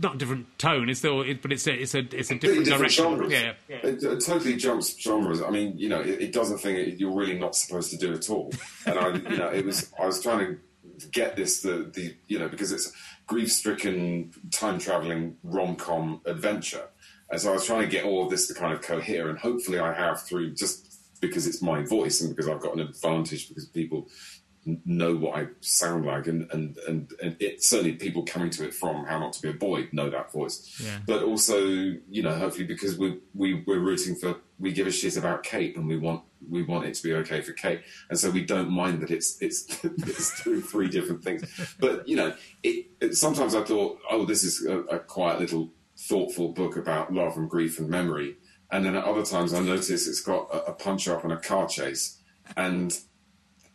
not 0.00 0.18
different 0.18 0.46
tone. 0.58 0.88
It's 0.88 0.98
still, 0.98 1.20
it, 1.22 1.40
but 1.42 1.52
it's 1.52 1.66
a 1.68 1.72
it's 1.74 1.94
a 1.94 1.98
it's 1.98 2.30
a 2.30 2.34
different, 2.34 2.40
completely 2.40 2.64
different 2.64 2.80
direction. 2.80 3.04
genres. 3.04 3.32
Yeah, 3.32 3.52
yeah. 3.68 3.76
It, 3.76 4.02
it 4.02 4.24
totally 4.24 4.56
jumps 4.56 4.98
genres. 5.00 5.40
I 5.42 5.50
mean, 5.50 5.78
you 5.78 5.88
know, 5.88 6.00
it, 6.00 6.20
it 6.20 6.32
does 6.32 6.50
a 6.50 6.58
thing 6.58 6.74
that 6.76 6.98
you're 6.98 7.12
really 7.14 7.38
not 7.38 7.54
supposed 7.54 7.90
to 7.90 7.96
do 7.96 8.12
at 8.12 8.28
all. 8.30 8.52
And 8.86 8.98
I, 8.98 9.08
you 9.14 9.36
know, 9.36 9.48
it 9.48 9.64
was 9.64 9.92
I 10.00 10.06
was 10.06 10.20
trying 10.20 10.38
to 10.98 11.06
get 11.12 11.36
this 11.36 11.62
the 11.62 11.90
the 11.94 12.14
you 12.28 12.38
know 12.38 12.48
because 12.48 12.72
it's 12.72 12.92
grief-stricken 13.32 14.30
time 14.50 14.78
traveling 14.78 15.36
rom-com 15.42 16.20
adventure, 16.26 16.88
and 17.30 17.40
so 17.40 17.50
I 17.50 17.54
was 17.54 17.64
trying 17.64 17.82
to 17.82 17.88
get 17.88 18.04
all 18.04 18.24
of 18.24 18.30
this 18.30 18.46
to 18.48 18.54
kind 18.54 18.72
of 18.74 18.82
cohere, 18.82 19.30
and 19.30 19.38
hopefully 19.38 19.78
I 19.78 19.92
have 19.94 20.22
through 20.22 20.54
just 20.54 21.20
because 21.20 21.46
it's 21.46 21.62
my 21.62 21.82
voice 21.82 22.20
and 22.20 22.28
because 22.28 22.48
I've 22.48 22.60
got 22.60 22.74
an 22.74 22.80
advantage 22.80 23.48
because 23.48 23.66
people 23.66 24.08
know 24.84 25.16
what 25.16 25.38
I 25.38 25.46
sound 25.60 26.04
like, 26.04 26.26
and 26.26 26.48
and 26.52 26.76
and, 26.86 27.10
and 27.22 27.36
it 27.40 27.64
certainly 27.64 27.94
people 27.94 28.22
coming 28.24 28.50
to 28.50 28.64
it 28.64 28.74
from 28.74 29.06
How 29.06 29.18
Not 29.18 29.32
to 29.34 29.42
Be 29.42 29.48
a 29.48 29.54
Boy 29.54 29.88
know 29.92 30.10
that 30.10 30.30
voice. 30.30 30.78
Yeah. 30.82 30.98
But 31.06 31.22
also, 31.22 31.58
you 31.58 32.22
know, 32.22 32.34
hopefully 32.34 32.66
because 32.66 32.98
we 32.98 33.18
we 33.34 33.64
we're 33.66 33.78
rooting 33.78 34.14
for 34.14 34.36
we 34.58 34.72
give 34.72 34.86
a 34.86 34.92
shit 34.92 35.16
about 35.16 35.42
Kate 35.42 35.76
and 35.76 35.88
we 35.88 35.96
want 35.96 36.22
we 36.48 36.62
want 36.62 36.86
it 36.86 36.94
to 36.94 37.02
be 37.02 37.14
okay 37.14 37.40
for 37.40 37.52
Kate, 37.52 37.82
and 38.10 38.18
so 38.18 38.30
we 38.30 38.44
don't 38.44 38.70
mind 38.70 39.00
that 39.02 39.10
it's 39.10 39.40
it's 39.40 39.84
it's 39.84 40.42
doing 40.42 40.62
three 40.62 40.88
different 40.88 41.22
things. 41.22 41.44
But 41.78 42.06
you 42.08 42.16
know, 42.16 42.34
it, 42.62 42.86
it 43.00 43.14
sometimes 43.14 43.54
I 43.54 43.62
thought, 43.62 43.98
oh, 44.10 44.24
this 44.24 44.44
is 44.44 44.66
a, 44.66 44.78
a 44.80 44.98
quiet 44.98 45.40
little 45.40 45.70
thoughtful 45.96 46.48
book 46.48 46.76
about 46.76 47.12
love 47.12 47.36
and 47.36 47.48
grief 47.48 47.78
and 47.78 47.88
memory. 47.88 48.36
And 48.70 48.84
then 48.84 48.96
at 48.96 49.04
other 49.04 49.24
times, 49.24 49.52
I 49.52 49.60
notice 49.60 50.08
it's 50.08 50.22
got 50.22 50.48
a, 50.52 50.70
a 50.70 50.72
punch 50.72 51.06
up 51.06 51.24
and 51.24 51.32
a 51.32 51.36
car 51.36 51.68
chase, 51.68 52.18
and 52.56 52.98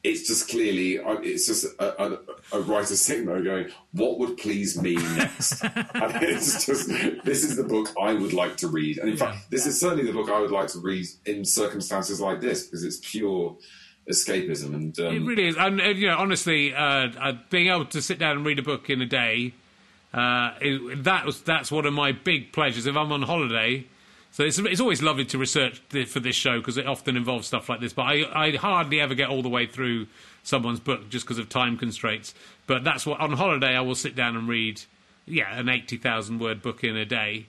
it's 0.04 0.28
just 0.28 0.50
clearly 0.50 1.00
it's 1.24 1.48
just 1.48 1.66
a, 1.80 2.04
a, 2.04 2.20
a 2.54 2.62
writer 2.62 2.95
there 2.95 3.41
going, 3.41 3.70
"What 3.91 4.20
would 4.20 4.38
please 4.38 4.82
me 4.82 4.95
next?" 4.95 5.64
and 5.64 6.24
it's 6.24 6.66
just 6.66 6.88
this 7.24 7.43
is 7.43 7.56
the 7.56 7.64
book 7.64 7.93
I 8.02 8.14
would 8.14 8.34
like 8.34 8.58
to 8.58 8.68
read, 8.68 9.00
and 9.00 9.10
in 9.10 9.18
fact, 9.18 9.50
this 9.50 9.66
is 9.66 9.80
certainly 9.80 10.06
the 10.06 10.14
book 10.14 10.30
I 10.30 10.39
would 10.39 10.52
like 10.52 10.68
to 10.70 10.80
read 10.80 11.08
in 11.26 11.43
circumstances 11.45 12.22
like 12.22 12.41
this 12.41 12.66
because 12.66 12.84
it's 12.84 12.98
pure 12.98 13.58
escapism 14.10 14.74
and 14.74 15.00
um, 15.00 15.16
It 15.16 15.20
really 15.20 15.48
is, 15.48 15.58
and 15.58 15.80
you 15.80 16.08
know, 16.08 16.18
honestly, 16.18 16.74
uh, 16.74 17.10
uh, 17.20 17.34
being 17.50 17.68
able 17.68 17.86
to 17.86 18.02
sit 18.02 18.20
down 18.20 18.38
and 18.38 18.45
read 18.45 18.60
a 18.60 18.64
book 18.64 18.89
in 18.89 19.02
a 19.02 19.06
day, 19.06 19.54
uh, 20.14 20.52
it, 20.62 21.04
that 21.04 21.26
was 21.26 21.41
that's 21.41 21.72
one 21.72 21.86
of 21.86 21.93
my 21.93 22.12
big 22.12 22.54
pleasures. 22.54 22.86
If 22.86 22.95
I'm 22.95 23.12
on 23.12 23.24
holiday, 23.24 23.86
so 24.38 24.44
it's 24.44 24.60
it's 24.60 24.80
always 24.80 25.02
lovely 25.02 25.26
to 25.26 25.40
research 25.40 25.82
th- 25.90 26.08
for 26.08 26.20
this 26.20 26.36
show 26.36 26.60
because 26.60 26.78
it 26.78 26.86
often 26.86 27.18
involves 27.18 27.48
stuff 27.48 27.70
like 27.70 27.80
this. 27.80 27.92
But 27.92 28.04
I 28.04 28.46
I 28.46 28.52
hardly 28.52 29.00
ever 29.02 29.16
get 29.16 29.30
all 29.30 29.42
the 29.42 29.50
way 29.50 29.66
through 29.66 30.06
someone's 30.44 30.80
book 30.80 31.10
just 31.10 31.26
because 31.26 31.40
of 31.40 31.50
time 31.50 31.76
constraints. 31.76 32.36
But 32.68 32.84
that's 32.84 33.04
what 33.04 33.20
on 33.20 33.32
holiday 33.32 33.76
I 33.76 33.82
will 33.82 33.96
sit 33.96 34.16
down 34.16 34.36
and 34.38 34.48
read, 34.48 34.80
yeah, 35.26 35.58
an 35.58 35.70
eighty 35.70 35.98
thousand 35.98 36.38
word 36.38 36.62
book 36.62 36.84
in 36.84 36.96
a 36.96 37.04
day, 37.04 37.48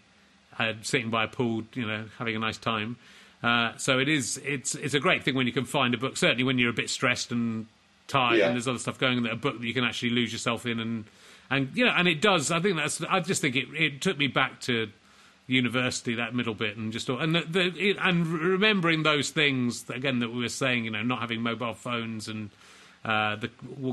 uh, 0.58 0.72
sitting 0.80 1.10
by 1.10 1.24
a 1.24 1.28
pool, 1.28 1.64
you 1.74 1.86
know, 1.86 2.06
having 2.16 2.34
a 2.34 2.38
nice 2.38 2.56
time. 2.56 2.96
Uh, 3.42 3.76
so 3.76 3.98
it 3.98 4.08
is. 4.08 4.40
It's 4.42 4.74
it's 4.74 4.94
a 4.94 5.00
great 5.00 5.24
thing 5.24 5.34
when 5.34 5.46
you 5.46 5.52
can 5.52 5.66
find 5.66 5.92
a 5.92 5.98
book. 5.98 6.16
Certainly 6.16 6.44
when 6.44 6.58
you're 6.58 6.70
a 6.70 6.72
bit 6.72 6.88
stressed 6.88 7.30
and 7.32 7.66
tired 8.06 8.38
Yeah. 8.38 8.46
and 8.46 8.54
there's 8.54 8.66
other 8.66 8.78
stuff 8.78 8.98
going 8.98 9.18
on. 9.18 9.24
That 9.24 9.32
a 9.34 9.36
book 9.36 9.60
that 9.60 9.66
you 9.66 9.74
can 9.74 9.84
actually 9.84 10.10
lose 10.10 10.32
yourself 10.32 10.64
in 10.64 10.80
and 10.80 11.04
and 11.50 11.68
you 11.74 11.84
know 11.84 11.92
and 11.94 12.08
it 12.08 12.22
does. 12.22 12.50
I 12.50 12.60
think 12.60 12.76
that's. 12.78 13.02
I 13.02 13.20
just 13.20 13.42
think 13.42 13.56
it 13.56 13.66
it 13.76 14.00
took 14.00 14.16
me 14.16 14.26
back 14.26 14.62
to 14.62 14.88
university 15.48 16.14
that 16.14 16.34
middle 16.34 16.54
bit 16.54 16.76
and 16.76 16.92
just 16.92 17.10
all, 17.10 17.18
and 17.18 17.34
the, 17.34 17.40
the 17.40 17.96
and 17.98 18.26
remembering 18.26 19.02
those 19.02 19.30
things 19.30 19.88
again 19.90 20.20
that 20.20 20.30
we 20.30 20.42
were 20.42 20.48
saying. 20.48 20.84
You 20.84 20.92
know, 20.92 21.02
not 21.02 21.20
having 21.20 21.42
mobile 21.42 21.74
phones 21.74 22.28
and. 22.28 22.50
Uh, 23.04 23.36
the 23.36 23.48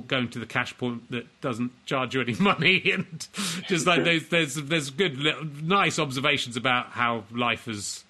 going 0.08 0.28
to 0.28 0.40
the 0.40 0.48
cash 0.48 0.76
point 0.80 1.10
that 1.12 1.28
doesn't 1.40 1.72
charge 1.86 2.16
you 2.16 2.22
any 2.22 2.34
money, 2.40 2.92
and 2.92 3.28
just 3.68 3.86
like 3.86 4.04
there's 4.04 4.28
there's 4.30 4.56
there's 4.56 4.90
good, 4.90 5.18
little, 5.20 5.46
nice 5.62 6.00
observations 6.00 6.58
about 6.58 6.88
how 6.88 7.24
life 7.32 7.66
has 7.66 8.04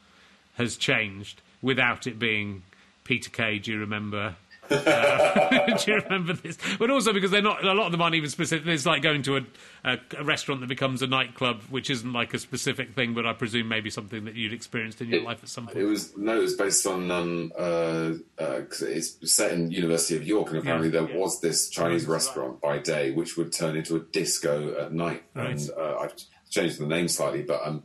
has 0.53 0.77
changed 0.77 1.41
without 1.61 2.07
it 2.07 2.17
being 2.17 2.63
Peter 3.03 3.29
Kay. 3.29 3.59
Do 3.59 3.73
you 3.73 3.79
remember? 3.79 4.35
Uh, 4.69 5.77
do 5.77 5.91
you 5.91 5.99
remember 5.99 6.33
this? 6.33 6.57
But 6.79 6.89
also 6.89 7.13
because 7.13 7.31
they're 7.31 7.41
not 7.41 7.63
a 7.63 7.73
lot 7.73 7.85
of 7.85 7.91
them 7.91 8.01
aren't 8.01 8.15
even 8.15 8.29
specific. 8.29 8.67
It's 8.67 8.85
like 8.85 9.01
going 9.01 9.21
to 9.23 9.37
a, 9.37 9.41
a, 9.83 9.97
a 10.17 10.23
restaurant 10.23 10.61
that 10.61 10.67
becomes 10.67 11.01
a 11.01 11.07
nightclub, 11.07 11.61
which 11.69 11.89
isn't 11.89 12.11
like 12.11 12.33
a 12.33 12.39
specific 12.39 12.93
thing, 12.93 13.13
but 13.13 13.25
I 13.25 13.33
presume 13.33 13.67
maybe 13.67 13.89
something 13.89 14.25
that 14.25 14.35
you'd 14.35 14.53
experienced 14.53 15.01
in 15.01 15.09
your 15.09 15.21
life 15.21 15.39
at 15.43 15.49
some 15.49 15.67
point. 15.67 15.77
It 15.77 15.85
was 15.85 16.15
no, 16.17 16.37
it 16.37 16.41
was 16.41 16.55
based 16.55 16.85
on 16.87 17.11
um, 17.11 17.51
uh, 17.57 18.13
uh 18.39 18.61
'cause 18.61 18.81
it's 18.81 19.31
set 19.31 19.51
in 19.51 19.71
University 19.71 20.15
of 20.15 20.25
York, 20.25 20.49
and 20.49 20.59
apparently 20.59 20.89
there 20.89 21.05
was 21.05 21.41
this 21.41 21.69
Chinese 21.69 22.05
restaurant 22.05 22.61
by 22.61 22.79
day 22.79 23.11
which 23.11 23.37
would 23.37 23.51
turn 23.51 23.75
into 23.75 23.95
a 23.95 23.99
disco 23.99 24.75
at 24.79 24.93
night. 24.93 25.23
Right. 25.33 25.51
And 25.51 25.69
uh, 25.77 25.97
I've 25.99 26.15
changed 26.49 26.79
the 26.79 26.87
name 26.87 27.07
slightly, 27.07 27.43
but 27.43 27.61
um, 27.65 27.83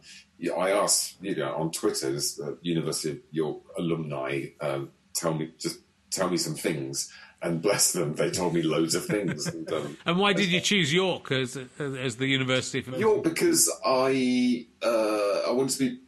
I 0.56 0.70
asked 0.70 1.16
you 1.20 1.36
know 1.36 1.54
on 1.54 1.70
Twitter, 1.70 2.12
this 2.12 2.40
uh, 2.40 2.54
University 2.62 3.10
of 3.10 3.18
York 3.30 3.62
alumni, 3.78 4.46
um, 4.60 4.90
tell 5.14 5.34
me 5.34 5.52
just 5.58 5.80
tell 6.10 6.30
me 6.30 6.36
some 6.36 6.54
things, 6.54 7.12
and 7.42 7.62
bless 7.62 7.92
them, 7.92 8.14
they 8.14 8.30
told 8.30 8.54
me 8.54 8.62
loads 8.62 8.94
of 8.94 9.06
things. 9.06 9.46
And, 9.46 9.70
um, 9.72 9.96
And 10.06 10.18
why 10.18 10.32
did 10.32 10.48
you 10.48 10.60
choose 10.60 10.92
York 10.92 11.32
as 11.32 11.58
as 11.78 12.16
the 12.16 12.26
university? 12.26 12.82
For, 12.82 12.96
York 12.96 13.24
because 13.24 13.70
I 13.84 14.66
uh, 14.82 15.48
I 15.48 15.52
wanted 15.52 15.70
to 15.70 15.78
be. 15.78 16.00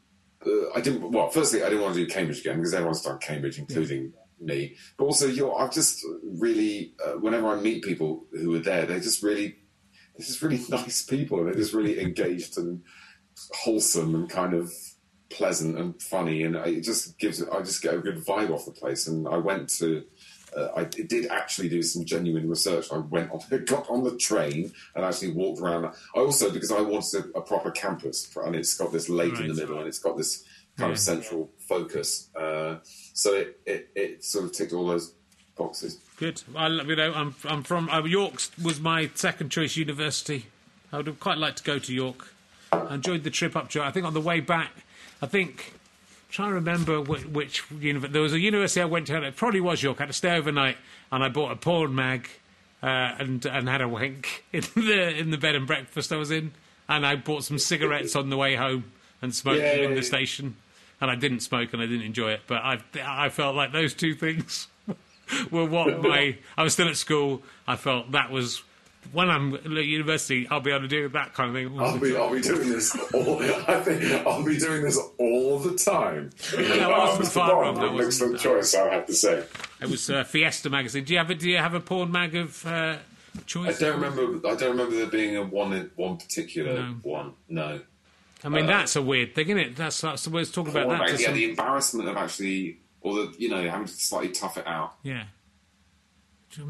Uh, 0.44 0.72
I 0.74 0.80
didn't. 0.80 1.10
Well, 1.10 1.30
firstly, 1.30 1.62
I 1.62 1.68
didn't 1.68 1.82
want 1.82 1.94
to 1.94 2.04
do 2.04 2.06
Cambridge 2.06 2.40
again 2.40 2.56
because 2.56 2.74
everyone's 2.74 3.02
done 3.02 3.18
Cambridge, 3.18 3.58
including 3.58 4.12
me. 4.42 4.76
But 4.96 5.04
also, 5.04 5.26
you're, 5.26 5.56
I've 5.56 5.72
just 5.72 6.04
really, 6.24 6.94
uh, 7.04 7.12
whenever 7.12 7.48
I 7.48 7.60
meet 7.60 7.84
people 7.84 8.24
who 8.32 8.54
are 8.54 8.60
there, 8.60 8.86
they're 8.86 9.00
just 9.00 9.22
really, 9.22 9.56
they're 10.16 10.26
just 10.26 10.42
really 10.42 10.60
nice 10.68 11.02
people. 11.02 11.38
And 11.38 11.46
they're 11.48 11.54
just 11.54 11.72
really 11.72 12.00
engaged 12.00 12.58
and 12.58 12.82
wholesome 13.52 14.14
and 14.14 14.28
kind 14.28 14.54
of 14.54 14.72
pleasant 15.32 15.78
and 15.78 16.00
funny. 16.00 16.42
And 16.42 16.56
it 16.56 16.82
just 16.82 17.18
gives, 17.18 17.42
I 17.42 17.60
just 17.60 17.82
get 17.82 17.94
a 17.94 17.98
good 17.98 18.24
vibe 18.24 18.50
off 18.50 18.64
the 18.64 18.72
place. 18.72 19.06
And 19.06 19.26
I 19.26 19.36
went 19.36 19.68
to, 19.78 20.04
uh, 20.56 20.68
I 20.76 20.84
did 20.84 21.26
actually 21.26 21.68
do 21.68 21.82
some 21.82 22.04
genuine 22.04 22.48
research. 22.48 22.92
I 22.92 22.98
went 22.98 23.30
on, 23.30 23.40
got 23.64 23.88
on 23.90 24.04
the 24.04 24.16
train 24.16 24.72
and 24.94 25.04
actually 25.04 25.32
walked 25.32 25.60
around. 25.60 25.86
I 25.86 26.18
also, 26.18 26.50
because 26.50 26.70
I 26.70 26.80
wanted 26.80 27.24
a, 27.34 27.38
a 27.38 27.40
proper 27.42 27.70
campus, 27.70 28.34
and 28.36 28.54
it's 28.54 28.74
got 28.74 28.92
this 28.92 29.08
lake 29.08 29.34
right. 29.34 29.42
in 29.42 29.48
the 29.48 29.54
middle, 29.54 29.78
and 29.78 29.88
it's 29.88 29.98
got 29.98 30.16
this 30.16 30.44
kind 30.76 30.90
yeah. 30.90 30.92
of 30.92 30.98
central 30.98 31.50
focus. 31.58 32.30
Uh, 32.34 32.76
so 32.84 33.34
it, 33.34 33.60
it, 33.66 33.90
it 33.94 34.24
sort 34.24 34.44
of 34.44 34.52
ticked 34.52 34.72
all 34.72 34.86
those 34.86 35.14
boxes. 35.56 35.98
Good. 36.16 36.42
I 36.56 36.68
you 36.68 36.96
know 36.96 37.12
I'm 37.14 37.34
I'm 37.44 37.62
from 37.62 37.88
uh, 37.90 38.02
York 38.04 38.34
was 38.62 38.80
my 38.80 39.10
second 39.14 39.50
choice 39.50 39.76
university. 39.76 40.46
I 40.92 40.98
would 40.98 41.06
have 41.06 41.20
quite 41.20 41.38
liked 41.38 41.58
to 41.58 41.64
go 41.64 41.78
to 41.78 41.94
York. 41.94 42.32
I 42.72 42.94
enjoyed 42.94 43.22
the 43.22 43.30
trip 43.30 43.56
up 43.56 43.70
to. 43.70 43.82
I 43.82 43.90
think 43.90 44.06
on 44.06 44.14
the 44.14 44.20
way 44.20 44.40
back, 44.40 44.70
I 45.22 45.26
think 45.26 45.72
trying 46.28 46.48
to 46.48 46.54
remember 46.56 47.00
which, 47.00 47.24
which 47.26 47.64
university. 47.70 48.12
There 48.12 48.22
was 48.22 48.32
a 48.32 48.40
university 48.40 48.80
I 48.80 48.86
went 48.86 49.06
to. 49.06 49.22
It 49.22 49.36
probably 49.36 49.60
was 49.60 49.82
York. 49.82 50.00
I 50.00 50.04
had 50.04 50.08
to 50.08 50.12
stay 50.12 50.36
overnight, 50.36 50.76
and 51.12 51.22
I 51.22 51.28
bought 51.28 51.52
a 51.52 51.56
porn 51.56 51.94
mag, 51.94 52.28
uh, 52.82 52.86
and 52.86 53.46
and 53.46 53.68
had 53.68 53.80
a 53.80 53.88
wank 53.88 54.44
in 54.52 54.64
the 54.74 55.16
in 55.16 55.30
the 55.30 55.38
bed 55.38 55.54
and 55.54 55.66
breakfast 55.66 56.12
I 56.12 56.16
was 56.16 56.32
in, 56.32 56.52
and 56.88 57.06
I 57.06 57.14
bought 57.14 57.44
some 57.44 57.58
cigarettes 57.58 58.16
on 58.16 58.30
the 58.30 58.36
way 58.36 58.56
home 58.56 58.90
and 59.20 59.32
smoked 59.32 59.60
yeah, 59.60 59.76
them 59.76 59.92
in 59.92 59.94
the 59.94 60.02
station. 60.02 60.56
And 61.00 61.10
I 61.10 61.16
didn't 61.16 61.40
smoke 61.40 61.72
and 61.72 61.82
I 61.82 61.86
didn't 61.86 62.06
enjoy 62.06 62.32
it, 62.32 62.42
but 62.46 62.62
I 62.62 62.78
I 63.04 63.28
felt 63.28 63.54
like 63.54 63.72
those 63.72 63.92
two 63.94 64.14
things 64.14 64.68
were 65.50 65.64
what 65.64 66.00
my. 66.00 66.36
I 66.56 66.62
was 66.62 66.72
still 66.72 66.88
at 66.88 66.96
school. 66.96 67.42
I 67.66 67.76
felt 67.76 68.12
that 68.12 68.30
was 68.30 68.62
when 69.10 69.28
I'm 69.28 69.54
at 69.54 69.66
university, 69.84 70.46
I'll 70.48 70.60
be 70.60 70.70
able 70.70 70.82
to 70.82 70.88
do 70.88 71.08
that 71.08 71.34
kind 71.34 71.50
of 71.50 71.54
thing. 71.56 71.78
I'll 71.78 71.98
be, 71.98 72.16
I'll 72.16 72.32
be 72.32 72.40
doing 72.40 72.68
this 72.68 72.96
all. 73.12 73.42
I 73.42 73.80
think 73.80 74.26
I'll 74.26 74.44
be 74.44 74.56
doing 74.58 74.82
this 74.82 74.98
all 75.18 75.58
the 75.58 75.76
time. 75.76 76.30
Yeah, 76.56 76.88
that 76.88 76.90
wasn't 76.90 77.28
far 77.28 77.60
wrong. 77.60 77.74
That 77.74 77.92
was 77.92 78.06
excellent 78.06 78.40
choice, 78.40 78.74
I 78.74 78.94
have 78.94 79.06
to 79.06 79.14
say. 79.14 79.44
It 79.80 79.88
was 79.88 80.08
uh, 80.08 80.24
Fiesta 80.24 80.70
magazine. 80.70 81.04
Do 81.04 81.12
you 81.12 81.18
have 81.18 81.30
a 81.30 81.34
Do 81.34 81.48
you 81.50 81.58
have 81.58 81.74
a 81.74 81.80
porn 81.80 82.12
mag 82.12 82.36
of 82.36 82.64
uh, 82.64 82.98
choice? 83.46 83.76
I 83.82 83.86
don't 83.86 84.00
remember. 84.00 84.48
I 84.48 84.54
don't 84.54 84.70
remember 84.70 84.96
there 84.96 85.06
being 85.06 85.36
a 85.36 85.42
one 85.42 85.90
one 85.96 86.16
particular 86.16 86.74
no. 86.74 86.96
one. 87.02 87.32
No. 87.48 87.80
I 88.44 88.48
mean, 88.48 88.64
uh, 88.64 88.68
that's 88.68 88.96
a 88.96 89.02
weird 89.02 89.34
thing, 89.34 89.48
isn't 89.50 89.58
it? 89.58 89.76
That's, 89.76 90.00
that's 90.00 90.24
the 90.24 90.30
way 90.30 90.44
to 90.44 90.50
talk 90.52 90.68
about 90.68 90.88
that. 90.88 90.98
Mag, 90.98 91.10
yeah, 91.10 91.26
some... 91.26 91.34
the 91.34 91.50
embarrassment 91.50 92.08
of 92.08 92.16
actually, 92.16 92.80
or 93.00 93.14
the 93.14 93.34
you 93.38 93.48
know 93.48 93.62
having 93.68 93.86
to 93.86 93.92
slightly 93.92 94.30
tough 94.30 94.56
it 94.56 94.66
out. 94.66 94.94
Yeah. 95.02 95.24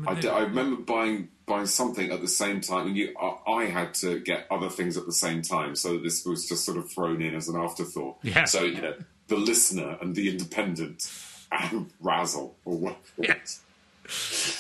I, 0.07 0.15
do, 0.15 0.29
I, 0.29 0.43
remember 0.43 0.81
buying 0.81 1.29
something 1.65 2.11
at 2.11 2.21
the 2.21 2.29
same 2.29 2.61
time, 2.61 2.89
and 2.89 2.97
you, 2.97 3.15
I, 3.21 3.51
I, 3.51 3.65
had 3.67 3.95
to 3.95 4.19
get 4.21 4.47
other 4.51 4.69
things 4.69 4.97
at 4.97 5.07
the 5.07 5.13
same 5.13 5.43
time, 5.43 5.77
so 5.77 5.99
this 5.99 6.25
was 6.25 6.49
just 6.49 6.65
sort 6.65 6.79
of 6.79 6.91
thrown 6.91 7.23
in 7.23 7.35
as 7.35 7.49
an 7.49 7.57
afterthought. 7.57 8.17
Yeah. 8.23 8.45
So 8.45 8.63
you 8.63 8.81
know, 8.81 8.95
the 9.29 9.37
listener 9.37 9.97
and 10.01 10.15
the 10.15 10.29
independent 10.29 11.11
and 11.51 11.91
Razzle 12.01 12.57
or 12.65 12.77
what? 12.77 12.97
Yes. 13.17 13.61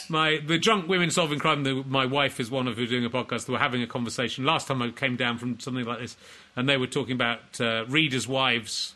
My 0.08 0.40
the 0.46 0.58
drunk 0.58 0.88
women 0.88 1.10
solving 1.10 1.38
crime. 1.38 1.64
The, 1.64 1.82
my 1.86 2.06
wife 2.06 2.38
is 2.38 2.50
one 2.50 2.68
of 2.68 2.76
who 2.76 2.86
doing 2.86 3.04
a 3.04 3.10
podcast. 3.10 3.46
They 3.46 3.52
were 3.52 3.58
having 3.58 3.82
a 3.82 3.86
conversation 3.86 4.44
last 4.44 4.68
time 4.68 4.80
I 4.80 4.90
came 4.90 5.16
down 5.16 5.38
from 5.38 5.58
something 5.58 5.84
like 5.84 5.98
this, 5.98 6.16
and 6.54 6.68
they 6.68 6.76
were 6.76 6.86
talking 6.86 7.14
about 7.14 7.60
uh, 7.60 7.84
readers' 7.88 8.28
wives 8.28 8.94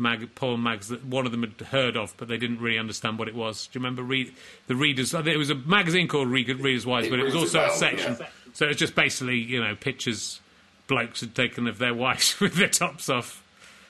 mag, 0.00 0.34
porn 0.34 0.62
mags 0.62 0.88
that 0.88 1.04
one 1.04 1.26
of 1.26 1.32
them 1.32 1.42
had 1.42 1.66
heard 1.68 1.96
of, 1.96 2.14
but 2.16 2.28
they 2.28 2.38
didn't 2.38 2.60
really 2.60 2.78
understand 2.78 3.18
what 3.18 3.28
it 3.28 3.34
was. 3.34 3.66
Do 3.66 3.78
you 3.78 3.84
remember 3.84 4.02
read, 4.02 4.32
the 4.66 4.74
Readers? 4.74 5.14
It 5.14 5.36
was 5.36 5.50
a 5.50 5.54
magazine 5.54 6.08
called 6.08 6.28
Readers' 6.28 6.86
Wives, 6.86 7.08
but 7.08 7.18
it 7.18 7.24
was 7.24 7.36
also 7.36 7.66
a 7.66 7.70
section. 7.70 8.16
So 8.52 8.64
it 8.64 8.68
was 8.68 8.76
just 8.76 8.94
basically, 8.94 9.38
you 9.38 9.62
know, 9.62 9.76
pictures 9.76 10.40
blokes 10.88 11.20
had 11.20 11.34
taken 11.34 11.68
of 11.68 11.78
their 11.78 11.94
wives 11.94 12.38
with 12.40 12.54
their 12.54 12.68
tops 12.68 13.08
off. 13.08 13.42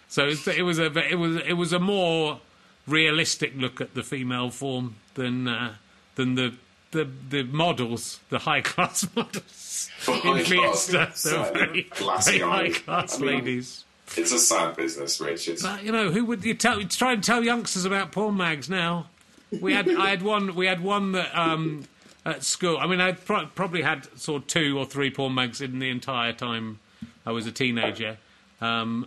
So 0.08 0.24
it 0.24 0.26
was, 0.26 0.48
it 0.48 0.62
was 0.62 0.78
a 0.78 1.11
it 1.11 1.18
was 1.18 1.36
it 1.36 1.52
was 1.54 1.72
a 1.72 1.78
more 1.78 2.40
realistic 2.86 3.52
look 3.56 3.80
at 3.80 3.94
the 3.94 4.02
female 4.02 4.50
form 4.50 4.96
than 5.14 5.48
uh, 5.48 5.74
than 6.16 6.34
the 6.34 6.54
the 6.90 7.08
the 7.28 7.42
models, 7.44 8.20
the 8.28 8.40
high 8.40 8.61
class 8.61 9.06
models 9.16 9.90
in 10.08 10.44
Fiesta. 10.44 11.12
Very, 11.52 11.88
very 11.92 12.38
high 12.40 12.70
class 12.70 13.20
ladies. 13.20 13.84
It's 14.16 14.32
a 14.32 14.38
sad 14.38 14.76
business, 14.76 15.20
Rich. 15.20 15.48
It's... 15.48 15.62
But, 15.62 15.84
you 15.84 15.92
know, 15.92 16.11
who 16.11 16.24
would 16.26 16.44
you 16.44 16.54
tell? 16.54 16.82
Try 16.84 17.12
and 17.12 17.22
tell 17.22 17.44
youngsters 17.44 17.84
about 17.84 18.12
porn 18.12 18.36
mags 18.36 18.68
now. 18.68 19.06
We 19.61 19.74
had, 19.74 19.88
I 19.88 20.11
had 20.11 20.22
one. 20.22 20.54
We 20.54 20.66
had 20.66 20.82
one 20.82 21.12
that 21.12 21.36
um, 21.36 21.84
at 22.24 22.44
school. 22.44 22.78
I 22.78 22.86
mean, 22.86 23.00
I 23.00 23.12
pro- 23.12 23.46
probably 23.46 23.82
had 23.82 24.06
sort 24.18 24.42
of 24.42 24.48
two 24.48 24.78
or 24.78 24.86
three 24.86 25.11
porn 25.11 25.34
mags 25.34 25.61
in 25.61 25.78
the 25.78 25.90
entire 25.90 26.32
time 26.32 26.78
I 27.26 27.32
was 27.32 27.46
a 27.46 27.52
teenager. 27.52 28.18
Um, 28.61 29.06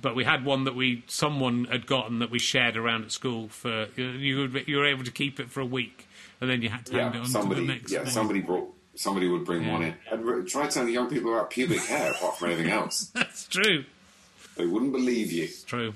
but 0.00 0.14
we 0.14 0.24
had 0.24 0.44
one 0.44 0.64
that 0.64 0.74
we 0.74 1.04
someone 1.06 1.64
had 1.64 1.86
gotten 1.86 2.18
that 2.18 2.30
we 2.30 2.38
shared 2.38 2.76
around 2.76 3.04
at 3.04 3.12
school 3.12 3.48
for 3.48 3.88
you. 3.96 4.38
Would, 4.40 4.68
you 4.68 4.76
were 4.76 4.86
able 4.86 5.04
to 5.04 5.10
keep 5.10 5.40
it 5.40 5.50
for 5.50 5.60
a 5.60 5.66
week, 5.66 6.06
and 6.40 6.50
then 6.50 6.62
you 6.62 6.68
had 6.68 6.86
to 6.86 6.92
hand 6.92 7.14
yeah, 7.14 7.20
it 7.20 7.24
on 7.24 7.28
somebody, 7.28 7.60
to 7.62 7.66
the 7.66 7.72
next. 7.72 7.92
Yeah, 7.92 8.04
somebody 8.04 8.40
brought. 8.40 8.72
Somebody 8.94 9.28
would 9.28 9.44
bring 9.44 9.64
yeah. 9.64 9.72
one 9.72 9.82
in. 9.82 9.94
I'd 10.10 10.46
try 10.46 10.66
telling 10.68 10.92
young 10.92 11.10
people 11.10 11.34
about 11.34 11.50
pubic 11.50 11.80
hair 11.80 12.12
apart 12.12 12.38
from 12.38 12.50
anything 12.50 12.70
else. 12.70 13.10
That's 13.14 13.46
true. 13.46 13.84
They 14.56 14.66
wouldn't 14.66 14.92
believe 14.92 15.32
you. 15.32 15.48
True. 15.66 15.94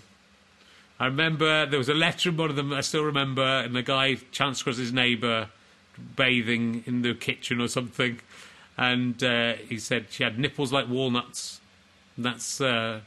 I 0.99 1.07
remember 1.07 1.65
there 1.67 1.79
was 1.79 1.89
a 1.89 1.95
letter 1.95 2.29
in 2.29 2.37
one 2.37 2.51
of 2.51 2.57
them. 2.57 2.73
I 2.73 2.83
still 2.83 3.05
remember, 3.05 3.43
and 3.43 3.75
the 3.75 3.83
guy 3.83 4.17
Chance 4.33 4.61
across 4.61 4.77
his 4.77 4.93
neighbour 4.93 5.49
bathing 6.17 6.85
in 6.87 7.03
the 7.03 7.15
kitchen 7.15 7.61
or 7.61 7.69
something, 7.69 8.21
and 8.77 9.23
uh, 9.23 9.55
he 9.55 9.79
said 9.79 10.07
she 10.11 10.23
had 10.23 10.39
nipples 10.39 10.73
like 10.73 10.89
walnuts. 10.89 11.61
And 12.17 12.25
that's 12.27 12.61
uh, 12.61 13.01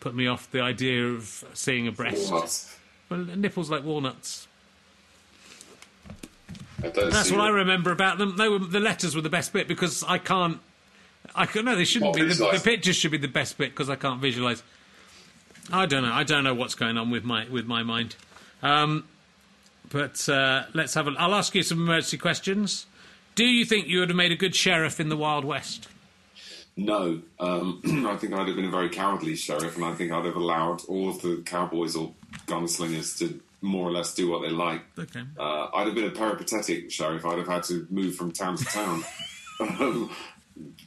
put 0.00 0.14
me 0.14 0.26
off 0.26 0.50
the 0.50 0.60
idea 0.60 1.06
of 1.06 1.44
seeing 1.54 1.88
a 1.88 1.92
breast. 1.92 2.30
Walnuts. 2.30 2.76
Well, 3.08 3.20
nipples 3.20 3.70
like 3.70 3.82
walnuts. 3.82 4.46
That's 6.80 7.30
what 7.30 7.40
I 7.40 7.48
remember 7.48 7.90
about 7.90 8.18
them. 8.18 8.36
They 8.36 8.48
were, 8.48 8.58
the 8.58 8.78
letters 8.78 9.16
were 9.16 9.22
the 9.22 9.30
best 9.30 9.52
bit 9.52 9.66
because 9.66 10.04
I 10.04 10.18
can't. 10.18 10.60
I 11.34 11.46
can, 11.46 11.64
no, 11.64 11.74
they 11.74 11.84
shouldn't 11.84 12.14
be. 12.14 12.22
The, 12.22 12.34
the, 12.34 12.60
pictures 12.62 12.96
should 12.96 13.10
be 13.10 13.18
the 13.18 13.26
best 13.26 13.58
bit 13.58 13.70
because 13.70 13.90
I 13.90 13.96
can't 13.96 14.20
visualise. 14.20 14.62
I 15.72 15.86
don't 15.86 16.02
know. 16.02 16.12
I 16.12 16.24
don't 16.24 16.44
know 16.44 16.54
what's 16.54 16.74
going 16.74 16.96
on 16.96 17.10
with 17.10 17.24
my 17.24 17.48
with 17.48 17.66
my 17.66 17.82
mind. 17.82 18.16
Um, 18.62 19.04
but 19.90 20.28
uh, 20.28 20.64
let's 20.74 20.94
have 20.94 21.08
a. 21.08 21.14
I'll 21.18 21.34
ask 21.34 21.54
you 21.54 21.62
some 21.62 21.78
emergency 21.78 22.18
questions. 22.18 22.86
Do 23.34 23.44
you 23.44 23.64
think 23.64 23.86
you 23.86 24.00
would 24.00 24.08
have 24.10 24.16
made 24.16 24.32
a 24.32 24.36
good 24.36 24.54
sheriff 24.54 24.98
in 24.98 25.08
the 25.08 25.16
Wild 25.16 25.44
West? 25.44 25.88
No, 26.76 27.20
um, 27.40 27.80
I 28.08 28.16
think 28.16 28.32
I'd 28.32 28.46
have 28.46 28.56
been 28.56 28.64
a 28.64 28.70
very 28.70 28.88
cowardly 28.88 29.36
sheriff, 29.36 29.76
and 29.76 29.84
I 29.84 29.94
think 29.94 30.12
I'd 30.12 30.24
have 30.24 30.36
allowed 30.36 30.84
all 30.86 31.08
of 31.08 31.20
the 31.22 31.42
cowboys 31.44 31.96
or 31.96 32.12
gunslingers 32.46 33.18
to 33.18 33.40
more 33.60 33.88
or 33.88 33.90
less 33.90 34.14
do 34.14 34.30
what 34.30 34.42
they 34.42 34.50
like. 34.50 34.82
Okay. 34.98 35.22
Uh, 35.38 35.68
I'd 35.74 35.86
have 35.86 35.94
been 35.94 36.04
a 36.04 36.10
peripatetic 36.10 36.90
sheriff. 36.90 37.26
I'd 37.26 37.38
have 37.38 37.48
had 37.48 37.64
to 37.64 37.86
move 37.90 38.14
from 38.14 38.30
town 38.30 38.56
to 38.56 38.64
town, 38.64 39.04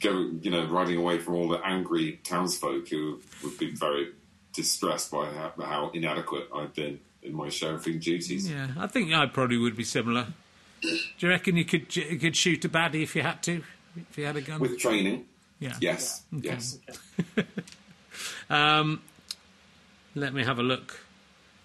go, 0.00 0.30
you 0.40 0.50
know, 0.50 0.66
riding 0.66 0.96
away 0.96 1.18
from 1.18 1.34
all 1.34 1.48
the 1.48 1.60
angry 1.64 2.20
townsfolk 2.24 2.88
who 2.88 3.20
would 3.42 3.58
be 3.58 3.72
very 3.72 4.12
distressed 4.52 5.10
by 5.10 5.26
how, 5.26 5.52
how 5.62 5.90
inadequate 5.90 6.48
I've 6.54 6.74
been 6.74 7.00
in 7.22 7.34
my 7.34 7.48
sheriffing 7.48 8.00
duties. 8.00 8.50
Yeah, 8.50 8.68
I 8.78 8.86
think 8.86 9.12
I 9.12 9.26
probably 9.26 9.58
would 9.58 9.76
be 9.76 9.84
similar. 9.84 10.26
Do 10.82 10.98
you 11.18 11.28
reckon 11.28 11.56
you 11.56 11.64
could 11.64 11.94
you 11.94 12.18
could 12.18 12.36
shoot 12.36 12.64
a 12.64 12.68
baddie 12.68 13.02
if 13.02 13.14
you 13.14 13.22
had 13.22 13.42
to, 13.44 13.62
if 13.96 14.18
you 14.18 14.24
had 14.24 14.36
a 14.36 14.40
gun 14.40 14.60
with 14.60 14.78
training? 14.78 15.26
Yeah. 15.60 15.76
Yes. 15.80 16.22
Okay. 16.36 16.48
Yes. 16.48 16.78
um, 18.50 19.00
let 20.16 20.34
me 20.34 20.44
have 20.44 20.58
a 20.58 20.62
look. 20.62 21.00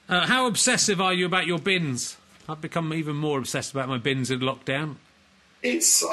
Uh, 0.07 0.27
how 0.27 0.45
obsessive 0.45 1.01
are 1.01 1.13
you 1.13 1.25
about 1.25 1.47
your 1.47 1.57
bins? 1.57 2.15
I've 2.47 2.61
become 2.61 2.93
even 2.93 3.15
more 3.15 3.39
obsessed 3.39 3.71
about 3.71 3.89
my 3.89 3.97
bins 3.97 4.29
in 4.29 4.39
lockdown. 4.39 4.95
It's. 5.75 6.03
Uh, 6.03 6.07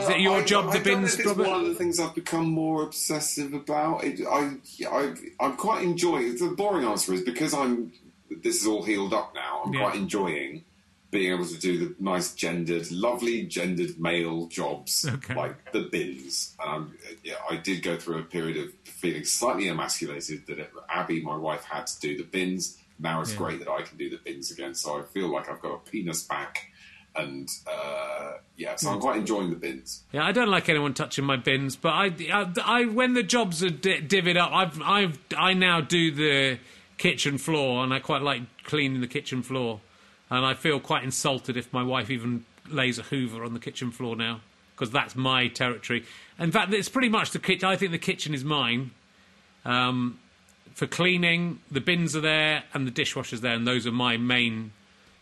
Is 0.00 0.08
it 0.08 0.20
your 0.20 0.40
I, 0.40 0.44
job, 0.44 0.72
the 0.72 0.78
I 0.78 0.82
bins, 0.82 1.14
it's 1.14 1.26
Robert? 1.26 1.46
one 1.46 1.60
of 1.60 1.68
the 1.68 1.74
things 1.74 2.00
I've 2.00 2.14
become 2.14 2.46
more 2.46 2.82
obsessive 2.82 3.54
about. 3.54 4.04
It, 4.04 4.20
I, 4.26 4.56
I, 4.90 5.14
I'm 5.40 5.56
quite 5.56 5.82
enjoying. 5.82 6.36
The 6.36 6.54
boring 6.56 6.86
answer 6.86 7.14
is 7.14 7.22
because 7.22 7.54
I'm. 7.54 7.92
This 8.30 8.60
is 8.60 8.66
all 8.66 8.82
healed 8.82 9.14
up 9.14 9.34
now. 9.34 9.62
I'm 9.64 9.72
yeah. 9.72 9.80
quite 9.80 9.96
enjoying 9.96 10.64
being 11.10 11.32
able 11.32 11.46
to 11.46 11.58
do 11.58 11.78
the 11.78 11.94
nice 11.98 12.34
gendered, 12.34 12.90
lovely 12.90 13.44
gendered 13.44 13.98
male 13.98 14.46
jobs 14.46 15.06
okay. 15.08 15.34
like 15.34 15.72
the 15.72 15.88
bins. 15.90 16.54
Um, 16.64 16.94
yeah, 17.24 17.36
I 17.50 17.56
did 17.56 17.82
go 17.82 17.96
through 17.96 18.18
a 18.18 18.22
period 18.22 18.58
of 18.58 18.72
feeling 18.84 19.24
slightly 19.24 19.68
emasculated 19.68 20.46
that 20.46 20.58
it, 20.58 20.70
Abby, 20.90 21.22
my 21.22 21.36
wife, 21.36 21.64
had 21.64 21.86
to 21.86 22.00
do 22.00 22.18
the 22.18 22.24
bins. 22.24 22.76
Now 22.98 23.22
it's 23.22 23.32
yeah. 23.32 23.38
great 23.38 23.58
that 23.60 23.70
I 23.70 23.82
can 23.82 23.96
do 23.96 24.10
the 24.10 24.18
bins 24.18 24.50
again. 24.50 24.74
So 24.74 24.98
I 24.98 25.02
feel 25.02 25.28
like 25.28 25.48
I've 25.48 25.62
got 25.62 25.74
a 25.74 25.78
penis 25.78 26.24
back 26.24 26.66
and 27.18 27.48
uh, 27.66 28.32
yeah, 28.56 28.76
so 28.76 28.90
I'm 28.90 29.00
quite 29.00 29.18
enjoying 29.18 29.50
the 29.50 29.56
bins. 29.56 30.02
Yeah, 30.12 30.24
I 30.24 30.32
don't 30.32 30.48
like 30.48 30.68
anyone 30.68 30.94
touching 30.94 31.24
my 31.24 31.36
bins, 31.36 31.76
but 31.76 31.90
I, 31.90 32.06
I, 32.32 32.52
I 32.64 32.84
when 32.86 33.14
the 33.14 33.22
jobs 33.22 33.62
are 33.62 33.70
di- 33.70 34.00
divvied 34.00 34.36
up, 34.36 34.52
I've, 34.52 34.82
I've, 34.82 35.18
I 35.36 35.52
now 35.54 35.80
do 35.80 36.10
the 36.10 36.58
kitchen 36.96 37.38
floor, 37.38 37.84
and 37.84 37.92
I 37.92 37.98
quite 38.00 38.22
like 38.22 38.42
cleaning 38.64 39.00
the 39.00 39.06
kitchen 39.06 39.42
floor. 39.42 39.80
and 40.30 40.44
I 40.44 40.54
feel 40.54 40.80
quite 40.80 41.04
insulted 41.04 41.56
if 41.56 41.72
my 41.72 41.82
wife 41.82 42.10
even 42.10 42.44
lays 42.68 42.98
a 42.98 43.02
Hoover 43.02 43.44
on 43.44 43.54
the 43.54 43.60
kitchen 43.60 43.90
floor 43.90 44.14
now 44.16 44.40
because 44.74 44.90
that's 44.92 45.16
my 45.16 45.48
territory. 45.48 46.04
In 46.38 46.52
fact, 46.52 46.72
it's 46.72 46.88
pretty 46.88 47.08
much 47.08 47.32
the 47.32 47.38
kitchen. 47.40 47.68
I 47.68 47.74
think 47.76 47.90
the 47.90 47.98
kitchen 47.98 48.32
is 48.34 48.44
mine. 48.44 48.92
Um, 49.64 50.20
for 50.74 50.86
cleaning, 50.86 51.60
the 51.70 51.80
bins 51.80 52.14
are 52.14 52.20
there 52.20 52.62
and 52.72 52.86
the 52.86 52.92
dishwasher's 52.92 53.40
there, 53.40 53.54
and 53.54 53.66
those 53.66 53.86
are 53.88 53.92
my 53.92 54.16
main 54.16 54.70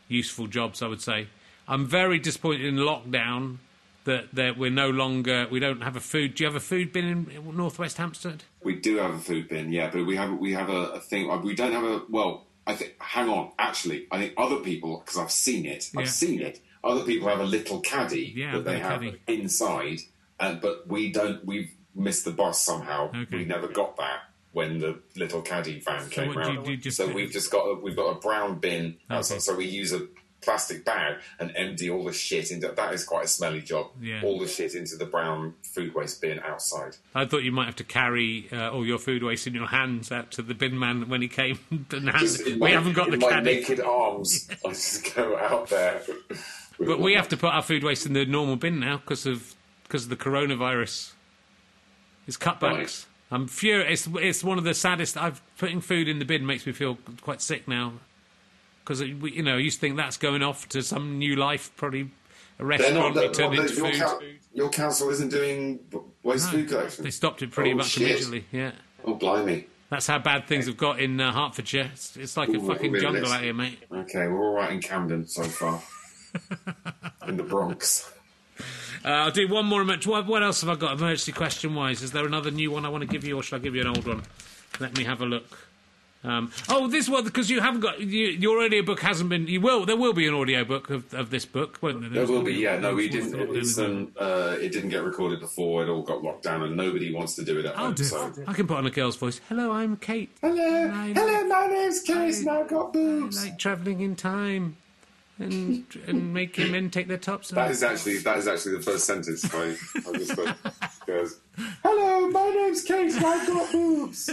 useful 0.08 0.46
jobs. 0.46 0.82
I 0.82 0.88
would 0.88 1.00
say. 1.00 1.28
I'm 1.68 1.86
very 1.86 2.18
disappointed 2.18 2.64
in 2.64 2.76
lockdown 2.76 3.58
that 4.04 4.32
that 4.34 4.56
we're 4.56 4.70
no 4.70 4.90
longer 4.90 5.46
we 5.50 5.58
don't 5.60 5.82
have 5.82 5.96
a 5.96 6.00
food. 6.00 6.34
Do 6.34 6.44
you 6.44 6.46
have 6.48 6.56
a 6.56 6.60
food 6.60 6.92
bin 6.92 7.04
in 7.30 7.56
Northwest 7.56 7.96
Hampstead? 7.96 8.44
We 8.62 8.76
do 8.76 8.96
have 8.98 9.14
a 9.14 9.18
food 9.18 9.48
bin, 9.48 9.72
yeah, 9.72 9.90
but 9.90 10.06
we 10.06 10.16
have 10.16 10.32
we 10.38 10.52
have 10.52 10.70
a, 10.70 10.82
a 10.92 11.00
thing. 11.00 11.30
Uh, 11.30 11.38
we 11.38 11.54
don't 11.54 11.72
have 11.72 11.84
a 11.84 12.02
well. 12.08 12.46
I 12.68 12.74
think. 12.74 12.94
Hang 13.00 13.28
on. 13.28 13.52
Actually, 13.58 14.06
I 14.10 14.18
think 14.18 14.34
other 14.36 14.56
people 14.56 14.98
because 15.04 15.18
I've 15.18 15.30
seen 15.30 15.66
it. 15.66 15.90
I've 15.96 16.04
Yeah. 16.06 16.10
seen 16.10 16.40
it. 16.40 16.60
Other 16.82 17.04
people 17.04 17.28
have 17.28 17.40
a 17.40 17.44
little 17.44 17.80
caddy 17.80 18.32
Yeah, 18.36 18.52
that 18.52 18.64
they 18.64 18.78
have 18.80 19.00
caddy. 19.02 19.20
inside, 19.28 20.00
and 20.40 20.60
but 20.60 20.86
we 20.88 21.10
don't. 21.12 21.44
We've 21.44 21.70
missed 21.94 22.24
the 22.24 22.32
bus 22.32 22.60
somehow. 22.60 23.08
Okay. 23.10 23.38
We 23.38 23.44
never 23.44 23.68
got 23.68 23.96
that 23.98 24.20
when 24.52 24.78
the 24.78 24.98
little 25.16 25.42
caddy 25.42 25.80
van 25.80 26.08
came 26.10 26.28
what 26.28 26.34
do 26.34 26.40
you 26.50 26.54
round. 26.56 26.64
do? 26.66 26.70
You 26.72 26.76
just- 26.76 26.96
so 26.96 27.06
we've 27.08 27.30
just 27.30 27.50
got 27.50 27.62
a, 27.66 27.74
we've 27.74 27.96
got 27.96 28.16
a 28.16 28.20
brown 28.20 28.58
bin. 28.58 28.96
Okay. 29.10 29.38
So 29.38 29.54
we 29.54 29.66
use 29.66 29.92
a 29.92 30.06
plastic 30.40 30.84
bag 30.84 31.16
and 31.40 31.52
empty 31.56 31.90
all 31.90 32.04
the 32.04 32.12
shit 32.12 32.50
into. 32.50 32.68
That 32.68 32.94
is 32.94 33.04
quite 33.04 33.24
a 33.24 33.28
smelly 33.28 33.60
job. 33.60 33.88
Yeah. 34.00 34.22
All 34.22 34.38
the 34.38 34.46
shit 34.46 34.74
into 34.74 34.96
the 34.96 35.04
brown 35.06 35.54
food 35.62 35.94
waste 35.94 36.20
bin 36.20 36.40
outside. 36.40 36.96
I 37.14 37.24
thought 37.26 37.42
you 37.42 37.52
might 37.52 37.66
have 37.66 37.76
to 37.76 37.84
carry 37.84 38.48
uh, 38.52 38.70
all 38.70 38.86
your 38.86 38.98
food 38.98 39.22
waste 39.22 39.46
in 39.46 39.54
your 39.54 39.66
hands 39.66 40.12
out 40.12 40.30
to 40.32 40.42
the 40.42 40.54
bin 40.54 40.78
man 40.78 41.08
when 41.08 41.22
he 41.22 41.28
came. 41.28 41.58
and 41.70 42.10
we 42.46 42.56
my- 42.56 42.70
haven't 42.70 42.92
got 42.92 43.10
the 43.10 43.16
my 43.18 43.30
caddy. 43.30 43.56
naked 43.56 43.80
arms. 43.80 44.48
I 44.64 44.68
just 44.68 45.14
go 45.14 45.36
out 45.36 45.68
there. 45.68 46.02
But 46.78 47.00
we 47.00 47.14
have 47.14 47.28
to 47.28 47.36
put 47.36 47.52
our 47.52 47.62
food 47.62 47.82
waste 47.82 48.06
in 48.06 48.12
the 48.12 48.24
normal 48.26 48.56
bin 48.56 48.78
now 48.80 48.98
because 48.98 49.26
of 49.26 49.54
because 49.84 50.04
of 50.04 50.10
the 50.10 50.16
coronavirus. 50.16 51.12
It's 52.26 52.36
cutbacks. 52.36 52.62
Right. 52.62 53.06
I'm 53.30 53.48
furious. 53.48 54.06
It's, 54.06 54.16
it's 54.20 54.44
one 54.44 54.58
of 54.58 54.64
the 54.64 54.74
saddest. 54.74 55.16
I've 55.16 55.40
putting 55.58 55.80
food 55.80 56.08
in 56.08 56.18
the 56.18 56.24
bin 56.24 56.44
makes 56.46 56.66
me 56.66 56.72
feel 56.72 56.98
quite 57.22 57.40
sick 57.40 57.66
now 57.66 57.94
because 58.86 59.00
you 59.00 59.42
know 59.42 59.56
I 59.56 59.58
used 59.58 59.78
to 59.78 59.80
think 59.80 59.96
that's 59.96 60.16
going 60.16 60.42
off 60.42 60.68
to 60.70 60.82
some 60.82 61.18
new 61.18 61.34
life, 61.34 61.72
probably 61.76 62.08
a 62.60 62.64
restaurant 62.64 63.16
not, 63.16 63.34
turned 63.34 63.54
into 63.54 63.74
your, 63.74 63.92
food. 63.92 64.38
your 64.54 64.68
council 64.70 65.10
isn't 65.10 65.30
doing 65.30 65.80
waste 66.22 66.50
food 66.50 66.68
collection. 66.68 67.02
They 67.02 67.10
stopped 67.10 67.42
it 67.42 67.50
pretty 67.50 67.72
Oh, 67.72 67.76
much 67.76 67.88
shit. 67.88 68.02
immediately. 68.08 68.44
Yeah. 68.52 68.72
Oh, 69.04 69.14
blimey. 69.14 69.66
That's 69.90 70.06
how 70.06 70.18
bad 70.18 70.46
things 70.46 70.66
have 70.66 70.76
got 70.76 71.00
in 71.00 71.20
uh, 71.20 71.32
Hertfordshire. 71.32 71.90
It's, 71.92 72.16
it's 72.16 72.36
like 72.36 72.48
a 72.48 72.60
fucking 72.60 72.94
jungle 72.98 73.30
out 73.30 73.42
here, 73.42 73.54
mate. 73.54 73.78
Okay, 73.92 74.26
we're 74.26 74.44
all 74.44 74.54
right 74.54 74.72
in 74.72 74.80
Camden 74.80 75.26
so 75.26 75.44
far. 75.44 75.80
in 77.28 77.36
the 77.36 77.42
Bronx. 77.42 78.10
Uh, 79.04 79.08
I'll 79.08 79.30
do 79.30 79.46
one 79.46 79.66
more 79.66 79.82
emergency. 79.82 80.10
What, 80.10 80.26
what 80.26 80.42
else 80.42 80.62
have 80.62 80.70
I 80.70 80.74
got 80.74 80.98
emergency 80.98 81.32
question 81.32 81.74
wise? 81.74 82.02
Is 82.02 82.12
there 82.12 82.26
another 82.26 82.50
new 82.50 82.70
one 82.70 82.84
I 82.84 82.88
want 82.88 83.02
to 83.02 83.06
give 83.06 83.24
you, 83.24 83.36
or 83.36 83.42
should 83.42 83.56
I 83.56 83.58
give 83.62 83.74
you 83.74 83.82
an 83.82 83.88
old 83.88 84.06
one? 84.06 84.22
Let 84.80 84.96
me 84.96 85.04
have 85.04 85.20
a 85.20 85.26
look. 85.26 85.65
Um, 86.26 86.50
oh, 86.68 86.88
this 86.88 87.08
one 87.08 87.24
because 87.24 87.48
you 87.48 87.60
haven't 87.60 87.80
got 87.80 88.00
you, 88.00 88.26
your 88.26 88.62
audiobook 88.62 89.00
hasn't 89.00 89.30
been. 89.30 89.46
You 89.46 89.60
will. 89.60 89.86
There 89.86 89.96
will 89.96 90.12
be 90.12 90.26
an 90.26 90.34
audiobook 90.34 90.90
of, 90.90 91.14
of 91.14 91.30
this 91.30 91.44
book, 91.46 91.78
won't 91.80 92.00
there? 92.00 92.10
There 92.10 92.26
will 92.26 92.42
be, 92.42 92.54
yeah. 92.54 92.78
No, 92.78 92.94
we 92.94 93.08
didn't. 93.08 93.56
It's, 93.56 93.78
um, 93.78 94.12
uh, 94.18 94.56
it 94.60 94.72
didn't 94.72 94.90
get 94.90 95.04
recorded 95.04 95.40
before. 95.40 95.84
It 95.84 95.88
all 95.88 96.02
got 96.02 96.22
locked 96.22 96.42
down, 96.42 96.62
and 96.62 96.76
nobody 96.76 97.14
wants 97.14 97.36
to 97.36 97.44
do 97.44 97.60
it 97.60 97.66
at 97.66 97.78
I'll 97.78 97.86
home. 97.86 97.94
do. 97.94 98.04
So. 98.04 98.32
I 98.46 98.52
can 98.52 98.66
put 98.66 98.76
on 98.76 98.86
a 98.86 98.90
girl's 98.90 99.16
voice. 99.16 99.40
Hello, 99.48 99.70
I'm 99.70 99.96
Kate. 99.96 100.30
Hello, 100.40 100.90
I 100.92 101.12
hello. 101.12 101.44
My 101.46 101.66
name's 101.68 102.00
Case, 102.00 102.40
and 102.40 102.50
I've 102.50 102.68
got 102.68 102.96
I 102.96 102.98
like 102.98 103.58
travelling 103.58 104.00
in 104.00 104.16
time 104.16 104.76
and 105.38 105.86
and 106.06 106.32
making 106.32 106.72
men 106.72 106.90
take 106.90 107.08
their 107.08 107.18
tops 107.18 107.52
off. 107.52 107.56
That 107.56 107.70
is 107.70 107.82
actually 107.82 108.18
that 108.18 108.38
is 108.38 108.48
actually 108.48 108.76
the 108.76 108.82
first 108.82 109.04
sentence. 109.04 109.44
I, 109.54 109.76
I 110.08 110.12
just 110.16 110.32
thought, 110.32 110.56
goes, 111.06 111.40
"Hello, 111.82 112.28
my 112.30 112.48
name's 112.50 112.82
Kate. 112.82 113.12
and 113.12 113.24
I've 113.24 113.46
got 113.46 113.72
boobs." 113.72 114.26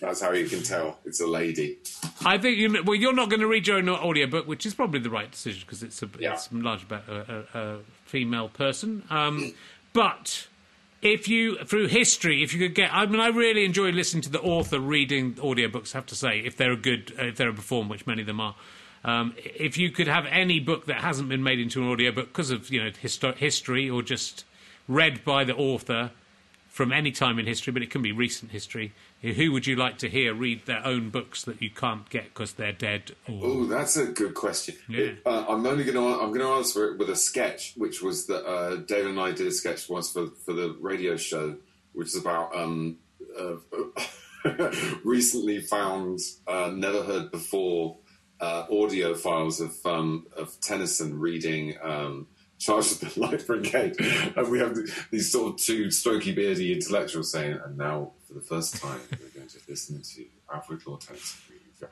That's 0.00 0.20
how 0.20 0.32
you 0.32 0.46
can 0.46 0.62
tell 0.62 0.98
it's 1.04 1.20
a 1.20 1.26
lady. 1.26 1.78
I 2.24 2.38
think 2.38 2.58
you. 2.58 2.82
Well, 2.84 2.94
you're 2.94 3.12
not 3.14 3.30
going 3.30 3.40
to 3.40 3.46
read 3.48 3.66
your 3.66 3.78
own 3.78 3.88
audiobook, 3.88 4.46
which 4.46 4.64
is 4.66 4.74
probably 4.74 5.00
the 5.00 5.10
right 5.10 5.30
decision 5.30 5.62
because 5.66 5.82
it's 5.82 6.02
a 6.02 6.08
Yeah. 6.18 6.34
it's 6.34 6.48
large 6.52 6.82
about 6.84 7.08
a, 7.08 7.46
a, 7.54 7.58
a 7.58 7.78
female 8.04 8.48
person. 8.48 9.02
Um, 9.10 9.52
but 9.92 10.46
if 11.02 11.28
you 11.28 11.56
through 11.64 11.88
history, 11.88 12.42
if 12.42 12.52
you 12.52 12.58
could 12.60 12.74
get, 12.74 12.92
I 12.92 13.06
mean, 13.06 13.20
I 13.20 13.28
really 13.28 13.64
enjoy 13.64 13.90
listening 13.90 14.22
to 14.22 14.30
the 14.30 14.40
author 14.40 14.78
reading 14.80 15.34
audiobooks. 15.34 15.94
I 15.94 15.98
have 15.98 16.06
to 16.06 16.14
say, 16.16 16.40
if 16.40 16.56
they're 16.56 16.72
a 16.72 16.76
good, 16.76 17.12
uh, 17.18 17.26
if 17.26 17.36
they're 17.36 17.48
a 17.50 17.54
perform, 17.54 17.88
which 17.88 18.06
many 18.06 18.20
of 18.22 18.26
them 18.26 18.40
are. 18.40 18.54
Um, 19.04 19.34
if 19.36 19.78
you 19.78 19.90
could 19.92 20.08
have 20.08 20.26
any 20.26 20.58
book 20.58 20.86
that 20.86 20.96
hasn't 21.02 21.28
been 21.28 21.42
made 21.42 21.60
into 21.60 21.80
an 21.82 21.88
audiobook 21.88 22.28
because 22.28 22.50
of 22.50 22.68
you 22.70 22.82
know 22.82 22.90
histo- 22.90 23.36
history 23.36 23.88
or 23.88 24.02
just 24.02 24.44
read 24.88 25.24
by 25.24 25.44
the 25.44 25.54
author 25.54 26.10
from 26.78 26.92
any 26.92 27.10
time 27.10 27.40
in 27.40 27.46
history, 27.46 27.72
but 27.72 27.82
it 27.82 27.90
can 27.90 28.02
be 28.02 28.12
recent 28.12 28.52
history. 28.52 28.92
Who 29.20 29.50
would 29.50 29.66
you 29.66 29.74
like 29.74 29.98
to 29.98 30.08
hear 30.08 30.32
read 30.32 30.64
their 30.66 30.86
own 30.86 31.10
books 31.10 31.42
that 31.42 31.60
you 31.60 31.70
can't 31.70 32.08
get 32.08 32.32
because 32.32 32.52
they're 32.52 32.70
dead? 32.70 33.16
Or... 33.26 33.40
Oh, 33.42 33.64
that's 33.64 33.96
a 33.96 34.06
good 34.06 34.34
question. 34.34 34.76
Yeah. 34.88 34.98
It- 35.00 35.22
uh, 35.26 35.44
I'm 35.48 35.66
only 35.66 35.82
going 35.82 35.96
to 35.96 36.22
I'm 36.22 36.28
going 36.28 36.38
to 36.38 36.52
answer 36.52 36.86
it 36.86 36.96
with 36.96 37.10
a 37.10 37.16
sketch, 37.16 37.74
which 37.76 38.00
was 38.00 38.28
that 38.28 38.46
uh, 38.46 38.76
Dave 38.76 39.06
and 39.06 39.18
I 39.18 39.32
did 39.32 39.48
a 39.48 39.50
sketch 39.50 39.88
once 39.88 40.12
for 40.12 40.28
for 40.46 40.52
the 40.52 40.76
radio 40.78 41.16
show, 41.16 41.56
which 41.94 42.06
is 42.14 42.16
about 42.16 42.54
um, 42.54 42.98
uh, 43.36 43.56
recently 45.02 45.60
found, 45.60 46.20
uh, 46.46 46.70
never 46.72 47.02
heard 47.02 47.32
before, 47.32 47.96
uh, 48.40 48.66
audio 48.70 49.14
files 49.14 49.60
of 49.60 49.74
um, 49.84 50.28
of 50.36 50.56
Tennyson 50.60 51.18
reading. 51.18 51.76
Um, 51.82 52.28
Charge 52.58 52.88
with 52.90 53.14
the 53.14 53.20
Light 53.20 53.46
Brigade, 53.46 53.94
and 54.36 54.50
we 54.50 54.58
have 54.58 54.76
these 55.10 55.30
sort 55.30 55.54
of 55.54 55.60
two 55.60 55.86
strokey, 55.86 56.34
beardy 56.34 56.72
intellectuals 56.72 57.30
saying, 57.32 57.58
"And 57.64 57.76
now, 57.78 58.12
for 58.26 58.34
the 58.34 58.40
first 58.40 58.76
time, 58.82 59.00
we're 59.12 59.28
going 59.28 59.48
to 59.48 59.58
listen 59.68 60.02
to 60.02 60.24
Alfred 60.52 60.82
reading." 60.86 61.88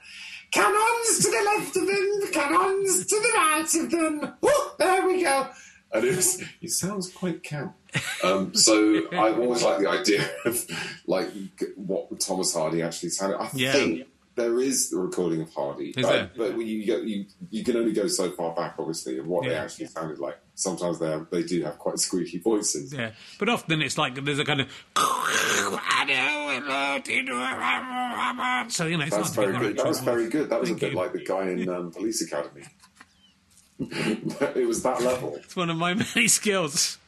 Cannons 0.50 1.18
to 1.24 1.30
the 1.30 1.52
left 1.56 1.76
of 1.76 1.86
them, 1.86 2.32
cannons 2.32 3.06
to 3.06 3.14
the 3.16 3.32
right 3.36 3.74
of 3.74 3.90
them. 3.90 4.32
Woo, 4.40 4.50
there 4.78 5.06
we 5.06 5.22
go. 5.22 5.48
And 5.92 6.04
it, 6.04 6.16
was, 6.16 6.42
it 6.60 6.70
sounds 6.70 7.12
quite 7.12 7.42
camp. 7.42 7.74
Um, 8.22 8.54
so 8.54 9.08
I 9.12 9.32
always 9.32 9.62
like 9.62 9.78
the 9.78 9.88
idea 9.88 10.28
of 10.44 10.66
like 11.06 11.28
what 11.76 12.18
Thomas 12.20 12.52
Hardy 12.54 12.82
actually 12.82 13.10
sounded. 13.10 13.38
I 13.38 13.48
Yeah. 13.54 13.72
think 13.72 14.06
there 14.36 14.60
is 14.60 14.92
a 14.92 14.98
recording 14.98 15.40
of 15.40 15.52
Hardy, 15.52 15.94
Is 15.96 16.06
but, 16.06 16.58
you, 16.58 16.86
go, 16.86 16.98
you 16.98 17.24
you 17.50 17.64
can 17.64 17.76
only 17.76 17.92
go 17.92 18.06
so 18.06 18.30
far 18.30 18.54
back, 18.54 18.74
obviously, 18.78 19.18
of 19.18 19.26
what 19.26 19.44
they 19.44 19.54
actually 19.54 19.86
sounded 19.86 20.18
like. 20.18 20.38
Sometimes 20.54 20.98
they 20.98 21.18
they 21.30 21.42
do 21.42 21.64
have 21.64 21.78
quite 21.78 21.98
squeaky 21.98 22.38
voices. 22.38 22.92
Yeah, 22.92 23.12
but 23.38 23.48
often 23.48 23.80
it's 23.82 23.98
like 23.98 24.22
there's 24.24 24.38
a 24.38 24.44
kind 24.44 24.60
of. 24.60 24.68
So 28.70 28.86
you 28.86 28.98
know, 28.98 29.04
it's 29.04 29.16
That's 29.16 29.34
not 29.34 29.34
very 29.34 29.58
good. 29.58 29.78
That 29.78 29.86
was 29.86 30.00
very 30.00 30.28
good. 30.28 30.50
That 30.50 30.60
was 30.60 30.70
a 30.70 30.74
bit 30.74 30.92
you. 30.92 30.98
like 30.98 31.12
the 31.12 31.24
guy 31.24 31.48
in 31.48 31.68
um, 31.68 31.90
Police 31.90 32.20
Academy. 32.20 32.64
it 33.78 34.66
was 34.66 34.82
that 34.82 35.02
level. 35.02 35.36
It's 35.36 35.56
one 35.56 35.68
of 35.68 35.76
my 35.76 35.94
many 36.14 36.28
skills. 36.28 36.98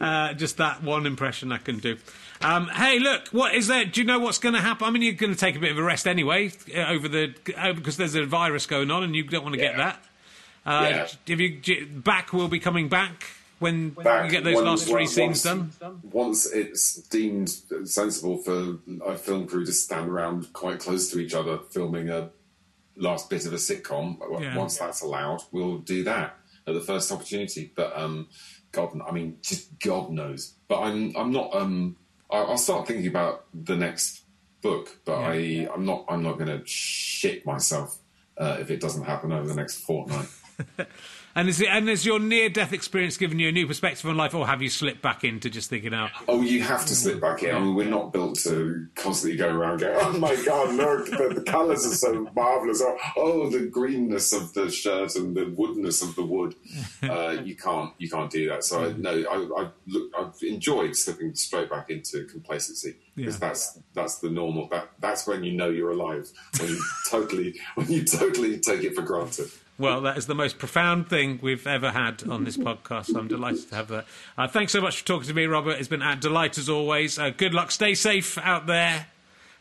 Uh, 0.00 0.34
just 0.34 0.56
that 0.58 0.82
one 0.82 1.06
impression 1.06 1.50
I 1.52 1.58
can 1.58 1.78
do. 1.78 1.96
Um, 2.42 2.68
hey, 2.68 2.98
look, 2.98 3.28
what 3.28 3.54
is 3.54 3.66
there? 3.68 3.84
Do 3.84 4.00
you 4.00 4.06
know 4.06 4.18
what's 4.18 4.38
going 4.38 4.54
to 4.54 4.60
happen? 4.60 4.86
I 4.86 4.90
mean, 4.90 5.02
you're 5.02 5.12
going 5.14 5.32
to 5.32 5.38
take 5.38 5.56
a 5.56 5.60
bit 5.60 5.70
of 5.72 5.78
a 5.78 5.82
rest 5.82 6.06
anyway 6.06 6.52
uh, 6.74 6.80
over 6.88 7.08
the 7.08 7.34
uh, 7.56 7.72
because 7.72 7.96
there's 7.96 8.14
a 8.14 8.24
virus 8.26 8.66
going 8.66 8.90
on, 8.90 9.02
and 9.02 9.14
you 9.14 9.22
don't 9.24 9.42
want 9.42 9.54
to 9.54 9.60
get 9.60 9.76
that. 9.76 10.02
Uh, 10.64 10.86
Yeah. 10.90 11.08
If 11.26 11.40
you 11.68 11.86
back 11.86 12.32
will 12.32 12.48
be 12.48 12.60
coming 12.60 12.88
back 12.88 13.24
when 13.58 13.90
Back 13.90 14.24
you 14.24 14.30
get 14.30 14.44
those 14.44 14.56
when- 14.56 14.64
last 14.64 14.86
three 14.86 14.94
when- 15.02 15.06
scenes 15.06 15.44
once- 15.44 15.76
done. 15.76 16.00
Once 16.10 16.46
it's 16.52 16.96
deemed 17.08 17.48
sensible 17.84 18.38
for 18.38 18.78
a 19.04 19.16
film 19.16 19.46
crew 19.46 19.64
to 19.64 19.72
stand 19.72 20.08
around 20.08 20.52
quite 20.52 20.80
close 20.80 21.10
to 21.12 21.20
each 21.20 21.34
other 21.34 21.58
filming 21.70 22.08
a 22.10 22.30
last 22.96 23.30
bit 23.30 23.46
of 23.46 23.52
a 23.52 23.56
sitcom, 23.56 24.18
Yeah. 24.40 24.56
once 24.56 24.78
that's 24.78 25.00
allowed, 25.02 25.42
we'll 25.52 25.78
do 25.78 26.02
that 26.04 26.36
at 26.66 26.74
the 26.74 26.80
first 26.80 27.10
opportunity. 27.12 27.72
But 27.74 27.96
um, 27.96 28.28
God, 28.72 28.98
I 29.06 29.12
mean, 29.12 29.38
just 29.42 29.78
God 29.78 30.10
knows. 30.10 30.54
But 30.68 30.80
I'm, 30.80 31.14
I'm 31.16 31.30
not. 31.32 31.54
Um, 31.54 31.96
I'll 32.32 32.58
start 32.58 32.86
thinking 32.86 33.06
about 33.06 33.44
the 33.52 33.76
next 33.76 34.22
book, 34.62 34.98
but 35.04 35.18
I, 35.18 35.68
I'm 35.72 35.84
not. 35.84 36.04
I'm 36.08 36.22
not 36.22 36.38
going 36.38 36.48
to 36.48 36.66
shit 36.66 37.44
myself 37.44 37.98
uh, 38.38 38.56
if 38.60 38.70
it 38.70 38.80
doesn't 38.80 39.04
happen 39.04 39.32
over 39.32 39.46
the 39.46 39.54
next 39.54 39.78
fortnight. 39.78 40.28
And 41.34 41.48
is 41.48 41.60
it, 41.60 41.68
and 41.68 41.88
has 41.88 42.04
your 42.04 42.18
near 42.18 42.48
death 42.50 42.72
experience 42.72 43.16
given 43.16 43.38
you 43.38 43.48
a 43.48 43.52
new 43.52 43.66
perspective 43.66 44.04
on 44.08 44.16
life, 44.16 44.34
or 44.34 44.46
have 44.46 44.60
you 44.60 44.68
slipped 44.68 45.00
back 45.00 45.24
into 45.24 45.48
just 45.48 45.70
thinking 45.70 45.94
out? 45.94 46.10
Oh, 46.28 46.42
you 46.42 46.62
have 46.62 46.84
to 46.86 46.94
slip 46.94 47.20
back 47.20 47.42
in. 47.42 47.54
I 47.54 47.58
mean, 47.58 47.74
we're 47.74 47.88
not 47.88 48.12
built 48.12 48.34
to 48.40 48.86
constantly 48.94 49.38
go 49.38 49.48
around 49.48 49.80
going, 49.80 49.96
"Oh 49.98 50.12
my 50.18 50.36
God, 50.44 50.74
look, 50.74 51.06
the, 51.06 51.40
the 51.40 51.42
colours 51.50 51.86
are 51.86 51.94
so 51.94 52.28
marvelous." 52.34 52.82
Oh, 52.84 52.98
oh, 53.16 53.48
the 53.50 53.66
greenness 53.66 54.32
of 54.32 54.52
the 54.52 54.70
shirt 54.70 55.16
and 55.16 55.34
the 55.34 55.46
woodness 55.56 56.02
of 56.02 56.14
the 56.16 56.22
wood. 56.24 56.54
Uh, 57.02 57.36
you 57.44 57.56
can't, 57.56 57.92
you 57.98 58.08
can't 58.08 58.30
do 58.30 58.48
that. 58.48 58.62
So 58.64 58.84
I, 58.84 58.92
no, 58.92 59.10
I, 59.10 59.62
I 59.64 59.68
look, 59.88 60.10
I've 60.16 60.40
enjoyed 60.42 60.94
slipping 60.96 61.34
straight 61.34 61.68
back 61.68 61.90
into 61.90 62.24
complacency 62.26 62.94
because 63.16 63.34
Yeah. 63.34 63.48
that's 63.48 63.78
that's 63.92 64.18
the 64.20 64.30
normal. 64.30 64.68
That 64.68 64.90
that's 65.00 65.26
when 65.26 65.42
you 65.42 65.50
know 65.52 65.68
you're 65.68 65.90
alive 65.90 66.30
when 66.60 66.68
you 66.70 66.80
totally 67.10 67.54
when 67.74 67.90
you 67.90 68.04
totally 68.04 68.58
take 68.60 68.84
it 68.84 68.94
for 68.94 69.02
granted. 69.02 69.50
Well, 69.78 70.02
that 70.02 70.18
is 70.18 70.26
the 70.26 70.34
most 70.34 70.58
profound 70.58 71.08
thing 71.08 71.40
we've 71.42 71.66
ever 71.66 71.90
had 71.90 72.28
on 72.28 72.44
this 72.44 72.56
podcast. 72.56 73.16
I'm 73.16 73.26
delighted 73.26 73.68
to 73.70 73.74
have 73.74 73.88
that. 73.88 74.04
Uh, 74.36 74.46
thanks 74.46 74.72
so 74.72 74.80
much 74.80 75.00
for 75.00 75.06
talking 75.06 75.28
to 75.28 75.34
me, 75.34 75.46
Robert. 75.46 75.78
It's 75.78 75.88
been 75.88 76.02
a 76.02 76.14
delight 76.14 76.58
as 76.58 76.68
always. 76.68 77.18
Uh, 77.18 77.30
good 77.30 77.54
luck. 77.54 77.70
Stay 77.70 77.94
safe 77.94 78.38
out 78.38 78.66
there. 78.66 79.06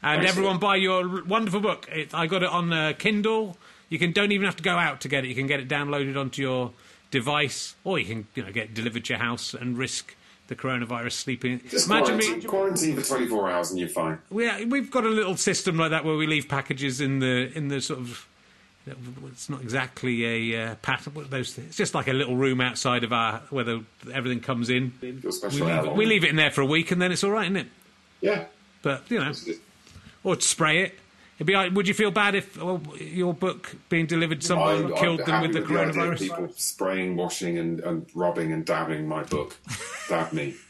And 0.04 0.22
Thanks. 0.22 0.32
everyone 0.32 0.58
buy 0.58 0.76
your 0.78 1.24
wonderful 1.24 1.60
book. 1.60 1.88
It, 1.92 2.14
I 2.14 2.28
got 2.28 2.44
it 2.44 2.50
on 2.50 2.74
uh, 2.74 2.94
Kindle. 2.98 3.58
You 3.90 4.00
can 4.00 4.12
don't 4.12 4.32
even 4.32 4.46
have 4.46 4.56
to 4.58 4.64
go 4.64 4.76
out 4.76 5.02
to 5.02 5.08
get 5.08 5.26
it. 5.26 5.28
You 5.28 5.36
can 5.36 5.48
get 5.48 5.60
it 5.60 5.68
downloaded 5.68 6.20
onto 6.20 6.42
your 6.42 6.72
device, 7.12 7.76
or 7.84 8.00
you 8.00 8.06
can 8.06 8.28
you 8.36 8.44
know 8.44 8.52
get 8.52 8.66
it 8.66 8.74
delivered 8.74 9.06
to 9.06 9.14
your 9.14 9.20
house 9.20 9.54
and 9.54 9.78
risk 9.78 10.16
the 10.48 10.56
coronavirus 10.56 11.14
sleeping. 11.14 11.62
Just 11.70 11.88
Imagine 11.88 12.20
quarantine, 12.20 12.40
me. 12.40 12.46
quarantine 12.46 12.96
for 12.96 13.04
24 13.04 13.52
hours 13.52 13.70
and 13.72 13.80
you're 13.80 13.90
fine. 13.90 14.20
We, 14.30 14.66
we've 14.66 14.92
got 14.92 15.06
a 15.06 15.10
little 15.10 15.38
system 15.38 15.78
like 15.78 15.92
that 15.92 16.04
where 16.04 16.16
we 16.18 16.28
leave 16.28 16.50
packages 16.50 17.00
in 17.00 17.20
the 17.20 17.52
in 17.56 17.70
the 17.70 17.80
sort 17.80 18.00
of. 18.00 18.28
It's 19.28 19.50
not 19.50 19.62
exactly 19.62 20.54
a 20.54 20.72
uh, 20.72 20.76
pattern. 20.76 21.14
Those? 21.30 21.58
It's 21.58 21.78
just 21.78 21.94
like 21.96 22.08
a 22.08 22.14
little 22.14 22.36
room 22.36 22.62
outside 22.62 23.04
of 23.04 23.14
our 23.14 23.40
where 23.50 23.64
the, 23.64 23.84
everything 24.14 24.40
comes 24.40 24.70
in. 24.70 24.94
We 25.02 25.12
leave, 25.12 25.92
we 25.94 26.06
leave 26.06 26.24
it 26.24 26.30
in 26.30 26.36
there 26.36 26.52
for 26.52 26.62
a 26.62 26.66
week 26.66 26.92
and 26.92 27.02
then 27.02 27.12
it's 27.12 27.24
all 27.24 27.32
right, 27.32 27.46
isn't 27.46 27.58
it? 27.58 27.68
Yeah. 28.22 28.46
But 28.82 29.04
you 29.10 29.20
know, 29.20 29.32
or 30.24 30.40
spray 30.40 30.84
it. 30.84 31.00
It'd 31.38 31.48
be. 31.48 31.54
like- 31.54 31.74
Would 31.74 31.88
you 31.88 31.94
feel 31.96 32.12
bad 32.12 32.36
if 32.36 32.56
well, 32.62 32.82
your 33.00 33.34
book 33.34 33.76
being 33.90 34.06
delivered 34.06 34.44
someone 34.44 34.94
killed 34.96 35.26
them 35.26 35.42
with 35.42 35.54
the 35.54 35.62
the 35.62 35.80
idea 35.80 36.12
of? 36.12 36.20
People 36.20 36.50
spraying, 36.56 37.16
washing, 37.16 37.58
and, 37.58 37.80
and 37.80 38.06
rubbing 38.14 38.52
and 38.54 38.64
dabbing 38.66 39.08
my 39.08 39.24
book. 39.24 39.58
Dab 40.08 40.34
me. 40.34 40.56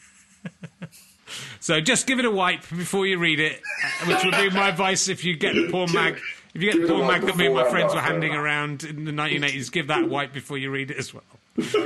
So 1.60 1.80
just 1.80 2.08
give 2.08 2.20
it 2.20 2.26
a 2.26 2.32
wipe 2.32 2.62
before 2.70 3.06
you 3.06 3.18
read 3.18 3.40
it, 3.40 3.62
uh, 4.02 4.06
which 4.08 4.24
would 4.26 4.36
be 4.36 4.50
my 4.50 4.70
advice 4.70 5.08
if 5.08 5.24
you 5.24 5.36
get 5.36 5.54
the 5.56 5.70
poor 5.72 5.88
mag. 5.94 6.20
If 6.54 6.62
you 6.62 6.72
get 6.72 6.80
Give 6.80 6.88
the 6.88 6.94
it 6.94 6.98
a 6.98 7.00
poor 7.00 7.08
mag 7.08 7.22
that 7.22 7.38
me 7.38 7.46
and 7.46 7.56
my 7.56 7.70
friends 7.70 7.94
were 7.94 8.02
handing 8.02 8.34
around 8.34 8.84
in 8.84 9.06
the 9.06 9.12
1980s, 9.12 9.72
give 9.72 9.88
that 9.88 10.04
a 10.04 10.08
wipe 10.08 10.34
before 10.34 10.58
you 10.58 10.70
read 10.70 10.92
it 10.92 10.98
as 10.98 11.14
well. 11.14 11.24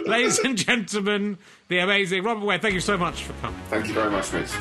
Ladies 0.05 0.39
and 0.39 0.57
gentlemen, 0.57 1.37
the 1.67 1.79
amazing 1.79 2.23
Robert 2.23 2.45
Webb, 2.45 2.61
thank 2.61 2.73
you 2.73 2.79
so 2.79 2.97
much 2.97 3.23
for 3.23 3.33
coming. 3.33 3.59
Thank 3.69 3.87
you 3.87 3.93
very 3.93 4.09
much, 4.09 4.31
Rich. 4.31 4.51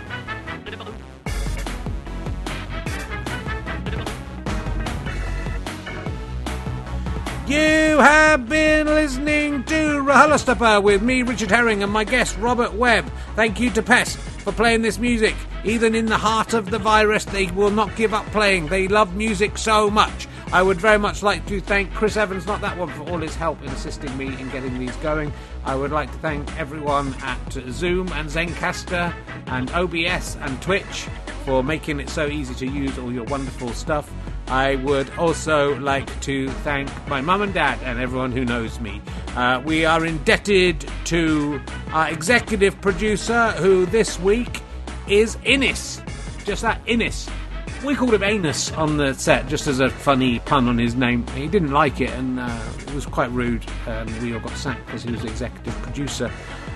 You 7.46 7.98
have 7.98 8.48
been 8.48 8.86
listening 8.86 9.64
to 9.64 9.74
RHLSTP 9.74 10.82
with 10.82 11.02
me, 11.02 11.22
Richard 11.22 11.50
Herring, 11.50 11.82
and 11.82 11.92
my 11.92 12.04
guest, 12.04 12.38
Robert 12.38 12.72
Webb. 12.72 13.10
Thank 13.36 13.60
you 13.60 13.68
to 13.70 13.82
Pest 13.82 14.18
for 14.44 14.52
playing 14.52 14.82
this 14.82 14.98
music. 14.98 15.34
Even 15.64 15.94
in 15.94 16.06
the 16.06 16.18
heart 16.18 16.52
of 16.52 16.70
the 16.70 16.78
virus, 16.78 17.24
they 17.24 17.50
will 17.52 17.70
not 17.70 17.96
give 17.96 18.12
up 18.12 18.26
playing. 18.26 18.66
They 18.66 18.86
love 18.86 19.16
music 19.16 19.56
so 19.56 19.90
much. 19.90 20.28
I 20.52 20.62
would 20.62 20.76
very 20.76 20.98
much 20.98 21.22
like 21.22 21.46
to 21.46 21.60
thank 21.60 21.92
Chris 21.94 22.18
Evans, 22.18 22.46
not 22.46 22.60
that 22.60 22.76
one, 22.76 22.90
for 22.90 23.10
all 23.10 23.18
his 23.18 23.34
help 23.34 23.60
in 23.62 23.70
assisting 23.70 24.14
me 24.18 24.26
in 24.26 24.50
getting 24.50 24.78
these 24.78 24.94
going. 24.96 25.32
I 25.64 25.74
would 25.74 25.90
like 25.90 26.12
to 26.12 26.18
thank 26.18 26.56
everyone 26.58 27.14
at 27.22 27.52
Zoom 27.70 28.12
and 28.12 28.28
Zencastr 28.28 29.14
and 29.46 29.70
OBS 29.70 30.36
and 30.36 30.60
Twitch 30.60 31.08
for 31.46 31.64
making 31.64 31.98
it 31.98 32.10
so 32.10 32.26
easy 32.26 32.54
to 32.54 32.66
use 32.66 32.98
all 32.98 33.10
your 33.10 33.24
wonderful 33.24 33.70
stuff. 33.72 34.12
I 34.48 34.76
would 34.76 35.10
also 35.18 35.78
like 35.78 36.20
to 36.22 36.48
thank 36.48 36.90
my 37.08 37.20
mum 37.20 37.42
and 37.42 37.54
dad 37.54 37.78
and 37.82 37.98
everyone 37.98 38.32
who 38.32 38.44
knows 38.44 38.78
me. 38.80 39.00
Uh, 39.36 39.62
we 39.64 39.84
are 39.84 40.04
indebted 40.04 40.88
to 41.06 41.60
our 41.92 42.10
executive 42.10 42.80
producer, 42.80 43.52
who 43.52 43.86
this 43.86 44.18
week 44.20 44.60
is 45.08 45.36
Innis. 45.44 46.00
Just 46.44 46.62
that, 46.62 46.80
Innis. 46.86 47.28
We 47.84 47.94
called 47.94 48.14
him 48.14 48.22
Anus 48.22 48.72
on 48.72 48.96
the 48.96 49.12
set, 49.14 49.48
just 49.48 49.66
as 49.66 49.80
a 49.80 49.90
funny 49.90 50.38
pun 50.40 50.68
on 50.68 50.78
his 50.78 50.94
name. 50.94 51.26
He 51.28 51.48
didn't 51.48 51.72
like 51.72 52.00
it, 52.00 52.10
and 52.10 52.40
uh, 52.40 52.62
it 52.78 52.94
was 52.94 53.04
quite 53.04 53.30
rude. 53.30 53.64
And 53.86 54.10
we 54.22 54.32
all 54.34 54.40
got 54.40 54.56
sacked 54.56 54.86
because 54.86 55.02
he 55.02 55.10
was 55.10 55.24
executive 55.24 55.74
producer. 55.82 56.30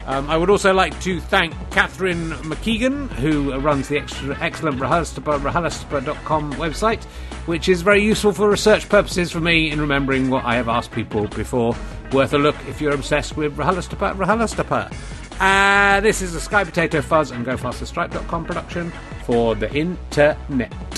Um, 0.09 0.31
I 0.31 0.39
would 0.39 0.49
also 0.49 0.73
like 0.73 0.99
to 1.03 1.21
thank 1.21 1.53
Catherine 1.71 2.31
McKeegan, 2.31 3.11
who 3.11 3.55
runs 3.59 3.89
the 3.89 3.99
extra, 3.99 4.35
excellent 4.41 4.79
RHLSTP.com 4.79 6.55
website, 6.55 7.05
which 7.45 7.69
is 7.69 7.83
very 7.83 8.03
useful 8.03 8.33
for 8.33 8.49
research 8.49 8.89
purposes 8.89 9.31
for 9.31 9.41
me 9.41 9.71
in 9.71 9.79
remembering 9.79 10.31
what 10.31 10.47
I 10.47 10.55
have 10.55 10.67
asked 10.67 10.93
people 10.93 11.29
before. 11.29 11.77
Worth 12.11 12.33
a 12.33 12.39
look 12.39 12.57
if 12.67 12.81
you're 12.81 12.95
obsessed 12.95 13.37
with 13.37 13.55
RHLSTP, 13.59 14.17
RHLSTP. 14.17 14.95
Uh, 15.41 16.01
this 16.01 16.23
is 16.23 16.35
a 16.35 16.41
Sky 16.41 16.65
Potato 16.65 17.03
Fuzz 17.03 17.31
and 17.31 17.45
GoFasterStripe.com 17.45 18.47
production 18.47 18.91
for 19.27 19.55
the 19.57 19.71
internet. 19.75 20.98